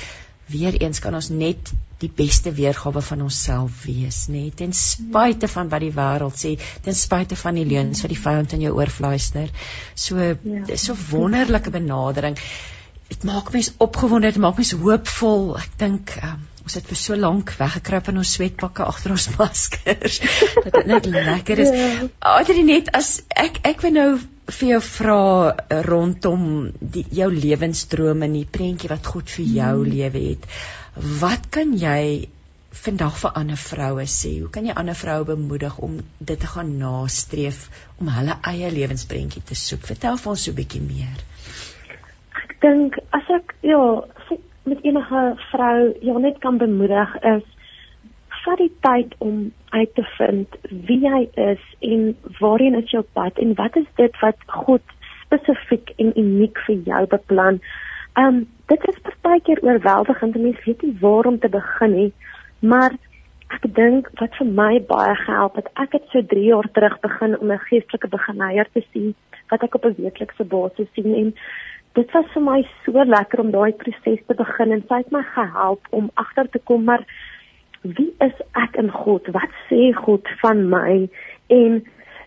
weer 0.52 0.76
eens 0.78 1.00
kan 1.02 1.16
ons 1.16 1.30
net 1.32 1.72
die 2.02 2.10
beste 2.12 2.52
weergawe 2.54 3.00
van 3.02 3.24
onsself 3.24 3.80
wees, 3.86 4.26
net 4.28 4.58
ten 4.60 4.74
spyte 4.76 5.48
van 5.48 5.72
wat 5.72 5.82
die 5.82 5.94
wêreld 5.96 6.36
sê, 6.38 6.54
ten 6.84 6.94
spyte 6.94 7.38
van 7.40 7.56
die 7.56 7.64
leuns 7.66 8.04
wat 8.04 8.12
die 8.12 8.20
vyand 8.20 8.52
in 8.54 8.66
jou 8.68 8.74
oor 8.76 8.92
fluister. 8.92 9.48
So 9.96 10.20
ja. 10.20 10.62
dis 10.68 10.86
so 10.90 10.96
wonderlike 11.10 11.72
benadering 11.74 12.36
dit 13.08 13.24
maak 13.24 13.52
mens 13.54 13.72
opgewonde, 13.78 14.30
dit 14.32 14.42
maak 14.42 14.58
mens 14.60 14.74
hoopvol. 14.80 15.56
Ek 15.60 15.74
dink 15.80 16.14
um, 16.26 16.44
ons 16.66 16.74
het 16.74 16.86
vir 16.90 16.98
so 16.98 17.16
lank 17.18 17.52
weggekruip 17.60 18.08
in 18.10 18.20
ons 18.22 18.32
sweetpakke 18.36 18.86
agter 18.86 19.14
ons 19.14 19.28
maskers 19.38 20.20
dat 20.64 20.72
dit 20.72 20.88
net 20.90 21.10
lekker 21.14 21.62
is. 21.62 21.74
Ja. 21.74 22.08
Adri 22.36 22.64
net 22.66 22.90
as 22.98 23.20
ek 23.30 23.60
ek 23.70 23.84
wil 23.86 23.94
nou 23.94 24.08
vir 24.46 24.68
jou 24.74 24.80
vra 24.88 25.20
rondom 25.86 26.46
die 26.80 27.04
jou 27.18 27.28
lewensdrome 27.34 28.26
en 28.26 28.38
die 28.38 28.48
prentjie 28.58 28.90
wat 28.90 29.06
God 29.06 29.30
vir 29.30 29.46
jou 29.60 29.74
hmm. 29.76 29.92
lewe 29.92 30.24
het. 30.30 30.48
Wat 31.22 31.46
kan 31.54 31.74
jy 31.78 32.26
vandag 32.76 33.16
vir 33.18 33.38
ander 33.40 33.58
vroue 33.58 34.04
sê? 34.10 34.36
Hoe 34.42 34.50
kan 34.52 34.66
jy 34.66 34.74
ander 34.78 34.98
vroue 34.98 35.26
bemoedig 35.30 35.78
om 35.82 35.98
dit 36.18 36.38
te 36.40 36.50
gaan 36.50 36.76
nastreef 36.80 37.66
om 38.02 38.10
hulle 38.12 38.38
eie 38.50 38.70
lewensprentjie 38.74 39.42
te 39.46 39.58
soek? 39.58 39.86
Vertel 39.86 40.18
vir 40.22 40.34
ons 40.34 40.46
so 40.48 40.54
'n 40.54 40.58
bietjie 40.58 40.82
meer 40.82 41.24
dink 42.60 42.98
as 43.16 43.28
ek 43.28 43.54
ja, 43.60 43.80
as 44.20 44.32
ek 44.36 44.40
met 44.66 44.82
enige 44.82 45.22
vrou 45.50 45.94
ja 46.02 46.18
net 46.18 46.38
kan 46.38 46.58
bemoedig 46.58 47.14
is 47.22 47.44
vat 48.44 48.58
die 48.58 48.72
tyd 48.86 49.14
om 49.18 49.52
uit 49.74 49.94
te 49.94 50.04
vind 50.16 50.58
wie 50.88 50.98
jy 51.02 51.22
is 51.46 51.62
en 51.80 52.12
waarheen 52.40 52.78
is 52.78 52.90
jou 52.94 53.02
pad 53.18 53.38
en 53.42 53.54
wat 53.60 53.76
is 53.80 53.88
dit 54.00 54.20
wat 54.22 54.46
God 54.46 54.94
spesifiek 55.24 55.90
en 56.02 56.12
uniek 56.14 56.58
vir 56.66 56.78
jou 56.90 57.02
beplan. 57.14 57.58
Um 58.22 58.44
dit 58.70 58.86
is 58.90 59.02
partykeer 59.22 59.62
oorweldigend 59.62 60.38
en 60.38 60.46
mens 60.48 60.64
weet 60.64 60.82
nie 60.82 60.96
waar 61.00 61.26
om 61.30 61.38
te 61.38 61.50
begin 61.50 61.92
nie, 61.94 62.12
maar 62.60 62.94
ek 63.54 63.66
dink 63.74 64.08
wat 64.20 64.34
vir 64.38 64.48
my 64.58 64.72
baie 64.88 65.14
gehelp 65.22 65.58
het, 65.60 65.68
ek 65.82 65.94
het 65.98 66.06
so 66.10 66.22
3 66.34 66.46
jaar 66.48 66.66
terug 66.74 66.96
begin 67.02 67.38
om 67.38 67.52
'n 67.52 67.66
geestelike 67.68 68.08
beginner 68.08 68.66
te 68.72 68.82
sien 68.92 69.14
wat 69.50 69.62
ek 69.62 69.74
op 69.74 69.84
'n 69.84 69.94
weeklikse 69.98 70.44
basis 70.44 70.88
sien 70.94 71.14
en 71.14 71.34
dit 71.96 72.12
was 72.12 72.28
vir 72.34 72.42
my 72.44 72.60
so 72.84 73.04
lekker 73.04 73.40
om 73.40 73.50
daai 73.54 73.72
proses 73.80 74.20
te 74.28 74.34
begin 74.36 74.72
en 74.76 74.84
sy 74.88 75.00
het 75.02 75.12
my 75.14 75.22
gehelp 75.32 75.88
om 75.96 76.10
agter 76.22 76.48
te 76.52 76.60
kom 76.70 76.84
maar 76.84 77.06
wie 77.82 78.12
is 78.24 78.34
ek 78.58 78.76
in 78.80 78.90
God? 78.90 79.28
Wat 79.34 79.52
sê 79.68 79.92
God 79.94 80.26
van 80.40 80.64
my? 80.70 81.06
En 81.52 81.78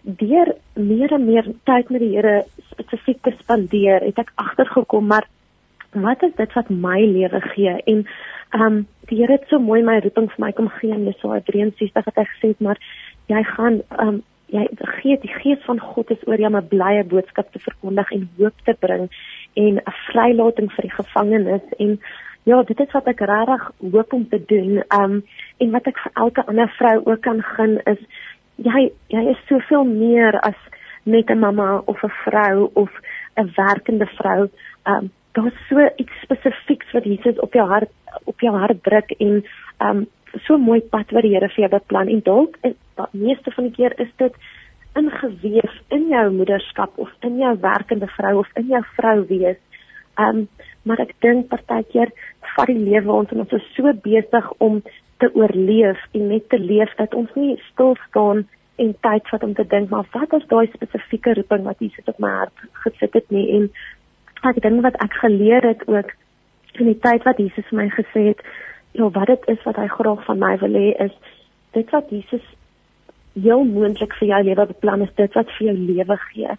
deur 0.04 0.54
meer 0.76 1.14
en 1.14 1.26
meer 1.26 1.50
tyd 1.68 1.92
met 1.92 2.04
die 2.04 2.14
Here 2.16 2.46
spesifiek 2.72 3.20
te 3.26 3.34
spandeer, 3.42 4.06
het 4.06 4.22
ek 4.22 4.32
agtergekom 4.40 5.10
maar 5.12 5.28
wat 5.98 6.24
is 6.24 6.36
dit 6.38 6.54
wat 6.56 6.70
my 6.70 7.00
lewe 7.02 7.42
gee? 7.54 7.76
En 7.86 8.06
ehm 8.56 8.66
um, 8.66 8.82
die 9.10 9.20
Here 9.22 9.38
het 9.38 9.48
so 9.50 9.60
mooi 9.60 9.82
my 9.84 10.00
roeping 10.06 10.30
vir 10.32 10.46
my 10.46 10.52
kom 10.54 10.70
gee 10.80 10.94
in 10.94 11.08
Jesaja 11.10 11.42
63 11.46 12.06
het 12.06 12.20
hy 12.22 12.28
gesê 12.34 12.54
maar 12.60 12.82
jy 13.28 13.44
gaan 13.54 13.82
ehm 13.98 14.08
um, 14.08 14.20
jy 14.50 14.66
gee 14.98 15.18
die 15.22 15.34
gees 15.34 15.62
van 15.66 15.80
God 15.80 16.10
is 16.14 16.24
oor 16.26 16.42
jou 16.42 16.50
om 16.50 16.58
'n 16.58 16.68
blye 16.68 17.04
boodskap 17.04 17.52
te 17.52 17.60
verkondig 17.60 18.12
en 18.12 18.30
hoop 18.38 18.66
te 18.66 18.74
bring 18.74 19.10
en 19.64 19.78
'n 19.78 19.96
vrylating 20.08 20.72
vir 20.74 20.88
die 20.88 20.98
gevangenes 21.02 21.66
en 21.78 22.00
ja, 22.44 22.64
dit 22.64 22.80
is 22.80 22.92
wat 22.92 23.08
ek 23.12 23.20
regtig 23.20 23.72
hoop 23.92 24.14
om 24.14 24.26
te 24.30 24.40
doen. 24.52 24.82
Um 25.02 25.22
en 25.58 25.72
wat 25.76 25.88
ek 25.92 26.00
vir 26.04 26.12
elke 26.24 26.46
ander 26.48 26.70
vrou 26.78 26.98
ook 27.06 27.22
kan 27.22 27.42
gun 27.56 27.80
is 27.86 28.02
jy 28.56 28.92
jy 29.08 29.24
is 29.34 29.48
soveel 29.48 29.84
meer 29.84 30.40
as 30.40 30.60
net 31.04 31.30
'n 31.30 31.40
mamma 31.40 31.82
of 31.86 32.04
'n 32.04 32.16
vrou 32.26 32.70
of 32.74 32.92
'n 33.38 33.52
werkende 33.56 34.08
vrou. 34.18 34.50
Um 34.86 35.12
daar's 35.34 35.68
so 35.70 35.90
iets 35.96 36.22
spesifieks 36.22 36.92
wat 36.94 37.04
Jesus 37.04 37.40
op 37.40 37.54
jou 37.54 37.68
hart 37.68 37.92
op 38.24 38.40
jou 38.40 38.56
hart 38.58 38.84
druk 38.84 39.12
en 39.20 39.44
um 39.80 40.08
so 40.46 40.58
mooi 40.58 40.82
pad 40.82 41.12
wat 41.12 41.22
die 41.22 41.34
Here 41.34 41.50
vir 41.50 41.68
jou 41.68 41.70
beplan 41.70 42.08
en 42.08 42.22
dalk 42.22 42.58
die 42.62 42.76
meeste 43.12 43.52
van 43.52 43.64
die 43.64 43.74
keer 43.74 43.94
is 44.00 44.12
dit 44.18 44.34
ingeweef 44.98 45.76
in 45.96 46.08
jou 46.10 46.26
moederskap 46.34 46.98
of 46.98 47.12
in 47.20 47.38
jou 47.38 47.54
werkende 47.62 48.08
vrou 48.08 48.40
of 48.40 48.50
in 48.56 48.68
jou 48.68 48.84
vrou 48.96 49.26
wees. 49.28 49.60
Um 50.18 50.48
maar 50.88 51.02
ek 51.04 51.12
dink 51.22 51.50
partykeer 51.52 52.12
vat 52.56 52.70
die 52.72 52.80
lewe 52.80 53.12
ons 53.12 53.32
en 53.34 53.44
ons 53.44 53.58
is 53.58 53.66
so 53.76 53.92
besig 54.04 54.48
om 54.58 54.80
te 55.20 55.30
oorleef 55.36 56.00
en 56.16 56.30
net 56.32 56.48
te 56.50 56.60
leef 56.60 56.94
dat 56.98 57.14
ons 57.14 57.32
nie 57.36 57.58
stil 57.68 57.96
staan 58.08 58.46
en 58.80 58.94
tyd 59.04 59.28
vat 59.32 59.44
om 59.44 59.54
te 59.54 59.66
dink 59.74 59.92
maar 59.92 60.08
wat 60.16 60.34
is 60.38 60.48
daai 60.52 60.68
spesifieke 60.74 61.36
roeping 61.40 61.66
wat 61.68 61.84
Jesus 61.84 62.08
op 62.12 62.20
my 62.24 62.32
hart 62.38 62.64
gesit 62.86 63.18
het 63.20 63.28
nie 63.36 63.46
en 63.58 63.68
ek 64.52 64.62
dink 64.64 64.82
wat 64.86 64.98
ek 65.04 65.20
geleer 65.24 65.68
het 65.68 65.84
ook 65.92 66.14
in 66.80 66.88
die 66.92 67.00
tyd 67.04 67.28
wat 67.28 67.42
Jesus 67.44 67.68
vir 67.72 67.82
my 67.82 67.90
gesê 67.98 68.30
het 68.32 68.46
ja 68.98 69.12
wat 69.18 69.28
dit 69.34 69.52
is 69.56 69.68
wat 69.68 69.82
hy 69.82 69.90
graag 69.92 70.24
van 70.30 70.40
my 70.46 70.54
wil 70.64 70.80
hê 70.82 70.94
is 71.08 71.16
dit 71.76 71.92
wat 71.96 72.16
Jesus 72.16 72.46
heel 73.34 73.64
moontlik 73.64 74.14
vir 74.20 74.28
jou 74.28 74.44
lewe 74.44 74.66
beplan 74.66 75.02
is 75.02 75.14
dit 75.16 75.34
wat 75.34 75.52
vir 75.58 75.68
jou 75.68 75.78
lewe 75.78 76.18
gee. 76.30 76.58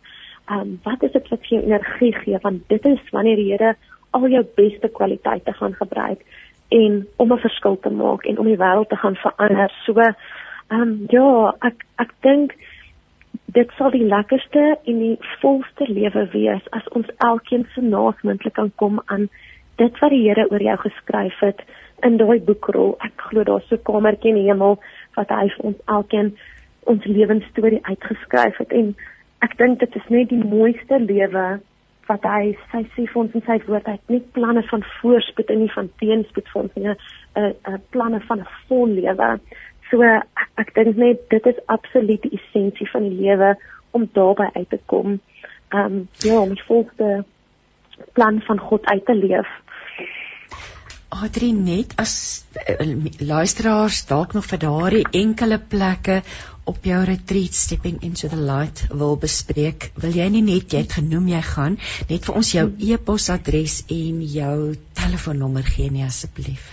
Ehm 0.50 0.60
um, 0.60 0.80
wat 0.84 1.02
is 1.02 1.12
dit 1.12 1.28
wat 1.28 1.40
vir 1.46 1.58
jou 1.58 1.62
energie 1.66 2.14
gee? 2.14 2.38
Want 2.42 2.68
dit 2.68 2.84
is 2.84 3.10
wanneer 3.10 3.36
die 3.36 3.50
Here 3.52 3.74
al 4.10 4.28
jou 4.28 4.44
beste 4.56 4.88
kwaliteite 4.88 5.52
gaan 5.52 5.74
gebruik 5.74 6.24
en 6.68 7.06
om 7.16 7.32
'n 7.32 7.38
verskil 7.38 7.78
te 7.80 7.90
maak 7.90 8.24
en 8.24 8.38
om 8.38 8.46
die 8.46 8.56
wêreld 8.56 8.88
te 8.88 8.96
gaan 8.96 9.16
verander. 9.16 9.70
So 9.84 9.94
ehm 10.00 10.80
um, 10.80 11.06
ja, 11.08 11.54
ek 11.60 11.84
ek 11.96 12.12
dink 12.20 12.54
dit 13.44 13.70
sal 13.76 13.90
die 13.90 14.06
lekkerste 14.06 14.78
en 14.84 14.98
die 14.98 15.18
volste 15.40 15.86
lewe 15.88 16.28
wees 16.32 16.62
as 16.70 16.88
ons 16.88 17.06
elkeen 17.16 17.66
se 17.74 17.80
naasmoontlik 17.80 18.54
kan 18.54 18.72
kom 18.76 19.00
aan 19.06 19.28
dit 19.76 19.98
wat 20.00 20.10
die 20.10 20.28
Here 20.28 20.46
oor 20.50 20.62
jou 20.62 20.76
geskryf 20.76 21.40
het 21.40 21.60
in 22.02 22.16
daai 22.16 22.40
boekrol. 22.40 22.96
Ek 23.00 23.12
glo 23.16 23.44
daar's 23.44 23.68
so 23.68 23.74
'n 23.76 23.82
kamertjie 23.82 24.30
in 24.30 24.40
die 24.40 24.48
hemel 24.50 24.78
wat 25.16 25.28
hy 25.28 25.48
vir 25.48 25.64
ons 25.64 25.80
elkeen 25.86 26.36
ons 26.84 27.04
lewensstorie 27.04 27.80
uitgeskryf 27.82 28.58
het 28.58 28.72
en 28.72 28.94
ek 29.44 29.56
dink 29.58 29.80
dit 29.80 29.96
is 29.96 30.08
net 30.08 30.28
die 30.28 30.44
mooiste 30.44 30.98
lewe 30.98 31.60
wat 32.10 32.26
hy 32.26 32.52
sy 32.72 32.82
sê 32.94 33.06
vir 33.06 33.20
ons 33.22 33.34
in 33.38 33.44
sy 33.46 33.58
woord 33.66 33.86
hy 33.86 33.96
het 33.96 34.12
nie 34.12 34.22
planne 34.36 34.62
van 34.70 34.84
voorspoed 34.98 35.50
en 35.52 35.62
nie 35.62 35.72
van 35.74 35.90
teenspoed 36.02 36.48
vir 36.52 36.62
ons 36.62 36.76
nie 36.76 36.88
'n 36.88 36.96
'n 37.72 37.82
planne 37.94 38.20
van 38.28 38.40
'n 38.40 38.52
vol 38.68 38.88
lewe. 38.88 39.30
So 39.90 40.02
ek, 40.02 40.48
ek 40.62 40.74
dink 40.74 40.96
net 40.96 41.28
dit 41.30 41.46
is 41.46 41.60
absoluut 41.66 42.22
die 42.22 42.38
essensie 42.38 42.88
van 42.92 43.08
die 43.08 43.20
lewe 43.26 43.56
om 43.90 44.08
daarby 44.12 44.48
uit 44.54 44.70
te 44.70 44.80
kom. 44.86 45.20
Um 45.72 46.08
ja 46.22 46.40
om 46.40 46.54
die 46.54 46.66
volste 46.66 47.24
plan 48.12 48.40
van 48.40 48.58
God 48.58 48.86
uit 48.86 49.04
te 49.06 49.14
leef. 49.14 49.48
Adri 51.10 51.52
net 51.52 51.96
as 51.98 52.44
uh, 52.54 52.86
luisteraars 53.18 54.06
dalk 54.06 54.32
nog 54.32 54.46
vir 54.46 54.58
daardie 54.58 55.06
enkele 55.10 55.58
plekke 55.58 56.22
op 56.70 56.84
jou 56.86 56.98
retreat 57.04 57.54
stepping 57.54 57.98
into 58.06 58.28
the 58.30 58.38
light 58.38 58.84
wil 58.94 59.16
bespreek, 59.18 59.90
wil 60.02 60.14
jy 60.14 60.28
nie 60.30 60.42
net 60.46 60.70
jy 60.70 60.84
het 60.84 60.92
genoem 61.00 61.26
jy 61.32 61.40
gaan 61.46 61.78
net 62.10 62.26
vir 62.28 62.36
ons 62.40 62.50
jou 62.54 62.66
e-posadres 62.90 63.80
en 63.90 64.20
jou 64.34 64.58
telefoonnommer 65.00 65.66
gee 65.66 65.90
nie 65.90 66.04
asseblief. 66.06 66.68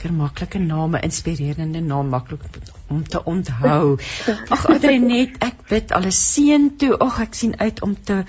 lekker 0.00 0.16
maklike 0.16 0.58
name, 0.58 0.98
inspirerende 1.04 1.80
naam, 1.80 2.08
maklik 2.08 2.40
om 2.88 3.02
te 3.04 3.20
onthou. 3.24 3.98
Ag 4.54 4.62
Adrenet, 4.72 5.36
ek 5.44 5.66
bid 5.68 5.92
alles 5.92 6.16
seën 6.16 6.70
toe. 6.80 6.96
Ag 6.96 7.20
ek 7.20 7.36
sien 7.36 7.52
uit 7.60 7.82
om 7.84 7.92
te 7.94 8.24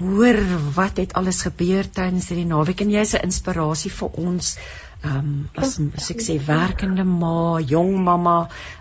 hoor 0.00 0.40
wat 0.74 0.98
het 0.98 1.14
alles 1.14 1.44
gebeur 1.46 1.86
tydens 1.86 2.26
hierdie 2.28 2.48
naweek 2.50 2.82
en 2.82 2.90
jy's 2.90 3.14
'n 3.14 3.22
inspirasie 3.30 3.92
vir 3.94 4.18
ons. 4.18 4.56
Ehm 5.02 5.16
um, 5.18 5.48
as, 5.54 5.78
as 5.78 6.10
ek 6.10 6.20
sê 6.22 6.38
werkende 6.42 7.04
ma, 7.06 7.60
jong 7.60 8.02
mamma, 8.02 8.36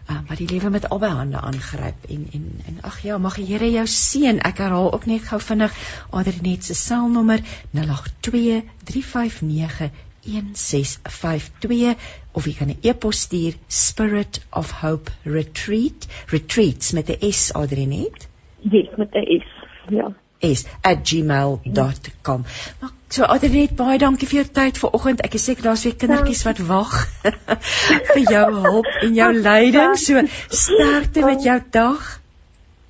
uh, 0.10 0.20
wat 0.28 0.38
die 0.38 0.50
lewe 0.50 0.70
met 0.70 0.90
albei 0.90 1.14
hande 1.14 1.38
aangryp 1.38 2.10
en 2.10 2.28
en 2.34 2.46
en 2.68 2.84
ag 2.90 3.02
ja, 3.06 3.18
mag 3.18 3.38
die 3.38 3.46
Here 3.46 3.70
jou 3.70 3.86
seën. 3.86 4.42
Ek 4.42 4.58
herhaal 4.58 4.94
ook 4.94 5.06
net 5.06 5.30
gou 5.30 5.40
vinnig 5.40 5.74
Adrenet 6.10 6.66
se 6.66 6.74
selnommer 6.74 7.42
082 7.78 8.64
359 8.86 10.10
1652 10.22 11.98
of 12.34 12.46
jy 12.46 12.56
kan 12.58 12.70
'n 12.70 12.80
e-pos 12.82 13.22
stuur 13.28 13.54
Spirit 13.68 14.42
of 14.52 14.72
Hope 14.82 15.12
Retreat 15.24 16.08
retreats 16.28 16.92
met 16.92 17.10
'n 17.10 17.32
S 17.32 17.54
Adrinet 17.54 18.28
yes 18.60 18.90
met 18.98 19.14
'n 19.14 19.26
S 19.40 19.48
ja 19.90 20.14
is 20.42 20.66
@gmail.com. 21.04 22.42
Maar 22.80 22.90
so 23.08 23.24
Adriet, 23.24 23.76
baie 23.76 23.98
dankie 23.98 24.28
vir 24.28 24.42
jou 24.42 24.48
tyd 24.54 24.78
vanoggend. 24.78 25.22
Ek 25.22 25.34
is 25.34 25.46
seker 25.46 25.64
daar's 25.64 25.84
weer 25.84 25.96
kindertjies 25.96 26.44
wat 26.48 26.62
wag 26.68 26.96
vir 28.14 28.24
jou 28.26 28.48
hulp 28.66 28.90
en 29.02 29.14
jou 29.14 29.34
leiding. 29.34 29.96
So 29.98 30.24
sterkte 30.48 31.26
met 31.26 31.44
jou 31.44 31.60
dag. 31.70 32.18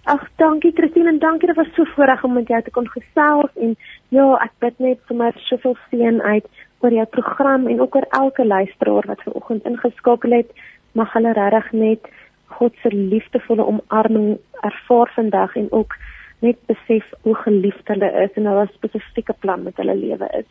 Ag, 0.03 0.23
dankie 0.41 0.71
Christine 0.75 1.09
en 1.13 1.19
dankie 1.19 1.47
dat 1.47 1.59
was 1.59 1.73
so 1.75 1.85
voorreg 1.95 2.23
om 2.23 2.33
met 2.33 2.47
jou 2.47 2.61
te 2.61 2.71
kon 2.71 2.87
gesels 2.89 3.51
en 3.55 3.75
ja, 4.09 4.25
ek 4.43 4.55
bid 4.63 4.79
net 4.79 5.03
vir 5.07 5.17
my 5.19 5.29
soveel 5.49 5.77
seën 5.89 6.21
uit 6.21 6.47
oor 6.83 6.93
jou 6.93 7.05
program 7.05 7.67
en 7.67 7.81
ook 7.81 7.95
oor 7.95 8.07
elke 8.09 8.45
luisteraar 8.45 9.07
wat 9.07 9.21
ver 9.25 9.33
oggend 9.33 9.65
ingeskakel 9.65 10.31
het. 10.31 10.49
Mag 10.91 11.13
hulle 11.13 11.33
regtig 11.33 11.71
net 11.71 12.09
God 12.57 12.73
se 12.81 12.89
liefdevolle 12.95 13.65
omarming 13.65 14.39
ervaar 14.61 15.11
vandag 15.15 15.55
en 15.55 15.71
ook 15.71 15.95
net 16.39 16.57
besef 16.65 17.05
hoe 17.21 17.35
geliefd 17.35 17.93
hulle 17.93 18.09
is 18.25 18.35
en 18.35 18.49
hulle 18.49 18.67
spesifieke 18.73 19.33
plan 19.33 19.63
met 19.63 19.77
hulle 19.77 19.95
lewe 19.95 20.27
is. 20.41 20.49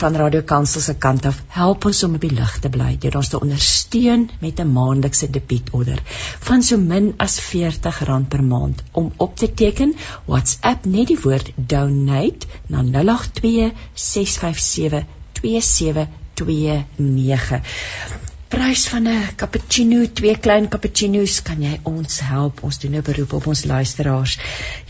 van 0.00 0.16
Radio 0.18 0.42
Kansel 0.46 0.82
se 0.84 0.94
kant 1.04 1.26
af, 1.30 1.36
help 1.54 1.86
ons 1.90 2.02
om 2.06 2.16
op 2.18 2.24
die 2.24 2.34
lig 2.34 2.54
te 2.64 2.70
bly 2.76 2.90
deur 3.04 3.18
ons 3.20 3.30
te 3.32 3.40
ondersteun 3.40 4.22
met 4.42 4.56
'n 4.60 4.74
maandelikse 4.78 5.28
debietorder 5.36 6.00
van 6.48 6.60
so 6.62 6.74
min 6.76 7.06
as 7.26 7.34
R40 7.40 8.28
per 8.34 8.42
maand 8.42 8.82
om 8.92 9.12
op 9.16 9.36
te 9.36 9.48
teken. 9.62 9.94
WhatsApp 10.26 10.86
net 10.86 11.08
die 11.08 11.22
woord 11.26 11.52
donate 11.56 12.46
na 12.68 12.82
082 12.82 13.72
657 13.94 15.04
2729 15.40 17.62
prys 18.54 18.86
van 18.88 19.08
'n 19.08 19.34
cappuccino, 19.36 20.04
twee 20.18 20.38
klein 20.38 20.68
cappuccinos, 20.68 21.40
kan 21.42 21.62
jy 21.62 21.74
ons 21.90 22.20
help? 22.22 22.62
Ons 22.62 22.78
doen 22.78 22.94
'n 22.96 23.02
beroep 23.02 23.32
op 23.32 23.46
ons 23.46 23.64
luisteraars 23.64 24.38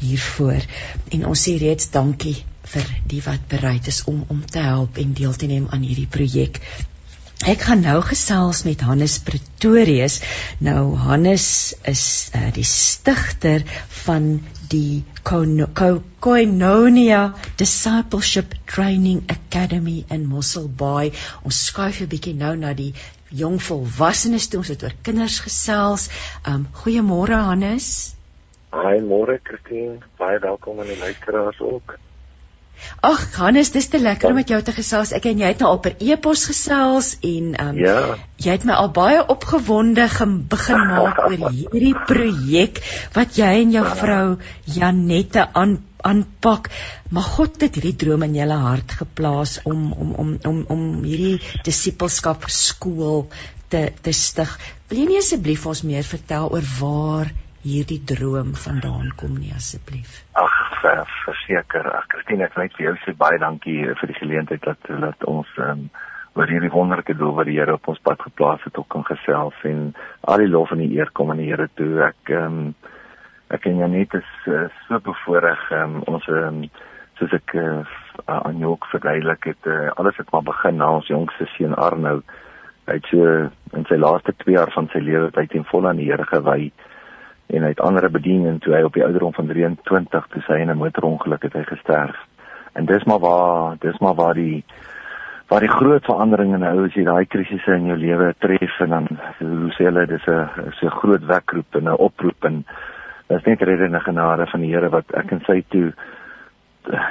hiervoor. 0.01 0.65
En 1.09 1.27
ons 1.27 1.45
sê 1.49 1.57
reeds 1.57 1.91
dankie 1.91 2.37
vir 2.73 2.87
die 3.07 3.23
wat 3.25 3.47
bereid 3.49 3.87
is 3.87 4.05
om 4.05 4.25
om 4.29 4.45
te 4.47 4.59
help 4.59 4.99
en 4.99 5.15
deel 5.21 5.33
te 5.33 5.47
neem 5.47 5.67
aan 5.71 5.81
hierdie 5.81 6.11
projek. 6.17 6.61
Ek 7.45 7.61
gaan 7.69 7.81
nou 7.81 8.03
gesels 8.03 8.63
met 8.65 8.81
Hannes 8.81 9.19
Pretorius. 9.19 10.21
Nou 10.59 10.97
Hannes 10.97 11.75
is 11.83 12.31
uh, 12.35 12.53
die 12.53 12.65
stigter 12.65 13.65
van 14.05 14.43
die 14.69 15.05
Koinonia 16.21 17.35
Discipleship 17.57 18.55
Training 18.67 19.25
Academy 19.29 20.05
in 20.11 20.27
Mossel 20.27 20.69
Bay. 20.69 21.13
Ons 21.43 21.65
skuif 21.67 22.01
'n 22.01 22.09
bietjie 22.09 22.35
nou 22.35 22.57
na 22.57 22.73
die 22.75 22.93
jong 23.35 23.59
volwassenes 23.63 24.49
toe 24.49 24.61
ons 24.63 24.71
het 24.73 24.83
oor 24.87 24.95
kinders 25.07 25.41
gesels. 25.45 26.09
Um 26.49 26.67
goeiemôre 26.83 27.39
Hannes. 27.49 27.89
Haai 28.75 29.01
môre 29.07 29.39
Christine, 29.43 30.01
baie 30.19 30.39
welkom 30.43 30.81
aan 30.83 30.91
die 30.91 30.99
luisteraars 30.99 31.61
ook. 31.63 31.97
Ag 33.05 33.25
Hannes, 33.37 33.71
dis 33.75 33.89
te 33.93 34.01
lekker 34.01 34.33
om 34.33 34.39
met 34.41 34.49
jou 34.49 34.61
te 34.65 34.73
gesels. 34.73 35.13
Ek 35.17 35.27
en 35.31 35.41
jy 35.43 35.51
het 35.53 35.63
nou 35.63 35.71
al 35.75 35.81
per 35.85 35.97
e-pos 36.01 36.45
gesels 36.51 37.15
en 37.25 37.55
um 37.61 37.81
ja. 37.81 37.97
jy 38.41 38.57
het 38.57 38.67
my 38.69 38.77
al 38.81 38.91
baie 38.97 39.23
opgewonde 39.35 40.07
begin 40.53 40.87
maak 40.91 41.21
oor 41.27 41.51
hierdie 41.51 41.97
projek 42.09 42.81
wat 43.17 43.39
jy 43.41 43.51
en 43.63 43.75
jou 43.79 43.85
vrou 44.03 44.27
Janette 44.77 45.49
aan 45.53 45.79
aanpak. 46.05 46.71
Maar 47.09 47.29
God 47.37 47.61
het 47.65 47.79
hierdie 47.79 47.97
droom 48.05 48.25
in 48.27 48.37
julle 48.37 48.59
hart 48.67 48.97
geplaas 49.01 49.59
om 49.65 49.93
om 49.93 50.13
om 50.25 50.33
om 50.51 50.65
om 50.75 50.83
hierdie 51.05 51.41
disippelskap 51.67 52.49
skool 52.53 53.25
te 53.73 53.87
te 54.05 54.13
stig. 54.13 54.53
Wil 54.89 55.03
jy 55.03 55.07
nie 55.13 55.23
asseblief 55.23 55.65
ons 55.71 55.85
meer 55.89 56.05
vertel 56.09 56.51
oor 56.53 56.69
waar 56.81 57.33
hierdie 57.65 58.01
droom 58.05 58.53
vandaan 58.55 59.13
kom 59.21 59.37
nie 59.41 59.53
asseblief? 59.57 60.21
Ag, 60.39 60.57
verseker. 61.25 61.87
Ag, 61.97 62.09
Christine, 62.13 62.49
ek 62.49 62.59
net 62.61 62.77
vir 62.77 62.91
jou 62.91 62.97
sê 63.05 63.15
baie 63.19 63.41
dankie 63.41 63.79
vir 63.89 64.11
die 64.11 64.19
geleentheid 64.21 64.67
dat 64.69 64.91
dat 65.05 65.25
ons 65.31 65.51
um, 65.65 65.87
oor 66.35 66.51
hierdie 66.51 66.73
wonderlike 66.75 67.17
doel 67.17 67.35
wat 67.39 67.49
die 67.49 67.57
Here 67.59 67.79
op 67.79 67.89
ons 67.89 68.03
pad 68.05 68.21
geplaas 68.21 68.65
het, 68.67 68.77
ook 68.79 68.91
kan 68.93 69.07
gesels 69.09 69.61
en 69.71 69.93
al 70.29 70.45
die 70.45 70.51
lof 70.51 70.75
en 70.75 70.83
die 70.85 70.93
eer 70.99 71.13
kom 71.13 71.33
aan 71.33 71.41
die 71.41 71.51
Here 71.51 71.69
toe. 71.79 71.93
Ek 72.11 72.35
ehm 72.35 72.59
um, 72.69 72.75
ek 73.55 73.67
en 73.69 73.77
Janet 73.79 74.15
is 74.17 74.31
uh, 74.51 74.67
so 74.87 74.99
bevoorreg 75.05 75.69
um, 75.77 76.01
ons 76.11 76.25
um, 76.33 76.65
soos 77.21 77.35
ek 77.37 77.53
uh, 77.61 77.85
aan 78.27 78.59
jou 78.59 78.73
verduidelik 78.91 79.53
het 79.53 79.69
uh, 79.71 79.93
alles 80.01 80.17
het 80.19 80.33
maar 80.33 80.47
begin 80.49 80.81
na 80.81 80.89
ons 80.97 81.11
jongste 81.13 81.47
seun 81.53 81.77
Arnou 81.79 82.17
hy 82.89 82.97
het 82.99 83.07
so 83.13 83.29
in 83.77 83.87
sy 83.89 84.01
laaste 84.01 84.35
2 84.43 84.57
jaar 84.57 84.73
van 84.75 84.89
sy 84.93 85.01
lewe 85.05 85.31
tyd 85.37 85.55
en 85.57 85.69
vol 85.71 85.87
aan 85.89 86.01
die 86.01 86.09
Here 86.09 86.27
gewy 86.29 86.73
en 87.47 87.63
hy 87.63 87.69
het 87.69 87.81
ander 87.81 88.11
bedien 88.11 88.47
en 88.47 88.59
toe 88.59 88.75
hy 88.75 88.83
op 88.83 88.95
die 88.97 89.05
ouderdom 89.05 89.35
van 89.35 89.47
23 89.47 90.27
toe 90.33 90.43
sy 90.47 90.61
in 90.61 90.71
'n 90.71 90.81
motorongeluk 90.81 91.43
het 91.43 91.53
hy 91.53 91.63
gesterf. 91.63 92.17
En 92.75 92.85
dis 92.85 93.05
maar 93.05 93.19
waar 93.19 93.77
dis 93.79 93.99
maar 93.99 94.15
waar 94.15 94.35
die 94.35 94.65
waar 95.49 95.61
die 95.61 95.69
groot 95.69 96.05
veranderinge 96.05 96.59
nou 96.59 96.87
as 96.87 96.95
jy 96.95 97.05
daai 97.05 97.27
krisisse 97.27 97.75
in 97.75 97.87
jou 97.87 97.97
lewe 97.97 98.35
tref 98.39 98.81
en 98.81 98.91
dan 98.91 99.09
hoe 99.39 99.71
sê 99.77 99.85
hulle 99.85 100.07
dis 100.07 100.27
'n 100.27 100.73
so 100.81 100.89
groot 100.89 101.25
wekroep 101.25 101.75
en 101.75 101.85
'n 101.85 102.01
oproep 102.07 102.45
en 102.45 102.65
dis 103.29 103.45
net 103.45 103.63
reddende 103.63 104.01
genade 104.01 104.47
van 104.47 104.61
die 104.61 104.73
Here 104.73 104.89
wat 104.89 105.05
ek 105.15 105.33
en 105.33 105.43
sy 105.47 105.65
toe 105.69 105.93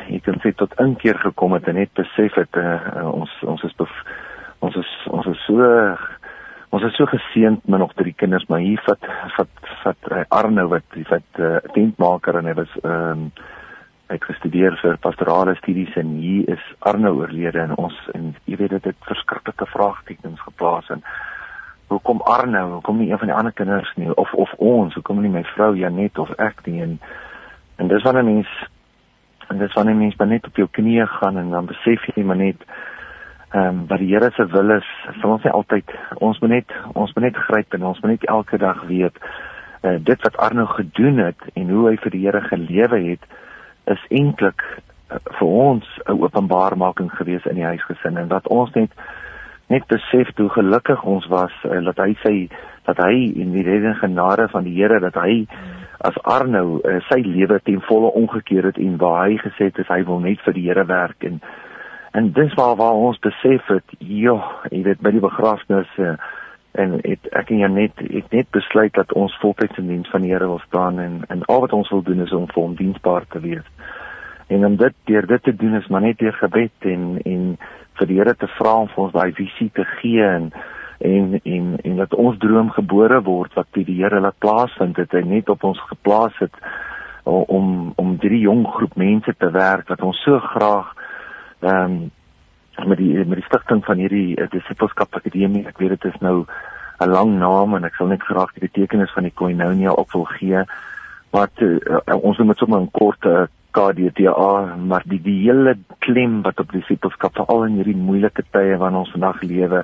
jy 0.10 0.20
kan 0.20 0.40
sê 0.44 0.54
tot 0.56 0.74
inkeer 0.80 1.18
gekom 1.20 1.54
het 1.54 1.68
en 1.68 1.76
net 1.76 1.94
besef 1.94 2.36
het 2.38 2.58
uh, 2.58 3.10
ons 3.10 3.32
ons 3.44 3.64
is 3.64 3.74
ons 4.60 4.76
is 4.76 4.92
ons 5.10 5.26
is 5.28 5.46
so 5.46 5.70
ons 6.74 6.84
is 6.88 6.96
so 6.98 7.06
geseënd 7.06 7.68
min 7.70 7.84
nog 7.84 7.94
drie 8.00 8.16
kinders 8.18 8.46
maar 8.50 8.64
hier 8.64 8.82
vat 8.88 9.10
vat 9.38 9.74
vat 9.84 10.12
uh, 10.12 10.24
Arno 10.34 10.68
wat 10.72 10.96
wat 11.10 11.28
'n 11.38 11.42
uh, 11.50 11.58
tentmaker 11.74 12.38
en 12.40 12.50
hy 12.50 12.56
was 12.62 12.74
ehm 12.84 13.12
um, 13.12 13.32
hy 14.10 14.18
het 14.20 14.26
gestudeer 14.30 14.76
vir 14.82 14.98
pastorale 15.02 15.56
studies 15.56 15.96
en 15.96 16.10
hier 16.22 16.50
is 16.50 16.64
Arno 16.80 17.14
oorlede 17.20 17.60
en 17.60 17.76
ons 17.78 17.96
en 18.14 18.36
jy 18.46 18.58
weet 18.58 18.70
dit 18.70 18.84
het 18.84 19.08
verskriklike 19.10 19.66
vraagtekens 19.66 20.42
geplaas 20.42 20.90
en 20.90 21.04
hoekom 21.88 22.22
Arno 22.22 22.64
hoekom 22.74 22.98
nie 22.98 23.12
een 23.12 23.22
van 23.22 23.28
die 23.28 23.38
ander 23.38 23.54
kinders 23.54 23.94
nie 23.96 24.10
of 24.16 24.34
of 24.34 24.54
ons 24.58 24.94
hoekom 24.94 25.22
nie 25.22 25.32
my 25.32 25.44
vrou 25.56 25.76
Janet 25.76 26.18
of 26.18 26.32
ek 26.38 26.66
nie 26.66 26.82
en 26.82 27.00
en 27.78 27.88
dis 27.88 28.04
wanneer 28.04 28.26
mens 28.26 28.50
en 29.50 29.58
dis 29.58 29.74
wanneer 29.74 29.96
mens 29.96 30.16
net 30.16 30.48
op 30.48 30.56
jou 30.56 30.68
knieë 30.68 31.08
gaan 31.08 31.38
en 31.38 31.50
dan 31.50 31.66
besef 31.66 32.06
jy 32.16 32.24
maar 32.24 32.42
net 32.42 32.66
ehm 33.54 33.68
um, 33.68 33.82
wat 33.88 34.00
die 34.02 34.10
Here 34.10 34.32
se 34.34 34.46
wil 34.50 34.72
is, 34.74 34.88
vir 35.22 35.30
ons 35.30 35.44
nie 35.44 35.52
altyd 35.54 35.92
ons 36.26 36.40
moet 36.42 36.50
net 36.50 36.72
ons 36.94 37.12
moet 37.14 37.28
net 37.30 37.42
gryp 37.48 37.74
en 37.74 37.84
ons 37.92 38.00
moet 38.02 38.16
net 38.16 38.24
elke 38.36 38.58
dag 38.58 38.80
weet 38.90 39.20
uh, 39.84 39.98
dit 40.00 40.26
wat 40.26 40.38
Arno 40.38 40.66
gedoen 40.66 41.22
het 41.22 41.44
en 41.54 41.70
hoe 41.70 41.90
hy 41.90 41.98
vir 42.02 42.16
die 42.16 42.24
Here 42.26 42.42
gelewe 42.48 43.00
het 43.12 43.28
is 43.94 44.06
eintlik 44.10 44.64
uh, 44.66 45.20
vir 45.38 45.48
ons 45.48 45.86
'n 46.08 46.18
openbarmaking 46.18 47.12
gewees 47.14 47.46
in 47.46 47.62
die 47.62 47.70
huisgesin 47.70 48.18
en 48.18 48.28
dat 48.34 48.48
ons 48.48 48.74
net 48.74 48.92
net 49.70 49.86
besef 49.88 50.34
hoe 50.38 50.50
gelukkig 50.50 51.04
ons 51.04 51.28
was 51.28 51.54
uh, 51.66 51.82
dat 51.86 51.98
hy 51.98 52.16
sy 52.24 52.36
dat 52.86 52.98
hy 52.98 53.14
in 53.38 53.54
die 53.54 53.64
reddende 53.64 54.00
genade 54.02 54.48
van 54.50 54.64
die 54.64 54.76
Here 54.82 55.00
dat 55.00 55.16
hy 55.16 55.46
as 56.04 56.18
Arno 56.28 56.82
uh, 56.84 57.00
sy 57.10 57.22
lewe 57.22 57.60
ten 57.64 57.82
volle 57.88 58.10
omgekeer 58.12 58.66
het 58.72 58.78
en 58.82 58.98
waar 58.98 59.28
hy 59.28 59.38
gesê 59.38 59.70
het 59.70 59.88
hy 59.88 60.02
wil 60.04 60.20
net 60.20 60.42
vir 60.42 60.54
die 60.58 60.66
Here 60.68 60.86
werk. 60.86 61.24
En 61.24 61.40
En 62.14 62.32
dis 62.32 62.54
waar 62.54 62.76
waar 62.76 62.94
ons 62.94 63.20
besef 63.20 63.68
het, 63.68 63.94
ja, 63.98 64.36
jy 64.70 64.84
weet 64.86 65.00
by 65.02 65.12
die 65.16 65.22
begrafnis 65.24 65.90
uh, 65.98 66.14
en 66.78 67.00
het, 67.02 67.26
ek 67.34 67.50
en 67.50 67.64
Janet 67.64 68.04
het 68.06 68.36
net 68.36 68.52
besluit 68.54 68.94
dat 68.94 69.14
ons 69.18 69.34
voltyds 69.42 69.80
in 69.82 69.90
diens 69.90 70.10
van 70.14 70.22
die 70.22 70.30
Here 70.30 70.46
wil 70.46 70.62
staan 70.68 71.00
en 71.02 71.16
en 71.34 71.42
al 71.50 71.64
wat 71.66 71.74
ons 71.74 71.90
wil 71.90 72.04
doen 72.06 72.22
is 72.22 72.34
om 72.38 72.46
vir 72.52 72.62
hom 72.62 72.76
diensbaar 72.78 73.26
te 73.34 73.42
wees. 73.42 73.66
En 74.54 74.66
om 74.66 74.78
dit 74.78 74.96
deur 75.10 75.28
dit 75.28 75.44
te 75.44 75.56
doen 75.56 75.74
is 75.82 75.90
maar 75.90 76.06
net 76.06 76.22
deur 76.22 76.38
gebed 76.38 76.88
en 76.94 77.18
en 77.26 77.44
vir 77.98 78.10
die 78.10 78.22
Here 78.22 78.38
te 78.38 78.50
vra 78.60 78.78
om 78.84 78.94
vir 78.94 79.04
ons 79.08 79.18
daai 79.18 79.34
visie 79.42 79.72
te 79.74 79.86
gee 79.98 80.22
en 80.30 80.50
en 81.02 81.40
en 81.44 81.76
en 81.84 82.02
dat 82.06 82.14
ons 82.14 82.38
droom 82.38 82.70
gebore 82.78 83.22
word 83.26 83.58
wat 83.58 83.74
by 83.74 83.90
die 83.90 84.02
Here 84.04 84.22
laat 84.22 84.38
plaasvind 84.38 85.02
het 85.02 85.18
hy 85.18 85.26
net 85.26 85.50
op 85.50 85.66
ons 85.66 85.82
geplaas 85.90 86.38
het 86.46 86.62
om 87.26 87.94
om 87.98 88.18
drie 88.22 88.46
jong 88.46 88.68
groep 88.78 88.98
mense 89.02 89.34
te 89.34 89.50
werk 89.50 89.90
wat 89.90 90.06
ons 90.06 90.22
so 90.26 90.38
graag 90.54 90.94
ehm 91.64 91.92
um, 91.92 92.12
met 92.88 92.98
die 92.98 93.26
met 93.26 93.38
die 93.38 93.46
stigting 93.46 93.84
van 93.86 93.98
hierdie 93.98 94.36
uh, 94.36 94.48
disipelskap 94.50 95.16
akademie 95.16 95.66
ek 95.68 95.78
weet 95.78 95.96
dit 95.96 96.06
is 96.14 96.22
nou 96.22 96.46
'n 97.00 97.10
lang 97.10 97.38
naam 97.40 97.76
en 97.76 97.86
ek 97.86 97.96
sal 97.96 98.08
net 98.08 98.24
graag 98.24 98.54
die 98.54 98.68
betekenis 98.68 99.14
van 99.14 99.24
die 99.24 99.36
koinonia 99.36 99.90
ook 99.90 100.12
wil 100.14 100.26
gee 100.26 100.64
maar 101.32 101.50
uh, 101.58 101.78
uh, 102.08 102.18
ons 102.22 102.38
moet 102.38 102.58
sommer 102.58 102.82
'n 102.82 102.92
kort 102.92 103.26
uh, 103.26 103.46
KDTA 103.72 104.76
maar 104.78 105.04
die 105.06 105.22
die 105.22 105.40
hele 105.46 105.78
klem 106.00 106.42
wat 106.42 106.60
op 106.60 106.72
disipelskap 106.72 107.36
veral 107.36 107.66
in 107.66 107.78
hierdie 107.80 107.98
moeilike 107.98 108.44
tye 108.52 108.78
waarin 108.78 109.02
ons 109.02 109.12
vandag 109.12 109.42
lewe 109.42 109.84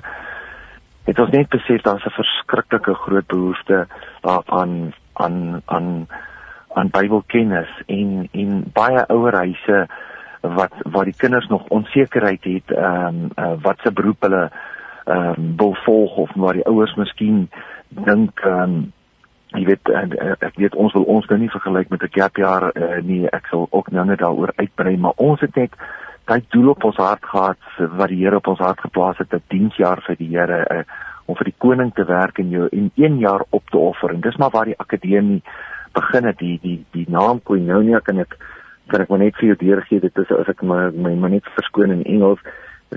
het 1.04 1.18
ons 1.18 1.30
net 1.30 1.48
besef 1.48 1.82
daar's 1.82 2.06
'n 2.06 2.18
verskriklike 2.22 2.94
groot 2.94 3.26
behoefte 3.26 3.86
daaraan 4.22 4.92
aan 5.12 5.62
aan 5.66 6.06
aan 6.74 6.90
Bybelkennis 6.90 7.70
en 7.86 8.28
en 8.32 8.64
baie 8.72 9.06
ouer 9.08 9.34
huise 9.34 9.88
wat 10.40 10.72
waar 10.82 11.04
die 11.04 11.16
kinders 11.16 11.48
nog 11.48 11.68
onsekerheid 11.68 12.44
het 12.44 12.70
ehm 12.70 13.06
um, 13.06 13.30
uh, 13.36 13.52
wat 13.62 13.78
se 13.82 13.92
beroep 13.92 14.20
hulle 14.20 14.50
ehm 15.04 15.34
um, 15.38 15.52
wil 15.56 15.74
volg 15.84 16.16
of 16.16 16.30
waar 16.34 16.52
die 16.58 16.66
ouers 16.66 16.94
miskien 16.94 17.50
dink 17.88 18.40
ehm 18.40 18.62
um, 18.62 18.92
jy 19.46 19.64
weet 19.64 19.88
uh, 19.88 20.34
ek 20.38 20.56
weet 20.56 20.74
ons 20.74 20.92
wil 20.92 21.02
ons 21.02 21.26
nou 21.26 21.38
nie 21.38 21.50
vergelyk 21.50 21.88
met 21.88 22.02
'n 22.02 22.14
gap 22.20 22.36
jaar 22.36 22.70
uh, 22.74 23.02
nie 23.02 23.26
ek 23.26 23.46
sal 23.46 23.66
ook 23.70 23.90
nou 23.90 24.04
net 24.04 24.18
daaroor 24.18 24.52
uitbrei 24.56 24.96
maar 24.96 25.16
ons 25.16 25.40
het 25.40 25.56
net 25.56 25.74
daai 26.30 26.42
doel 26.54 26.70
op 26.70 26.84
ons 26.84 26.96
hart 26.96 27.24
gehad 27.24 27.78
wat 27.98 28.08
die 28.12 28.20
Here 28.22 28.36
op 28.36 28.46
ons 28.52 28.62
hart 28.62 28.80
geplaas 28.80 29.18
het, 29.18 29.32
'n 29.34 29.42
diensjaar 29.48 30.02
vir 30.06 30.16
die 30.16 30.30
Here, 30.36 30.58
uh, 30.70 30.82
om 31.26 31.36
vir 31.38 31.50
die 31.50 31.58
koning 31.58 31.92
te 31.94 32.04
werk 32.04 32.38
en 32.38 32.50
jou 32.50 32.68
en 32.72 32.90
1 32.94 33.18
jaar 33.18 33.42
op 33.50 33.70
te 33.70 33.78
offer. 33.78 34.10
En 34.14 34.20
dis 34.20 34.36
maar 34.36 34.50
waar 34.50 34.64
die 34.64 34.78
akademie 34.78 35.42
begin 35.92 36.24
het. 36.24 36.38
Die 36.38 36.58
die 36.62 36.84
die 36.92 37.06
naam 37.08 37.42
Koinonia 37.42 38.00
kan 38.00 38.18
ek 38.18 38.36
kan 38.90 39.04
ek 39.04 39.10
maar 39.12 39.22
net 39.22 39.38
vir 39.38 39.52
jou 39.52 39.58
deurgee. 39.62 40.02
Dit 40.02 40.18
is 40.18 40.32
as 40.34 40.50
ek 40.50 40.62
my 40.66 40.90
my, 40.90 41.14
my 41.14 41.30
net 41.36 41.48
verskoon 41.56 41.94
in 41.94 42.04
Engels, 42.04 42.42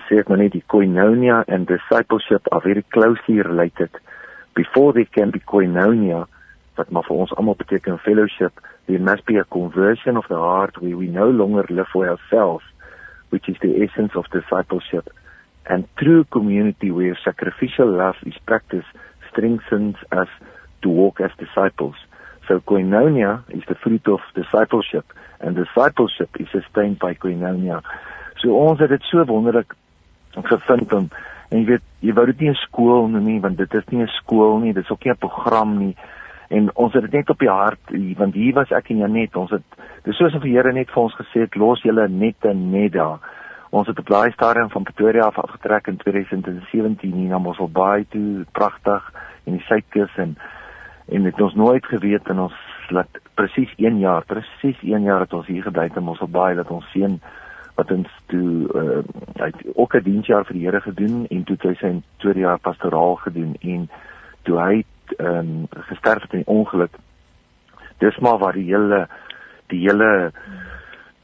sê 0.08 0.20
ek 0.22 0.30
maar 0.32 0.42
net 0.42 0.56
die 0.56 0.66
Koinonia 0.74 1.44
and 1.48 1.70
discipleship 1.70 2.50
are 2.52 2.64
very 2.66 2.84
closely 2.96 3.42
related. 3.42 3.94
Before 4.58 4.94
they 4.94 5.06
can 5.06 5.32
be 5.34 5.40
Koinonia, 5.40 6.26
wat 6.78 6.90
maar 6.90 7.06
vir 7.08 7.26
ons 7.26 7.34
almal 7.38 7.58
beteken 7.60 8.02
fellowship, 8.02 8.60
there 8.88 9.00
must 9.00 9.26
be 9.26 9.38
a 9.38 9.46
conversion 9.46 10.18
of 10.18 10.28
the 10.30 10.38
heart 10.38 10.82
where 10.82 10.98
we 10.98 11.08
no 11.08 11.30
longer 11.30 11.66
live 11.70 11.88
for 11.94 12.10
ourselves, 12.10 12.66
which 13.30 13.48
is 13.50 13.58
the 13.62 13.84
essence 13.86 14.16
of 14.16 14.30
discipleship. 14.34 15.10
And 15.66 15.88
true 15.98 16.26
community 16.26 16.92
where 16.92 17.18
sacrificial 17.24 17.88
love 17.88 18.16
is 18.26 18.38
practiced 18.46 18.90
strengthens 19.32 19.96
us 20.12 20.28
to 20.82 20.90
walk 20.90 21.22
as 21.22 21.32
disciples. 21.40 21.96
So 22.48 22.60
koinonia 22.60 23.44
is 23.50 23.64
the 23.68 23.76
fruit 23.76 24.08
of 24.08 24.20
discipleship 24.36 25.06
and 25.40 25.56
discipleship 25.56 26.30
is 26.40 26.48
sustained 26.52 27.00
by 27.00 27.14
koinonia. 27.14 27.82
So 28.42 28.56
ons 28.56 28.80
het 28.80 28.90
dit 28.90 29.04
so 29.10 29.24
wonderlik 29.26 29.76
gevind 30.34 30.94
om 30.94 31.10
en 31.50 31.60
jy 31.60 31.66
weet 31.66 31.86
jy 32.02 32.14
wou 32.18 32.26
dit 32.26 32.40
nie 32.42 32.50
'n 32.50 32.64
skool 32.66 33.08
noem 33.08 33.26
nie 33.26 33.40
want 33.40 33.58
dit 33.58 33.74
is 33.74 33.88
nie 33.92 34.02
'n 34.04 34.08
skool 34.20 34.60
nie, 34.60 34.74
dit 34.74 34.84
is 34.84 34.90
ook 34.90 35.06
nie 35.06 35.14
'n 35.14 35.18
program 35.18 35.78
nie 35.78 35.96
en 36.54 36.70
ons 36.76 36.94
het 36.94 37.02
dit 37.02 37.12
net 37.12 37.30
op 37.30 37.40
die 37.40 37.50
hart 37.50 37.94
want 38.18 38.34
hier 38.38 38.54
was 38.54 38.72
ek 38.72 38.92
en 38.94 39.04
Janet 39.04 39.36
ons 39.40 39.52
het 39.56 39.78
dis 40.06 40.18
soos 40.18 40.36
of 40.38 40.44
die 40.46 40.54
Here 40.56 40.74
net 40.74 40.92
vir 40.94 41.04
ons 41.04 41.16
gesê 41.18 41.46
het 41.46 41.56
los 41.56 41.82
julle 41.86 42.08
net 42.10 42.46
en 42.50 42.66
net 42.72 42.94
daar 42.98 43.24
ons 43.74 43.88
het 43.90 44.00
op 44.00 44.10
daai 44.10 44.32
stadium 44.36 44.70
van 44.70 44.86
Pretoria 44.90 45.30
af 45.30 45.40
afgetrek 45.42 45.88
in 45.88 45.98
2017 45.98 47.12
hier 47.12 47.30
na 47.30 47.40
Mosselbaai 47.42 48.06
toe 48.14 48.46
pragtig 48.52 49.08
in 49.50 49.58
die 49.58 49.66
suidkus 49.70 50.14
en 50.18 50.36
en 51.06 51.24
het 51.24 51.42
ons 51.42 51.54
nooit 51.54 51.86
geweet 51.86 52.28
en 52.32 52.40
ons 52.40 52.60
laat 52.90 53.22
presies 53.36 53.72
1 53.78 54.00
jaar 54.00 54.26
presies 54.26 54.80
1 54.82 55.04
jaar 55.04 55.26
het 55.26 55.34
ons 55.34 55.48
hier 55.48 55.64
gebly 55.64 55.90
in 55.96 56.04
Mosselbaai 56.04 56.56
dat 56.56 56.72
ons 56.72 56.86
seun 56.92 57.20
wat 57.76 57.92
ons 57.92 58.10
toe 58.30 58.50
uh, 58.78 59.02
hy 59.40 59.50
het 59.50 59.62
ook 59.76 59.96
'n 59.96 60.04
diensjaar 60.04 60.46
vir 60.46 60.54
die 60.54 60.66
Here 60.66 60.82
gedoen 60.82 61.26
en 61.30 61.44
toe 61.44 61.58
hy 61.62 61.76
sy 61.80 62.02
tweede 62.18 62.40
jaar 62.40 62.60
pastoraal 62.60 63.16
gedoen 63.16 63.56
en 63.62 63.90
toe 64.44 64.60
hy 64.60 64.84
ehm 65.18 65.38
um, 65.38 65.68
gesterf 65.70 66.22
het 66.22 66.34
in 66.34 66.44
ongeluk. 66.46 66.96
Dis 67.98 68.18
maar 68.18 68.38
waar 68.38 68.54
die 68.54 68.70
hele 68.70 69.08
die 69.68 69.80
hele 69.80 70.32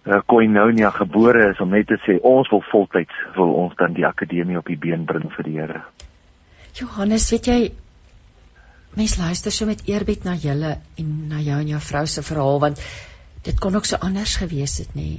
uh, 0.03 0.19
koinonia 0.25 0.89
gebore 0.89 1.49
is 1.49 1.59
om 1.59 1.69
net 1.69 1.87
te 1.87 1.97
sê 2.05 2.19
ons 2.21 2.49
wil 2.49 2.63
voltyds 2.71 3.15
wil 3.35 3.53
ons 3.53 3.75
dan 3.75 3.93
die 3.93 4.05
akademie 4.05 4.57
op 4.57 4.65
die 4.65 4.77
been 4.77 5.05
bring 5.05 5.31
vir 5.33 5.43
die 5.43 5.59
Here. 5.59 5.81
Johannes, 6.73 7.29
weet 7.31 7.45
jy 7.45 7.71
mens 8.97 9.17
luister 9.17 9.51
so 9.51 9.65
met 9.65 9.81
eerbied 9.85 10.23
na 10.23 10.35
julle 10.35 10.77
en 10.97 11.09
na 11.27 11.39
jou 11.39 11.59
en 11.59 11.67
jou 11.67 11.81
vrou 11.81 12.05
se 12.07 12.23
verhaal 12.25 12.59
want 12.59 12.81
dit 13.43 13.59
kon 13.59 13.75
ook 13.75 13.85
so 13.85 13.95
anders 13.95 14.35
gewees 14.41 14.77
het 14.83 14.95
nê. 14.95 15.09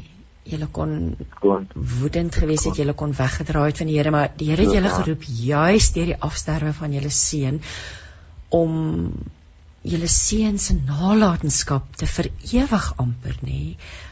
Julle 0.51 0.67
kon 0.73 1.17
kon. 1.39 1.67
woedend 1.75 2.35
gewees 2.35 2.65
het, 2.65 2.77
julle 2.81 2.95
kon 2.97 3.13
weggedraai 3.15 3.67
het 3.71 3.83
van 3.83 3.91
die 3.91 3.97
Here, 3.99 4.11
maar 4.11 4.33
die 4.37 4.49
Here 4.51 4.65
het 4.65 4.73
julle 4.75 4.93
geroep 4.95 5.23
juis 5.23 5.93
deur 5.93 6.15
die 6.15 6.21
afsterwe 6.29 6.73
van 6.73 6.97
julle 6.97 7.13
seun 7.15 7.61
om 8.49 9.13
julle 9.83 10.09
seun 10.13 10.59
se 10.61 10.75
nalatenskap 10.77 11.95
te 11.97 12.07
vir 12.07 12.29
ewig 12.53 12.89
amper 13.01 13.37
nê. 13.47 13.61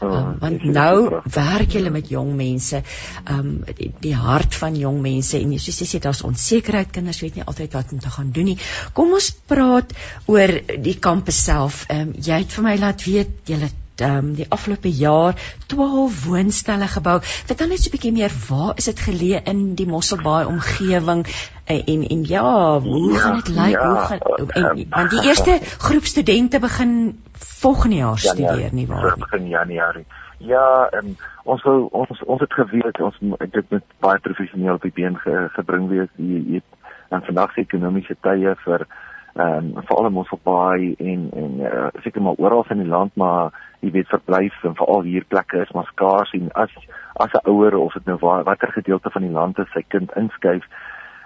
Um, 0.01 0.31
want 0.41 0.63
nou 0.65 1.21
werk 1.35 1.75
julle 1.77 1.91
met 1.93 2.09
jong 2.09 2.31
mense, 2.37 2.81
um 3.29 3.51
die, 3.77 3.91
die 4.01 4.15
hart 4.17 4.57
van 4.57 4.77
jong 4.79 4.97
mense 5.03 5.37
en 5.37 5.53
jy 5.53 5.75
sê 5.75 6.01
daar's 6.01 6.23
onsekerheid, 6.25 6.89
kinders 6.95 7.21
weet 7.21 7.37
nie 7.37 7.45
altyd 7.45 7.77
wat 7.77 7.93
om 7.93 8.01
te 8.01 8.13
gaan 8.15 8.31
doen 8.33 8.49
nie. 8.53 8.57
Kom 8.97 9.13
ons 9.13 9.29
praat 9.51 9.93
oor 10.25 10.55
die 10.89 10.97
kampus 10.97 11.43
self. 11.45 11.85
Um 11.93 12.15
jy 12.17 12.41
het 12.41 12.57
vir 12.57 12.65
my 12.65 12.75
laat 12.81 13.05
weet 13.05 13.37
julle 13.49 13.69
um, 14.01 14.33
die 14.35 14.45
afgelope 14.49 14.89
jaar 14.89 15.35
12 15.67 16.25
woonstelle 16.25 16.87
gebou. 16.87 17.19
Vertel 17.21 17.67
net 17.67 17.79
so 17.79 17.89
'n 17.89 17.95
bietjie 17.95 18.11
meer, 18.11 18.31
waar 18.49 18.73
is 18.77 18.85
dit 18.85 18.99
geleë 18.99 19.43
in 19.43 19.75
die 19.75 19.87
Mosselbaai 19.87 20.45
omgewing 20.45 21.25
en 21.65 21.81
en, 21.85 22.07
en 22.07 22.23
ja, 22.23 22.79
hoe 22.79 23.11
ja, 23.11 23.17
gaan 23.19 23.35
dit 23.35 23.47
lyk? 23.47 23.69
Ja, 23.69 23.89
hoe 23.89 23.99
gaan 23.99 24.19
en, 24.47 24.65
um, 24.65 24.85
want 24.89 25.09
die 25.09 25.23
eerste 25.23 25.59
groep 25.61 26.03
studente 26.03 26.59
begin 26.59 27.21
volgende 27.33 27.95
jaar 27.95 28.17
studeer 28.17 28.69
nie 28.71 28.87
waar 28.87 29.03
nie? 29.15 29.25
Begin 29.25 29.47
Januarie. 29.47 30.05
Ja, 30.37 30.89
um, 30.91 31.15
ons 31.43 31.63
wil 31.63 31.87
ons 31.91 32.23
ons 32.23 32.39
het 32.39 32.53
geweet 32.53 33.01
ons 33.01 33.17
dit 33.51 33.69
met 33.69 33.83
baie 33.99 34.19
professioneel 34.19 34.73
op 34.73 34.81
die 34.81 34.95
been 34.95 35.17
ge, 35.17 35.47
gebring 35.53 35.89
wees. 35.89 36.11
Jy 36.15 36.43
weet, 36.47 36.63
en 37.09 37.21
vandag 37.25 37.53
se 37.53 37.61
ekonomiese 37.65 38.15
tye 38.21 38.55
vir 38.63 38.85
ehm 39.33 39.71
um, 39.77 39.83
veral 39.85 40.05
in 40.05 40.13
Mosselbaai 40.13 40.95
en 40.97 41.29
en 41.35 41.59
uh, 41.59 41.87
seker 42.03 42.21
maar 42.21 42.37
oral 42.37 42.65
in 42.69 42.83
die 42.83 42.87
land 42.87 43.15
maar 43.15 43.51
jy 43.79 43.91
weet 43.91 44.07
verblyf 44.07 44.63
en 44.63 44.75
veral 44.75 45.01
hier 45.01 45.25
plekke 45.27 45.61
is 45.61 45.71
maar 45.71 45.85
skaars 45.85 46.31
en 46.31 46.51
as 46.53 46.71
as 47.13 47.33
'n 47.33 47.49
ouer 47.49 47.77
of 47.77 47.93
dit 47.93 48.05
nou 48.05 48.17
waar 48.21 48.43
watter 48.43 48.71
gedeelte 48.71 49.09
van 49.09 49.21
die 49.21 49.37
land 49.39 49.59
is 49.59 49.71
sy 49.73 49.83
kind 49.87 50.11
inskuif 50.15 50.63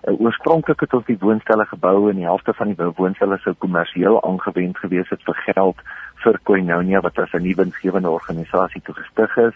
uh, 0.07 0.19
oorspronklik 0.19 0.79
het 0.79 0.93
ons 0.93 1.05
die 1.05 1.19
woonstelle 1.19 1.65
gebou 1.65 2.09
en 2.09 2.15
die 2.15 2.29
helfte 2.29 2.53
van 2.53 2.73
die 2.73 2.91
woonstelle 2.95 3.37
sou 3.37 3.53
kommersieel 3.53 4.23
aangewend 4.23 4.77
gewees 4.77 5.09
het 5.09 5.23
vir 5.23 5.39
geld 5.53 5.81
vir 6.23 6.39
Koinonia 6.43 7.01
wat 7.01 7.19
as 7.19 7.33
'n 7.33 7.43
nuwe 7.43 7.63
winsgewende 7.63 8.09
organisasie 8.09 8.81
toegestig 8.81 9.37
is. 9.37 9.55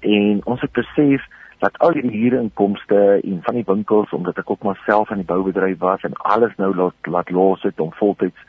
En 0.00 0.40
ons 0.44 0.60
het 0.60 0.72
besef 0.72 1.22
dat 1.58 1.78
al 1.78 1.92
die 1.96 2.10
huurinkomste 2.10 3.20
en 3.24 3.38
van 3.42 3.54
die 3.54 3.66
winkels 3.66 4.12
omdat 4.12 4.38
ek 4.38 4.50
ook 4.50 4.62
myself 4.62 5.10
aan 5.10 5.22
die 5.22 5.28
boubedryf 5.28 5.78
was 5.78 6.02
en 6.04 6.16
alles 6.32 6.56
nou 6.56 6.74
laat 6.76 7.10
laat 7.10 7.30
los 7.30 7.62
het 7.62 7.80
om 7.80 7.92
voltyds 7.92 8.42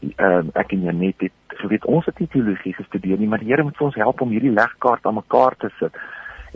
ehm 0.00 0.48
um, 0.48 0.50
ek 0.56 0.72
en 0.72 0.82
Janet 0.88 1.20
het 1.26 1.56
geweet 1.60 1.84
ons 1.84 2.06
het 2.08 2.18
nie 2.18 2.28
teologie 2.32 2.72
gestudeer 2.74 3.18
nie, 3.18 3.28
maar 3.28 3.42
die 3.42 3.50
Here 3.50 3.62
moet 3.62 3.76
vir 3.76 3.90
ons 3.90 4.00
help 4.00 4.20
om 4.24 4.32
hierdie 4.32 4.54
legkaart 4.54 5.06
aan 5.06 5.18
mekaar 5.18 5.56
te 5.60 5.68
sit. 5.78 5.96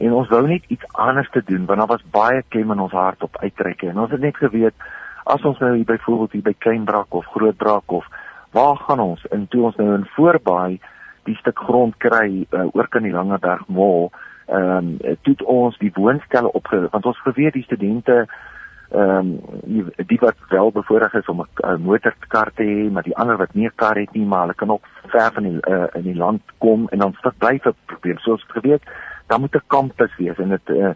En 0.01 0.13
ons 0.17 0.29
wou 0.33 0.41
net 0.49 0.65
iets 0.73 0.87
anders 0.93 1.31
te 1.31 1.43
doen 1.45 1.67
want 1.67 1.79
daar 1.79 1.93
was 1.93 2.07
baie 2.11 2.43
klem 2.49 2.73
in 2.73 2.81
ons 2.87 2.97
hart 2.97 3.23
op 3.23 3.37
uittrekke 3.43 3.91
en 3.91 4.01
ons 4.07 4.11
het 4.11 4.21
net 4.21 4.37
geweet 4.37 4.89
as 5.25 5.45
ons 5.45 5.59
nou 5.59 5.75
hier 5.77 5.89
byvoorbeeld 5.89 6.33
hier 6.33 6.47
by 6.49 6.55
Kleinbrak 6.59 7.15
of 7.15 7.29
Grootbrak 7.37 7.93
of 7.93 8.09
waar 8.57 8.77
gaan 8.77 9.01
ons 9.01 9.25
in 9.31 9.47
toe 9.49 9.65
ons 9.71 9.77
nou 9.77 9.95
in 9.95 10.09
Voorbaai 10.17 10.81
die 11.29 11.37
stuk 11.41 11.59
grond 11.69 11.97
kry 12.03 12.45
uh, 12.51 12.67
oor 12.73 12.89
kan 12.89 13.07
die 13.07 13.15
Langeberg 13.15 13.69
Mall 13.69 14.11
ehm 14.47 14.97
um, 15.05 15.17
toe 15.23 15.37
ons 15.47 15.79
die 15.79 15.93
woonstelle 15.95 16.53
opge 16.53 16.89
want 16.91 17.07
ons 17.07 17.21
geweet 17.23 17.53
die 17.53 17.63
studente 17.63 18.27
ehm 18.91 19.31
um, 19.65 19.91
die 20.07 20.19
wat 20.21 20.37
wel 20.49 20.71
bevoorreg 20.71 21.15
is 21.15 21.27
om 21.27 21.41
'n 21.41 21.83
motorkar 21.83 22.51
te 22.55 22.63
hê, 22.63 22.91
maar 22.93 23.03
die 23.03 23.17
ander 23.17 23.37
wat 23.37 23.55
nie 23.55 23.67
'n 23.67 23.73
kar 23.75 23.97
het 23.97 24.13
nie, 24.13 24.27
maar 24.27 24.41
hulle 24.41 24.55
kan 24.55 24.71
ook 24.71 24.87
ver 25.07 25.33
van 25.33 25.43
die 25.43 25.59
uh, 25.69 25.87
in 25.93 26.03
die 26.03 26.17
land 26.17 26.43
kom 26.59 26.89
en 26.89 26.99
dan 26.99 27.17
sit 27.23 27.39
bly 27.39 27.59
vir 27.63 27.75
probleem. 27.87 28.19
Soos 28.19 28.43
ek 28.43 28.63
geweet, 28.63 28.83
dan 29.27 29.41
moet 29.41 29.55
'n 29.55 29.67
kampus 29.67 30.17
wees 30.17 30.39
en 30.39 30.49
dit 30.49 30.69
uh, 30.69 30.95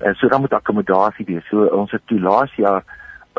uh, 0.00 0.14
so 0.14 0.28
dan 0.28 0.40
moet 0.40 0.52
akkommodasie 0.52 1.26
wees. 1.26 1.48
So 1.48 1.64
ons 1.64 1.90
het 1.90 2.02
toe 2.06 2.20
laas 2.20 2.54
jaar 2.54 2.84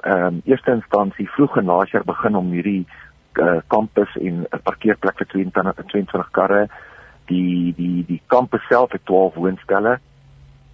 ehm 0.03 0.26
um, 0.26 0.41
eerste 0.45 0.72
instansie 0.72 1.30
vroeg 1.30 1.57
in 1.57 1.65
laas 1.65 1.91
jaar 1.91 2.03
begin 2.06 2.36
om 2.36 2.52
hierdie 2.52 2.88
uh, 3.34 3.60
kampus 3.68 4.15
en 4.15 4.45
'n 4.52 4.61
parkeerplek 4.64 5.18
vir 5.18 5.27
22 5.27 5.86
22 5.86 6.31
karre 6.31 6.69
die 7.30 7.73
die 7.77 8.03
die 8.07 8.22
kampus 8.27 8.65
self 8.68 8.91
het 8.91 9.06
12 9.06 9.35
woonstelle 9.35 9.99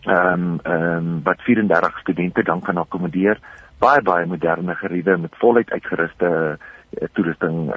ehm 0.06 0.44
um, 0.44 0.60
ehm 0.64 0.98
um, 0.98 1.22
wat 1.24 1.42
34 1.42 2.00
studente 2.00 2.44
dan 2.44 2.62
kan 2.62 2.78
akkommodeer. 2.78 3.40
Baie 3.80 4.02
baie 4.02 4.26
moderne 4.26 4.76
geriewe 4.76 5.18
met 5.18 5.36
voluit 5.42 5.72
uitgeruste 5.72 6.58
uh, 7.02 7.08
toerusting, 7.14 7.74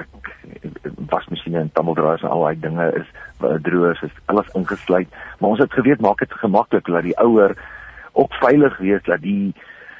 wasmasjiene 1.09 1.59
en 1.59 1.71
tummeldraers 1.73 2.21
en 2.21 2.29
al 2.29 2.45
daai 2.45 2.59
dinge 2.59 2.85
is 3.01 3.09
uh, 3.41 3.57
droërs 3.61 4.01
is 4.01 4.21
alles 4.25 4.53
ingesluit. 4.53 5.09
Maar 5.39 5.49
ons 5.49 5.59
het 5.59 5.73
geweet 5.73 6.01
maak 6.01 6.19
dit 6.19 6.33
gemaklik 6.33 6.85
dat 6.85 7.03
die 7.03 7.17
ouer 7.17 7.57
ook 8.11 8.33
veilig 8.33 8.77
wees 8.77 9.03
dat 9.03 9.21
die 9.21 9.55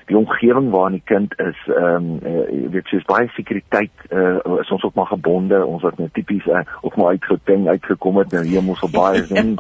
die 0.10 0.18
omgewing 0.18 0.70
waarin 0.74 0.98
die 0.98 1.06
kind 1.06 1.34
is 1.40 1.58
ehm 1.70 1.96
um, 1.96 2.08
uh, 2.26 2.70
weet 2.74 2.90
jy 2.90 2.98
is 2.98 3.08
baie 3.10 3.28
sekuriteit 3.36 4.06
uh, 4.10 4.40
is 4.62 4.72
ons 4.74 4.86
ook 4.88 4.96
maar 4.98 5.12
gebonde. 5.12 5.60
Ons 5.66 5.86
wat 5.86 6.00
net 6.02 6.14
tipies 6.18 6.48
uh, 6.50 6.64
ook 6.82 6.98
maar 6.98 7.14
uitgeting 7.18 7.68
uitgekom 7.70 8.18
het 8.18 8.34
nou 8.34 8.42
hier 8.46 8.66
moes 8.66 8.82
op 8.86 8.96
baie 8.96 9.22
is 9.24 9.30
nie. 9.30 9.54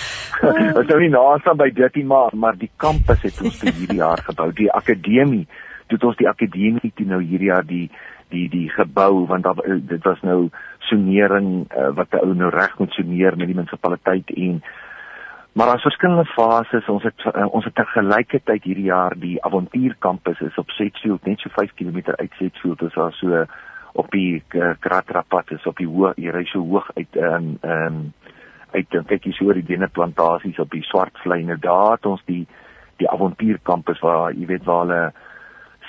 Ons 0.78 0.92
nou 0.92 1.00
nie 1.02 1.10
naastaan 1.10 1.58
by 1.58 1.70
dit 1.74 1.98
nie 2.00 2.06
maar 2.12 2.36
maar 2.44 2.58
die 2.58 2.70
kampus 2.76 3.26
het 3.26 3.42
ons 3.42 3.58
vir 3.64 3.74
hierdie 3.80 3.98
jaar 3.98 4.22
gebou. 4.30 4.50
Die 4.54 4.70
akademie 4.70 5.46
het 5.90 6.04
ons 6.06 6.18
die 6.22 6.30
akademie 6.30 6.92
toe 6.94 7.06
nou 7.10 7.22
hierdie 7.22 7.50
jaar 7.50 7.66
die 7.66 7.88
die 8.30 8.46
die 8.48 8.68
gebou 8.70 9.26
want 9.26 9.42
dat, 9.42 9.58
dit 9.66 10.04
was 10.06 10.22
nou 10.22 10.50
sonering 10.90 11.66
uh, 11.66 11.90
wat 11.98 12.14
die 12.14 12.22
ou 12.22 12.30
nou 12.34 12.50
reg 12.54 12.78
moet 12.78 12.94
soneer 12.94 13.36
met 13.36 13.50
die 13.50 13.58
munisipaliteit 13.58 14.30
en 14.36 14.62
Maar 15.52 15.66
daar's 15.66 15.82
verskillende 15.82 16.24
fases. 16.24 16.88
Ons 16.88 17.02
het 17.02 17.24
uh, 17.34 17.46
ons 17.50 17.64
het 17.64 17.74
tergelykertyd 17.74 18.62
hierdie 18.62 18.84
jaar 18.90 19.16
die 19.18 19.42
avontuurkampus 19.44 20.40
is 20.40 20.58
op 20.58 20.70
Setfield 20.70 21.24
net 21.26 21.40
so 21.40 21.50
5 21.52 21.74
km 21.74 22.00
uit 22.14 22.32
Setfield. 22.38 22.82
Is 22.82 22.94
daar 22.94 23.12
so 23.12 23.44
op 23.92 24.10
die 24.10 24.42
uh, 24.48 24.70
Kratrapad 24.78 25.50
is 25.50 25.66
op 25.66 25.76
die 25.76 25.88
hoë, 25.90 26.14
jy 26.16 26.30
ry 26.30 26.44
so 26.46 26.62
hoog 26.62 26.90
uit 26.94 27.16
ehm 27.18 27.34
um, 27.34 27.56
ehm 27.60 27.86
um, 27.86 28.12
uit 28.70 28.94
kyk 29.06 29.24
hier 29.26 29.34
so 29.34 29.48
oor 29.48 29.58
die 29.58 29.66
denneplantasies 29.66 30.58
op 30.62 30.70
die 30.70 30.84
Swartvlei 30.86 31.40
nou 31.42 31.56
daar 31.58 31.96
het 31.96 32.06
ons 32.06 32.22
die 32.28 32.44
die 33.02 33.08
avontuurkampus 33.10 33.98
waar 34.04 34.30
jy 34.30 34.46
weet 34.46 34.64
waar 34.68 34.84
hulle 34.84 35.00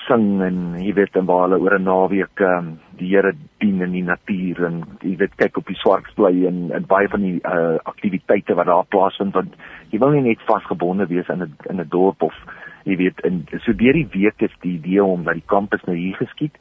sing 0.08 0.42
en 0.46 0.58
jy 0.82 0.94
weet 0.98 1.16
en 1.20 1.28
waar 1.30 1.44
hulle 1.46 1.60
oor 1.62 1.76
'n 1.78 1.84
naweek 1.84 2.40
um, 2.40 2.80
die 2.98 3.10
Here 3.14 3.34
dien 3.60 3.82
in 3.82 3.92
die 3.92 4.04
natuur 4.04 4.66
en 4.66 4.84
jy 5.02 5.16
weet 5.18 5.36
kyk 5.36 5.58
op 5.58 5.68
die 5.68 5.78
Swartvlei 5.82 6.48
en 6.48 6.72
en 6.72 6.86
baie 6.86 7.08
van 7.08 7.22
die 7.22 7.40
uh, 7.44 7.78
aktiwiteite 7.84 8.56
wat 8.56 8.66
daar 8.66 8.86
plaasvind 8.86 9.34
want 9.34 9.56
jy 9.92 10.00
wil 10.00 10.12
nie 10.12 10.22
net 10.22 10.42
vasgebonde 10.48 11.08
wees 11.08 11.30
in 11.30 11.44
'n 11.44 11.56
in 11.70 11.80
'n 11.80 11.90
dorp 11.90 12.22
of 12.22 12.36
jy 12.84 12.98
weet 12.98 13.20
in 13.24 13.46
so 13.66 13.74
deur 13.74 13.94
die 13.94 14.10
week 14.12 14.42
is 14.42 14.56
die 14.62 14.78
idee 14.80 15.04
om 15.04 15.24
dat 15.24 15.34
die 15.34 15.50
kampus 15.56 15.84
nou 15.86 15.96
hier 15.96 16.16
geskied 16.16 16.58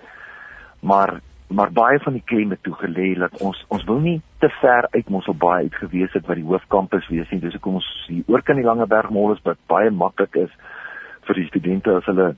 maar 0.81 1.21
maar 1.51 1.73
baie 1.73 1.99
van 1.99 2.13
die 2.13 2.23
klemme 2.25 2.57
toe 2.63 2.75
gelê 2.75 3.19
dat 3.19 3.41
ons 3.43 3.65
ons 3.69 3.85
wil 3.85 3.99
nie 3.99 4.21
te 4.39 4.49
ver 4.61 4.87
uit 4.91 5.09
Mossel 5.09 5.35
Baai 5.35 5.63
uit 5.63 5.75
gewees 5.75 6.13
het 6.13 6.27
wat 6.27 6.39
die 6.39 6.47
hoofkampus 6.47 7.09
wees 7.09 7.31
nie. 7.31 7.41
Dis 7.41 7.57
hoekom 7.59 7.81
ons 7.81 7.89
hier 8.07 8.23
oor 8.31 8.43
kan 8.43 8.57
die 8.57 8.65
Langeberg 8.65 9.11
Mall 9.11 9.35
is 9.35 9.43
wat 9.43 9.59
baie 9.67 9.91
maklik 9.91 10.37
is 10.45 10.53
vir 11.27 11.41
die 11.41 11.49
studente 11.49 11.97
as 11.97 12.07
hulle 12.07 12.29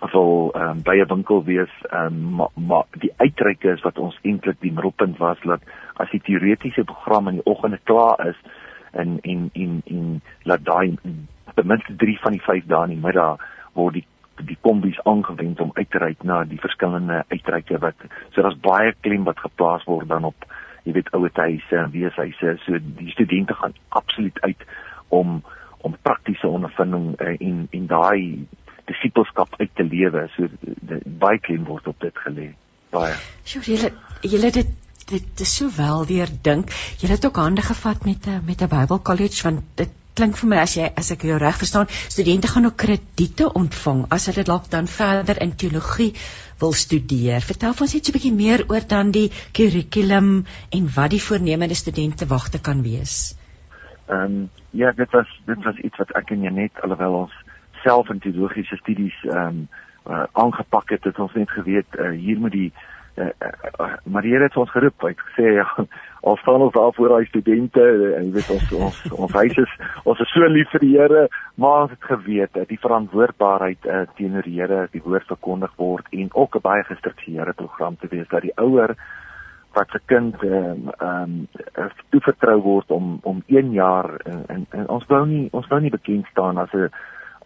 wil 0.00 0.50
ehm 0.54 0.70
um, 0.70 0.82
by 0.82 0.96
'n 1.00 1.08
winkel 1.08 1.44
wees 1.44 1.74
ehm 1.90 2.06
um, 2.06 2.34
maar 2.36 2.48
ma, 2.54 2.84
die 2.98 3.12
uitreike 3.16 3.72
is 3.72 3.82
wat 3.82 3.98
ons 3.98 4.18
eintlik 4.22 4.60
die 4.60 4.72
middelpunt 4.72 5.18
was 5.18 5.40
dat 5.44 5.60
as 5.94 6.10
die 6.10 6.20
teoretiese 6.20 6.84
program 6.84 7.28
in 7.28 7.40
die 7.40 7.46
oggende 7.52 7.80
klaar 7.82 8.26
is 8.26 8.36
en 8.92 9.18
en 9.22 9.50
en 9.52 9.82
en 9.84 10.22
laat 10.42 10.64
daai 10.64 10.94
ten 11.54 11.66
minste 11.66 11.96
3 11.96 12.18
van 12.20 12.32
die 12.32 12.42
5 12.42 12.64
dae 12.66 12.82
in 12.84 12.94
die 12.94 13.06
middag 13.06 13.42
word 13.72 13.94
die 13.94 14.06
die 14.46 14.58
kombies 14.60 15.00
aangewend 15.04 15.60
om 15.60 15.70
uit 15.74 15.90
te 15.90 15.98
ry 15.98 16.14
na 16.22 16.44
die 16.44 16.60
verskillende 16.60 17.24
uitreike 17.28 17.78
wat 17.78 17.94
so 18.30 18.42
daar's 18.42 18.60
baie 18.60 18.94
klem 19.00 19.24
wat 19.24 19.38
geplaas 19.38 19.84
word 19.84 20.08
dan 20.08 20.24
op 20.24 20.46
jy 20.88 20.94
weet 20.96 21.10
ouer 21.16 21.30
huise 21.34 21.76
en 21.76 21.92
weeshuise. 21.92 22.56
So 22.64 22.78
die 22.80 23.10
studente 23.12 23.54
gaan 23.54 23.76
absoluut 23.88 24.40
uit 24.40 24.68
om 25.08 25.42
om 25.86 25.94
praktiese 26.02 26.48
ondervinding 26.48 27.12
uh, 27.20 27.36
en 27.38 27.66
en 27.70 27.86
daai 27.86 28.46
disipelskap 28.90 29.54
uit 29.60 29.70
te 29.74 29.86
lewe 29.86 30.26
so 30.34 30.48
baie 31.24 31.38
klem 31.38 31.64
word 31.68 31.86
op 31.92 32.00
dit 32.00 32.24
gelê 32.26 32.50
baie 32.94 33.14
Sjoe 33.44 33.64
julle 33.68 33.92
julle 34.34 34.52
dit 34.60 34.76
dit 35.08 35.40
is 35.46 35.54
so 35.60 35.70
wel 35.76 36.04
deur 36.08 36.30
dink 36.50 36.74
julle 37.00 37.16
het 37.16 37.24
ook 37.24 37.40
hande 37.40 37.64
gevat 37.70 38.04
met 38.04 38.26
'n 38.26 38.44
met 38.50 38.62
'n 38.62 38.72
Bible 38.76 39.02
College 39.02 39.42
want 39.42 39.64
dit 39.76 39.94
klink 40.18 40.38
vir 40.40 40.50
my 40.50 40.58
as 40.64 40.74
jy 40.74 40.86
as 40.98 41.12
ek 41.14 41.24
jou 41.28 41.38
reg 41.38 41.58
verstaan, 41.60 41.90
studente 42.10 42.50
gaan 42.50 42.66
ook 42.66 42.76
krediete 42.82 43.46
ontvang 43.60 44.06
as 44.14 44.26
hulle 44.30 44.44
dalk 44.48 44.66
dan 44.72 44.90
verder 44.90 45.38
in 45.44 45.52
teologie 45.62 46.10
wil 46.58 46.72
studeer. 46.74 47.44
Vertel 47.50 47.76
ons 47.86 47.94
net 47.94 48.04
so 48.04 48.10
'n 48.10 48.16
bietjie 48.16 48.34
meer 48.34 48.64
oor 48.68 48.84
dan 48.94 49.12
die 49.14 49.30
kurrikulum 49.52 50.46
en 50.78 50.88
wat 50.96 51.10
die 51.14 51.22
voornemende 51.22 51.74
studente 51.74 52.26
wagte 52.26 52.58
kan 52.58 52.82
wees. 52.82 53.36
Ehm 54.08 54.24
um, 54.24 54.50
ja, 54.70 54.90
dit 54.92 55.10
was 55.12 55.28
dit 55.46 55.64
was 55.64 55.76
iets 55.76 55.98
wat 55.98 56.10
ek 56.16 56.30
en 56.30 56.42
Janet 56.42 56.82
alhoewel 56.82 57.14
ons 57.22 57.34
self 57.82 58.10
in 58.10 58.18
teologiese 58.18 58.76
studies 58.76 59.24
ehm 59.24 59.46
um, 59.46 59.68
uh, 60.08 60.24
aangepak 60.32 60.90
het, 60.90 61.04
het 61.04 61.18
ons 61.18 61.34
net 61.36 61.50
geweet 61.50 61.98
uh, 61.98 62.10
hier 62.10 62.38
moet 62.40 62.52
die 62.52 62.72
uh, 63.18 63.26
uh, 63.26 63.48
uh, 63.80 63.92
maar 64.04 64.22
die 64.22 64.32
Here 64.32 64.46
het 64.46 64.56
ons 64.56 64.70
geroep, 64.70 65.02
hy 65.02 65.10
het 65.12 65.24
gesê 65.26 65.50
ja, 65.58 65.66
al 66.28 66.36
staan 66.40 66.64
ons 66.64 66.72
daar 66.72 66.94
voor 66.94 67.08
daai 67.08 67.26
studente 67.26 67.84
en 68.16 68.24
jy 68.28 68.32
weet 68.38 68.50
ons 68.54 68.72
ons 68.78 69.02
ons 69.26 69.36
huis 69.42 69.60
is 69.62 69.74
ons 70.04 70.20
is 70.24 70.32
so 70.34 70.48
lief 70.50 70.70
vir 70.74 70.84
die 70.84 70.94
Here 70.96 71.26
maar 71.54 71.86
ons 71.86 71.94
het 71.94 72.10
geweet 72.12 72.54
dat 72.56 72.68
die 72.72 72.80
verantwoordbaarheid 72.80 73.86
uh, 73.86 74.02
teenoor 74.18 74.48
die 74.48 74.58
Here 74.58 74.80
die 74.94 75.04
woord 75.04 75.28
verkondig 75.30 75.74
word 75.76 76.08
en 76.10 76.28
ook 76.32 76.56
'n 76.56 76.64
baie 76.64 76.84
gestruktureerde 76.90 77.54
program 77.62 77.96
te 77.96 78.10
wees 78.10 78.28
dat 78.28 78.42
die 78.42 78.56
ouer 78.56 78.96
wat 79.74 79.90
se 79.90 80.00
kind 80.06 80.42
ehm 80.42 80.90
um, 81.00 81.46
um, 81.76 81.92
toevertrou 82.10 82.58
word 82.62 82.90
om 82.90 83.18
om 83.22 83.42
1 83.46 83.72
jaar 83.72 84.10
en, 84.24 84.44
en, 84.48 84.66
en 84.70 84.88
ons 84.88 85.06
wou 85.06 85.26
nie 85.26 85.48
ons 85.52 85.66
wou 85.68 85.80
nie 85.80 85.94
bekend 85.94 86.26
staan 86.32 86.58
as 86.58 86.72
'n 86.72 86.90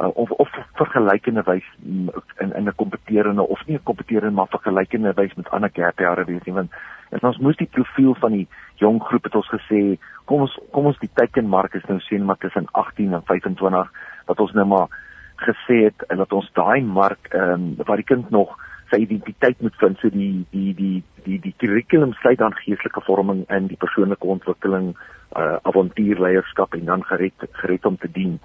uh, 0.00 0.08
of 0.16 0.30
of 0.30 0.48
vergelykende 0.74 1.42
wys 1.46 1.64
in 1.82 2.52
in 2.56 2.68
'n 2.68 2.74
kompeterende 2.76 3.42
of 3.42 3.66
nie 3.66 3.76
'n 3.76 3.82
kompeterende 3.82 4.34
maar 4.36 4.48
vergelykende 4.48 5.12
wys 5.14 5.34
met 5.34 5.50
ander 5.50 5.70
kerkjare 5.70 6.24
wees 6.24 6.44
nie 6.44 6.54
want 6.54 6.70
en 7.10 7.22
ons 7.22 7.38
moes 7.38 7.56
die 7.56 7.70
profiel 7.70 8.14
van 8.14 8.32
die 8.32 8.48
jong 8.74 9.02
groep 9.02 9.24
het 9.24 9.34
ons 9.34 9.48
gesê 9.48 9.98
kom 10.24 10.40
ons 10.40 10.58
kom 10.70 10.86
ons 10.86 10.98
die 10.98 11.10
teikenmark 11.14 11.74
is 11.74 11.88
nou 11.88 12.00
sien 12.00 12.24
maar 12.24 12.38
tussen 12.38 12.66
18 12.72 13.12
en 13.12 13.22
25 13.22 13.92
wat 14.26 14.40
ons 14.40 14.52
nou 14.52 14.66
maar 14.66 14.88
gesê 15.36 15.84
het 15.84 16.04
en 16.08 16.16
dat 16.16 16.32
ons 16.32 16.52
daai 16.52 16.82
mark 16.82 17.28
ehm 17.30 17.52
um, 17.52 17.74
waar 17.86 17.96
die 17.96 18.10
kind 18.14 18.30
nog 18.30 18.58
sy 18.90 19.00
identiteit 19.00 19.60
moet 19.60 19.76
vind 19.80 19.98
so 19.98 20.10
die 20.12 20.46
die 20.50 20.74
die 20.74 21.02
die 21.24 21.38
die 21.40 21.54
kurrikulum 21.56 22.12
sluit 22.12 22.38
dan 22.38 22.54
geestelike 22.54 23.00
vorming 23.00 23.44
in 23.48 23.66
die 23.66 23.80
persoonlike 23.84 24.26
ontwikkeling 24.26 24.92
uh, 25.36 25.56
avontuurleierskap 25.62 26.74
en 26.74 26.84
dan 26.84 27.04
gered 27.04 27.46
gered 27.62 27.86
om 27.86 27.96
te 27.96 28.10
dien 28.12 28.38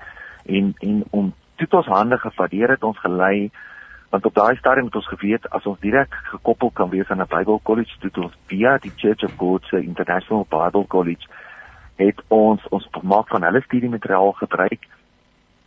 en 0.47 0.73
en 0.79 1.03
om 1.09 1.33
toe 1.55 1.67
ons 1.79 1.85
hande 1.85 2.17
gevat, 2.17 2.51
Here 2.51 2.71
het 2.71 2.83
ons 2.83 2.99
gelei 2.99 3.49
want 4.09 4.25
op 4.25 4.33
daai 4.33 4.55
stadium 4.55 4.85
het 4.85 4.95
ons 4.95 5.07
geweet 5.07 5.49
as 5.51 5.65
ons 5.67 5.79
direk 5.83 6.13
gekoppel 6.31 6.71
kan 6.71 6.89
wees 6.89 7.09
aan 7.09 7.21
'n 7.21 7.27
Bible 7.27 7.59
College 7.63 7.97
toe 7.99 8.23
ons 8.23 8.37
via 8.47 8.77
die 8.77 8.91
Church 8.95 9.23
of 9.23 9.35
God 9.37 9.65
se 9.65 9.83
International 9.83 10.45
Bible 10.49 10.87
College 10.87 11.27
het 11.95 12.21
ons 12.27 12.67
ons 12.69 12.87
maak 13.01 13.27
van 13.27 13.43
hulle 13.43 13.61
studiemateriaal 13.61 14.31
gebruik. 14.31 14.87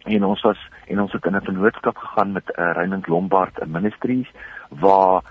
En 0.05 0.25
ons 0.25 0.41
was 0.41 0.59
en 0.87 1.01
ons 1.01 1.13
het 1.13 1.25
in 1.27 1.37
'n 1.37 1.45
vennootskap 1.45 1.97
gegaan 1.97 2.33
met 2.33 2.49
uh, 2.49 2.73
Raymond 2.73 3.07
Lombard 3.07 3.59
in 3.59 3.71
Ministries 3.71 4.29
waar 4.69 5.23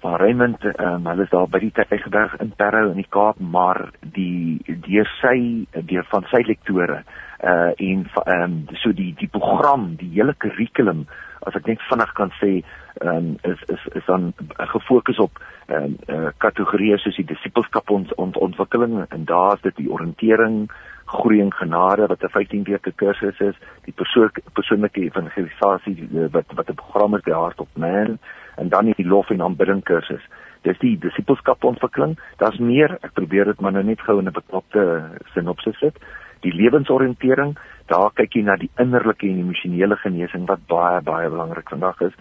van 0.00 0.14
Raymond 0.16 0.64
um, 0.64 1.06
hulle 1.06 1.22
is 1.22 1.30
daar 1.30 1.48
by 1.48 1.58
die 1.58 1.72
Tygerberg 1.72 2.36
in 2.40 2.52
Parow 2.56 2.90
in 2.90 3.00
die 3.00 3.08
Kaap 3.08 3.40
maar 3.40 3.90
die 4.00 4.62
deur 4.64 5.08
sy 5.20 5.66
deur 5.72 6.06
van 6.10 6.26
sy 6.30 6.42
lektore 6.46 7.02
uh 7.44 7.70
en 7.76 8.06
ehm 8.24 8.42
um, 8.42 8.66
so 8.74 8.92
die 8.92 9.14
die 9.18 9.28
program, 9.28 9.94
die 9.96 10.10
hele 10.10 10.34
kurrikulum 10.34 11.06
as 11.46 11.54
ek 11.54 11.66
net 11.70 11.82
vinnig 11.90 12.12
kan 12.18 12.32
sê 12.40 12.50
ehm 12.58 13.16
um, 13.16 13.28
is 13.42 13.62
is 13.74 13.86
is 14.00 14.06
dan 14.06 14.32
gefokus 14.72 15.18
op 15.18 15.38
ehm 15.68 15.84
um, 15.84 15.96
uh, 16.08 16.30
kategorieë 16.44 16.98
soos 16.98 17.16
die 17.16 17.28
disipelskap 17.30 17.90
ons 17.90 18.14
ont, 18.16 18.36
ontwikkeling 18.36 19.04
en 19.08 19.24
daar 19.24 19.54
is 19.54 19.62
dit 19.68 19.84
die 19.84 19.90
oriëntering 19.90 20.66
groei 21.08 21.40
en 21.40 21.52
genade 21.52 22.06
wat 22.06 22.22
'n 22.22 22.28
15 22.28 22.64
weke 22.64 22.92
kursus 22.92 23.38
is, 23.40 23.56
die 23.84 23.94
persoon 23.94 24.30
persoonlike 24.52 25.00
evangelisasie 25.00 26.08
wat 26.32 26.46
wat 26.54 26.68
'n 26.70 26.74
program 26.82 27.14
is 27.14 27.22
by 27.22 27.32
Heart 27.32 27.60
of 27.60 27.68
Man 27.76 28.18
en 28.56 28.68
dan 28.68 28.92
die 28.96 29.06
lof 29.06 29.30
en 29.30 29.42
aanbidding 29.42 29.82
kursus. 29.82 30.24
Dis 30.62 30.78
die 30.78 30.98
disipelskap 30.98 31.64
ontwikkeling. 31.64 32.18
Daar's 32.36 32.58
meer. 32.58 32.98
Ek 33.02 33.12
probeer 33.12 33.44
dit 33.44 33.60
maar 33.60 33.72
nou 33.72 33.84
net 33.84 34.00
gou 34.00 34.18
in 34.18 34.26
'n 34.26 34.32
beknopte 34.32 35.10
sinopsis 35.34 35.78
sit 35.78 35.96
die 36.42 36.54
lewensoriëntering, 36.54 37.56
daar 37.86 38.10
kyk 38.14 38.34
jy 38.36 38.42
na 38.42 38.56
die 38.56 38.70
innerlike 38.78 39.26
en 39.28 39.38
emosionele 39.38 39.96
genesing 39.96 40.46
wat 40.46 40.66
baie 40.68 41.00
baie 41.02 41.28
belangrik 41.28 41.68
vandag 41.68 42.00
is 42.10 42.16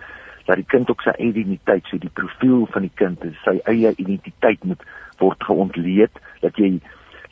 dat 0.48 0.56
die 0.56 0.70
kind 0.72 0.90
ook 0.90 1.02
sy 1.04 1.12
identiteit, 1.20 1.84
so 1.90 2.00
die 2.00 2.14
profiel 2.16 2.68
van 2.72 2.86
die 2.88 2.94
kind, 2.96 3.24
sy 3.44 3.58
eie 3.68 3.92
identiteit 4.00 4.64
moet 4.64 4.84
word 5.20 5.44
geontleed 5.44 6.22
dat 6.44 6.56
jy 6.62 6.78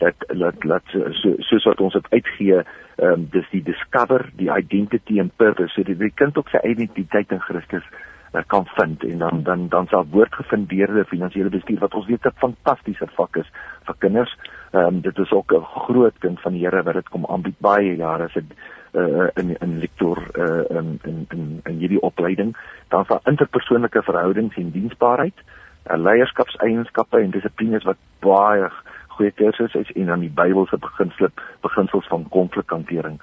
dat 0.02 0.26
dat 0.28 0.60
dat 0.68 0.95
so 1.22 1.36
soos 1.48 1.68
wat 1.70 1.80
ons 1.80 1.95
dit 1.95 2.10
uitgee, 2.12 2.57
ehm 2.95 3.14
um, 3.14 3.24
dis 3.32 3.48
die 3.52 3.64
discover, 3.64 4.28
die 4.40 4.52
identity 4.52 5.22
and 5.24 5.32
purpose, 5.40 5.72
so 5.76 5.84
die, 5.88 5.95
die 5.95 6.12
kind 6.20 6.38
ook 6.38 6.52
sy 6.52 6.60
identiteit 6.68 7.32
in 7.32 7.40
Christus 7.44 7.88
uh, 8.34 8.44
kan 8.52 8.68
vind 8.76 9.03
en 9.03 9.24
dan 9.24 9.44
dan 9.44 9.68
dan 9.70 9.88
sal 9.88 10.07
woordgefundeerde 10.12 11.06
finansiële 11.07 11.49
bestuur 11.49 11.80
wat 11.80 11.95
ons 11.95 12.07
weet 12.12 12.28
'n 12.28 12.40
fantastiese 12.44 13.07
vak 13.16 13.36
is 13.44 13.49
vir 13.88 13.95
kinders. 13.99 14.36
Ehm 14.76 14.85
um, 14.85 15.02
dit 15.02 15.18
is 15.18 15.31
ook 15.31 15.52
'n 15.53 15.64
groot 15.64 16.18
kind 16.19 16.41
van 16.41 16.52
die 16.52 16.68
Here 16.68 16.84
wat 16.84 16.93
dit 16.93 17.10
kom 17.10 17.26
aanbied 17.26 17.60
baie 17.60 17.95
jare 17.95 18.23
as 18.23 18.34
dit 18.34 18.53
uh, 18.91 19.27
in 19.34 19.57
in 19.60 19.80
lektor 19.80 20.18
uh, 20.34 20.77
in 20.77 20.99
in 21.03 21.26
in 21.30 21.60
in 21.64 21.77
hierdie 21.77 22.02
opleiding. 22.02 22.57
Dan 22.88 23.06
sal 23.06 23.19
interpersoonlike 23.23 24.03
verhoudings 24.03 24.56
en 24.56 24.72
diensbaarheid, 24.72 25.38
uh, 25.91 25.97
leierskapseienskappe 25.97 27.19
en 27.19 27.30
dissiplines 27.30 27.84
wat 27.84 27.97
baie 28.19 28.69
goeie 29.07 29.31
kursus 29.31 29.73
is 29.73 29.91
en 29.91 30.06
dan 30.06 30.19
die 30.19 30.34
Bybelse 30.35 30.77
beginsels 30.77 31.31
beginsels 31.61 32.07
van 32.07 32.30
konflikhantering. 32.30 33.22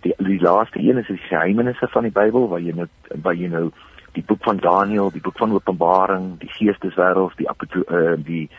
Die 0.00 0.14
die 0.16 0.40
laaste 0.40 0.78
een 0.78 0.98
is 0.98 1.06
die 1.06 1.16
geheimenisse 1.28 1.88
van 1.88 2.02
die 2.02 2.12
Bybel 2.12 2.48
waar 2.48 2.60
jy 2.60 2.72
nou 2.74 2.86
waar 3.22 3.34
jy 3.34 3.48
nou 3.48 3.70
die 4.12 4.24
boek 4.24 4.42
van 4.42 4.56
Daniël, 4.56 5.10
die 5.10 5.20
boek 5.20 5.38
van 5.38 5.52
Openbaring, 5.52 6.38
die 6.38 6.48
geesteswêreld, 6.48 7.36
die 7.36 7.48
uh, 7.48 8.14
die 8.16 8.50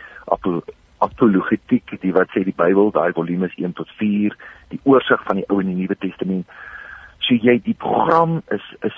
apologetiek, 1.04 1.94
die 2.02 2.14
wat 2.14 2.32
sê 2.34 2.44
die 2.48 2.56
Bybel, 2.58 2.92
daai 2.92 3.14
volume 3.14 3.50
is 3.50 3.56
1 3.58 3.76
tot 3.78 3.90
4, 4.00 4.36
die 4.74 4.80
oorsig 4.84 5.24
van 5.28 5.42
die 5.42 5.46
Ou 5.52 5.60
en 5.62 5.70
die 5.72 5.78
Nuwe 5.78 5.98
Testament. 6.02 6.50
So 7.28 7.36
jy 7.36 7.58
die 7.64 7.76
program 7.76 8.42
is 8.56 8.66
is 8.88 8.98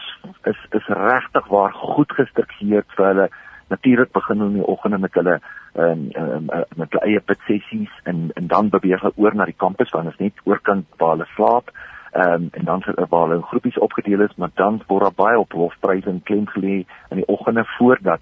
is 0.50 0.60
is 0.78 0.90
regtig 1.02 1.48
waar 1.50 1.74
goed 1.74 2.12
gestruktureer 2.14 2.86
vir 2.96 3.06
hulle. 3.06 3.30
Natuurlik 3.70 4.12
begin 4.14 4.42
hulle 4.42 4.54
in 4.54 4.62
die 4.62 4.70
oggende 4.74 5.00
met 5.02 5.18
hulle 5.18 5.40
ehm 5.76 6.10
um, 6.18 6.50
um, 6.58 6.66
met 6.76 6.92
hulle 6.94 7.06
eie 7.06 7.38
sessies 7.48 7.94
en 8.04 8.30
en 8.36 8.48
dan 8.48 8.70
beweeg 8.70 9.02
hulle 9.02 9.18
oor 9.18 9.36
na 9.36 9.46
die 9.46 9.60
kampus 9.66 9.92
waar 9.94 10.04
hulle 10.04 10.26
net 10.26 10.46
oorkant 10.46 10.86
waar 10.98 11.16
hulle 11.18 11.30
slaap 11.36 11.74
ehm 12.14 12.34
um, 12.34 12.50
en 12.52 12.66
dan 12.66 12.84
waar 13.10 13.28
hulle 13.28 13.36
in 13.36 13.50
groepies 13.52 13.78
opgedeel 13.78 14.22
is, 14.22 14.36
maar 14.36 14.52
dan 14.54 14.82
word 14.88 15.04
daar 15.04 15.20
baie 15.26 15.40
op 15.40 15.52
hofpryse 15.54 16.10
en 16.10 16.24
klem 16.24 16.48
gelê 16.48 16.86
in 17.10 17.22
die 17.22 17.28
oggende 17.28 17.66
voordat 17.78 18.22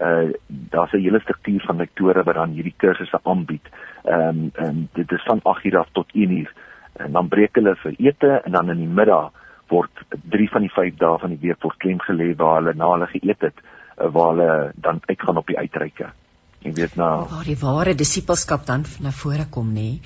uh 0.00 0.32
daar's 0.48 0.92
'n 0.92 1.00
hele 1.00 1.20
struktuur 1.20 1.62
van 1.66 1.76
lektore 1.76 2.22
wat 2.22 2.34
dan 2.34 2.50
hierdie 2.50 2.74
kursusse 2.76 3.18
aanbied. 3.22 3.66
Ehm 4.04 4.28
um, 4.28 4.50
en 4.54 4.88
dit 4.92 5.12
is 5.12 5.22
van 5.22 5.40
8:00 5.42 5.76
af 5.76 5.88
tot 5.92 6.06
1:00 6.14 6.52
en 6.96 7.12
dan 7.12 7.28
breek 7.28 7.54
hulle 7.54 7.76
vir 7.76 7.94
ete 7.98 8.40
en 8.44 8.52
dan 8.52 8.70
in 8.70 8.78
die 8.78 8.94
middag 9.00 9.32
word 9.68 9.90
3 10.30 10.48
van 10.50 10.60
die 10.60 10.72
5 10.72 10.94
dae 10.96 11.18
van 11.18 11.30
die 11.30 11.40
week 11.48 11.62
word 11.62 11.76
klem 11.76 12.00
gelê 12.00 12.36
waar 12.36 12.60
hulle 12.60 12.74
na 12.74 12.90
hulle 12.92 13.06
geëet 13.06 13.40
het, 13.40 13.58
uh, 13.98 14.08
waar 14.12 14.30
hulle 14.34 14.72
dan 14.74 15.00
uitgaan 15.06 15.36
op 15.36 15.46
die 15.46 15.58
uitreike. 15.58 16.12
Jy 16.66 16.72
weet 16.72 16.96
nou 16.96 17.26
waar 17.30 17.44
die 17.44 17.58
ware 17.60 17.94
disippelskap 17.94 18.66
dan 18.66 18.84
na 19.04 19.10
vore 19.10 19.46
kom 19.50 19.68
nê. 19.74 20.00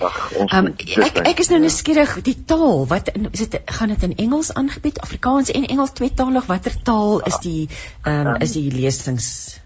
Um, 0.52 0.66
ek 1.06 1.22
ek 1.24 1.40
is 1.44 1.50
nou 1.52 1.60
nuuskierig 1.62 2.22
die 2.26 2.36
taal 2.44 2.86
wat 2.90 3.08
is 3.16 3.48
dit 3.48 3.72
gaan 3.78 3.88
dit 3.94 4.02
in 4.02 4.16
Engels 4.26 4.52
aangebied 4.54 5.00
Afrikaans 5.00 5.50
en 5.54 5.64
Engels 5.64 5.94
tweetalig 5.96 6.46
watter 6.46 6.76
taal 6.90 7.20
is 7.20 7.40
die 7.46 7.68
ehm 8.04 8.34
um, 8.34 8.36
is 8.44 8.52
die 8.58 8.68
lesings 8.74 9.60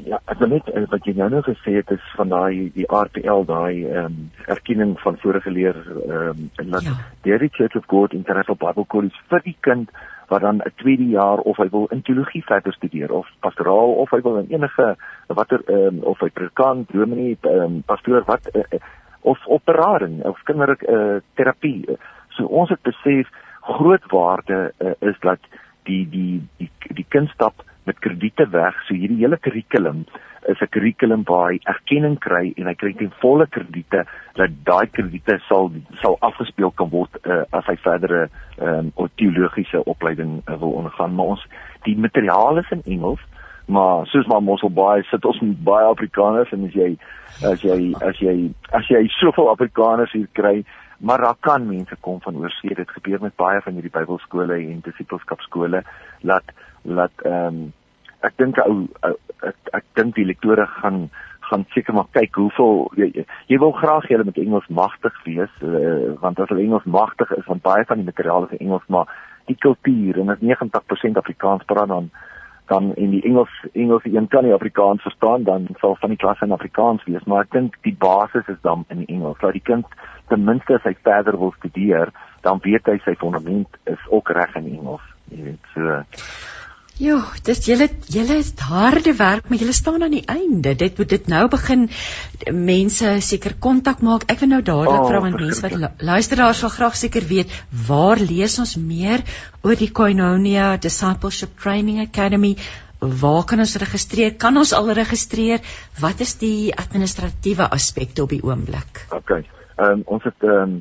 Ja, 0.00 0.18
ek 0.26 0.38
wil 0.40 0.48
net 0.48 0.68
eh, 0.72 0.82
wat 0.90 1.04
jy 1.06 1.12
nou 1.16 1.28
nou 1.30 1.42
gesê 1.46 1.76
het 1.76 1.90
is 1.94 2.06
van 2.16 2.32
daai 2.32 2.70
die 2.74 2.86
RPL 2.88 3.44
daai 3.48 3.84
ehm 3.84 4.06
um, 4.06 4.30
erkenning 4.50 4.96
van 5.00 5.18
vorige 5.22 5.50
leer 5.50 5.76
ehm 5.84 6.30
um, 6.30 6.48
en 6.56 6.70
dat 6.70 6.88
ja. 6.88 6.96
die 7.22 7.50
Church 7.52 7.76
of 7.76 7.86
God 7.86 8.12
International 8.12 8.58
Bible 8.58 8.86
College 8.88 9.20
vir 9.28 9.44
die 9.44 9.56
kind 9.60 9.90
wat 10.28 10.40
dan 10.40 10.62
'n 10.64 10.72
tweede 10.76 11.08
jaar 11.08 11.38
of 11.38 11.56
hy 11.56 11.68
wil 11.70 11.86
in 11.90 12.02
teologie 12.02 12.42
verder 12.44 12.72
studeer 12.72 13.12
of 13.12 13.28
pastoraal 13.40 13.92
of 13.92 14.10
hy 14.10 14.20
wil 14.20 14.38
in 14.38 14.48
enige 14.48 14.96
watter 15.26 15.62
ehm 15.66 15.86
um, 15.86 16.02
of 16.02 16.20
hy 16.20 16.30
predikant, 16.30 16.92
dominee, 16.92 17.36
ehm 17.40 17.60
um, 17.60 17.82
pastoor 17.86 18.24
wat 18.26 18.48
uh, 18.54 18.62
of 19.20 19.38
operaring 19.46 20.22
of 20.24 20.42
kinderlike 20.42 20.86
uh, 20.88 21.20
terapie. 21.34 21.98
So 22.28 22.44
ons 22.44 22.68
het 22.68 22.82
besef 22.82 23.28
groot 23.60 24.04
waarde 24.10 24.72
uh, 24.78 24.94
is 24.98 25.18
dat 25.20 25.38
die 25.82 26.08
die 26.08 26.42
die 26.56 26.70
die 26.94 27.06
kind 27.08 27.28
stap 27.28 27.54
met 27.84 27.98
krediete 27.98 28.46
weg. 28.50 28.76
So 28.86 28.94
hierdie 28.94 29.22
hele 29.22 29.36
kurrikulum 29.36 30.04
is 30.48 30.60
'n 30.60 30.70
kurrikulum 30.74 31.22
waar 31.24 31.50
hy 31.52 31.58
erkenning 31.64 32.18
kry 32.18 32.52
en 32.56 32.66
hy 32.66 32.74
kry 32.74 32.92
ten 32.98 33.12
volle 33.20 33.46
krediete 33.46 34.04
dat 34.34 34.50
daai 34.64 34.86
krediete 34.86 35.38
sal 35.48 35.70
sal 36.00 36.16
afgespeel 36.20 36.70
kan 36.70 36.90
word 36.90 37.18
uh, 37.26 37.42
as 37.52 37.66
hy 37.66 37.76
verdere 37.76 38.28
ehm 38.58 38.90
um, 38.96 39.08
teologiese 39.16 39.84
opleiding 39.84 40.42
uh, 40.48 40.56
wil 40.58 40.72
ondergaan. 40.72 41.14
Maar 41.14 41.26
ons 41.26 41.46
die 41.84 41.96
materiaal 41.96 42.58
is 42.58 42.70
in 42.70 42.82
Engels, 42.84 43.20
maar 43.66 44.06
soos 44.06 44.26
maar 44.26 44.42
Mossel 44.42 44.70
Bay 44.70 45.02
sit 45.02 45.24
ons 45.24 45.40
met 45.40 45.64
baie 45.64 45.84
Afrikaners 45.84 46.52
en 46.52 46.64
as 46.64 46.74
jy 46.74 46.96
as 47.42 47.62
jy 47.62 47.94
as 48.00 48.18
jy 48.18 48.50
as 48.72 48.88
jy 48.88 49.06
soveel 49.08 49.50
Afrikaners 49.50 50.12
hier 50.12 50.28
kry 50.32 50.64
maar 51.02 51.18
daar 51.18 51.36
kan 51.40 51.66
mense 51.66 51.96
kom 52.00 52.20
van 52.20 52.36
oorsee 52.36 52.74
dit 52.74 52.90
gebeur 52.90 53.20
met 53.20 53.36
baie 53.36 53.60
van 53.60 53.72
hierdie 53.74 53.90
Bybelskole 53.90 54.54
en 54.54 54.82
disipelskapskole 54.86 55.82
laat 56.20 56.52
laat 56.82 57.24
ehm 57.24 57.46
um, 57.46 57.72
ek 58.22 58.36
dink 58.38 58.58
ou 58.62 58.86
ek, 59.02 59.56
ek 59.74 59.84
dink 59.98 60.14
die 60.14 60.26
lektore 60.26 60.66
gaan 60.78 61.08
gaan 61.50 61.64
seker 61.74 61.94
maar 61.94 62.06
kyk 62.14 62.36
hoeveel 62.38 62.76
jy, 62.96 63.24
jy 63.50 63.58
wil 63.58 63.74
graag 63.76 64.06
julle 64.08 64.24
met 64.24 64.38
Engels 64.38 64.68
magtig 64.70 65.16
wees 65.26 65.50
uh, 65.66 66.14
want 66.22 66.38
as 66.40 66.52
hulle 66.52 66.62
Engels 66.62 66.86
magtig 66.86 67.32
is 67.36 67.48
want 67.50 67.64
baie 67.66 67.84
van 67.88 67.98
die 68.00 68.08
materiaal 68.08 68.46
is 68.46 68.60
Engels 68.60 68.86
maar 68.86 69.10
die 69.50 69.58
kultuur 69.58 70.20
en 70.22 70.30
as 70.30 70.44
90% 70.44 71.18
Afrikaans 71.18 71.66
praat 71.66 71.90
dan 71.90 72.12
dan 72.70 72.94
in 72.94 73.10
die 73.10 73.22
Engels 73.28 73.52
Engels 73.74 74.06
een 74.06 74.28
kan 74.28 74.46
nie 74.46 74.54
Afrikaans 74.54 75.02
verstaan 75.02 75.44
dan 75.44 75.66
sal 75.80 75.96
van 76.00 76.14
die 76.14 76.20
klas 76.24 76.40
in 76.46 76.54
Afrikaans 76.56 77.04
wees 77.10 77.26
maar 77.26 77.44
ek 77.44 77.52
dink 77.58 77.78
die 77.82 77.96
basis 77.98 78.48
is 78.48 78.60
dan 78.62 78.84
in 78.88 79.04
Engels. 79.06 79.38
So 79.40 79.50
die 79.52 79.66
kind 79.66 79.86
ten 80.28 80.44
minste 80.44 80.78
as 80.78 80.86
hy 80.88 80.94
verder 81.04 81.36
wil 81.38 81.52
studeer, 81.58 82.12
dan 82.46 82.62
weet 82.64 82.88
hy 82.88 82.98
sy 83.04 83.14
fondament 83.20 83.80
is 83.90 84.06
ook 84.08 84.30
reg 84.32 84.54
in 84.62 84.70
Engels. 84.78 85.04
Jy 85.32 85.50
weet 85.50 85.72
so 85.74 85.98
Ja, 87.00 87.16
dis 87.46 87.62
julle 87.64 87.86
julle 88.12 88.36
is 88.36 88.50
harde 88.60 89.14
werk, 89.16 89.48
maar 89.48 89.58
julle 89.58 89.72
staan 89.72 90.02
aan 90.04 90.12
die 90.12 90.26
einde. 90.28 90.74
Dit 90.76 90.98
moet 91.00 91.08
dit 91.08 91.30
nou 91.32 91.46
begin 91.48 91.86
mense 92.52 93.14
seker 93.24 93.56
kontak 93.64 94.02
maak. 94.04 94.26
Ek 94.28 94.42
wil 94.44 94.52
nou 94.52 94.60
dadelik 94.66 95.00
oh, 95.00 95.08
vra 95.08 95.22
aan 95.24 95.38
mense 95.38 95.64
wat 95.64 96.02
luisteraars 96.04 96.60
sal 96.60 96.72
graag 96.74 96.98
seker 97.00 97.24
weet, 97.30 97.54
waar 97.88 98.20
lees 98.20 98.58
ons 98.60 98.76
meer 98.76 99.24
oor 99.64 99.78
die 99.80 99.88
Koinonia 99.88 100.76
Discipleship 100.76 101.56
Training 101.64 102.02
Academy? 102.04 102.58
Waar 103.00 103.42
kan 103.48 103.64
ons 103.64 103.74
registreer? 103.82 104.36
Kan 104.38 104.60
ons 104.60 104.74
al 104.76 104.92
registreer? 104.94 105.64
Wat 105.98 106.20
is 106.20 106.36
die 106.38 106.70
administratiewe 106.76 107.66
aspekte 107.72 108.22
op 108.28 108.36
die 108.36 108.44
oomblik? 108.44 109.06
OK. 109.10 109.40
Ehm 109.40 109.88
um, 109.88 110.08
ons 110.18 110.28
het 110.28 110.44
ehm 110.44 110.76
um, 110.76 110.80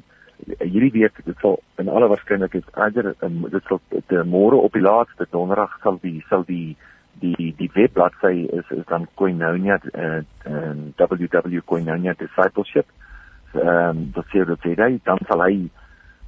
hierdie 0.59 0.91
week 0.91 1.19
dit 1.25 1.37
sal 1.41 1.59
in 1.81 1.89
alle 1.89 2.07
waarskynlikheid 2.11 2.69
eerder 2.75 3.13
um, 3.25 3.43
dit 3.49 3.67
sal 3.67 3.81
môre 4.25 4.57
op 4.57 4.73
die 4.73 4.85
laaste 4.85 5.27
donderdag 5.31 5.77
sal 5.83 5.99
die 6.01 6.23
sal 6.29 6.45
die 6.47 6.75
die 7.21 7.51
die 7.57 7.69
webbladsy 7.75 8.47
is 8.59 8.71
is 8.77 8.85
dan 8.89 9.07
Koinonia 9.15 9.77
en 9.93 10.25
uh, 10.47 10.73
www.koinonia 10.97 12.15
discipleship. 12.17 12.87
Ehm 13.53 14.09
dit 14.15 14.33
sê 14.33 14.45
dat 14.47 14.65
jy 14.65 14.99
dan 15.05 15.19
sal 15.27 15.43
hy 15.45 15.69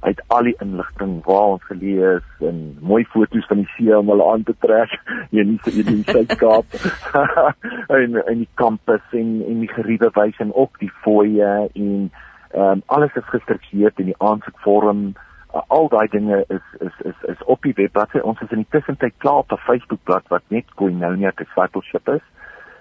uit 0.04 0.20
al 0.36 0.44
die 0.44 0.56
inligting 0.60 1.14
waar 1.24 1.54
ons 1.54 1.64
gelees 1.64 2.26
en 2.44 2.58
mooi 2.84 3.04
foto's 3.12 3.46
van 3.48 3.62
die 3.62 3.70
see 3.76 3.94
om 3.96 4.10
hulle 4.12 4.26
aan 4.32 4.44
te 4.44 4.54
trek 4.60 4.92
in 5.42 5.56
die 5.64 5.84
in 5.84 6.04
Suid-Kaap. 6.10 6.66
En 7.98 8.16
in 8.30 8.44
die 8.44 8.50
kampus 8.60 9.04
en 9.12 9.40
en 9.48 9.64
die 9.64 9.72
geriewe 9.72 10.10
wys 10.16 10.38
en 10.44 10.52
ook 10.52 10.78
die 10.80 10.92
fooie 11.04 11.52
en 11.72 12.10
Ehm 12.54 12.62
um, 12.62 12.82
alles 12.86 13.14
is 13.14 13.24
gestruktureer 13.26 13.92
in 13.96 14.12
die 14.12 14.18
aansoekvorm. 14.18 15.06
Uh, 15.54 15.62
al 15.66 15.88
daai 15.88 16.06
dinge 16.10 16.44
is 16.48 16.66
is 16.86 17.00
is 17.10 17.22
is 17.32 17.42
op 17.44 17.62
die 17.62 17.74
webblad. 17.74 18.14
Ons 18.22 18.40
is 18.40 18.52
in 18.54 18.62
die 18.62 18.70
tussentyd 18.70 19.14
klaar 19.18 19.42
op 19.42 19.52
'n 19.52 19.66
Facebookblad 19.66 20.28
wat 20.28 20.42
net 20.48 20.74
Koinonia 20.74 21.32
Discipleship 21.34 22.08
is. 22.08 22.22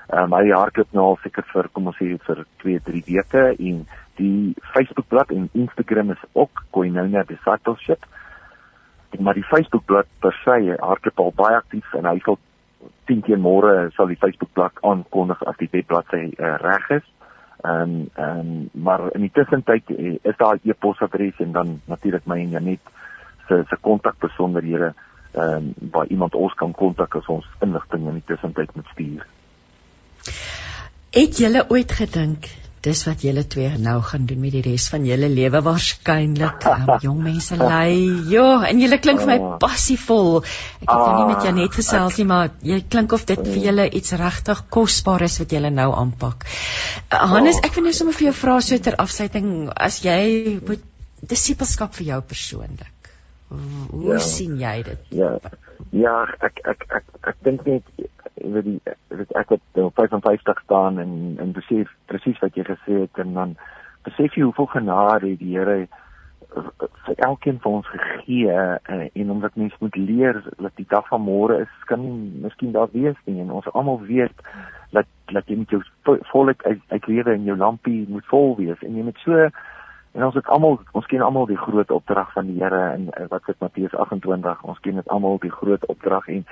Ehm 0.08 0.34
um, 0.34 0.34
hy 0.38 0.52
hardloop 0.52 0.92
nou 0.92 1.06
al 1.06 1.18
seker 1.24 1.46
vir 1.54 1.70
kom 1.72 1.88
ons 1.88 1.98
sê 1.98 2.12
vir 2.28 2.46
2, 2.64 2.80
3 2.90 3.04
weke 3.08 3.44
en 3.60 3.88
die 4.22 4.54
Facebookblad 4.74 5.32
en 5.32 5.50
Instagram 5.54 6.12
is 6.12 6.24
ook 6.34 6.64
Koinonia 6.70 7.24
Discipleship. 7.24 8.06
Maar 9.20 9.34
die 9.34 9.50
Facebookblad 9.54 10.06
per 10.20 10.34
se 10.44 10.78
hardloop 10.80 11.20
al 11.20 11.34
baie 11.36 11.56
aktief 11.56 11.94
en 11.94 12.06
hy 12.06 12.20
sal 12.20 12.38
10 13.06 13.22
keer 13.22 13.38
môre 13.38 13.90
sal 13.96 14.08
die 14.08 14.22
Facebookblad 14.22 14.78
aankondig 14.82 15.42
as 15.48 15.58
die 15.58 15.70
webblad 15.72 16.06
sy 16.12 16.24
uh, 16.38 16.56
reg 16.62 16.90
is. 17.00 17.13
Ehm 17.64 17.82
um, 17.82 18.10
ehm 18.14 18.40
um, 18.40 18.70
maar 18.72 19.14
in 19.14 19.22
die 19.22 19.32
tussentyd 19.32 19.84
eh, 19.90 20.16
is 20.22 20.38
daar 20.38 20.56
'n 20.56 20.70
e-posadres 20.70 21.38
en 21.40 21.52
dan 21.52 21.82
natuurlik 21.86 22.26
my 22.26 22.38
en 22.40 22.50
Janet 22.50 22.80
se 23.48 23.64
se 23.70 23.78
kontakbesonderhede 23.82 24.94
ehm 25.32 25.54
um, 25.54 25.74
waar 25.92 26.08
iemand 26.08 26.36
ons 26.36 26.54
kan 26.54 26.72
kontak 26.72 27.16
as 27.16 27.26
ons 27.26 27.48
inligting 27.60 28.08
in 28.08 28.14
die 28.14 28.24
tussentyd 28.26 28.76
moet 28.76 28.88
stuur. 28.92 29.26
Het 31.10 31.38
julle 31.38 31.66
ooit 31.70 31.92
gedink 31.92 32.46
dis 32.84 33.02
wat 33.08 33.24
julle 33.24 33.44
twee 33.48 33.72
nou 33.80 33.96
gaan 34.04 34.26
doen 34.28 34.42
met 34.44 34.54
die 34.56 34.64
res 34.66 34.90
van 34.92 35.06
julle 35.08 35.30
lewe. 35.32 35.62
Waarskynlik 35.66 36.68
um, 36.70 36.92
jong 37.06 37.22
mense 37.24 37.58
lei 37.60 37.96
ja 38.32 38.48
en 38.68 38.82
julle 38.84 39.00
klink 39.04 39.24
vir 39.24 39.32
my 39.32 39.38
ah. 39.40 39.52
passievol. 39.62 40.42
Ek 40.82 40.88
het 40.88 41.04
nou 41.04 41.18
nie 41.20 41.28
met 41.32 41.48
jou 41.48 41.54
net 41.60 41.78
gesels 41.80 42.20
nie 42.20 42.28
maar 42.30 42.52
jy 42.74 42.82
klink 42.96 43.16
of 43.16 43.28
dit 43.30 43.44
vir 43.50 43.60
julle 43.68 43.88
iets 44.00 44.16
regtig 44.20 44.66
kosbaar 44.74 45.28
is 45.30 45.40
wat 45.42 45.56
julle 45.56 45.72
nou 45.74 45.90
aanpak. 45.96 46.48
Uh, 47.10 47.24
Hannes 47.36 47.62
ek 47.64 47.78
wil 47.78 47.88
net 47.88 48.00
sommer 48.00 48.18
vir 48.18 48.30
jou 48.30 48.36
vra 48.44 48.58
so 48.64 48.84
ter 48.84 49.00
afsluiting. 49.06 49.54
As 49.74 50.02
jy 50.04 50.60
moet 50.60 50.84
disipelskap 51.24 51.96
vir 51.96 52.10
jou 52.14 52.20
persoonlik. 52.34 52.92
Hoe 53.54 54.16
ja, 54.16 54.20
sien 54.24 54.58
jy 54.60 54.76
dit? 54.88 55.12
Ja. 55.20 55.36
Ja 55.94 56.16
ek 56.26 56.60
ek 56.64 56.64
ek 56.74 56.86
ek, 57.00 57.10
ek 57.32 57.42
dink 57.46 57.68
net 57.70 57.90
weet 58.36 58.64
die 58.64 58.82
weet 59.08 59.32
ek 59.32 59.50
het 59.50 59.84
op 59.84 59.96
55 59.96 60.62
staan 60.64 61.00
en 61.00 61.36
en 61.40 61.52
besef 61.52 61.92
presies 62.06 62.40
wat 62.40 62.56
jy 62.56 62.64
gesê 62.64 63.04
het 63.04 63.18
en 63.18 63.34
dan 63.34 63.56
besef 64.04 64.36
jy 64.36 64.44
hoeveel 64.44 64.66
genade 64.66 65.36
die 65.38 65.58
Here 65.58 65.76
eh, 65.82 65.88
vir 67.06 67.16
elkeen 67.28 67.60
van 67.62 67.80
ons 67.80 67.88
gegee 67.88 68.52
en, 68.52 69.10
en 69.14 69.32
omdat 69.32 69.56
mens 69.56 69.76
moet 69.80 69.96
leer 69.96 70.42
dat 70.58 70.72
die 70.76 70.88
dag 70.90 71.08
van 71.08 71.22
môre 71.22 71.62
is 71.66 71.86
kan 71.92 72.04
miskien 72.42 72.72
daar 72.72 72.92
wees 72.92 73.18
nie 73.26 73.42
en 73.42 73.52
ons 73.52 73.70
almal 73.74 74.02
weet 74.10 74.46
dat 74.92 75.08
dat 75.32 75.48
jy 75.48 75.58
met 75.62 75.70
jou 75.70 75.82
volk 76.32 76.66
uit 76.66 76.82
uit 76.88 77.08
lewe 77.08 77.32
en 77.34 77.48
jou 77.50 77.58
lampie 77.58 78.06
moet 78.10 78.26
vol 78.26 78.56
wees 78.58 78.82
en 78.82 78.98
jy 78.98 79.04
moet 79.04 79.24
so 79.26 79.48
en 80.14 80.24
ons 80.24 80.36
het 80.38 80.50
almal 80.54 80.80
ons 80.92 81.10
ken 81.10 81.26
almal 81.26 81.50
die 81.50 81.58
groot 81.58 81.92
opdrag 81.92 82.34
van 82.34 82.50
die 82.50 82.60
Here 82.62 82.84
en 82.98 83.10
wat 83.30 83.46
sê 83.48 83.58
Matteus 83.60 83.96
28 84.06 84.62
ons 84.64 84.86
ken 84.86 85.02
dit 85.02 85.10
almal 85.16 85.40
die 85.42 85.54
groot 85.54 85.86
opdrag 85.90 86.30
en 86.30 86.46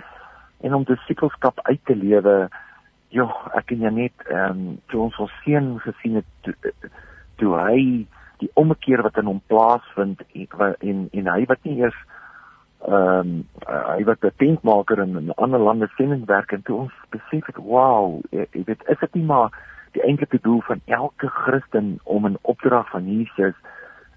en 0.62 0.74
om 0.74 0.84
disipelskap 0.84 1.60
uit 1.62 1.80
te 1.86 1.96
lewe. 1.96 2.50
Ja, 3.10 3.28
ek 3.60 3.72
en 3.76 3.86
Janet, 3.88 4.26
ehm 4.30 4.50
um, 4.50 4.80
toe 4.88 5.02
ons 5.08 5.18
ons 5.20 5.34
seun 5.44 5.74
gesien 5.84 6.22
het 6.22 6.28
toe, 6.42 6.74
toe 7.42 7.56
hy 7.58 8.08
die 8.42 8.50
omkeer 8.54 9.04
wat 9.06 9.18
in 9.22 9.30
hom 9.30 9.42
plaasvind 9.52 10.22
en 10.34 10.76
en, 10.80 11.08
en 11.12 11.28
hy 11.34 11.46
wat 11.50 11.64
nie 11.68 11.82
eers 11.82 11.98
ehm 12.88 13.34
um, 13.34 13.34
hy 13.68 14.04
wat 14.10 14.24
'n 14.24 14.38
tentmaker 14.38 15.04
in 15.04 15.18
'n 15.18 15.36
ander 15.36 15.60
lande 15.60 15.90
sending 15.98 16.26
werk 16.26 16.52
en 16.52 16.62
toe 16.62 16.78
ons 16.78 16.94
besef 17.10 17.46
het, 17.46 17.58
wow, 17.58 18.22
jy 18.32 18.64
weet, 18.66 18.88
is 18.88 19.00
dit 19.00 19.14
nie 19.14 19.26
maar 19.26 19.52
die 19.92 20.02
enkelste 20.02 20.40
doel 20.42 20.62
van 20.62 20.82
elke 20.86 21.28
Christen 21.28 22.00
om 22.04 22.26
'n 22.26 22.38
opdrag 22.42 22.90
van 22.90 23.06
Jesus 23.06 23.56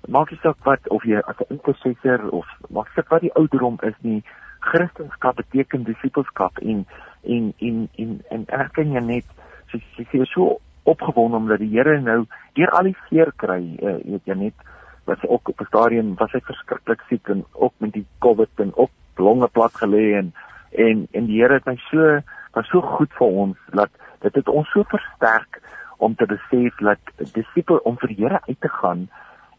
maak 0.08 0.30
nie 0.30 0.38
saak 0.42 0.60
wat 0.64 0.88
of 0.88 1.04
jy 1.04 1.20
as 1.20 1.38
'n 1.40 1.52
intercessor 1.56 2.28
of 2.30 2.46
maak 2.68 2.88
saak 2.94 3.08
wat 3.08 3.20
die 3.20 3.34
ouderdom 3.34 3.78
is 3.82 3.94
nie 4.00 4.22
Christendom 4.70 5.34
beteken 5.40 5.84
disipelskap 5.88 6.58
en 6.62 6.84
en 7.22 7.52
en 7.58 7.88
en 7.96 8.20
en 8.30 8.46
ek 8.48 8.72
kan 8.78 8.92
jy 8.92 9.00
net 9.00 9.24
so 9.72 9.78
so 10.12 10.24
so 10.32 10.60
opgewonde 10.84 11.36
omdat 11.36 11.58
die 11.58 11.72
Here 11.72 12.00
nou 12.00 12.24
deur 12.58 12.70
al 12.76 12.90
die 12.90 12.96
seer 13.08 13.32
kry, 13.40 13.60
uh, 13.80 13.98
weet 14.04 14.28
jy 14.28 14.36
net 14.44 14.66
hy 15.08 15.16
ook 15.28 15.48
op 15.52 15.64
stadium 15.68 16.14
was 16.20 16.32
hy 16.32 16.40
verskriklik 16.44 17.02
siek 17.08 17.28
en 17.32 17.44
ook 17.52 17.74
met 17.84 17.92
die 17.92 18.06
COVID 18.24 18.60
en 18.64 18.72
ook 18.76 18.92
longe 19.20 19.48
plat 19.52 19.74
gelê 19.82 20.14
en 20.20 20.32
en 20.72 21.06
en 21.12 21.26
die 21.26 21.40
Here 21.40 21.60
het 21.60 21.66
my 21.68 21.76
so 21.90 22.20
was 22.54 22.70
so 22.72 22.80
goed 22.96 23.12
vir 23.18 23.36
ons 23.44 23.58
dat 23.72 23.90
dit 24.24 24.34
het 24.40 24.48
ons 24.48 24.70
so 24.72 24.84
versterk 24.88 25.60
om 25.98 26.14
te 26.14 26.26
besef 26.26 26.80
dat 26.80 27.12
disipel 27.36 27.82
om 27.84 27.98
vir 28.00 28.12
die 28.12 28.20
Here 28.22 28.40
uit 28.48 28.60
te 28.60 28.72
gaan 28.80 29.08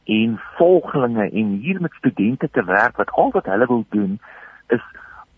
en 0.05 0.39
volgelinge 0.57 1.29
en 1.29 1.53
hier 1.61 1.81
met 1.81 1.93
studente 2.01 2.49
te 2.49 2.63
werk 2.65 2.97
wat 3.01 3.11
al 3.11 3.31
wat 3.33 3.45
hulle 3.49 3.67
wil 3.69 3.85
doen 3.89 4.19
is 4.69 4.81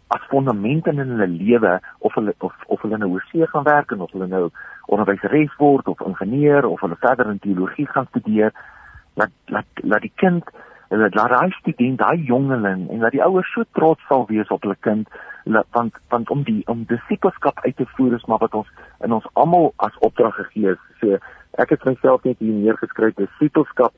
as 0.07 0.23
fondamente 0.31 0.89
in 0.89 0.99
hulle 1.03 1.27
lewe 1.27 1.79
of 1.99 2.13
hulle 2.15 2.33
of 2.39 2.53
of 2.67 2.81
hulle 2.81 2.97
nou 2.97 3.11
oorsee 3.15 3.47
gaan 3.47 3.67
werk 3.67 3.91
en 3.91 4.01
of 4.05 4.11
hulle 4.11 4.27
nou 4.27 4.49
onderwyseres 4.87 5.55
word 5.59 5.87
of 5.87 6.01
ingenieur 6.05 6.65
of 6.65 6.79
hulle 6.81 6.99
verder 6.99 7.29
in 7.31 7.39
teologie 7.43 7.87
gaan 7.87 8.07
studeer 8.11 8.55
laat 9.19 9.31
laat 9.45 9.83
laat 9.83 10.01
die 10.01 10.15
kind 10.15 10.51
laat 10.89 11.15
laat 11.15 11.39
hy 11.39 11.49
student 11.59 11.99
daai 11.99 12.23
jongeling 12.29 12.87
en 12.89 13.03
dat 13.03 13.11
die 13.11 13.23
ouers 13.23 13.51
so 13.53 13.67
trots 13.79 14.07
sal 14.07 14.27
wees 14.31 14.53
op 14.55 14.63
hulle 14.63 14.79
kind 14.87 15.09
want 15.71 15.93
want 16.09 16.29
om 16.29 16.43
die 16.43 16.61
om 16.67 16.85
disipelskap 16.87 17.59
uit 17.65 17.75
te 17.77 17.85
voer 17.95 18.13
is 18.15 18.25
maar 18.25 18.39
wat 18.39 18.53
ons 18.53 18.69
in 19.03 19.13
ons 19.13 19.27
almal 19.33 19.73
as 19.75 19.97
opdrag 19.99 20.35
gegee 20.35 20.71
is. 20.71 20.81
So 21.01 21.19
ek 21.63 21.69
het 21.75 21.85
myself 21.85 22.23
net 22.23 22.39
hier 22.39 22.53
neergeskryf 22.53 23.15
disipelskap 23.19 23.93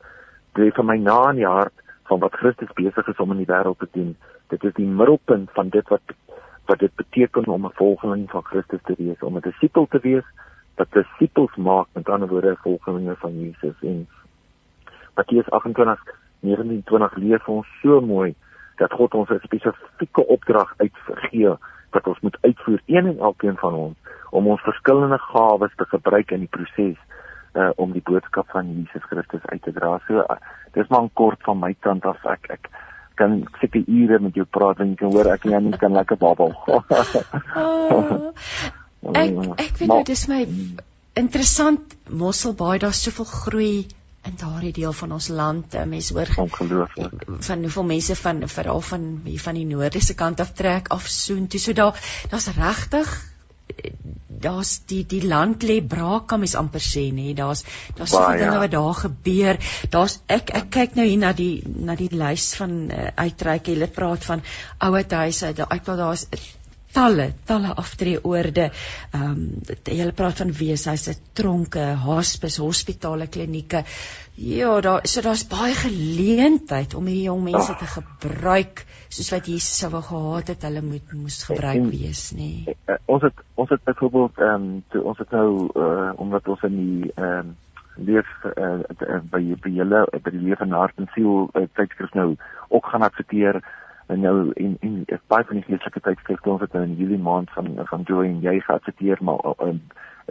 lê 0.60 0.72
vir 0.76 0.86
my 0.86 0.98
na 0.98 1.20
in 1.32 1.42
die 1.42 1.48
hart 1.48 1.74
van 2.10 2.20
wat 2.20 2.34
Christus 2.42 2.74
besig 2.74 3.08
is 3.08 3.22
om 3.24 3.32
in 3.36 3.44
die 3.44 3.52
wêreld 3.52 3.80
te 3.80 3.88
doen. 3.92 4.16
Dit 4.54 4.64
is 4.64 4.74
die 4.74 4.88
middelpunt 4.88 5.52
van 5.58 5.70
dit 5.76 5.88
wat 5.94 6.16
wat 6.70 6.80
dit 6.80 6.96
beteken 7.02 7.48
om 7.48 7.66
'n 7.66 7.80
volgeling 7.82 8.30
van 8.30 8.44
Christus 8.44 8.82
te 8.84 8.96
wees 8.98 9.24
om 9.28 9.38
'n 9.38 9.48
disipel 9.50 9.88
te 9.90 10.00
wees 10.00 10.28
wat 10.76 10.92
disipels 10.92 11.56
maak 11.56 11.88
met 11.94 12.10
ander 12.10 12.30
woorde 12.30 12.56
volgelinge 12.62 13.16
van 13.16 13.40
Jesus. 13.40 13.76
En 13.82 14.08
Matteus 15.16 15.50
28:29 15.50 17.16
leer 17.24 17.40
vir 17.40 17.54
ons 17.54 17.68
so 17.82 18.02
mooi 18.02 18.36
dat 18.76 18.92
God 18.92 19.14
ons 19.14 19.30
'n 19.30 19.40
spesifieke 19.44 20.28
opdrag 20.28 20.74
uitgegee 20.78 21.54
wat 21.90 22.08
ons 22.08 22.20
moet 22.20 22.38
uitvoer 22.42 22.82
een 22.86 23.06
en 23.06 23.20
elkeen 23.20 23.58
van 23.58 23.74
ons 23.74 23.98
om 24.30 24.48
ons 24.48 24.62
verskillende 24.62 25.18
gawes 25.18 25.76
te 25.76 25.86
gebruik 25.86 26.32
in 26.32 26.40
die 26.40 26.54
proses 26.58 26.98
uh, 27.54 27.70
om 27.76 27.94
die 27.96 28.04
boodskap 28.06 28.50
van 28.54 28.70
Jesus 28.76 29.06
Christus 29.10 29.46
uit 29.46 29.62
te 29.64 29.74
dra. 29.76 29.98
So 30.08 30.24
uh, 30.24 30.38
dis 30.74 30.88
maar 30.88 31.04
'n 31.04 31.14
kort 31.14 31.44
van 31.48 31.60
my 31.60 31.74
kant 31.80 32.06
af 32.06 32.26
ek 32.26 32.50
ek 32.58 32.70
kan 33.16 33.44
seker 33.60 33.84
ure 33.88 34.20
met 34.20 34.36
jou 34.36 34.46
praat 34.46 34.80
en 34.80 34.90
jy 34.90 34.96
kan 34.96 35.12
hoor 35.14 35.28
ek 35.34 35.46
en 35.46 35.52
jy 35.52 35.60
nie 35.60 35.78
kan 35.78 35.94
lekker 35.94 36.18
babbel. 36.18 36.54
oh, 36.66 38.32
ek 39.14 39.40
ek 39.58 39.80
weet 39.80 39.88
nou 39.92 40.04
dis 40.04 40.28
my 40.32 40.42
interessant 41.20 41.98
Mosselbaai 42.10 42.80
daar 42.80 42.94
soveel 42.94 43.26
groei 43.26 43.88
in 44.28 44.36
daardie 44.40 44.74
deel 44.76 44.94
van 44.94 45.12
ons 45.16 45.28
land. 45.28 45.76
Mense 45.88 46.14
hoor 46.14 46.32
ongelooflik 46.44 47.26
van 47.48 47.66
hoeveel 47.66 47.88
mense 47.92 48.16
van 48.20 48.48
veral 48.48 48.82
van 48.92 49.10
hier 49.26 49.44
van 49.44 49.60
die 49.60 49.68
noordelike 49.68 50.16
kant 50.20 50.40
af 50.44 50.54
trek 50.54 50.88
af 50.96 51.08
soontoe. 51.08 51.60
So 51.60 51.74
daar 51.74 52.00
daar's 52.32 52.50
regtig 52.56 53.12
daar's 54.40 54.72
die 54.88 55.02
die 55.10 55.22
land 55.28 55.64
lê 55.68 55.80
braak 55.94 56.28
kan 56.32 56.40
mens 56.40 56.56
amper 56.60 56.84
sê 56.84 57.06
nê. 57.16 57.34
Daar's 57.36 57.64
daar's 57.98 58.14
soveel 58.16 58.44
dinge 58.44 58.62
wat 58.64 58.72
daar 58.72 58.94
gebeur. 59.02 59.60
Daar's 59.96 60.20
ek 60.28 60.54
ek 60.62 60.70
kyk 60.76 60.96
nou 61.00 61.08
hier 61.08 61.22
na 61.24 61.34
die 61.34 61.64
na 61.90 61.96
die 62.00 62.12
lys 62.12 62.54
van 62.60 62.78
uh, 62.88 63.10
uitreik. 63.16 63.68
Hulle 63.74 63.92
praat 64.00 64.26
van 64.32 64.46
ouer 64.88 65.06
huise 65.26 65.54
ek 65.76 65.86
wil 65.90 66.00
daar's 66.04 66.28
talle 66.94 67.28
talle 67.50 67.74
aftreeoorde 67.84 68.70
ehm 68.70 69.26
um, 69.26 69.44
hulle 69.90 70.16
praat 70.22 70.42
van 70.44 70.54
weeshuise 70.62 71.16
tronke 71.38 71.86
hospis 72.06 72.58
hospitale 72.64 73.28
klinieke 73.28 73.84
ja 74.40 74.80
daar 74.82 75.08
so 75.12 75.22
daar's 75.22 75.46
baie 75.52 75.76
geleentheid 75.76 76.96
om 76.96 77.06
hierdie 77.06 77.28
jong 77.28 77.44
mense 77.44 77.76
te 77.80 77.90
gebruik 77.94 78.86
soos 79.10 79.32
wat 79.36 79.48
Jesus 79.52 79.80
sou 79.84 79.92
wou 79.96 80.04
gehad 80.10 80.54
het 80.54 80.68
hulle 80.68 80.84
moet 80.86 81.14
moes 81.14 81.42
gebruik 81.50 81.90
wees 81.94 82.30
nê 82.38 82.52
nee. 82.66 83.00
ons 83.06 83.26
het 83.28 83.46
ons 83.56 83.70
het 83.70 83.84
byvoorbeeld 83.92 84.46
ehm 84.50 84.70
um, 84.70 85.02
ons 85.14 85.18
het 85.18 85.32
nou 85.32 85.50
uh, 85.76 86.12
omdat 86.26 86.48
ons 86.48 86.70
in 86.70 86.78
die 86.84 87.12
ehm 87.16 87.40
um, 87.40 87.58
leef 88.00 88.28
uh, 88.48 88.80
by 89.32 89.42
by 89.64 89.72
julle 89.76 90.06
by 90.24 90.32
die 90.32 90.42
lewe 90.44 90.58
van 90.62 90.76
hart 90.78 91.02
en 91.02 91.10
siel 91.16 91.50
uh, 91.52 91.66
tydskrif 91.76 92.14
nou 92.16 92.30
ook 92.70 92.86
gaan 92.92 93.04
adverteer 93.08 93.60
en 94.10 94.20
nou 94.26 94.52
en 94.54 94.78
en 94.80 94.96
baie 95.28 95.46
van 95.46 95.60
die 95.60 95.66
geestelike 95.68 96.02
tydskrifte 96.06 96.50
ons 96.50 96.62
het 96.62 96.74
nou 96.74 96.84
in 96.88 96.96
Julie 96.98 97.22
maand 97.22 97.52
van 97.54 97.70
van 97.92 98.06
Joy 98.10 98.26
en 98.26 98.42
jy 98.46 98.56
geadverteer 98.66 99.22
maar 99.22 99.44
um, 99.66 99.82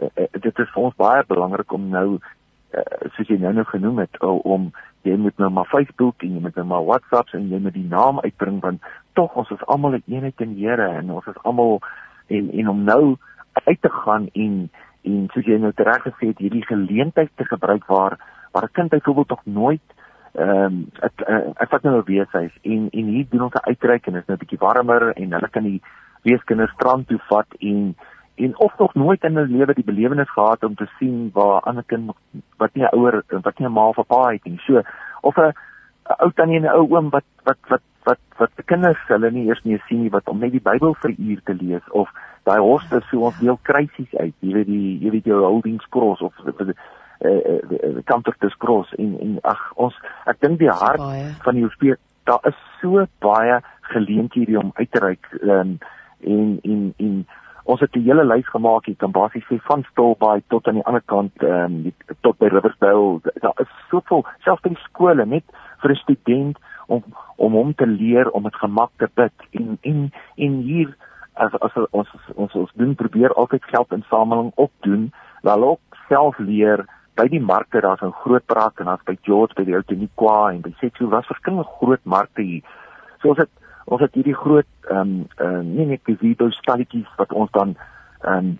uh, 0.01 0.09
uh, 0.15 0.27
dit 0.31 0.59
is 0.63 0.73
vir 0.73 0.83
ons 0.83 0.97
baie 0.99 1.23
belangrik 1.27 1.71
om 1.77 1.87
nou 1.93 2.07
uh, 2.17 2.83
soos 3.15 3.31
jy 3.31 3.39
nou 3.39 3.53
nou 3.55 3.65
genoem 3.69 4.01
het 4.03 4.19
uh, 4.19 4.35
om 4.55 4.67
jy 5.07 5.15
moet 5.15 5.37
nou 5.39 5.49
maar 5.55 5.69
Facebook 5.71 6.25
en 6.27 6.35
jy 6.35 6.43
moet 6.43 6.59
nou 6.59 6.65
maar 6.73 6.85
WhatsApp 6.89 7.31
en 7.37 7.47
jy 7.53 7.61
moet 7.63 7.77
die 7.77 7.87
naam 7.87 8.19
uitbring 8.25 8.59
want 8.65 8.91
tog 9.19 9.37
ons 9.39 9.51
is 9.55 9.65
almal 9.67 9.95
'n 9.95 10.03
eenheid 10.07 10.43
in 10.47 10.57
Here 10.59 10.89
en 10.99 11.11
ons 11.11 11.31
is 11.31 11.43
almal 11.43 11.79
en 12.27 12.51
en 12.51 12.69
om 12.69 12.83
nou 12.83 13.15
uit 13.63 13.81
te 13.81 13.93
gaan 14.01 14.27
en 14.33 14.69
en 15.03 15.27
soos 15.33 15.45
jy 15.45 15.57
nou 15.57 15.71
reg 15.75 16.03
gesê 16.03 16.33
het 16.33 16.43
hierdie 16.43 16.65
geleentheid 16.65 17.31
te 17.35 17.45
gebruik 17.45 17.85
waar 17.87 18.19
waar 18.51 18.67
'n 18.67 18.75
kind 18.75 18.89
byvoorbeeld 18.89 19.29
nog 19.29 19.45
nooit 19.45 19.81
ehm 20.33 20.65
um, 20.65 20.91
ek 21.01 21.23
uh, 21.27 21.53
ek 21.57 21.69
vat 21.69 21.83
nou 21.83 21.97
'n 21.97 22.05
weeshuis 22.05 22.53
en 22.61 22.89
en 22.89 23.05
hier 23.13 23.25
doen 23.29 23.47
ons 23.47 23.53
'n 23.53 23.69
uitreik 23.69 24.07
en 24.07 24.15
is 24.15 24.27
nou 24.27 24.37
'n 24.37 24.43
bietjie 24.43 24.61
warmer 24.61 25.11
en 25.15 25.33
hulle 25.33 25.49
kan 25.49 25.63
die 25.63 25.81
weeskinders 26.23 26.71
strand 26.71 27.07
toe 27.07 27.19
vat 27.29 27.47
en 27.59 27.95
en 28.35 28.57
of 28.57 28.77
nog 28.77 28.93
nooit 28.93 29.23
in 29.23 29.35
hulle 29.35 29.57
lewe 29.57 29.73
die 29.73 29.83
belewenis 29.83 30.31
gehad 30.31 30.63
om 30.63 30.75
te 30.75 30.87
sien 30.99 31.29
waar 31.33 31.61
ander 31.61 31.83
kind 31.83 32.11
wat 32.57 32.73
nie 32.73 32.83
'n 32.83 32.95
ouer 32.95 33.23
wat 33.29 33.59
nie 33.59 33.67
'n 33.67 33.71
ma 33.71 33.87
of 33.87 33.97
'n 33.97 34.05
pa 34.07 34.31
het 34.31 34.45
nie. 34.45 34.59
So 34.67 34.81
of 35.21 35.37
'n 35.37 35.53
ou 36.19 36.31
tannie 36.31 36.57
en 36.57 36.65
'n 36.65 36.75
ou 36.79 36.87
oom 36.95 37.09
wat 37.09 37.25
wat 37.43 37.57
wat 37.67 37.81
wat 38.03 38.19
wat 38.37 38.51
die 38.55 38.65
kinders 38.65 39.01
hulle 39.07 39.31
nie 39.31 39.47
eers 39.47 39.63
nie 39.63 39.81
sien 39.87 40.01
nie 40.01 40.09
wat 40.09 40.27
om 40.27 40.39
net 40.39 40.51
die 40.51 40.67
Bybel 40.69 40.93
vir 40.93 41.13
uur 41.17 41.41
te 41.43 41.53
lees 41.53 41.89
of 41.89 42.09
daai 42.43 42.59
hoste 42.59 43.01
so 43.09 43.19
ons 43.19 43.39
deel 43.39 43.59
kruisies 43.61 44.15
uit. 44.15 44.35
Jy 44.39 44.53
weet 44.53 44.67
die 44.67 44.99
jy 45.03 45.11
weet 45.11 45.25
jou 45.25 45.43
holdings 45.43 45.89
cross 45.89 46.21
of 46.21 46.33
eh 47.19 47.59
uh, 47.71 48.03
kantor 48.05 48.35
te 48.39 48.49
skros 48.49 48.93
en 48.97 49.19
en 49.19 49.39
ag 49.43 49.73
ons 49.75 49.95
ek 50.25 50.39
dink 50.39 50.59
die 50.59 50.71
hart 50.71 51.03
van 51.43 51.55
die 51.55 51.63
hospitaal 51.63 52.07
daar 52.29 52.39
is 52.51 52.57
so 52.81 53.05
baie 53.19 53.59
geleenthede 53.81 54.59
om 54.59 54.71
uit 54.73 54.91
te 54.91 54.99
reik 54.99 55.25
um, 55.41 55.77
en 56.19 56.59
en 56.61 56.93
en 56.97 57.27
ons 57.63 57.79
het 57.79 57.95
'n 57.95 58.05
hele 58.07 58.25
lys 58.25 58.47
gemaak 58.49 58.85
jy 58.85 58.95
kan 58.95 59.11
basies 59.11 59.47
sê 59.49 59.57
van 59.69 59.83
Stilbaai 59.91 60.41
tot 60.47 60.67
aan 60.67 60.79
die 60.79 60.85
ander 60.89 61.05
kant 61.05 61.43
ehm 61.43 61.75
um, 61.85 61.93
tot 62.21 62.37
by 62.37 62.47
Riversdale. 62.47 63.19
Daar 63.41 63.57
is 63.63 63.71
soveel 63.89 64.25
selfs 64.45 64.61
by 64.61 64.75
skole 64.75 65.25
net 65.25 65.45
vir 65.81 65.91
'n 65.91 65.95
student 65.95 66.57
om 66.87 67.03
om 67.35 67.53
hom 67.53 67.75
te 67.75 67.87
leer 67.87 68.29
om 68.29 68.43
dit 68.43 68.55
gemak 68.55 68.91
te 68.97 69.09
bid. 69.13 69.33
En 69.51 69.77
en 69.81 70.11
en 70.35 70.53
hier 70.69 70.95
as 71.33 71.53
as 71.59 71.75
ons 71.91 72.09
ons 72.35 72.53
ons 72.53 72.71
doen 72.73 72.95
probeer 72.95 73.33
altyd 73.33 73.63
geld 73.63 73.91
insameling 73.91 74.51
opdoen 74.55 75.11
wel 75.41 75.63
ook 75.63 75.81
self 76.07 76.37
leer 76.37 76.85
by 77.19 77.27
die 77.27 77.43
markte 77.43 77.81
daar's 77.83 78.01
'n 78.01 78.15
groot 78.23 78.45
praat 78.45 78.79
en 78.79 78.85
daar's 78.85 79.03
by 79.05 79.17
George 79.27 79.53
by 79.55 79.65
die 79.67 79.75
Outeniqua 79.75 80.51
en 80.51 80.61
by 80.61 80.73
Setsu 80.79 81.09
was 81.09 81.27
verskillende 81.27 81.67
groot 81.79 82.03
markte 82.03 82.41
hier. 82.41 82.63
So 83.21 83.29
ons 83.29 83.37
het 83.43 83.49
ons 83.85 84.01
het 84.01 84.13
hierdie 84.13 84.37
groot 84.37 84.69
ehm 84.89 84.99
um, 84.99 85.27
uh, 85.45 85.61
nie 85.65 85.85
net 85.85 86.01
gesido 86.03 86.49
stalletjies 86.49 87.09
wat 87.17 87.33
ons 87.33 87.51
dan 87.51 87.75
ehm 88.21 88.37
um, 88.37 88.57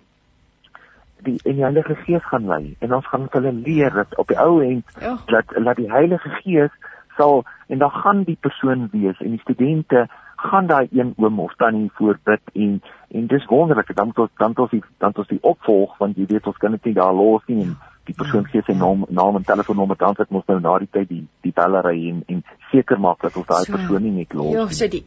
die 1.24 1.38
in 1.44 1.58
die 1.58 1.64
Heilige 1.64 1.94
Gees 2.04 2.24
gaan 2.24 2.46
lei 2.46 2.76
en 2.80 2.94
ons 2.94 3.06
gaan 3.06 3.28
hulle 3.30 3.52
leer 3.52 3.92
dat 3.94 4.16
op 4.18 4.28
die 4.28 4.38
ou 4.38 4.60
end 4.64 4.84
ja. 5.00 5.16
dat 5.26 5.52
dat 5.64 5.76
die 5.76 5.90
Heilige 5.92 6.30
Gees 6.40 6.72
sal 7.16 7.44
en 7.68 7.78
dan 7.78 7.90
gaan 7.90 8.22
die 8.24 8.38
persoon 8.40 8.88
wees 8.92 9.20
en 9.20 9.36
die 9.36 9.44
studente 9.44 10.08
gaan 10.40 10.66
daai 10.66 10.88
een 10.90 11.14
oom 11.16 11.40
of 11.40 11.54
tannie 11.56 11.90
voorbid 11.98 12.40
en 12.52 12.80
en 13.10 13.26
dis 13.26 13.46
wonderlik. 13.50 13.94
Dan 13.96 14.12
tot 14.12 14.30
dan 14.36 14.52
tot 14.54 14.70
die 14.70 14.82
dan 14.98 15.12
tot 15.12 15.28
die 15.28 15.42
opvolg 15.42 15.98
want 15.98 16.16
jy 16.16 16.26
weet 16.26 16.46
ons 16.46 16.56
kan 16.56 16.76
dit 16.76 16.90
nie 16.90 16.94
daar 16.94 17.14
los 17.14 17.46
nie 17.46 17.62
en 17.64 17.76
die 18.08 18.16
persoon 18.16 18.46
gee 18.50 18.62
sy 18.66 18.74
naam 18.78 19.04
naam 19.08 19.38
en 19.38 19.46
telefoonnommer 19.46 19.98
dan 20.00 20.16
het 20.18 20.30
ons 20.30 20.46
nou 20.50 20.58
na 20.60 20.76
die 20.82 20.90
tyd 20.96 21.08
die 21.08 21.24
die 21.46 21.54
bellery 21.56 21.96
en 22.10 22.22
en 22.34 22.44
seker 22.72 23.00
maak 23.06 23.20
dat 23.26 23.36
ons 23.36 23.48
daai 23.50 23.64
so, 23.64 23.76
persoon 23.76 24.06
nie 24.06 24.14
net 24.20 24.34
los 24.34 24.54
ja 24.56 24.66
so 24.80 24.88
die 24.94 25.04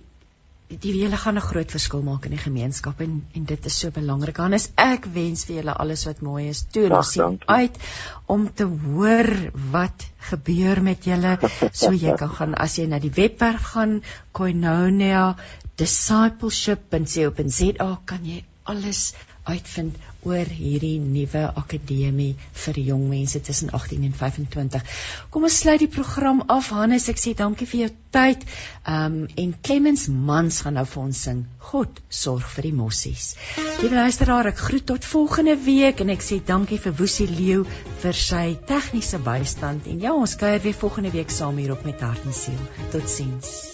die 0.68 0.94
wiele 0.94 1.18
gaan 1.18 1.38
'n 1.38 1.42
groot 1.42 1.72
verskil 1.72 2.02
maak 2.02 2.26
in 2.26 2.32
die 2.32 2.44
gemeenskap 2.44 3.02
en 3.02 3.28
en 3.34 3.46
dit 3.46 3.66
is 3.66 3.80
so 3.80 3.92
belangrik. 3.92 4.38
Hannes, 4.38 4.70
ek 4.76 5.06
wens 5.14 5.46
vir 5.46 5.56
julle 5.56 5.74
alles 5.74 6.06
wat 6.06 6.22
mooi 6.22 6.50
is. 6.50 6.66
Toe 6.72 6.90
ons 6.90 7.12
sien 7.12 7.40
uit 7.46 7.78
om 8.26 8.54
te 8.54 8.64
hoor 8.64 9.52
wat 9.72 10.06
gebeur 10.30 10.84
met 10.84 11.06
julle. 11.06 11.40
So 11.72 11.92
jy 11.92 12.16
kan 12.18 12.30
gaan 12.40 12.56
as 12.56 12.78
jy 12.78 12.86
na 12.88 13.00
die 13.00 13.12
webwerf 13.12 13.64
gaan 13.76 14.04
koinonia 14.32 15.36
discipleship.co.za 15.76 18.00
kan 18.06 18.26
jy 18.26 18.44
alles 18.64 19.14
uitvind 19.44 20.13
oor 20.28 20.50
hierdie 20.50 21.00
nuwe 21.00 21.44
akademie 21.62 22.36
vir 22.66 22.80
jong 22.88 23.08
mense 23.10 23.42
tussen 23.44 23.72
18 23.74 24.06
en 24.08 24.14
25. 24.20 24.84
Kom 25.34 25.48
ons 25.48 25.60
sluit 25.64 25.82
die 25.84 25.92
program 25.92 26.44
af. 26.48 26.72
Hannes, 26.74 27.10
ek 27.12 27.22
sê 27.22 27.34
dankie 27.38 27.68
vir 27.70 27.80
jou 27.84 27.90
tyd. 28.16 28.46
Um 28.90 29.20
en 29.44 29.54
Clemens 29.66 30.08
Mans 30.08 30.62
gaan 30.66 30.78
nou 30.80 30.86
vir 30.90 31.04
ons 31.04 31.24
sing. 31.28 31.44
God 31.72 32.02
sorg 32.10 32.48
vir 32.56 32.70
die 32.70 32.76
mossies. 32.78 33.34
Liewe 33.82 34.00
luisteraar, 34.00 34.52
ek 34.54 34.64
groet 34.68 34.88
tot 34.94 35.08
volgende 35.08 35.58
week 35.66 36.04
en 36.04 36.14
ek 36.14 36.26
sê 36.26 36.40
dankie 36.54 36.82
vir 36.82 36.98
Woesie 37.00 37.30
Leeu 37.32 37.68
vir 38.04 38.24
sy 38.24 38.46
tegniese 38.70 39.22
bystand 39.24 39.88
en 39.92 40.02
ja, 40.04 40.16
ons 40.16 40.38
kuier 40.40 40.64
weer 40.64 40.78
volgende 40.86 41.14
week 41.16 41.32
saam 41.32 41.62
hier 41.62 41.78
op 41.78 41.86
met 41.88 42.04
hart 42.04 42.28
en 42.28 42.42
siel. 42.44 42.60
Totsiens. 42.96 43.72